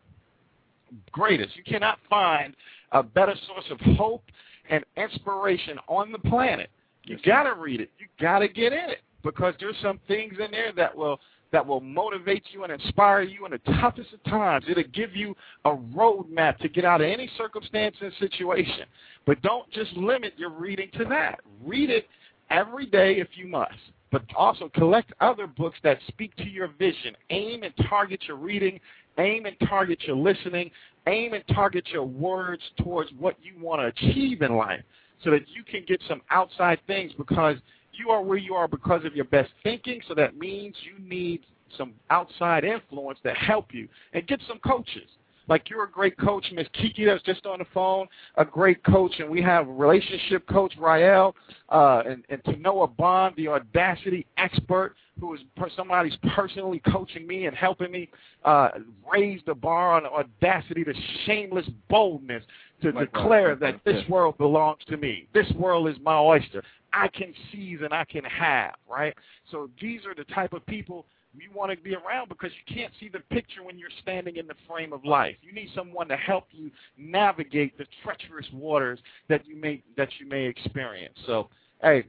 Greatest. 1.11 1.55
You 1.55 1.63
cannot 1.63 1.99
find 2.09 2.55
a 2.91 3.03
better 3.03 3.35
source 3.47 3.65
of 3.71 3.79
hope 3.95 4.23
and 4.69 4.83
inspiration 4.97 5.77
on 5.87 6.11
the 6.11 6.19
planet. 6.19 6.69
You 7.03 7.15
Yes, 7.15 7.25
gotta 7.25 7.53
read 7.53 7.81
it. 7.81 7.91
You 7.99 8.07
gotta 8.19 8.47
get 8.47 8.73
in 8.73 8.89
it 8.89 9.01
because 9.23 9.53
there's 9.59 9.75
some 9.81 9.99
things 10.07 10.33
in 10.43 10.51
there 10.51 10.71
that 10.75 10.95
will 10.95 11.19
that 11.51 11.65
will 11.65 11.79
motivate 11.79 12.43
you 12.51 12.63
and 12.63 12.73
inspire 12.73 13.21
you 13.21 13.45
in 13.45 13.51
the 13.51 13.59
toughest 13.79 14.11
of 14.11 14.23
times. 14.25 14.65
It'll 14.67 14.83
give 14.91 15.15
you 15.15 15.35
a 15.63 15.69
roadmap 15.69 16.57
to 16.57 16.67
get 16.67 16.83
out 16.83 17.01
of 17.01 17.07
any 17.07 17.29
circumstance 17.37 17.95
and 18.01 18.11
situation. 18.19 18.85
But 19.25 19.41
don't 19.41 19.69
just 19.71 19.93
limit 19.93 20.33
your 20.37 20.49
reading 20.49 20.89
to 20.97 21.05
that. 21.05 21.39
Read 21.63 21.89
it 21.89 22.07
every 22.49 22.85
day 22.85 23.19
if 23.19 23.29
you 23.35 23.47
must. 23.47 23.73
But 24.11 24.23
also 24.35 24.69
collect 24.69 25.13
other 25.19 25.47
books 25.47 25.77
that 25.83 25.99
speak 26.07 26.35
to 26.37 26.47
your 26.47 26.69
vision. 26.79 27.15
Aim 27.31 27.63
and 27.63 27.73
target 27.89 28.21
your 28.27 28.37
reading. 28.37 28.79
Aim 29.17 29.45
and 29.45 29.55
target 29.67 29.99
your 30.03 30.15
listening. 30.15 30.71
Aim 31.07 31.33
and 31.33 31.43
target 31.53 31.87
your 31.91 32.05
words 32.05 32.61
towards 32.77 33.11
what 33.17 33.35
you 33.41 33.53
want 33.61 33.81
to 33.81 34.07
achieve 34.07 34.41
in 34.41 34.55
life 34.55 34.81
so 35.23 35.31
that 35.31 35.47
you 35.47 35.63
can 35.63 35.83
get 35.87 36.01
some 36.07 36.21
outside 36.29 36.79
things 36.87 37.11
because 37.17 37.57
you 37.93 38.09
are 38.09 38.21
where 38.21 38.37
you 38.37 38.53
are 38.53 38.67
because 38.67 39.05
of 39.05 39.15
your 39.15 39.25
best 39.25 39.51
thinking. 39.63 40.01
So 40.07 40.13
that 40.15 40.37
means 40.37 40.75
you 40.83 41.03
need 41.03 41.41
some 41.77 41.93
outside 42.09 42.63
influence 42.63 43.19
to 43.23 43.31
help 43.33 43.73
you 43.73 43.87
and 44.13 44.25
get 44.27 44.39
some 44.47 44.59
coaches. 44.59 45.09
Like 45.47 45.69
you're 45.69 45.83
a 45.83 45.89
great 45.89 46.17
coach, 46.17 46.45
Miss 46.53 46.67
Kiki 46.73 47.05
that's 47.05 47.23
just 47.23 47.45
on 47.45 47.59
the 47.59 47.65
phone, 47.73 48.07
a 48.35 48.45
great 48.45 48.83
coach, 48.83 49.13
and 49.19 49.29
we 49.29 49.41
have 49.41 49.67
relationship 49.67 50.47
coach 50.47 50.73
Rael, 50.79 51.35
uh, 51.69 52.03
and, 52.07 52.23
and 52.29 52.43
Tanoa 52.43 52.87
Bond, 52.95 53.35
the 53.37 53.47
audacity 53.47 54.25
expert, 54.37 54.95
who 55.19 55.33
is 55.33 55.39
per- 55.55 55.69
somebody's 55.75 56.17
personally 56.35 56.81
coaching 56.91 57.25
me 57.27 57.45
and 57.45 57.55
helping 57.55 57.91
me 57.91 58.09
uh, 58.43 58.69
raise 59.11 59.41
the 59.45 59.53
bar 59.53 59.93
on 59.93 60.05
audacity, 60.05 60.83
the 60.83 60.95
shameless 61.25 61.67
boldness 61.89 62.43
to 62.81 62.87
Likewise, 62.87 63.05
declare 63.05 63.49
likewise, 63.53 63.81
that 63.83 63.91
this 63.91 64.09
world 64.09 64.37
belongs 64.37 64.79
to 64.89 64.97
me. 64.97 65.27
This 65.33 65.49
world 65.55 65.87
is 65.87 65.95
my 66.03 66.17
oyster. 66.17 66.63
I 66.91 67.07
can 67.09 67.33
seize 67.51 67.79
and 67.83 67.93
I 67.93 68.05
can 68.05 68.23
have, 68.23 68.75
right? 68.89 69.13
So 69.51 69.69
these 69.81 70.01
are 70.05 70.15
the 70.15 70.23
type 70.33 70.53
of 70.53 70.65
people 70.65 71.05
you 71.41 71.49
want 71.55 71.71
to 71.71 71.77
be 71.77 71.95
around 71.95 72.29
because 72.29 72.51
you 72.51 72.75
can't 72.75 72.91
see 72.99 73.09
the 73.09 73.19
picture 73.33 73.63
when 73.63 73.77
you're 73.77 73.89
standing 74.01 74.37
in 74.37 74.47
the 74.47 74.55
frame 74.67 74.93
of 74.93 75.03
life. 75.05 75.35
You 75.41 75.53
need 75.53 75.69
someone 75.75 76.07
to 76.07 76.17
help 76.17 76.45
you 76.51 76.71
navigate 76.97 77.77
the 77.77 77.85
treacherous 78.03 78.47
waters 78.53 78.99
that 79.29 79.45
you 79.47 79.55
may 79.55 79.83
that 79.97 80.09
you 80.19 80.27
may 80.27 80.45
experience. 80.45 81.15
So, 81.25 81.49
hey, 81.81 82.05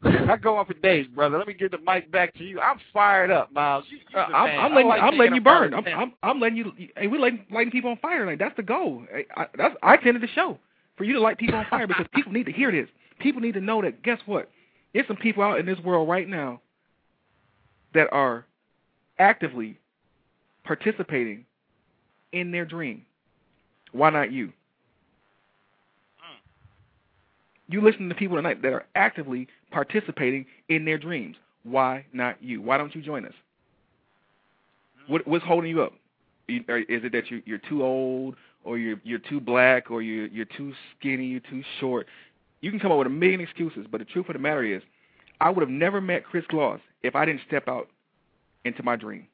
I 0.04 0.36
go 0.36 0.56
on 0.56 0.66
for 0.66 0.74
days, 0.74 1.06
brother. 1.08 1.38
Let 1.38 1.48
me 1.48 1.54
give 1.54 1.72
the 1.72 1.78
mic 1.78 2.10
back 2.12 2.32
to 2.34 2.44
you. 2.44 2.60
I'm 2.60 2.78
fired 2.92 3.30
up, 3.30 3.52
Myles. 3.52 3.84
You, 3.90 3.98
Uh, 4.14 4.20
I'm. 4.20 4.60
I'm 4.60 4.74
letting 4.74 4.88
like 4.88 5.02
I'm 5.02 5.18
letting 5.18 5.34
you 5.34 5.40
burn. 5.40 5.74
I'm, 5.74 5.86
I'm 5.86 6.12
I'm 6.22 6.40
letting 6.40 6.56
you. 6.56 6.72
Hey, 6.96 7.08
we're 7.08 7.20
lighting, 7.20 7.44
lighting 7.50 7.72
people 7.72 7.90
on 7.90 7.96
fire. 7.98 8.24
Like 8.24 8.38
that's 8.38 8.56
the 8.56 8.62
goal. 8.62 9.04
I, 9.14 9.42
I, 9.42 9.46
that's 9.56 9.74
I 9.82 9.94
attended 9.94 10.22
the 10.22 10.28
show 10.28 10.58
for 10.96 11.04
you 11.04 11.14
to 11.14 11.20
light 11.20 11.38
people 11.38 11.56
on 11.56 11.66
fire 11.68 11.86
because 11.86 12.06
people 12.14 12.32
need 12.32 12.46
to 12.46 12.52
hear 12.52 12.70
this. 12.70 12.88
People 13.18 13.40
need 13.40 13.54
to 13.54 13.60
know 13.60 13.82
that. 13.82 14.02
Guess 14.02 14.20
what? 14.26 14.50
There's 14.94 15.06
some 15.06 15.16
people 15.16 15.42
out 15.42 15.58
in 15.58 15.66
this 15.66 15.78
world 15.80 16.08
right 16.08 16.28
now 16.28 16.60
that 17.94 18.08
are 18.12 18.44
actively 19.18 19.78
participating 20.64 21.44
in 22.32 22.50
their 22.50 22.64
dream. 22.64 23.04
Why 23.92 24.10
not 24.10 24.32
you? 24.32 24.48
Mm. 24.48 24.52
You 27.68 27.80
listen 27.80 28.08
to 28.08 28.14
people 28.14 28.36
tonight 28.36 28.62
that 28.62 28.72
are 28.72 28.84
actively 28.94 29.48
participating 29.70 30.46
in 30.68 30.84
their 30.84 30.98
dreams. 30.98 31.36
Why 31.64 32.04
not 32.12 32.42
you? 32.42 32.60
Why 32.60 32.78
don't 32.78 32.94
you 32.94 33.02
join 33.02 33.24
us? 33.24 33.32
Mm. 35.06 35.10
What, 35.10 35.26
what's 35.26 35.44
holding 35.44 35.70
you 35.70 35.82
up? 35.82 35.92
Is 36.48 36.62
it 36.68 37.12
that 37.12 37.30
you, 37.30 37.42
you're 37.44 37.58
too 37.58 37.82
old, 37.82 38.34
or 38.64 38.78
you're 38.78 38.98
you're 39.04 39.18
too 39.18 39.38
black, 39.38 39.90
or 39.90 40.00
you're 40.00 40.28
you're 40.28 40.46
too 40.46 40.72
skinny, 40.98 41.26
you're 41.26 41.40
too 41.40 41.62
short? 41.78 42.06
You 42.62 42.70
can 42.70 42.80
come 42.80 42.90
up 42.90 42.98
with 42.98 43.06
a 43.06 43.10
million 43.10 43.40
excuses, 43.40 43.86
but 43.90 43.98
the 43.98 44.06
truth 44.06 44.28
of 44.28 44.32
the 44.32 44.38
matter 44.38 44.64
is, 44.64 44.82
I 45.40 45.50
would 45.50 45.60
have 45.60 45.68
never 45.68 46.00
met 46.00 46.24
Chris 46.24 46.44
Gloss 46.48 46.80
if 47.02 47.14
I 47.14 47.24
didn't 47.24 47.42
step 47.46 47.68
out 47.68 47.88
into 48.64 48.82
my 48.82 48.96
dream. 48.96 49.26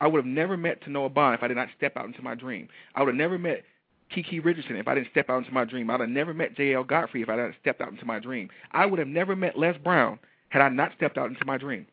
I 0.00 0.06
would 0.06 0.18
have 0.18 0.26
never 0.26 0.56
met 0.56 0.82
Tanoa 0.82 1.12
Bond 1.12 1.34
if 1.34 1.42
I 1.42 1.48
did 1.48 1.56
not 1.56 1.68
step 1.76 1.96
out 1.96 2.06
into 2.06 2.22
my 2.22 2.34
dream. 2.34 2.68
I 2.94 3.00
would 3.02 3.08
have 3.08 3.16
never 3.16 3.38
met 3.38 3.64
Kiki 4.10 4.40
Richardson 4.40 4.76
if 4.76 4.88
I 4.88 4.94
didn't 4.94 5.10
step 5.10 5.30
out 5.30 5.38
into 5.38 5.52
my 5.52 5.64
dream. 5.64 5.90
I 5.90 5.94
would 5.94 6.02
have 6.02 6.10
never 6.10 6.34
met 6.34 6.56
J.L. 6.56 6.84
Godfrey 6.84 7.22
if 7.22 7.28
I 7.28 7.32
hadn't 7.32 7.56
stepped 7.60 7.80
out 7.80 7.90
into 7.90 8.04
my 8.04 8.18
dream. 8.18 8.50
I 8.72 8.86
would 8.86 8.98
have 8.98 9.08
never 9.08 9.34
met 9.34 9.58
Les 9.58 9.76
Brown 9.78 10.18
had 10.50 10.62
I 10.62 10.68
not 10.68 10.92
stepped 10.96 11.18
out 11.18 11.30
into 11.30 11.44
my 11.44 11.58
dream. 11.58 11.86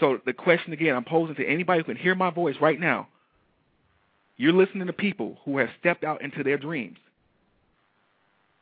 So 0.00 0.20
the 0.24 0.32
question 0.32 0.72
again 0.72 0.94
I'm 0.94 1.04
posing 1.04 1.34
to 1.36 1.46
anybody 1.46 1.80
who 1.80 1.84
can 1.84 1.96
hear 1.96 2.14
my 2.14 2.30
voice 2.30 2.56
right 2.60 2.78
now, 2.78 3.08
you're 4.36 4.52
listening 4.52 4.86
to 4.86 4.92
people 4.92 5.38
who 5.44 5.58
have 5.58 5.68
stepped 5.80 6.04
out 6.04 6.22
into 6.22 6.44
their 6.44 6.56
dreams. 6.56 6.98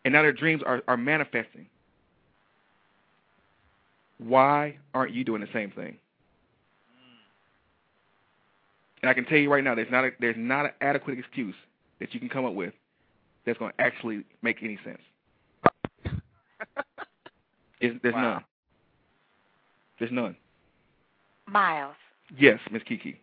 And 0.05 0.13
now 0.15 0.23
their 0.23 0.33
dreams 0.33 0.63
are, 0.65 0.83
are 0.89 0.97
manifesting. 0.97 1.67
Why 4.19 4.77
aren't 4.95 5.13
you 5.15 5.25
doing 5.25 5.41
the 5.41 5.49
same 5.53 5.71
thing? 5.71 5.97
And 9.03 9.11
I 9.11 9.15
can 9.15 9.25
tell 9.27 9.39
you 9.39 9.51
right 9.53 9.63
now, 9.63 9.75
there's 9.75 9.91
not 9.91 10.05
a, 10.05 10.11
there's 10.21 10.37
not 10.39 10.65
an 10.65 10.73
adequate 10.81 11.19
excuse 11.19 11.55
that 12.01 12.13
you 12.15 12.21
can 12.21 12.29
come 12.29 12.45
up 12.45 12.55
with 12.55 12.73
that's 13.45 13.59
going 13.59 13.73
to 13.77 13.81
actually 13.81 14.25
make 14.43 14.63
any 14.63 14.79
sense. 14.85 15.01
Is 17.81 17.93
there's 18.03 18.15
Wow. 18.15 18.21
none. 18.35 18.45
There's 19.99 20.13
none. 20.13 20.37
Myles, 21.47 21.95
Yes, 22.37 22.59
Miss 22.73 22.83
Kiki. 22.83 23.21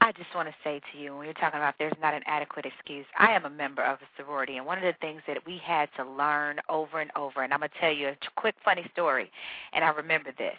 I 0.00 0.12
just 0.12 0.34
want 0.34 0.48
to 0.48 0.54
say 0.64 0.80
to 0.92 0.98
you, 0.98 1.16
when 1.16 1.26
you're 1.26 1.34
talking 1.34 1.58
about 1.58 1.76
there's 1.78 1.92
not 2.02 2.14
an 2.14 2.22
adequate 2.26 2.66
excuse, 2.66 3.06
I 3.18 3.32
am 3.32 3.46
a 3.46 3.50
member 3.50 3.82
of 3.84 3.98
a 4.02 4.22
sorority, 4.22 4.58
and 4.58 4.66
one 4.66 4.78
of 4.78 4.84
the 4.84 4.94
things 5.00 5.22
that 5.28 5.38
we 5.46 5.58
had 5.64 5.88
to 5.96 6.04
learn 6.04 6.60
over 6.68 7.00
and 7.00 7.10
over, 7.16 7.42
and 7.42 7.52
I'm 7.54 7.60
going 7.60 7.70
to 7.70 7.80
tell 7.80 7.92
you 7.92 8.08
a 8.08 8.16
quick 8.36 8.56
funny 8.64 8.86
story, 8.92 9.30
and 9.72 9.84
I 9.84 9.90
remember 9.90 10.32
this. 10.38 10.56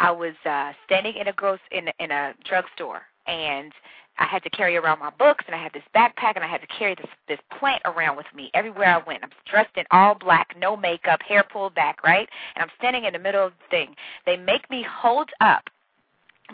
I 0.00 0.12
was 0.12 0.34
uh 0.46 0.72
standing 0.86 1.16
in 1.16 1.28
a 1.28 1.34
gross 1.34 1.60
in 1.72 1.88
in 2.00 2.12
a 2.12 2.34
drugstore, 2.44 3.02
and 3.28 3.72
I 4.18 4.26
had 4.26 4.44
to 4.44 4.50
carry 4.50 4.76
around 4.76 5.00
my 5.00 5.10
books, 5.10 5.44
and 5.48 5.56
I 5.56 5.62
had 5.62 5.72
this 5.74 5.84
backpack, 5.96 6.34
and 6.36 6.44
I 6.44 6.48
had 6.48 6.62
to 6.62 6.68
carry 6.68 6.96
this 6.96 7.08
this 7.28 7.40
plant 7.58 7.82
around 7.86 8.16
with 8.18 8.26
me 8.34 8.50
everywhere 8.54 8.88
I 8.88 8.98
went. 9.06 9.24
I'm 9.24 9.30
dressed 9.50 9.76
in 9.76 9.84
all 9.92 10.16
black, 10.16 10.56
no 10.58 10.76
makeup, 10.76 11.22
hair 11.22 11.44
pulled 11.44 11.74
back, 11.76 12.04
right? 12.04 12.28
And 12.56 12.62
I'm 12.62 12.70
standing 12.78 13.04
in 13.06 13.14
the 13.14 13.20
middle 13.20 13.46
of 13.46 13.52
the 13.54 13.66
thing. 13.70 13.96
They 14.26 14.36
make 14.38 14.68
me 14.70 14.84
hold 14.88 15.30
up 15.40 15.64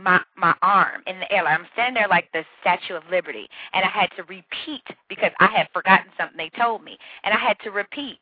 my 0.00 0.20
my 0.36 0.54
arm 0.62 1.02
in 1.06 1.20
the 1.20 1.30
air. 1.32 1.46
I'm 1.46 1.66
standing 1.72 1.94
there 1.94 2.08
like 2.08 2.30
the 2.32 2.44
Statue 2.60 2.94
of 2.94 3.02
Liberty, 3.10 3.48
and 3.72 3.84
I 3.84 3.88
had 3.88 4.10
to 4.16 4.22
repeat 4.24 4.84
because 5.08 5.32
I 5.40 5.48
had 5.48 5.68
forgotten 5.72 6.10
something 6.18 6.36
they 6.36 6.50
told 6.58 6.82
me, 6.82 6.98
and 7.24 7.34
I 7.34 7.38
had 7.38 7.58
to 7.64 7.70
repeat 7.70 8.20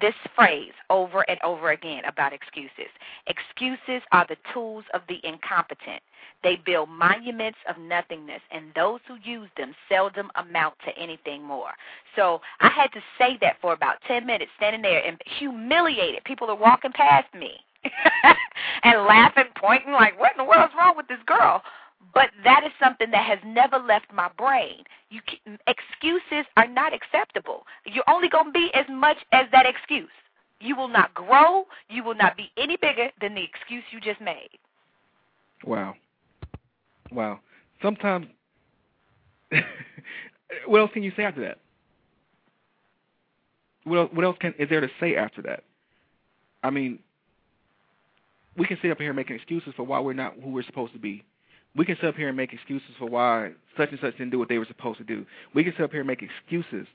this 0.00 0.14
phrase 0.34 0.72
over 0.90 1.28
and 1.28 1.38
over 1.44 1.70
again 1.70 2.04
about 2.06 2.32
excuses. 2.32 2.90
Excuses 3.26 4.02
are 4.10 4.26
the 4.28 4.36
tools 4.52 4.84
of 4.94 5.02
the 5.08 5.20
incompetent. 5.22 6.02
They 6.42 6.56
build 6.56 6.88
monuments 6.88 7.58
of 7.68 7.78
nothingness, 7.78 8.40
and 8.50 8.72
those 8.74 9.00
who 9.06 9.16
use 9.22 9.48
them 9.56 9.74
seldom 9.88 10.30
amount 10.36 10.74
to 10.86 10.98
anything 10.98 11.42
more. 11.42 11.70
So 12.16 12.40
I 12.60 12.68
had 12.68 12.92
to 12.92 13.00
say 13.18 13.38
that 13.42 13.60
for 13.60 13.72
about 13.74 13.96
10 14.08 14.26
minutes, 14.26 14.50
standing 14.56 14.82
there 14.82 15.04
and 15.04 15.20
humiliated. 15.38 16.24
People 16.24 16.50
are 16.50 16.56
walking 16.56 16.92
past 16.92 17.32
me 17.34 17.60
and 18.82 19.06
laughing, 19.06 19.44
pointing, 19.56 19.92
like, 19.92 20.18
what 20.18 20.32
in 20.32 20.38
the 20.38 20.44
world's 20.48 20.74
wrong 20.76 20.94
with 20.96 21.08
this 21.08 21.18
girl? 21.26 21.62
But 22.14 22.30
that 22.44 22.62
is 22.64 22.72
something 22.82 23.10
that 23.10 23.24
has 23.24 23.38
never 23.44 23.78
left 23.78 24.06
my 24.12 24.28
brain. 24.36 24.84
You 25.10 25.20
can, 25.26 25.58
excuses 25.66 26.46
are 26.56 26.66
not 26.66 26.92
acceptable. 26.92 27.64
You're 27.86 28.08
only 28.08 28.28
going 28.28 28.46
to 28.46 28.52
be 28.52 28.70
as 28.74 28.86
much 28.90 29.18
as 29.32 29.46
that 29.52 29.66
excuse. 29.66 30.08
You 30.60 30.76
will 30.76 30.88
not 30.88 31.12
grow. 31.14 31.66
You 31.88 32.04
will 32.04 32.14
not 32.14 32.36
be 32.36 32.50
any 32.56 32.76
bigger 32.76 33.08
than 33.20 33.34
the 33.34 33.42
excuse 33.42 33.82
you 33.90 34.00
just 34.00 34.20
made. 34.20 34.50
Wow. 35.64 35.94
Wow. 37.10 37.40
Sometimes, 37.80 38.26
what 40.66 40.78
else 40.78 40.90
can 40.92 41.02
you 41.02 41.12
say 41.16 41.24
after 41.24 41.40
that? 41.42 41.58
What 43.84 43.98
else, 43.98 44.10
what 44.12 44.24
else 44.24 44.36
can 44.40 44.54
is 44.58 44.68
there 44.68 44.80
to 44.80 44.90
say 45.00 45.16
after 45.16 45.42
that? 45.42 45.64
I 46.62 46.70
mean, 46.70 47.00
we 48.56 48.66
can 48.66 48.78
sit 48.82 48.90
up 48.90 48.98
here 48.98 49.12
making 49.12 49.36
excuses 49.36 49.72
for 49.76 49.84
why 49.84 50.00
we're 50.00 50.12
not 50.12 50.34
who 50.42 50.50
we're 50.50 50.62
supposed 50.64 50.92
to 50.92 50.98
be. 50.98 51.24
We 51.74 51.86
can 51.86 51.96
sit 51.96 52.04
up 52.04 52.16
here 52.16 52.28
and 52.28 52.36
make 52.36 52.52
excuses 52.52 52.90
for 52.98 53.06
why 53.06 53.52
such 53.76 53.90
and 53.90 54.00
such 54.00 54.18
didn't 54.18 54.30
do 54.30 54.38
what 54.38 54.48
they 54.48 54.58
were 54.58 54.66
supposed 54.66 54.98
to 54.98 55.04
do. 55.04 55.24
We 55.54 55.64
can 55.64 55.72
sit 55.72 55.82
up 55.82 55.90
here 55.90 56.00
and 56.00 56.06
make 56.06 56.22
excuses. 56.22 56.86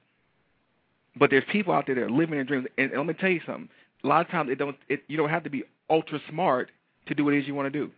But 1.16 1.32
there's 1.32 1.44
people 1.52 1.74
out 1.74 1.88
there 1.88 1.96
that 1.96 2.04
are 2.04 2.10
living 2.12 2.36
their 2.36 2.44
dreams. 2.44 2.68
And, 2.78 2.92
let 2.96 3.06
me 3.06 3.14
tell 3.14 3.30
you 3.30 3.42
something. 3.46 3.70
A 4.04 4.08
lot 4.08 4.24
of 4.24 4.32
times 4.32 4.52
it 4.52 4.60
don't 4.60 4.78
it, 4.88 5.02
you 5.08 5.18
don't 5.18 5.30
have 5.30 5.44
to 5.46 5.50
be 5.50 5.64
ultra 5.90 6.20
smart 6.30 6.70
to 7.08 7.16
do 7.16 7.26
what 7.26 7.34
it 7.34 7.40
is 7.40 7.48
you 7.48 7.56
want 7.56 7.72
to 7.72 7.80
do. 7.80 7.92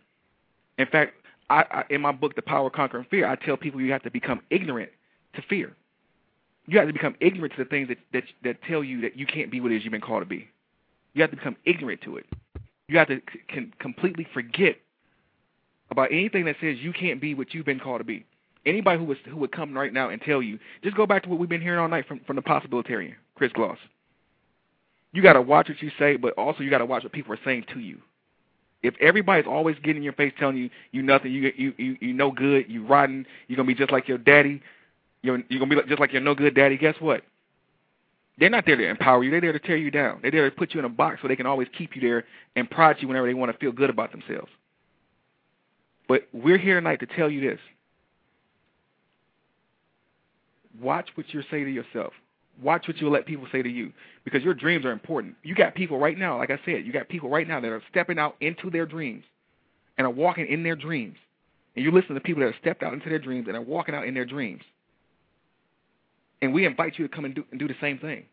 In 0.78 0.86
fact, 0.86 1.14
I, 1.50 1.64
I 1.70 1.84
in 1.90 2.00
my 2.00 2.12
book 2.12 2.34
The 2.36 2.42
Power 2.42 2.68
of 2.68 2.72
Conquering 2.72 3.06
Fear, 3.10 3.26
I 3.26 3.36
tell 3.36 3.58
people 3.58 3.80
you 3.80 3.92
have 3.92 4.02
to 4.04 4.10
become 4.10 4.40
ignorant 4.48 4.90
to 5.34 5.42
fear. 5.42 5.76
You 6.66 6.78
have 6.78 6.86
to 6.86 6.92
become 6.94 7.16
ignorant 7.20 7.54
to 7.56 7.64
the 7.64 7.68
things 7.68 7.88
that 7.88 7.98
that 8.14 8.24
that 8.42 8.62
tell 8.62 8.82
you 8.82 9.02
that 9.02 9.18
you 9.18 9.26
can't 9.26 9.50
be 9.50 9.60
what 9.60 9.70
it 9.72 9.76
is 9.76 9.84
you've 9.84 9.92
been 9.92 10.00
called 10.00 10.22
to 10.22 10.26
be. 10.26 10.48
You 11.12 11.20
have 11.20 11.30
to 11.30 11.36
become 11.36 11.56
ignorant 11.66 12.00
to 12.02 12.16
it. 12.16 12.26
You 12.90 12.98
have 12.98 13.06
to 13.08 13.20
c- 13.54 13.70
completely 13.78 14.26
forget 14.34 14.76
about 15.92 16.10
anything 16.10 16.44
that 16.46 16.56
says 16.60 16.78
you 16.80 16.92
can't 16.92 17.20
be 17.20 17.34
what 17.34 17.54
you've 17.54 17.64
been 17.64 17.78
called 17.78 18.00
to 18.00 18.04
be. 18.04 18.26
Anybody 18.66 18.98
who 18.98 19.04
was 19.04 19.18
who 19.28 19.36
would 19.36 19.52
come 19.52 19.74
right 19.74 19.92
now 19.92 20.08
and 20.08 20.20
tell 20.20 20.42
you, 20.42 20.58
just 20.82 20.96
go 20.96 21.06
back 21.06 21.22
to 21.22 21.28
what 21.28 21.38
we've 21.38 21.48
been 21.48 21.60
hearing 21.60 21.78
all 21.78 21.88
night 21.88 22.08
from 22.08 22.20
from 22.26 22.34
the 22.34 22.42
possibilitarian, 22.42 23.14
Chris 23.36 23.52
Gloss. 23.52 23.78
You 25.12 25.22
got 25.22 25.34
to 25.34 25.40
watch 25.40 25.68
what 25.68 25.80
you 25.80 25.92
say, 26.00 26.16
but 26.16 26.34
also 26.34 26.64
you 26.64 26.70
got 26.70 26.78
to 26.78 26.84
watch 26.84 27.04
what 27.04 27.12
people 27.12 27.32
are 27.32 27.38
saying 27.44 27.66
to 27.74 27.78
you. 27.78 27.98
If 28.82 28.94
everybody's 29.00 29.46
always 29.46 29.76
getting 29.76 29.98
in 29.98 30.02
your 30.02 30.12
face 30.14 30.32
telling 30.40 30.56
you 30.56 30.68
you 30.90 31.02
nothing, 31.02 31.30
you 31.30 31.52
you 31.56 31.74
you 31.78 31.96
you 32.00 32.12
no 32.12 32.32
good, 32.32 32.66
you 32.68 32.84
rotten, 32.84 33.24
you're 33.46 33.56
gonna 33.56 33.68
be 33.68 33.74
just 33.76 33.92
like 33.92 34.08
your 34.08 34.18
daddy, 34.18 34.60
you're 35.22 35.40
you're 35.48 35.60
gonna 35.60 35.76
be 35.76 35.88
just 35.88 36.00
like 36.00 36.12
your 36.12 36.22
no 36.22 36.34
good 36.34 36.56
daddy. 36.56 36.76
Guess 36.76 36.96
what? 36.98 37.22
They're 38.40 38.48
not 38.50 38.64
there 38.64 38.76
to 38.76 38.88
empower 38.88 39.22
you. 39.22 39.30
They're 39.30 39.42
there 39.42 39.52
to 39.52 39.58
tear 39.58 39.76
you 39.76 39.90
down. 39.90 40.20
They're 40.22 40.30
there 40.30 40.48
to 40.48 40.56
put 40.56 40.72
you 40.72 40.80
in 40.80 40.86
a 40.86 40.88
box 40.88 41.18
so 41.20 41.28
they 41.28 41.36
can 41.36 41.46
always 41.46 41.68
keep 41.76 41.94
you 41.94 42.00
there 42.00 42.24
and 42.56 42.68
prod 42.68 42.96
you 43.00 43.06
whenever 43.06 43.26
they 43.26 43.34
want 43.34 43.52
to 43.52 43.58
feel 43.58 43.70
good 43.70 43.90
about 43.90 44.12
themselves. 44.12 44.50
But 46.08 46.26
we're 46.32 46.58
here 46.58 46.80
tonight 46.80 47.00
to 47.00 47.06
tell 47.06 47.30
you 47.30 47.42
this. 47.42 47.60
Watch 50.80 51.10
what 51.14 51.32
you 51.34 51.42
say 51.50 51.64
to 51.64 51.70
yourself. 51.70 52.14
Watch 52.62 52.88
what 52.88 52.98
you 52.98 53.10
let 53.10 53.26
people 53.26 53.46
say 53.52 53.62
to 53.62 53.68
you 53.68 53.92
because 54.24 54.42
your 54.42 54.54
dreams 54.54 54.86
are 54.86 54.90
important. 54.90 55.34
You 55.42 55.54
got 55.54 55.74
people 55.74 55.98
right 55.98 56.16
now, 56.16 56.38
like 56.38 56.50
I 56.50 56.58
said, 56.64 56.86
you 56.86 56.92
got 56.92 57.08
people 57.08 57.28
right 57.28 57.46
now 57.46 57.60
that 57.60 57.70
are 57.70 57.82
stepping 57.90 58.18
out 58.18 58.36
into 58.40 58.70
their 58.70 58.86
dreams 58.86 59.24
and 59.98 60.06
are 60.06 60.10
walking 60.10 60.46
in 60.46 60.62
their 60.62 60.76
dreams. 60.76 61.16
and 61.76 61.84
you 61.84 61.90
listen 61.90 62.14
to 62.14 62.20
people 62.20 62.40
that 62.40 62.52
have 62.52 62.60
stepped 62.60 62.82
out 62.82 62.94
into 62.94 63.08
their 63.10 63.18
dreams 63.18 63.48
and 63.48 63.56
are 63.56 63.62
walking 63.62 63.94
out 63.94 64.06
in 64.06 64.14
their 64.14 64.24
dreams. 64.24 64.62
And 66.42 66.54
we 66.54 66.64
invite 66.64 66.98
you 66.98 67.06
to 67.06 67.14
come 67.14 67.24
and 67.24 67.34
do 67.34 67.44
and 67.50 67.60
do 67.60 67.68
the 67.68 67.76
same 67.80 67.98
thing. 67.98 68.24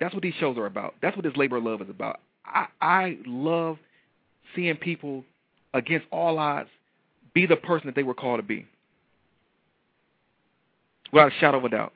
That's 0.00 0.14
what 0.14 0.22
these 0.22 0.34
shows 0.38 0.56
are 0.56 0.66
about. 0.66 0.94
That's 1.02 1.16
what 1.16 1.24
this 1.24 1.36
labor 1.36 1.56
of 1.56 1.64
love 1.64 1.82
is 1.82 1.90
about. 1.90 2.20
I 2.44 2.66
I 2.80 3.18
love 3.26 3.78
seeing 4.54 4.76
people 4.76 5.24
against 5.74 6.06
all 6.10 6.38
odds 6.38 6.70
be 7.34 7.46
the 7.46 7.56
person 7.56 7.86
that 7.86 7.94
they 7.94 8.02
were 8.02 8.14
called 8.14 8.38
to 8.38 8.42
be. 8.42 8.66
Without 11.12 11.32
a 11.32 11.34
shadow 11.40 11.58
of 11.58 11.64
a 11.64 11.68
doubt. 11.68 11.92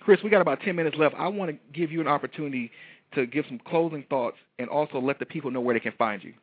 Chris, 0.00 0.20
we 0.22 0.30
got 0.30 0.40
about 0.40 0.60
10 0.60 0.76
minutes 0.76 0.96
left. 0.98 1.14
I 1.18 1.28
want 1.28 1.50
to 1.50 1.58
give 1.72 1.90
you 1.90 2.00
an 2.00 2.08
opportunity 2.08 2.70
to 3.14 3.26
give 3.26 3.44
some 3.48 3.58
closing 3.66 4.04
thoughts 4.08 4.36
and 4.58 4.68
also 4.68 5.00
let 5.00 5.18
the 5.18 5.26
people 5.26 5.50
know 5.50 5.60
where 5.60 5.74
they 5.74 5.80
can 5.80 5.92
find 5.92 6.22
you. 6.22 6.34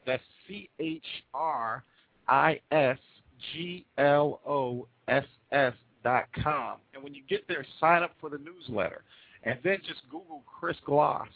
That's 0.04 0.22
C 0.48 0.68
H 0.80 1.04
R 1.32 1.84
I 2.26 2.60
S 2.72 2.98
G 3.52 3.86
L 3.96 4.40
O 4.44 4.88
S 5.06 5.22
S 5.52 5.74
dot 6.02 6.24
com. 6.42 6.78
And 6.92 7.04
when 7.04 7.14
you 7.14 7.22
get 7.28 7.46
there, 7.46 7.64
sign 7.78 8.02
up 8.02 8.10
for 8.20 8.28
the 8.28 8.38
newsletter, 8.38 9.04
and 9.44 9.56
then 9.62 9.78
just 9.86 10.02
Google 10.10 10.42
Chris 10.58 10.78
Gloss, 10.84 11.28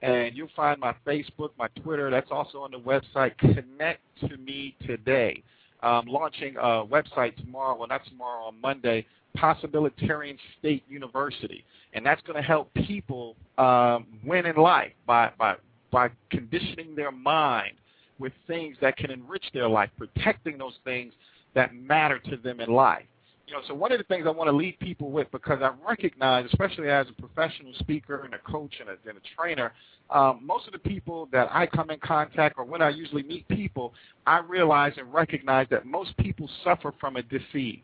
and 0.00 0.36
you'll 0.36 0.46
find 0.54 0.78
my 0.78 0.94
Facebook, 1.04 1.50
my 1.58 1.66
Twitter. 1.82 2.08
That's 2.08 2.30
also 2.30 2.58
on 2.58 2.70
the 2.70 2.78
website. 2.78 3.36
Connect 3.38 4.00
to 4.20 4.36
me 4.36 4.76
today. 4.86 5.42
Um, 5.82 6.06
launching 6.06 6.56
a 6.56 6.84
website 6.84 7.36
tomorrow, 7.36 7.76
well, 7.76 7.88
not 7.88 8.04
tomorrow, 8.06 8.44
on 8.44 8.60
Monday, 8.60 9.06
Possibilitarian 9.36 10.38
State 10.58 10.82
University, 10.88 11.64
and 11.92 12.04
that's 12.04 12.22
going 12.22 12.40
to 12.40 12.46
help 12.46 12.72
people 12.74 13.36
um, 13.58 14.06
win 14.24 14.46
in 14.46 14.56
life 14.56 14.92
by 15.06 15.30
by 15.38 15.56
by 15.90 16.08
conditioning 16.30 16.94
their 16.94 17.12
mind 17.12 17.74
with 18.18 18.32
things 18.46 18.76
that 18.80 18.96
can 18.96 19.10
enrich 19.10 19.44
their 19.52 19.68
life, 19.68 19.90
protecting 19.98 20.58
those 20.58 20.78
things 20.84 21.12
that 21.54 21.74
matter 21.74 22.18
to 22.18 22.36
them 22.36 22.60
in 22.60 22.70
life. 22.70 23.04
You 23.46 23.54
know, 23.54 23.60
so 23.68 23.74
one 23.74 23.92
of 23.92 23.98
the 23.98 24.04
things 24.04 24.26
I 24.26 24.30
want 24.30 24.48
to 24.48 24.56
leave 24.56 24.74
people 24.80 25.12
with, 25.12 25.30
because 25.30 25.60
I 25.62 25.70
recognize, 25.88 26.46
especially 26.46 26.88
as 26.88 27.06
a 27.08 27.20
professional 27.20 27.72
speaker 27.78 28.22
and 28.24 28.34
a 28.34 28.38
coach 28.38 28.74
and 28.80 28.88
a, 28.88 28.96
and 29.08 29.18
a 29.18 29.20
trainer, 29.36 29.72
um, 30.10 30.40
most 30.44 30.66
of 30.66 30.72
the 30.72 30.80
people 30.80 31.28
that 31.30 31.48
I 31.52 31.66
come 31.66 31.90
in 31.90 32.00
contact 32.00 32.56
or 32.58 32.64
when 32.64 32.82
I 32.82 32.88
usually 32.88 33.22
meet 33.22 33.46
people, 33.46 33.94
I 34.26 34.38
realize 34.40 34.94
and 34.96 35.12
recognize 35.12 35.68
that 35.70 35.86
most 35.86 36.16
people 36.16 36.50
suffer 36.64 36.92
from 37.00 37.16
a 37.16 37.22
disease. 37.22 37.80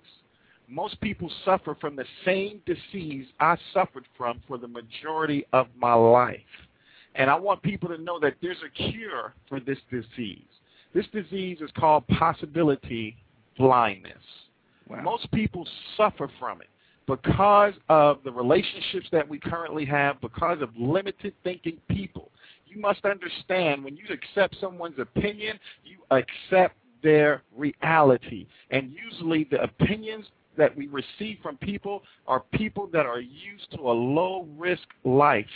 Most 0.68 1.00
people 1.00 1.30
suffer 1.44 1.76
from 1.80 1.94
the 1.94 2.06
same 2.24 2.60
disease 2.66 3.26
I 3.38 3.56
suffered 3.72 4.06
from 4.16 4.40
for 4.48 4.58
the 4.58 4.68
majority 4.68 5.44
of 5.52 5.68
my 5.76 5.94
life. 5.94 6.40
And 7.14 7.30
I 7.30 7.36
want 7.36 7.62
people 7.62 7.88
to 7.90 7.98
know 7.98 8.18
that 8.20 8.34
there's 8.42 8.62
a 8.64 8.90
cure 8.90 9.34
for 9.48 9.60
this 9.60 9.78
disease. 9.90 10.42
This 10.92 11.06
disease 11.12 11.58
is 11.60 11.70
called 11.76 12.06
possibility 12.08 13.16
blindness. 13.56 14.16
Wow. 14.92 15.02
Most 15.02 15.30
people 15.32 15.66
suffer 15.96 16.30
from 16.38 16.60
it 16.60 16.68
because 17.06 17.74
of 17.88 18.18
the 18.24 18.30
relationships 18.30 19.06
that 19.12 19.28
we 19.28 19.38
currently 19.38 19.84
have, 19.86 20.20
because 20.20 20.62
of 20.62 20.70
limited 20.76 21.34
thinking 21.42 21.78
people. 21.88 22.30
You 22.66 22.80
must 22.80 23.04
understand 23.04 23.84
when 23.84 23.96
you 23.96 24.04
accept 24.10 24.56
someone's 24.60 24.98
opinion, 24.98 25.58
you 25.84 25.98
accept 26.10 26.76
their 27.02 27.42
reality. 27.56 28.46
And 28.70 28.92
usually 28.92 29.44
the 29.50 29.62
opinions 29.62 30.26
that 30.56 30.74
we 30.76 30.86
receive 30.86 31.38
from 31.42 31.56
people 31.56 32.02
are 32.26 32.40
people 32.52 32.88
that 32.92 33.06
are 33.06 33.20
used 33.20 33.70
to 33.72 33.80
a 33.80 33.92
low 33.92 34.46
risk 34.56 34.86
life. 35.04 35.46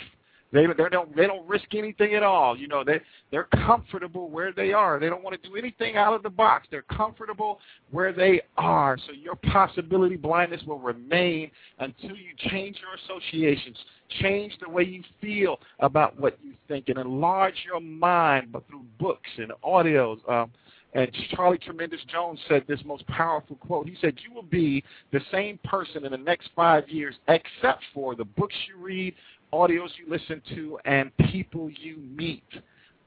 They 0.53 0.65
they 0.65 0.89
don't 0.89 1.13
they 1.15 1.27
don't 1.27 1.47
risk 1.47 1.75
anything 1.75 2.13
at 2.15 2.23
all. 2.23 2.57
You 2.57 2.67
know 2.67 2.83
they 2.83 3.01
they're 3.31 3.47
comfortable 3.65 4.29
where 4.29 4.53
they 4.53 4.71
are. 4.71 4.99
They 4.99 5.09
don't 5.09 5.23
want 5.23 5.41
to 5.41 5.49
do 5.49 5.55
anything 5.57 5.97
out 5.97 6.13
of 6.13 6.23
the 6.23 6.29
box. 6.29 6.67
They're 6.71 6.83
comfortable 6.83 7.59
where 7.91 8.13
they 8.13 8.41
are. 8.57 8.97
So 9.05 9.11
your 9.11 9.35
possibility 9.35 10.15
blindness 10.15 10.61
will 10.65 10.79
remain 10.79 11.51
until 11.79 12.15
you 12.15 12.33
change 12.49 12.77
your 12.79 13.17
associations, 13.17 13.77
change 14.21 14.53
the 14.61 14.69
way 14.69 14.83
you 14.83 15.03
feel 15.19 15.59
about 15.79 16.17
what 16.19 16.37
you 16.41 16.53
think, 16.67 16.87
and 16.87 16.97
enlarge 16.97 17.55
your 17.65 17.81
mind, 17.81 18.51
but 18.51 18.65
through 18.67 18.85
books 18.99 19.29
and 19.37 19.51
audios. 19.65 20.17
Um, 20.29 20.51
and 20.93 21.11
Charlie 21.35 21.57
Tremendous 21.57 21.99
Jones 22.11 22.39
said 22.47 22.63
this 22.67 22.79
most 22.85 23.05
powerful 23.07 23.57
quote. 23.57 23.87
He 23.87 23.95
said, 24.01 24.15
You 24.23 24.33
will 24.33 24.41
be 24.41 24.83
the 25.11 25.19
same 25.31 25.59
person 25.63 26.05
in 26.05 26.11
the 26.11 26.17
next 26.17 26.49
five 26.55 26.87
years, 26.89 27.15
except 27.27 27.83
for 27.93 28.15
the 28.15 28.23
books 28.23 28.55
you 28.67 28.83
read, 28.83 29.13
audios 29.53 29.89
you 29.97 30.09
listen 30.09 30.41
to, 30.55 30.79
and 30.85 31.15
people 31.31 31.69
you 31.69 31.97
meet. 31.97 32.43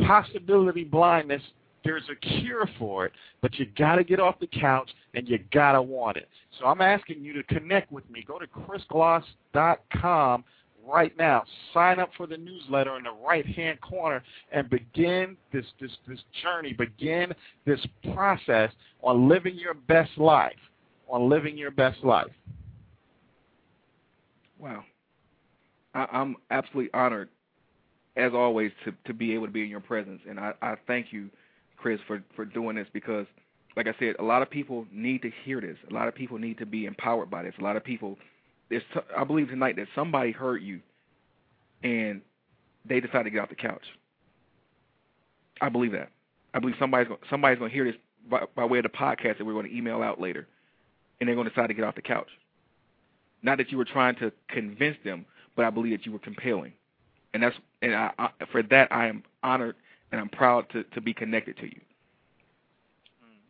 Possibility 0.07 0.85
blindness, 0.85 1.43
there's 1.85 2.05
a 2.11 2.15
cure 2.41 2.69
for 2.79 3.07
it, 3.07 3.13
but 3.41 3.55
you 3.59 3.67
got 3.77 3.97
to 3.97 4.05
get 4.05 4.21
off 4.21 4.39
the 4.39 4.47
couch 4.47 4.91
and 5.15 5.29
you 5.29 5.39
got 5.53 5.73
to 5.73 5.83
want 5.83 6.17
it. 6.17 6.29
So 6.59 6.67
I'm 6.67 6.81
asking 6.81 7.23
you 7.23 7.33
to 7.35 7.43
connect 7.45 7.91
with 7.91 8.09
me. 8.11 8.25
Go 8.27 8.39
to 8.39 8.47
chrisgloss.com 8.47 10.45
right 10.87 11.17
now. 11.17 11.45
Sign 11.73 11.99
up 11.99 12.11
for 12.17 12.27
the 12.27 12.37
newsletter 12.37 12.97
in 12.97 13.05
the 13.05 13.15
right 13.27 13.47
hand 13.47 13.81
corner 13.81 14.23
and 14.53 14.69
begin 14.69 15.37
this, 15.53 15.65
this, 15.81 15.93
this 16.07 16.21
journey, 16.43 16.73
begin 16.73 17.33
this 17.65 17.81
process 18.15 18.71
on 19.03 19.29
living 19.29 19.57
your 19.57 19.75
best 19.75 20.17
life. 20.17 20.53
On 21.09 21.29
living 21.29 21.57
your 21.59 21.73
best 21.73 22.05
life. 22.05 22.31
Wow. 24.59 24.85
I, 25.95 26.07
I'm 26.13 26.37
absolutely 26.51 26.91
honored, 26.93 27.29
as 28.17 28.33
always, 28.35 28.73
to, 28.85 28.93
to 29.07 29.15
be 29.15 29.35
able 29.35 29.47
to 29.47 29.53
be 29.53 29.63
in 29.63 29.69
your 29.69 29.81
presence. 29.81 30.21
And 30.29 30.39
I, 30.39 30.53
I 30.63 30.75
thank 30.87 31.13
you, 31.13 31.31
Chris, 31.77 32.01
for, 32.07 32.23
for 32.37 32.45
doing 32.45 32.77
this 32.77 32.89
because, 32.93 33.27
like 33.77 33.87
I 33.87 33.95
said, 33.99 34.17
a 34.19 34.25
lot 34.25 34.43
of 34.43 34.51
people 34.51 34.87
need 34.93 35.23
to 35.23 35.31
hear 35.45 35.61
this. 35.61 35.77
A 35.91 35.95
lot 35.95 36.09
of 36.09 36.15
people 36.15 36.39
need 36.39 36.59
to 36.59 36.67
be 36.67 36.87
empowered 36.87 37.31
by 37.31 37.43
this. 37.43 37.55
A 37.59 37.63
lot 37.63 37.77
of 37.77 37.85
people, 37.85 38.17
there's, 38.69 38.83
I 39.17 39.25
believe 39.25 39.49
tonight 39.49 39.77
that 39.77 39.89
somebody 39.95 40.33
heard 40.33 40.63
you 40.63 40.81
and 41.83 42.21
they 42.85 43.01
decided 43.01 43.25
to 43.25 43.31
get 43.31 43.41
off 43.41 43.49
the 43.49 43.55
couch. 43.55 43.85
I 45.61 45.69
believe 45.69 45.93
that. 45.93 46.11
I 46.55 46.59
believe 46.59 46.77
somebody's 46.79 47.09
going, 47.09 47.21
somebody's 47.29 47.59
going 47.59 47.71
to 47.71 47.75
hear 47.75 47.85
this 47.85 47.95
by, 48.29 48.45
by 48.55 48.65
way 48.65 48.79
of 48.79 48.85
the 48.85 48.89
podcast 48.89 49.39
that 49.39 49.45
we're 49.45 49.53
going 49.53 49.69
to 49.69 49.77
email 49.77 50.03
out 50.03 50.21
later, 50.21 50.47
and 51.21 51.29
they're 51.29 51.37
going 51.37 51.47
to 51.47 51.55
decide 51.55 51.69
to 51.69 51.75
get 51.75 51.85
off 51.85 51.95
the 51.95 52.03
couch. 52.03 52.29
Not 53.43 53.59
that 53.59 53.71
you 53.71 53.79
were 53.79 53.85
trying 53.85 54.17
to 54.17 54.33
convince 54.49 54.97
them, 55.05 55.25
but 55.57 55.65
I 55.65 55.71
believe 55.71 55.99
that 55.99 56.07
you 56.07 56.13
were 56.13 56.19
compelling, 56.19 56.73
and 57.35 57.43
that's 57.43 57.57
and 57.83 57.95
I, 57.95 58.11
I, 58.19 58.31
for 58.53 58.63
that 58.65 58.91
I 58.93 59.07
am 59.09 59.23
honored 59.43 59.77
and 60.13 60.21
I'm 60.21 60.29
proud 60.29 60.69
to 60.71 60.85
to 60.85 61.01
be 61.01 61.13
connected 61.15 61.57
to 61.59 61.67
you. 61.67 61.81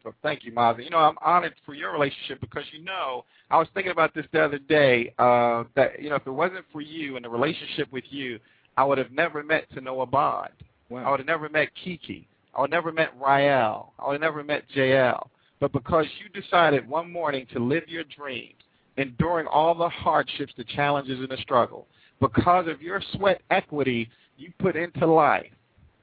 So 0.02 0.14
thank 0.22 0.44
you, 0.44 0.52
Myles. 0.52 0.78
You 0.82 0.90
know, 0.90 0.98
I'm 0.98 1.18
honored 1.20 1.54
for 1.66 1.74
your 1.74 1.92
relationship 1.92 2.40
because 2.40 2.64
you 2.72 2.82
know 2.82 3.24
I 3.50 3.58
was 3.58 3.68
thinking 3.74 3.92
about 3.92 4.14
this 4.14 4.24
the 4.32 4.40
other 4.42 4.58
day. 4.58 5.12
Uh, 5.18 5.64
that 5.76 6.00
you 6.00 6.08
know, 6.08 6.16
if 6.16 6.26
it 6.26 6.30
wasn't 6.30 6.64
for 6.72 6.80
you 6.80 7.16
and 7.16 7.24
the 7.24 7.28
relationship 7.28 7.92
with 7.92 8.04
you, 8.08 8.38
I 8.76 8.84
would 8.84 8.98
have 8.98 9.12
never 9.12 9.42
met 9.42 9.70
Tanoa 9.74 10.10
Bond. 10.10 10.52
Wow. 10.88 11.04
I 11.04 11.10
would 11.10 11.20
have 11.20 11.26
never 11.26 11.48
met 11.48 11.68
Kiki. 11.84 12.26
I 12.54 12.60
would 12.60 12.72
have 12.72 12.84
never 12.84 12.92
met 12.92 13.10
Rael. 13.20 13.92
I 13.98 14.06
would 14.06 14.14
have 14.14 14.20
never 14.20 14.42
met 14.42 14.64
JL. 14.74 15.28
But 15.60 15.72
because 15.72 16.06
you 16.18 16.40
decided 16.40 16.88
one 16.88 17.12
morning 17.12 17.46
to 17.52 17.58
live 17.58 17.84
your 17.86 18.04
dreams, 18.04 18.54
enduring 19.00 19.46
all 19.46 19.74
the 19.74 19.88
hardships, 19.88 20.52
the 20.56 20.64
challenges, 20.64 21.18
and 21.20 21.30
the 21.30 21.36
struggle, 21.38 21.86
because 22.20 22.68
of 22.68 22.82
your 22.82 23.02
sweat 23.14 23.40
equity 23.50 24.08
you 24.36 24.52
put 24.58 24.76
into 24.76 25.06
life, 25.06 25.50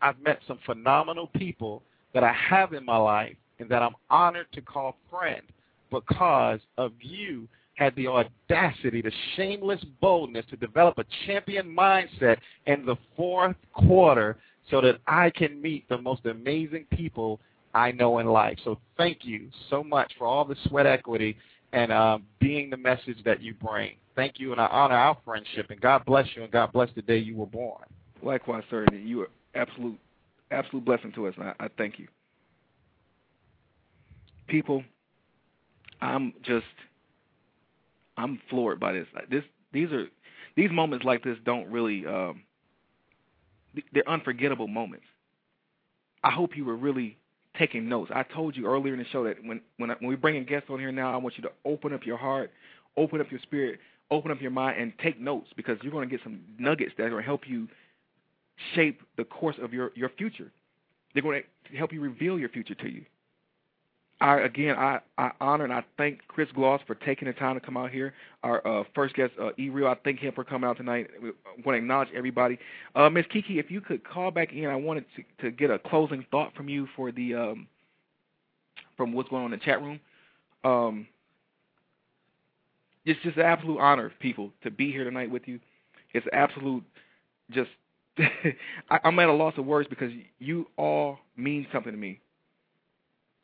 I've 0.01 0.19
met 0.19 0.39
some 0.47 0.59
phenomenal 0.65 1.27
people 1.27 1.83
that 2.13 2.23
I 2.23 2.33
have 2.33 2.73
in 2.73 2.85
my 2.85 2.97
life 2.97 3.35
and 3.59 3.69
that 3.69 3.81
I'm 3.81 3.95
honored 4.09 4.47
to 4.53 4.61
call 4.61 4.97
friend 5.09 5.41
because 5.91 6.59
of 6.77 6.91
you 6.99 7.47
had 7.75 7.95
the 7.95 8.07
audacity, 8.07 9.01
the 9.01 9.11
shameless 9.35 9.83
boldness 10.01 10.45
to 10.49 10.57
develop 10.57 10.97
a 10.97 11.05
champion 11.25 11.67
mindset 11.75 12.37
in 12.65 12.85
the 12.85 12.95
fourth 13.15 13.55
quarter 13.73 14.37
so 14.69 14.81
that 14.81 14.97
I 15.05 15.29
can 15.29 15.61
meet 15.61 15.87
the 15.87 15.97
most 15.97 16.25
amazing 16.25 16.85
people 16.91 17.39
I 17.73 17.91
know 17.91 18.17
in 18.17 18.25
life. 18.25 18.57
So 18.63 18.79
thank 18.97 19.19
you 19.21 19.49
so 19.69 19.83
much 19.83 20.11
for 20.17 20.25
all 20.25 20.43
the 20.43 20.55
sweat 20.67 20.87
equity 20.87 21.37
and 21.77 21.91
uh, 21.91 22.17
being 22.39 22.71
the 22.71 22.77
message 22.77 23.17
that 23.23 23.41
you 23.41 23.53
bring. 23.53 23.91
Thank 24.15 24.39
you, 24.39 24.51
and 24.51 24.59
I 24.59 24.65
honor 24.65 24.95
our 24.95 25.15
friendship. 25.23 25.67
And 25.69 25.79
God 25.79 26.03
bless 26.05 26.25
you, 26.35 26.41
and 26.41 26.51
God 26.51 26.73
bless 26.73 26.89
the 26.95 27.03
day 27.03 27.19
you 27.19 27.35
were 27.35 27.45
born. 27.45 27.83
Likewise, 28.23 28.63
sir. 28.71 28.83
You 28.91 29.21
are 29.21 29.29
absolute, 29.53 29.99
absolute 30.49 30.83
blessing 30.83 31.11
to 31.13 31.27
us, 31.27 31.35
and 31.37 31.49
I, 31.49 31.53
I 31.59 31.69
thank 31.77 31.99
you. 31.99 32.07
People, 34.47 34.83
I'm 36.01 36.33
just, 36.43 36.65
I'm 38.17 38.41
floored 38.49 38.79
by 38.79 38.93
this. 38.93 39.05
This, 39.29 39.43
these 39.71 39.91
are, 39.91 40.07
these 40.55 40.71
moments 40.71 41.05
like 41.05 41.23
this 41.23 41.37
don't 41.45 41.69
really, 41.69 42.07
um, 42.07 42.41
they're 43.93 44.09
unforgettable 44.09 44.67
moments. 44.67 45.05
I 46.23 46.31
hope 46.31 46.57
you 46.57 46.65
were 46.65 46.75
really 46.75 47.19
taking 47.57 47.89
notes. 47.89 48.11
I 48.13 48.23
told 48.23 48.55
you 48.55 48.65
earlier 48.65 48.93
in 48.93 48.99
the 48.99 49.05
show 49.05 49.23
that 49.25 49.37
when 49.43 49.61
when, 49.77 49.89
when 49.89 50.09
we 50.09 50.15
bring 50.15 50.35
in 50.35 50.45
guests 50.45 50.69
on 50.69 50.79
here 50.79 50.91
now, 50.91 51.13
I 51.13 51.17
want 51.17 51.37
you 51.37 51.43
to 51.43 51.51
open 51.65 51.93
up 51.93 52.05
your 52.05 52.17
heart, 52.17 52.51
open 52.95 53.21
up 53.21 53.31
your 53.31 53.39
spirit, 53.41 53.79
open 54.11 54.31
up 54.31 54.41
your 54.41 54.51
mind, 54.51 54.81
and 54.81 54.93
take 55.01 55.19
notes 55.19 55.47
because 55.55 55.77
you're 55.81 55.91
going 55.91 56.07
to 56.07 56.15
get 56.15 56.23
some 56.23 56.41
nuggets 56.57 56.91
that 56.97 57.03
are 57.03 57.09
going 57.09 57.21
to 57.21 57.25
help 57.27 57.47
you 57.47 57.67
shape 58.75 59.01
the 59.17 59.23
course 59.23 59.55
of 59.61 59.73
your 59.73 59.91
your 59.95 60.09
future. 60.09 60.51
They're 61.13 61.23
going 61.23 61.43
to 61.71 61.77
help 61.77 61.93
you 61.93 62.01
reveal 62.01 62.37
your 62.37 62.49
future 62.49 62.75
to 62.75 62.89
you. 62.89 63.05
I 64.21 64.39
again, 64.39 64.75
I, 64.77 64.99
I 65.17 65.31
honor 65.41 65.63
and 65.65 65.73
I 65.73 65.83
thank 65.97 66.21
Chris 66.27 66.49
Gloss 66.55 66.81
for 66.87 66.95
taking 66.95 67.27
the 67.27 67.33
time 67.33 67.55
to 67.59 67.61
come 67.65 67.77
out 67.77 67.91
here. 67.91 68.13
Our 68.43 68.65
uh, 68.67 68.83
first 68.95 69.15
guest, 69.15 69.33
uh, 69.41 69.49
E 69.59 69.69
Real, 69.69 69.87
I 69.87 69.95
thank 70.03 70.19
him 70.19 70.33
for 70.33 70.43
coming 70.43 70.67
out 70.67 70.77
tonight. 70.77 71.07
I 71.21 71.25
want 71.65 71.67
to 71.67 71.73
acknowledge 71.73 72.09
everybody. 72.15 72.57
Uh, 72.95 73.09
Miss 73.09 73.25
Kiki, 73.31 73.59
if 73.59 73.69
you 73.69 73.81
could 73.81 74.03
call 74.03 74.31
back 74.31 74.53
in, 74.53 74.65
I 74.65 74.75
wanted 74.75 75.05
to, 75.17 75.43
to 75.45 75.51
get 75.51 75.69
a 75.69 75.77
closing 75.79 76.25
thought 76.31 76.55
from 76.55 76.67
you 76.69 76.87
for 76.95 77.11
the 77.11 77.35
um, 77.35 77.67
from 78.97 79.13
what's 79.13 79.29
going 79.29 79.43
on 79.45 79.53
in 79.53 79.59
the 79.59 79.65
chat 79.65 79.81
room. 79.81 79.99
Um, 80.63 81.07
it's 83.05 83.21
just 83.23 83.37
an 83.37 83.43
absolute 83.43 83.79
honor, 83.79 84.11
people, 84.19 84.51
to 84.63 84.71
be 84.71 84.91
here 84.91 85.03
tonight 85.03 85.31
with 85.31 85.43
you. 85.47 85.59
It's 86.13 86.25
absolute, 86.33 86.83
just 87.51 87.69
I, 88.19 88.99
I'm 89.03 89.19
at 89.19 89.29
a 89.29 89.33
loss 89.33 89.53
of 89.57 89.65
words 89.65 89.87
because 89.89 90.11
you 90.39 90.67
all 90.77 91.19
mean 91.37 91.67
something 91.71 91.91
to 91.91 91.97
me. 91.97 92.19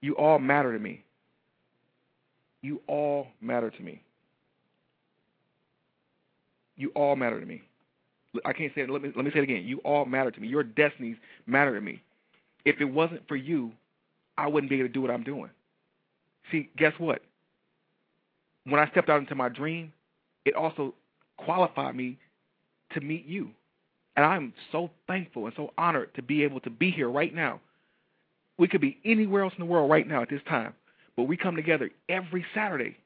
You 0.03 0.17
all 0.17 0.37
matter 0.37 0.73
to 0.73 0.79
me. 0.79 1.01
You 2.61 2.81
all 2.87 3.27
matter 3.39 3.69
to 3.69 3.81
me. 3.81 4.01
You 6.75 6.91
all 6.93 7.15
matter 7.15 7.39
to 7.39 7.45
me. 7.45 7.61
I 8.43 8.51
can't 8.51 8.73
say 8.75 8.81
it. 8.81 8.89
Let 8.89 9.01
me 9.01 9.13
let 9.15 9.23
me 9.23 9.31
say 9.31 9.39
it 9.39 9.43
again. 9.43 9.63
You 9.63 9.77
all 9.85 10.03
matter 10.03 10.29
to 10.29 10.41
me. 10.41 10.49
Your 10.49 10.63
destinies 10.63 11.15
matter 11.47 11.73
to 11.73 11.79
me. 11.79 12.01
If 12.65 12.81
it 12.81 12.85
wasn't 12.85 13.25
for 13.29 13.37
you, 13.37 13.71
I 14.37 14.49
wouldn't 14.49 14.69
be 14.69 14.75
able 14.79 14.89
to 14.89 14.93
do 14.93 15.01
what 15.01 15.09
I'm 15.09 15.23
doing. 15.23 15.49
See, 16.51 16.69
guess 16.77 16.93
what? 16.97 17.21
When 18.65 18.81
I 18.81 18.89
stepped 18.89 19.07
out 19.09 19.21
into 19.21 19.35
my 19.35 19.47
dream, 19.47 19.93
it 20.43 20.53
also 20.53 20.95
qualified 21.37 21.95
me 21.95 22.17
to 22.93 22.99
meet 22.99 23.25
you. 23.25 23.51
And 24.17 24.25
I'm 24.25 24.53
so 24.69 24.89
thankful 25.07 25.45
and 25.45 25.53
so 25.55 25.71
honored 25.77 26.13
to 26.15 26.21
be 26.21 26.43
able 26.43 26.59
to 26.59 26.69
be 26.69 26.91
here 26.91 27.09
right 27.09 27.33
now 27.33 27.61
we 28.57 28.67
could 28.67 28.81
be 28.81 28.97
anywhere 29.03 29.43
else 29.43 29.53
in 29.57 29.65
the 29.65 29.71
world 29.71 29.89
right 29.89 30.07
now 30.07 30.21
at 30.21 30.29
this 30.29 30.41
time, 30.47 30.73
but 31.15 31.23
we 31.23 31.37
come 31.37 31.55
together 31.55 31.89
every 32.09 32.45
Saturday 32.53 32.97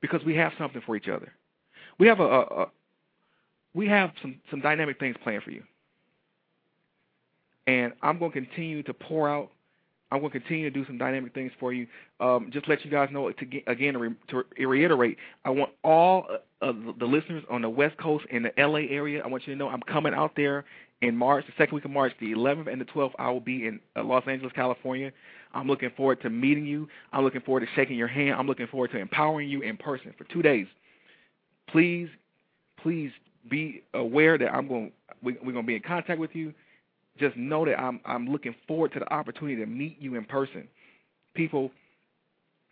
because 0.00 0.24
we 0.24 0.34
have 0.36 0.52
something 0.58 0.82
for 0.84 0.96
each 0.96 1.08
other. 1.08 1.32
We 1.98 2.06
have 2.06 2.20
a, 2.20 2.24
a, 2.24 2.40
a 2.40 2.66
we 3.74 3.86
have 3.88 4.12
some 4.22 4.40
some 4.50 4.60
dynamic 4.60 4.98
things 4.98 5.16
planned 5.22 5.42
for 5.42 5.50
you, 5.50 5.62
and 7.66 7.92
I'm 8.02 8.18
going 8.18 8.32
to 8.32 8.40
continue 8.40 8.82
to 8.84 8.94
pour 8.94 9.28
out. 9.28 9.50
I'm 10.12 10.20
going 10.20 10.32
to 10.32 10.40
continue 10.40 10.68
to 10.68 10.76
do 10.76 10.84
some 10.86 10.98
dynamic 10.98 11.34
things 11.34 11.52
for 11.60 11.72
you. 11.72 11.86
Um, 12.18 12.50
just 12.52 12.68
let 12.68 12.84
you 12.84 12.90
guys 12.90 13.10
know 13.12 13.30
to 13.30 13.44
get, 13.44 13.62
again 13.68 13.94
to, 13.94 14.00
re, 14.00 14.14
to 14.28 14.66
reiterate. 14.66 15.18
I 15.44 15.50
want 15.50 15.70
all 15.84 16.26
of 16.60 16.76
the 16.98 17.04
listeners 17.04 17.44
on 17.48 17.62
the 17.62 17.70
West 17.70 17.96
Coast 17.98 18.24
and 18.32 18.44
the 18.44 18.52
LA 18.58 18.88
area. 18.90 19.22
I 19.22 19.28
want 19.28 19.46
you 19.46 19.54
to 19.54 19.58
know 19.58 19.68
I'm 19.68 19.82
coming 19.82 20.12
out 20.12 20.32
there 20.34 20.64
in 21.02 21.16
March, 21.16 21.46
the 21.46 21.52
second 21.56 21.74
week 21.74 21.84
of 21.84 21.90
March, 21.90 22.12
the 22.20 22.32
11th 22.32 22.70
and 22.70 22.80
the 22.80 22.84
12th, 22.84 23.12
I 23.18 23.30
will 23.30 23.40
be 23.40 23.66
in 23.66 23.80
uh, 23.96 24.04
Los 24.04 24.24
Angeles, 24.26 24.52
California. 24.54 25.12
I'm 25.54 25.66
looking 25.66 25.90
forward 25.96 26.20
to 26.22 26.30
meeting 26.30 26.66
you. 26.66 26.88
I'm 27.12 27.24
looking 27.24 27.40
forward 27.40 27.60
to 27.60 27.66
shaking 27.74 27.96
your 27.96 28.08
hand. 28.08 28.34
I'm 28.34 28.46
looking 28.46 28.66
forward 28.66 28.90
to 28.92 28.98
empowering 28.98 29.48
you 29.48 29.62
in 29.62 29.76
person 29.76 30.14
for 30.16 30.24
two 30.24 30.42
days. 30.42 30.66
Please, 31.68 32.08
please 32.82 33.10
be 33.48 33.82
aware 33.94 34.36
that 34.36 34.52
I'm 34.52 34.68
going. 34.68 34.92
We, 35.22 35.34
we're 35.42 35.52
going 35.52 35.64
to 35.64 35.68
be 35.68 35.76
in 35.76 35.82
contact 35.82 36.20
with 36.20 36.34
you. 36.34 36.52
Just 37.18 37.36
know 37.36 37.64
that 37.64 37.78
I'm 37.78 38.00
I'm 38.04 38.28
looking 38.28 38.54
forward 38.68 38.92
to 38.92 39.00
the 39.00 39.12
opportunity 39.12 39.56
to 39.56 39.66
meet 39.66 40.00
you 40.00 40.14
in 40.14 40.24
person. 40.24 40.68
People, 41.34 41.70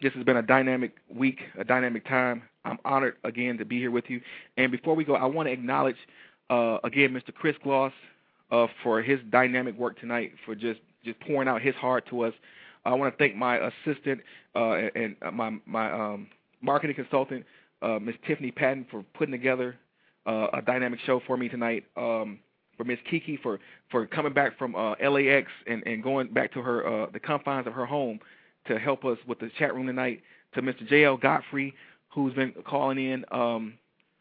this 0.00 0.12
has 0.12 0.24
been 0.24 0.36
a 0.36 0.42
dynamic 0.42 0.92
week, 1.12 1.40
a 1.58 1.64
dynamic 1.64 2.06
time. 2.06 2.42
I'm 2.64 2.78
honored 2.84 3.16
again 3.24 3.58
to 3.58 3.64
be 3.64 3.78
here 3.78 3.90
with 3.90 4.04
you. 4.08 4.20
And 4.56 4.70
before 4.70 4.94
we 4.94 5.04
go, 5.04 5.14
I 5.14 5.24
want 5.24 5.48
to 5.48 5.52
acknowledge 5.52 5.96
uh, 6.50 6.78
again 6.84 7.12
Mr. 7.12 7.34
Chris 7.34 7.56
Gloss 7.62 7.92
uh, 8.50 8.66
for 8.82 9.02
his 9.02 9.20
dynamic 9.30 9.76
work 9.76 9.98
tonight, 10.00 10.32
for 10.44 10.54
just 10.54 10.80
just 11.04 11.18
pouring 11.20 11.48
out 11.48 11.62
his 11.62 11.74
heart 11.76 12.04
to 12.10 12.22
us. 12.22 12.34
I 12.84 12.94
want 12.94 13.12
to 13.12 13.18
thank 13.18 13.36
my 13.36 13.58
assistant 13.58 14.20
uh, 14.54 14.72
and 14.94 15.16
my 15.32 15.58
my 15.66 15.92
um, 15.92 16.28
marketing 16.62 16.96
consultant, 16.96 17.44
uh, 17.82 17.98
Miss 17.98 18.16
Tiffany 18.26 18.50
Patton, 18.50 18.86
for 18.90 19.04
putting 19.14 19.32
together 19.32 19.76
uh, 20.26 20.48
a 20.52 20.62
dynamic 20.62 21.00
show 21.06 21.20
for 21.26 21.36
me 21.36 21.48
tonight. 21.48 21.84
Um, 21.96 22.40
for 22.76 22.84
Miss 22.84 22.98
Kiki 23.10 23.38
for 23.42 23.58
for 23.90 24.06
coming 24.06 24.32
back 24.32 24.56
from 24.56 24.74
uh, 24.74 24.94
LAX 25.02 25.50
and 25.66 25.82
and 25.86 26.02
going 26.02 26.28
back 26.32 26.52
to 26.54 26.62
her 26.62 26.86
uh, 26.86 27.06
the 27.12 27.20
confines 27.20 27.66
of 27.66 27.74
her 27.74 27.84
home 27.84 28.20
to 28.66 28.78
help 28.78 29.04
us 29.04 29.18
with 29.26 29.38
the 29.40 29.50
chat 29.58 29.74
room 29.74 29.86
tonight. 29.86 30.22
To 30.54 30.62
Mr. 30.62 30.88
J.L. 30.88 31.18
Godfrey, 31.18 31.74
who's 32.08 32.32
been 32.32 32.54
calling 32.66 32.98
in. 32.98 33.24
Um, 33.30 33.74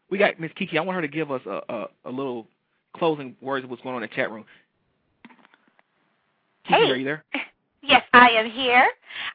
we 0.09 0.17
got 0.17 0.39
Miss 0.41 0.51
Kiki. 0.57 0.77
I 0.77 0.81
want 0.81 0.97
her 0.97 1.01
to 1.01 1.07
give 1.07 1.31
us 1.31 1.41
a, 1.45 1.61
a, 1.69 1.85
a 2.05 2.11
little 2.11 2.47
closing 2.95 3.35
words 3.41 3.63
of 3.63 3.69
what's 3.69 3.81
going 3.81 3.95
on 3.95 4.03
in 4.03 4.09
the 4.09 4.15
chat 4.15 4.31
room. 4.31 4.45
Hey. 6.63 6.89
are 6.89 6.95
you 6.95 7.05
there? 7.05 7.23
Yes, 7.83 8.03
I 8.11 8.29
am 8.31 8.49
here. 8.49 8.85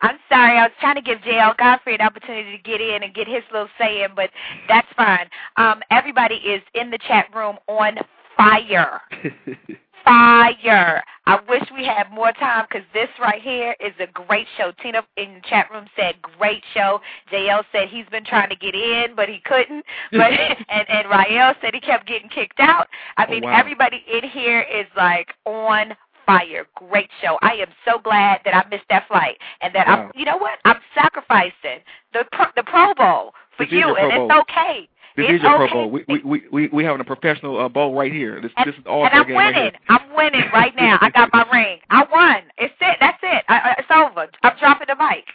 I'm 0.02 0.18
sorry, 0.28 0.58
I 0.58 0.64
was 0.64 0.72
trying 0.78 0.96
to 0.96 1.00
give 1.00 1.22
J.L. 1.22 1.54
Godfrey 1.56 1.94
an 1.94 2.02
opportunity 2.02 2.54
to 2.54 2.62
get 2.62 2.82
in 2.82 3.02
and 3.02 3.14
get 3.14 3.26
his 3.26 3.42
little 3.50 3.68
say 3.78 4.02
in, 4.02 4.10
but 4.14 4.30
that's 4.68 4.88
fine. 4.94 5.26
Um, 5.56 5.80
everybody 5.90 6.34
is 6.34 6.60
in 6.74 6.90
the 6.90 6.98
chat 6.98 7.28
room 7.34 7.56
on 7.68 7.96
fire. 8.42 9.00
fire. 10.04 11.02
I 11.26 11.38
wish 11.48 11.62
we 11.76 11.84
had 11.84 12.10
more 12.12 12.32
time 12.32 12.66
because 12.68 12.86
this 12.92 13.08
right 13.20 13.40
here 13.40 13.76
is 13.80 13.92
a 14.00 14.06
great 14.08 14.46
show. 14.56 14.72
Tina 14.82 15.02
in 15.16 15.34
the 15.34 15.40
chat 15.48 15.70
room 15.70 15.86
said 15.96 16.20
great 16.22 16.62
show. 16.74 17.00
JL 17.32 17.62
said 17.72 17.88
he's 17.88 18.06
been 18.10 18.24
trying 18.24 18.48
to 18.48 18.56
get 18.56 18.74
in 18.74 19.14
but 19.14 19.28
he 19.28 19.40
couldn't. 19.44 19.84
But 20.12 20.32
and 20.32 20.88
and 20.88 21.08
Rael 21.08 21.54
said 21.60 21.74
he 21.74 21.80
kept 21.80 22.06
getting 22.06 22.28
kicked 22.28 22.60
out. 22.60 22.88
I 23.16 23.26
Oh, 23.26 23.30
mean 23.30 23.44
wow. 23.44 23.56
everybody 23.58 24.04
in 24.12 24.28
here 24.28 24.62
is 24.62 24.86
like 24.96 25.34
on 25.46 25.94
fire. 26.26 26.66
Great 26.74 27.08
show. 27.22 27.38
I 27.42 27.52
am 27.54 27.68
so 27.84 27.98
glad 27.98 28.40
that 28.44 28.54
I 28.54 28.68
missed 28.68 28.88
that 28.90 29.06
flight 29.08 29.38
and 29.60 29.74
that 29.74 29.86
Wow. 29.86 30.06
I'm 30.06 30.10
you 30.18 30.24
know 30.24 30.36
what? 30.38 30.58
I'm 30.64 30.80
sacrificing 30.94 31.80
the 32.12 32.24
pro, 32.32 32.46
the 32.56 32.64
Pro 32.64 32.94
Bowl 32.94 33.32
for 33.56 33.64
you 33.64 33.94
and 33.96 34.12
it's 34.12 34.40
okay. 34.40 34.88
This 35.16 35.26
it's 35.28 35.36
is 35.36 35.42
your 35.42 35.62
okay. 35.62 35.70
Pro 35.70 35.82
Bowl. 35.82 35.90
We 35.90 36.04
we 36.24 36.42
we 36.50 36.68
we 36.68 36.84
having 36.84 37.00
a 37.00 37.04
professional 37.04 37.58
uh, 37.60 37.68
bowl 37.68 37.94
right 37.94 38.12
here. 38.12 38.40
This 38.40 38.50
And, 38.56 38.66
this 38.68 38.74
is 38.78 38.84
all 38.86 39.04
and 39.04 39.12
I'm 39.12 39.26
game 39.26 39.36
right 39.36 39.54
winning. 39.54 39.72
here. 39.72 39.80
I'm 39.88 40.14
winning 40.16 40.44
right 40.52 40.74
now. 40.76 40.98
I 41.00 41.10
got 41.10 41.30
my 41.32 41.44
ring. 41.52 41.78
I 41.90 42.04
won. 42.10 42.42
It's 42.58 42.74
it. 42.80 42.96
That's 43.00 43.18
it. 43.22 43.44
I, 43.48 43.58
I, 43.58 43.74
it's 43.78 43.90
over. 43.90 44.28
I'm 44.42 44.56
dropping 44.58 44.88
the 44.88 44.96
mic. 44.96 45.26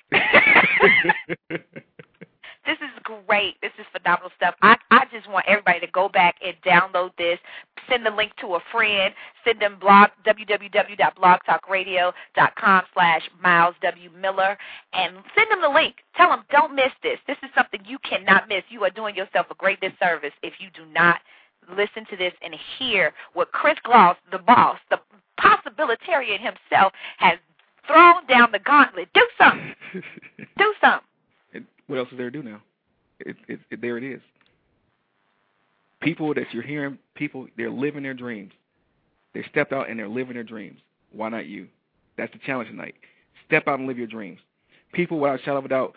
this 2.68 2.78
is 2.82 2.90
great. 3.04 3.56
This 3.62 3.72
is 3.80 3.86
phenomenal 3.92 4.32
stuff. 4.36 4.54
I 4.62 4.78
I 4.92 5.06
just 5.12 5.28
want 5.30 5.48
everybody 5.48 5.80
to 5.80 5.88
go 5.88 6.08
back 6.10 6.36
and 6.46 6.54
download 6.66 7.12
this. 7.18 7.40
Send 7.90 8.06
the 8.06 8.12
link 8.12 8.34
to 8.42 8.56
a 8.56 8.60
friend. 8.72 9.14
Send 9.46 9.62
them 9.62 9.78
blog 9.80 10.10
www.blogtalkradio.com 10.28 12.84
slash 12.94 13.22
Myles 13.42 13.76
W 13.82 14.10
Miller 14.20 14.58
and 14.94 15.16
send 15.36 15.50
them 15.50 15.62
the 15.62 15.70
link. 15.70 15.96
Tell 16.16 16.30
them 16.30 16.44
don't 16.52 16.76
miss 16.76 16.92
this. 17.02 17.18
This 17.26 17.38
is 17.42 17.50
something 17.56 17.80
you 17.86 17.98
cannot 18.00 18.50
miss. 18.50 18.64
You 18.70 18.84
are 18.84 18.90
doing 18.90 19.16
yourself 19.16 19.48
a 19.50 19.56
great 19.56 19.80
disservice 19.80 20.34
if 20.44 20.56
you 20.60 20.68
do 20.76 20.86
not 20.92 21.22
listen 21.76 22.06
to 22.10 22.18
this 22.18 22.34
and 22.42 22.54
hear 22.78 23.14
what 23.34 23.54
Chris 23.54 23.78
Gloss, 23.84 24.18
the 24.32 24.40
boss, 24.40 24.78
the 24.90 25.00
possibilitarian 25.40 26.40
himself, 26.40 26.92
has 27.18 27.38
thrown 27.88 28.26
down 28.28 28.52
the 28.52 28.60
gauntlet. 28.60 29.08
Do 29.14 29.26
something. 29.38 29.74
Do 30.58 30.74
something. 30.82 31.08
What 31.88 31.98
else 31.98 32.10
is 32.12 32.18
there 32.18 32.30
to 32.30 32.42
do 32.42 32.48
now? 32.48 32.62
It, 33.20 33.36
it, 33.48 33.60
it, 33.72 33.82
there 33.82 33.98
it 33.98 34.04
is. 34.04 34.22
People 36.02 36.34
that 36.34 36.46
you're 36.52 36.64
hearing, 36.64 36.98
people 37.16 37.48
they're 37.58 37.72
living 37.72 38.04
their 38.04 38.14
dreams. 38.14 38.52
They 39.34 39.44
stepped 39.50 39.74
out 39.74 39.90
and 39.90 40.00
they're 40.00 40.08
living 40.08 40.36
their 40.36 40.44
dreams. 40.44 40.80
Why 41.12 41.30
not 41.30 41.48
you? 41.48 41.68
That's 42.18 42.32
the 42.34 42.40
challenge 42.46 42.70
tonight. 42.70 42.96
Step 43.46 43.68
out 43.68 43.80
and 43.80 43.88
live 43.88 43.98
your 43.98 44.08
dreams. 44.08 44.40
People, 44.94 45.20
without 45.20 45.40
a 45.40 45.44
shadow 45.44 45.58
of 45.58 45.66
a 45.66 45.70
doubt, 45.70 45.96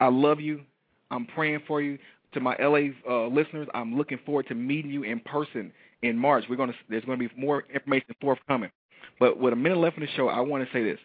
I 0.00 0.08
love 0.08 0.40
you. 0.40 0.62
I'm 1.10 1.26
praying 1.26 1.62
for 1.66 1.80
you. 1.80 1.98
To 2.32 2.40
my 2.40 2.56
LA 2.60 2.88
uh, 3.08 3.28
listeners, 3.28 3.68
I'm 3.72 3.96
looking 3.96 4.18
forward 4.26 4.46
to 4.48 4.54
meeting 4.54 4.90
you 4.90 5.04
in 5.04 5.20
person 5.20 5.72
in 6.02 6.18
March. 6.18 6.44
We're 6.50 6.56
gonna 6.56 6.74
there's 6.90 7.04
going 7.04 7.18
to 7.18 7.28
be 7.28 7.40
more 7.40 7.64
information 7.72 8.14
forthcoming. 8.20 8.70
But 9.18 9.38
with 9.38 9.52
a 9.52 9.56
minute 9.56 9.78
left 9.78 9.96
in 9.96 10.02
the 10.02 10.10
show, 10.16 10.28
I 10.28 10.40
want 10.40 10.66
to 10.66 10.72
say 10.72 10.82
this. 10.82 10.98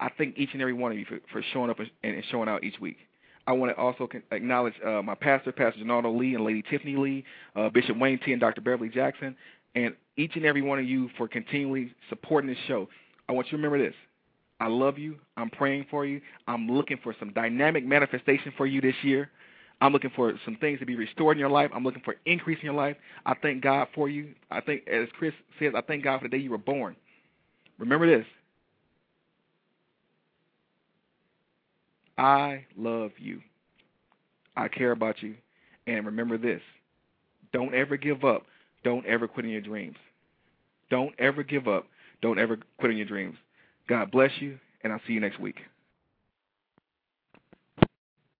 I 0.00 0.10
thank 0.18 0.38
each 0.38 0.50
and 0.52 0.60
every 0.60 0.72
one 0.72 0.92
of 0.92 0.98
you 0.98 1.04
for, 1.04 1.18
for 1.30 1.42
showing 1.52 1.70
up 1.70 1.78
and, 1.78 1.90
and 2.02 2.24
showing 2.30 2.48
out 2.48 2.64
each 2.64 2.78
week. 2.80 2.98
I 3.46 3.52
want 3.52 3.72
to 3.72 3.80
also 3.80 4.08
acknowledge 4.30 4.74
uh, 4.86 5.02
my 5.02 5.14
pastor, 5.14 5.52
Pastor 5.52 5.80
Donaldo 5.80 6.16
Lee 6.16 6.34
and 6.34 6.44
Lady 6.44 6.62
Tiffany 6.62 6.96
Lee, 6.96 7.24
uh, 7.56 7.68
Bishop 7.70 7.98
Wayne 7.98 8.20
T. 8.24 8.32
and 8.32 8.40
Dr. 8.40 8.60
Beverly 8.60 8.88
Jackson, 8.88 9.36
and 9.74 9.94
each 10.16 10.36
and 10.36 10.44
every 10.44 10.62
one 10.62 10.78
of 10.78 10.84
you 10.84 11.10
for 11.16 11.26
continually 11.26 11.92
supporting 12.08 12.48
this 12.48 12.58
show. 12.68 12.88
I 13.28 13.32
want 13.32 13.48
you 13.48 13.52
to 13.52 13.56
remember 13.56 13.84
this. 13.84 13.94
I 14.60 14.68
love 14.68 14.96
you. 14.96 15.16
I'm 15.36 15.50
praying 15.50 15.86
for 15.90 16.06
you. 16.06 16.20
I'm 16.46 16.68
looking 16.70 16.98
for 17.02 17.16
some 17.18 17.32
dynamic 17.32 17.84
manifestation 17.84 18.52
for 18.56 18.66
you 18.66 18.80
this 18.80 18.94
year. 19.02 19.28
I'm 19.80 19.92
looking 19.92 20.12
for 20.14 20.32
some 20.44 20.56
things 20.56 20.78
to 20.78 20.86
be 20.86 20.94
restored 20.94 21.36
in 21.36 21.40
your 21.40 21.50
life. 21.50 21.72
I'm 21.74 21.82
looking 21.82 22.02
for 22.04 22.14
increase 22.26 22.58
in 22.60 22.66
your 22.66 22.74
life. 22.74 22.96
I 23.26 23.34
thank 23.34 23.62
God 23.62 23.88
for 23.92 24.08
you. 24.08 24.34
I 24.52 24.60
think, 24.60 24.86
as 24.86 25.08
Chris 25.18 25.34
says, 25.58 25.72
I 25.76 25.80
thank 25.80 26.04
God 26.04 26.18
for 26.18 26.28
the 26.28 26.36
day 26.36 26.40
you 26.40 26.50
were 26.50 26.58
born. 26.58 26.94
Remember 27.78 28.06
this. 28.06 28.26
I 32.18 32.64
love 32.76 33.12
you. 33.18 33.40
I 34.56 34.68
care 34.68 34.92
about 34.92 35.22
you. 35.22 35.34
And 35.86 36.06
remember 36.06 36.38
this 36.38 36.60
don't 37.52 37.74
ever 37.74 37.96
give 37.96 38.24
up. 38.24 38.44
Don't 38.84 39.06
ever 39.06 39.28
quit 39.28 39.44
in 39.44 39.52
your 39.52 39.60
dreams. 39.60 39.96
Don't 40.90 41.14
ever 41.18 41.42
give 41.42 41.68
up. 41.68 41.86
Don't 42.20 42.38
ever 42.38 42.58
quit 42.78 42.90
in 42.92 42.96
your 42.96 43.06
dreams. 43.06 43.36
God 43.88 44.10
bless 44.10 44.30
you, 44.40 44.58
and 44.82 44.92
I'll 44.92 45.00
see 45.06 45.12
you 45.12 45.20
next 45.20 45.40
week. 45.40 45.56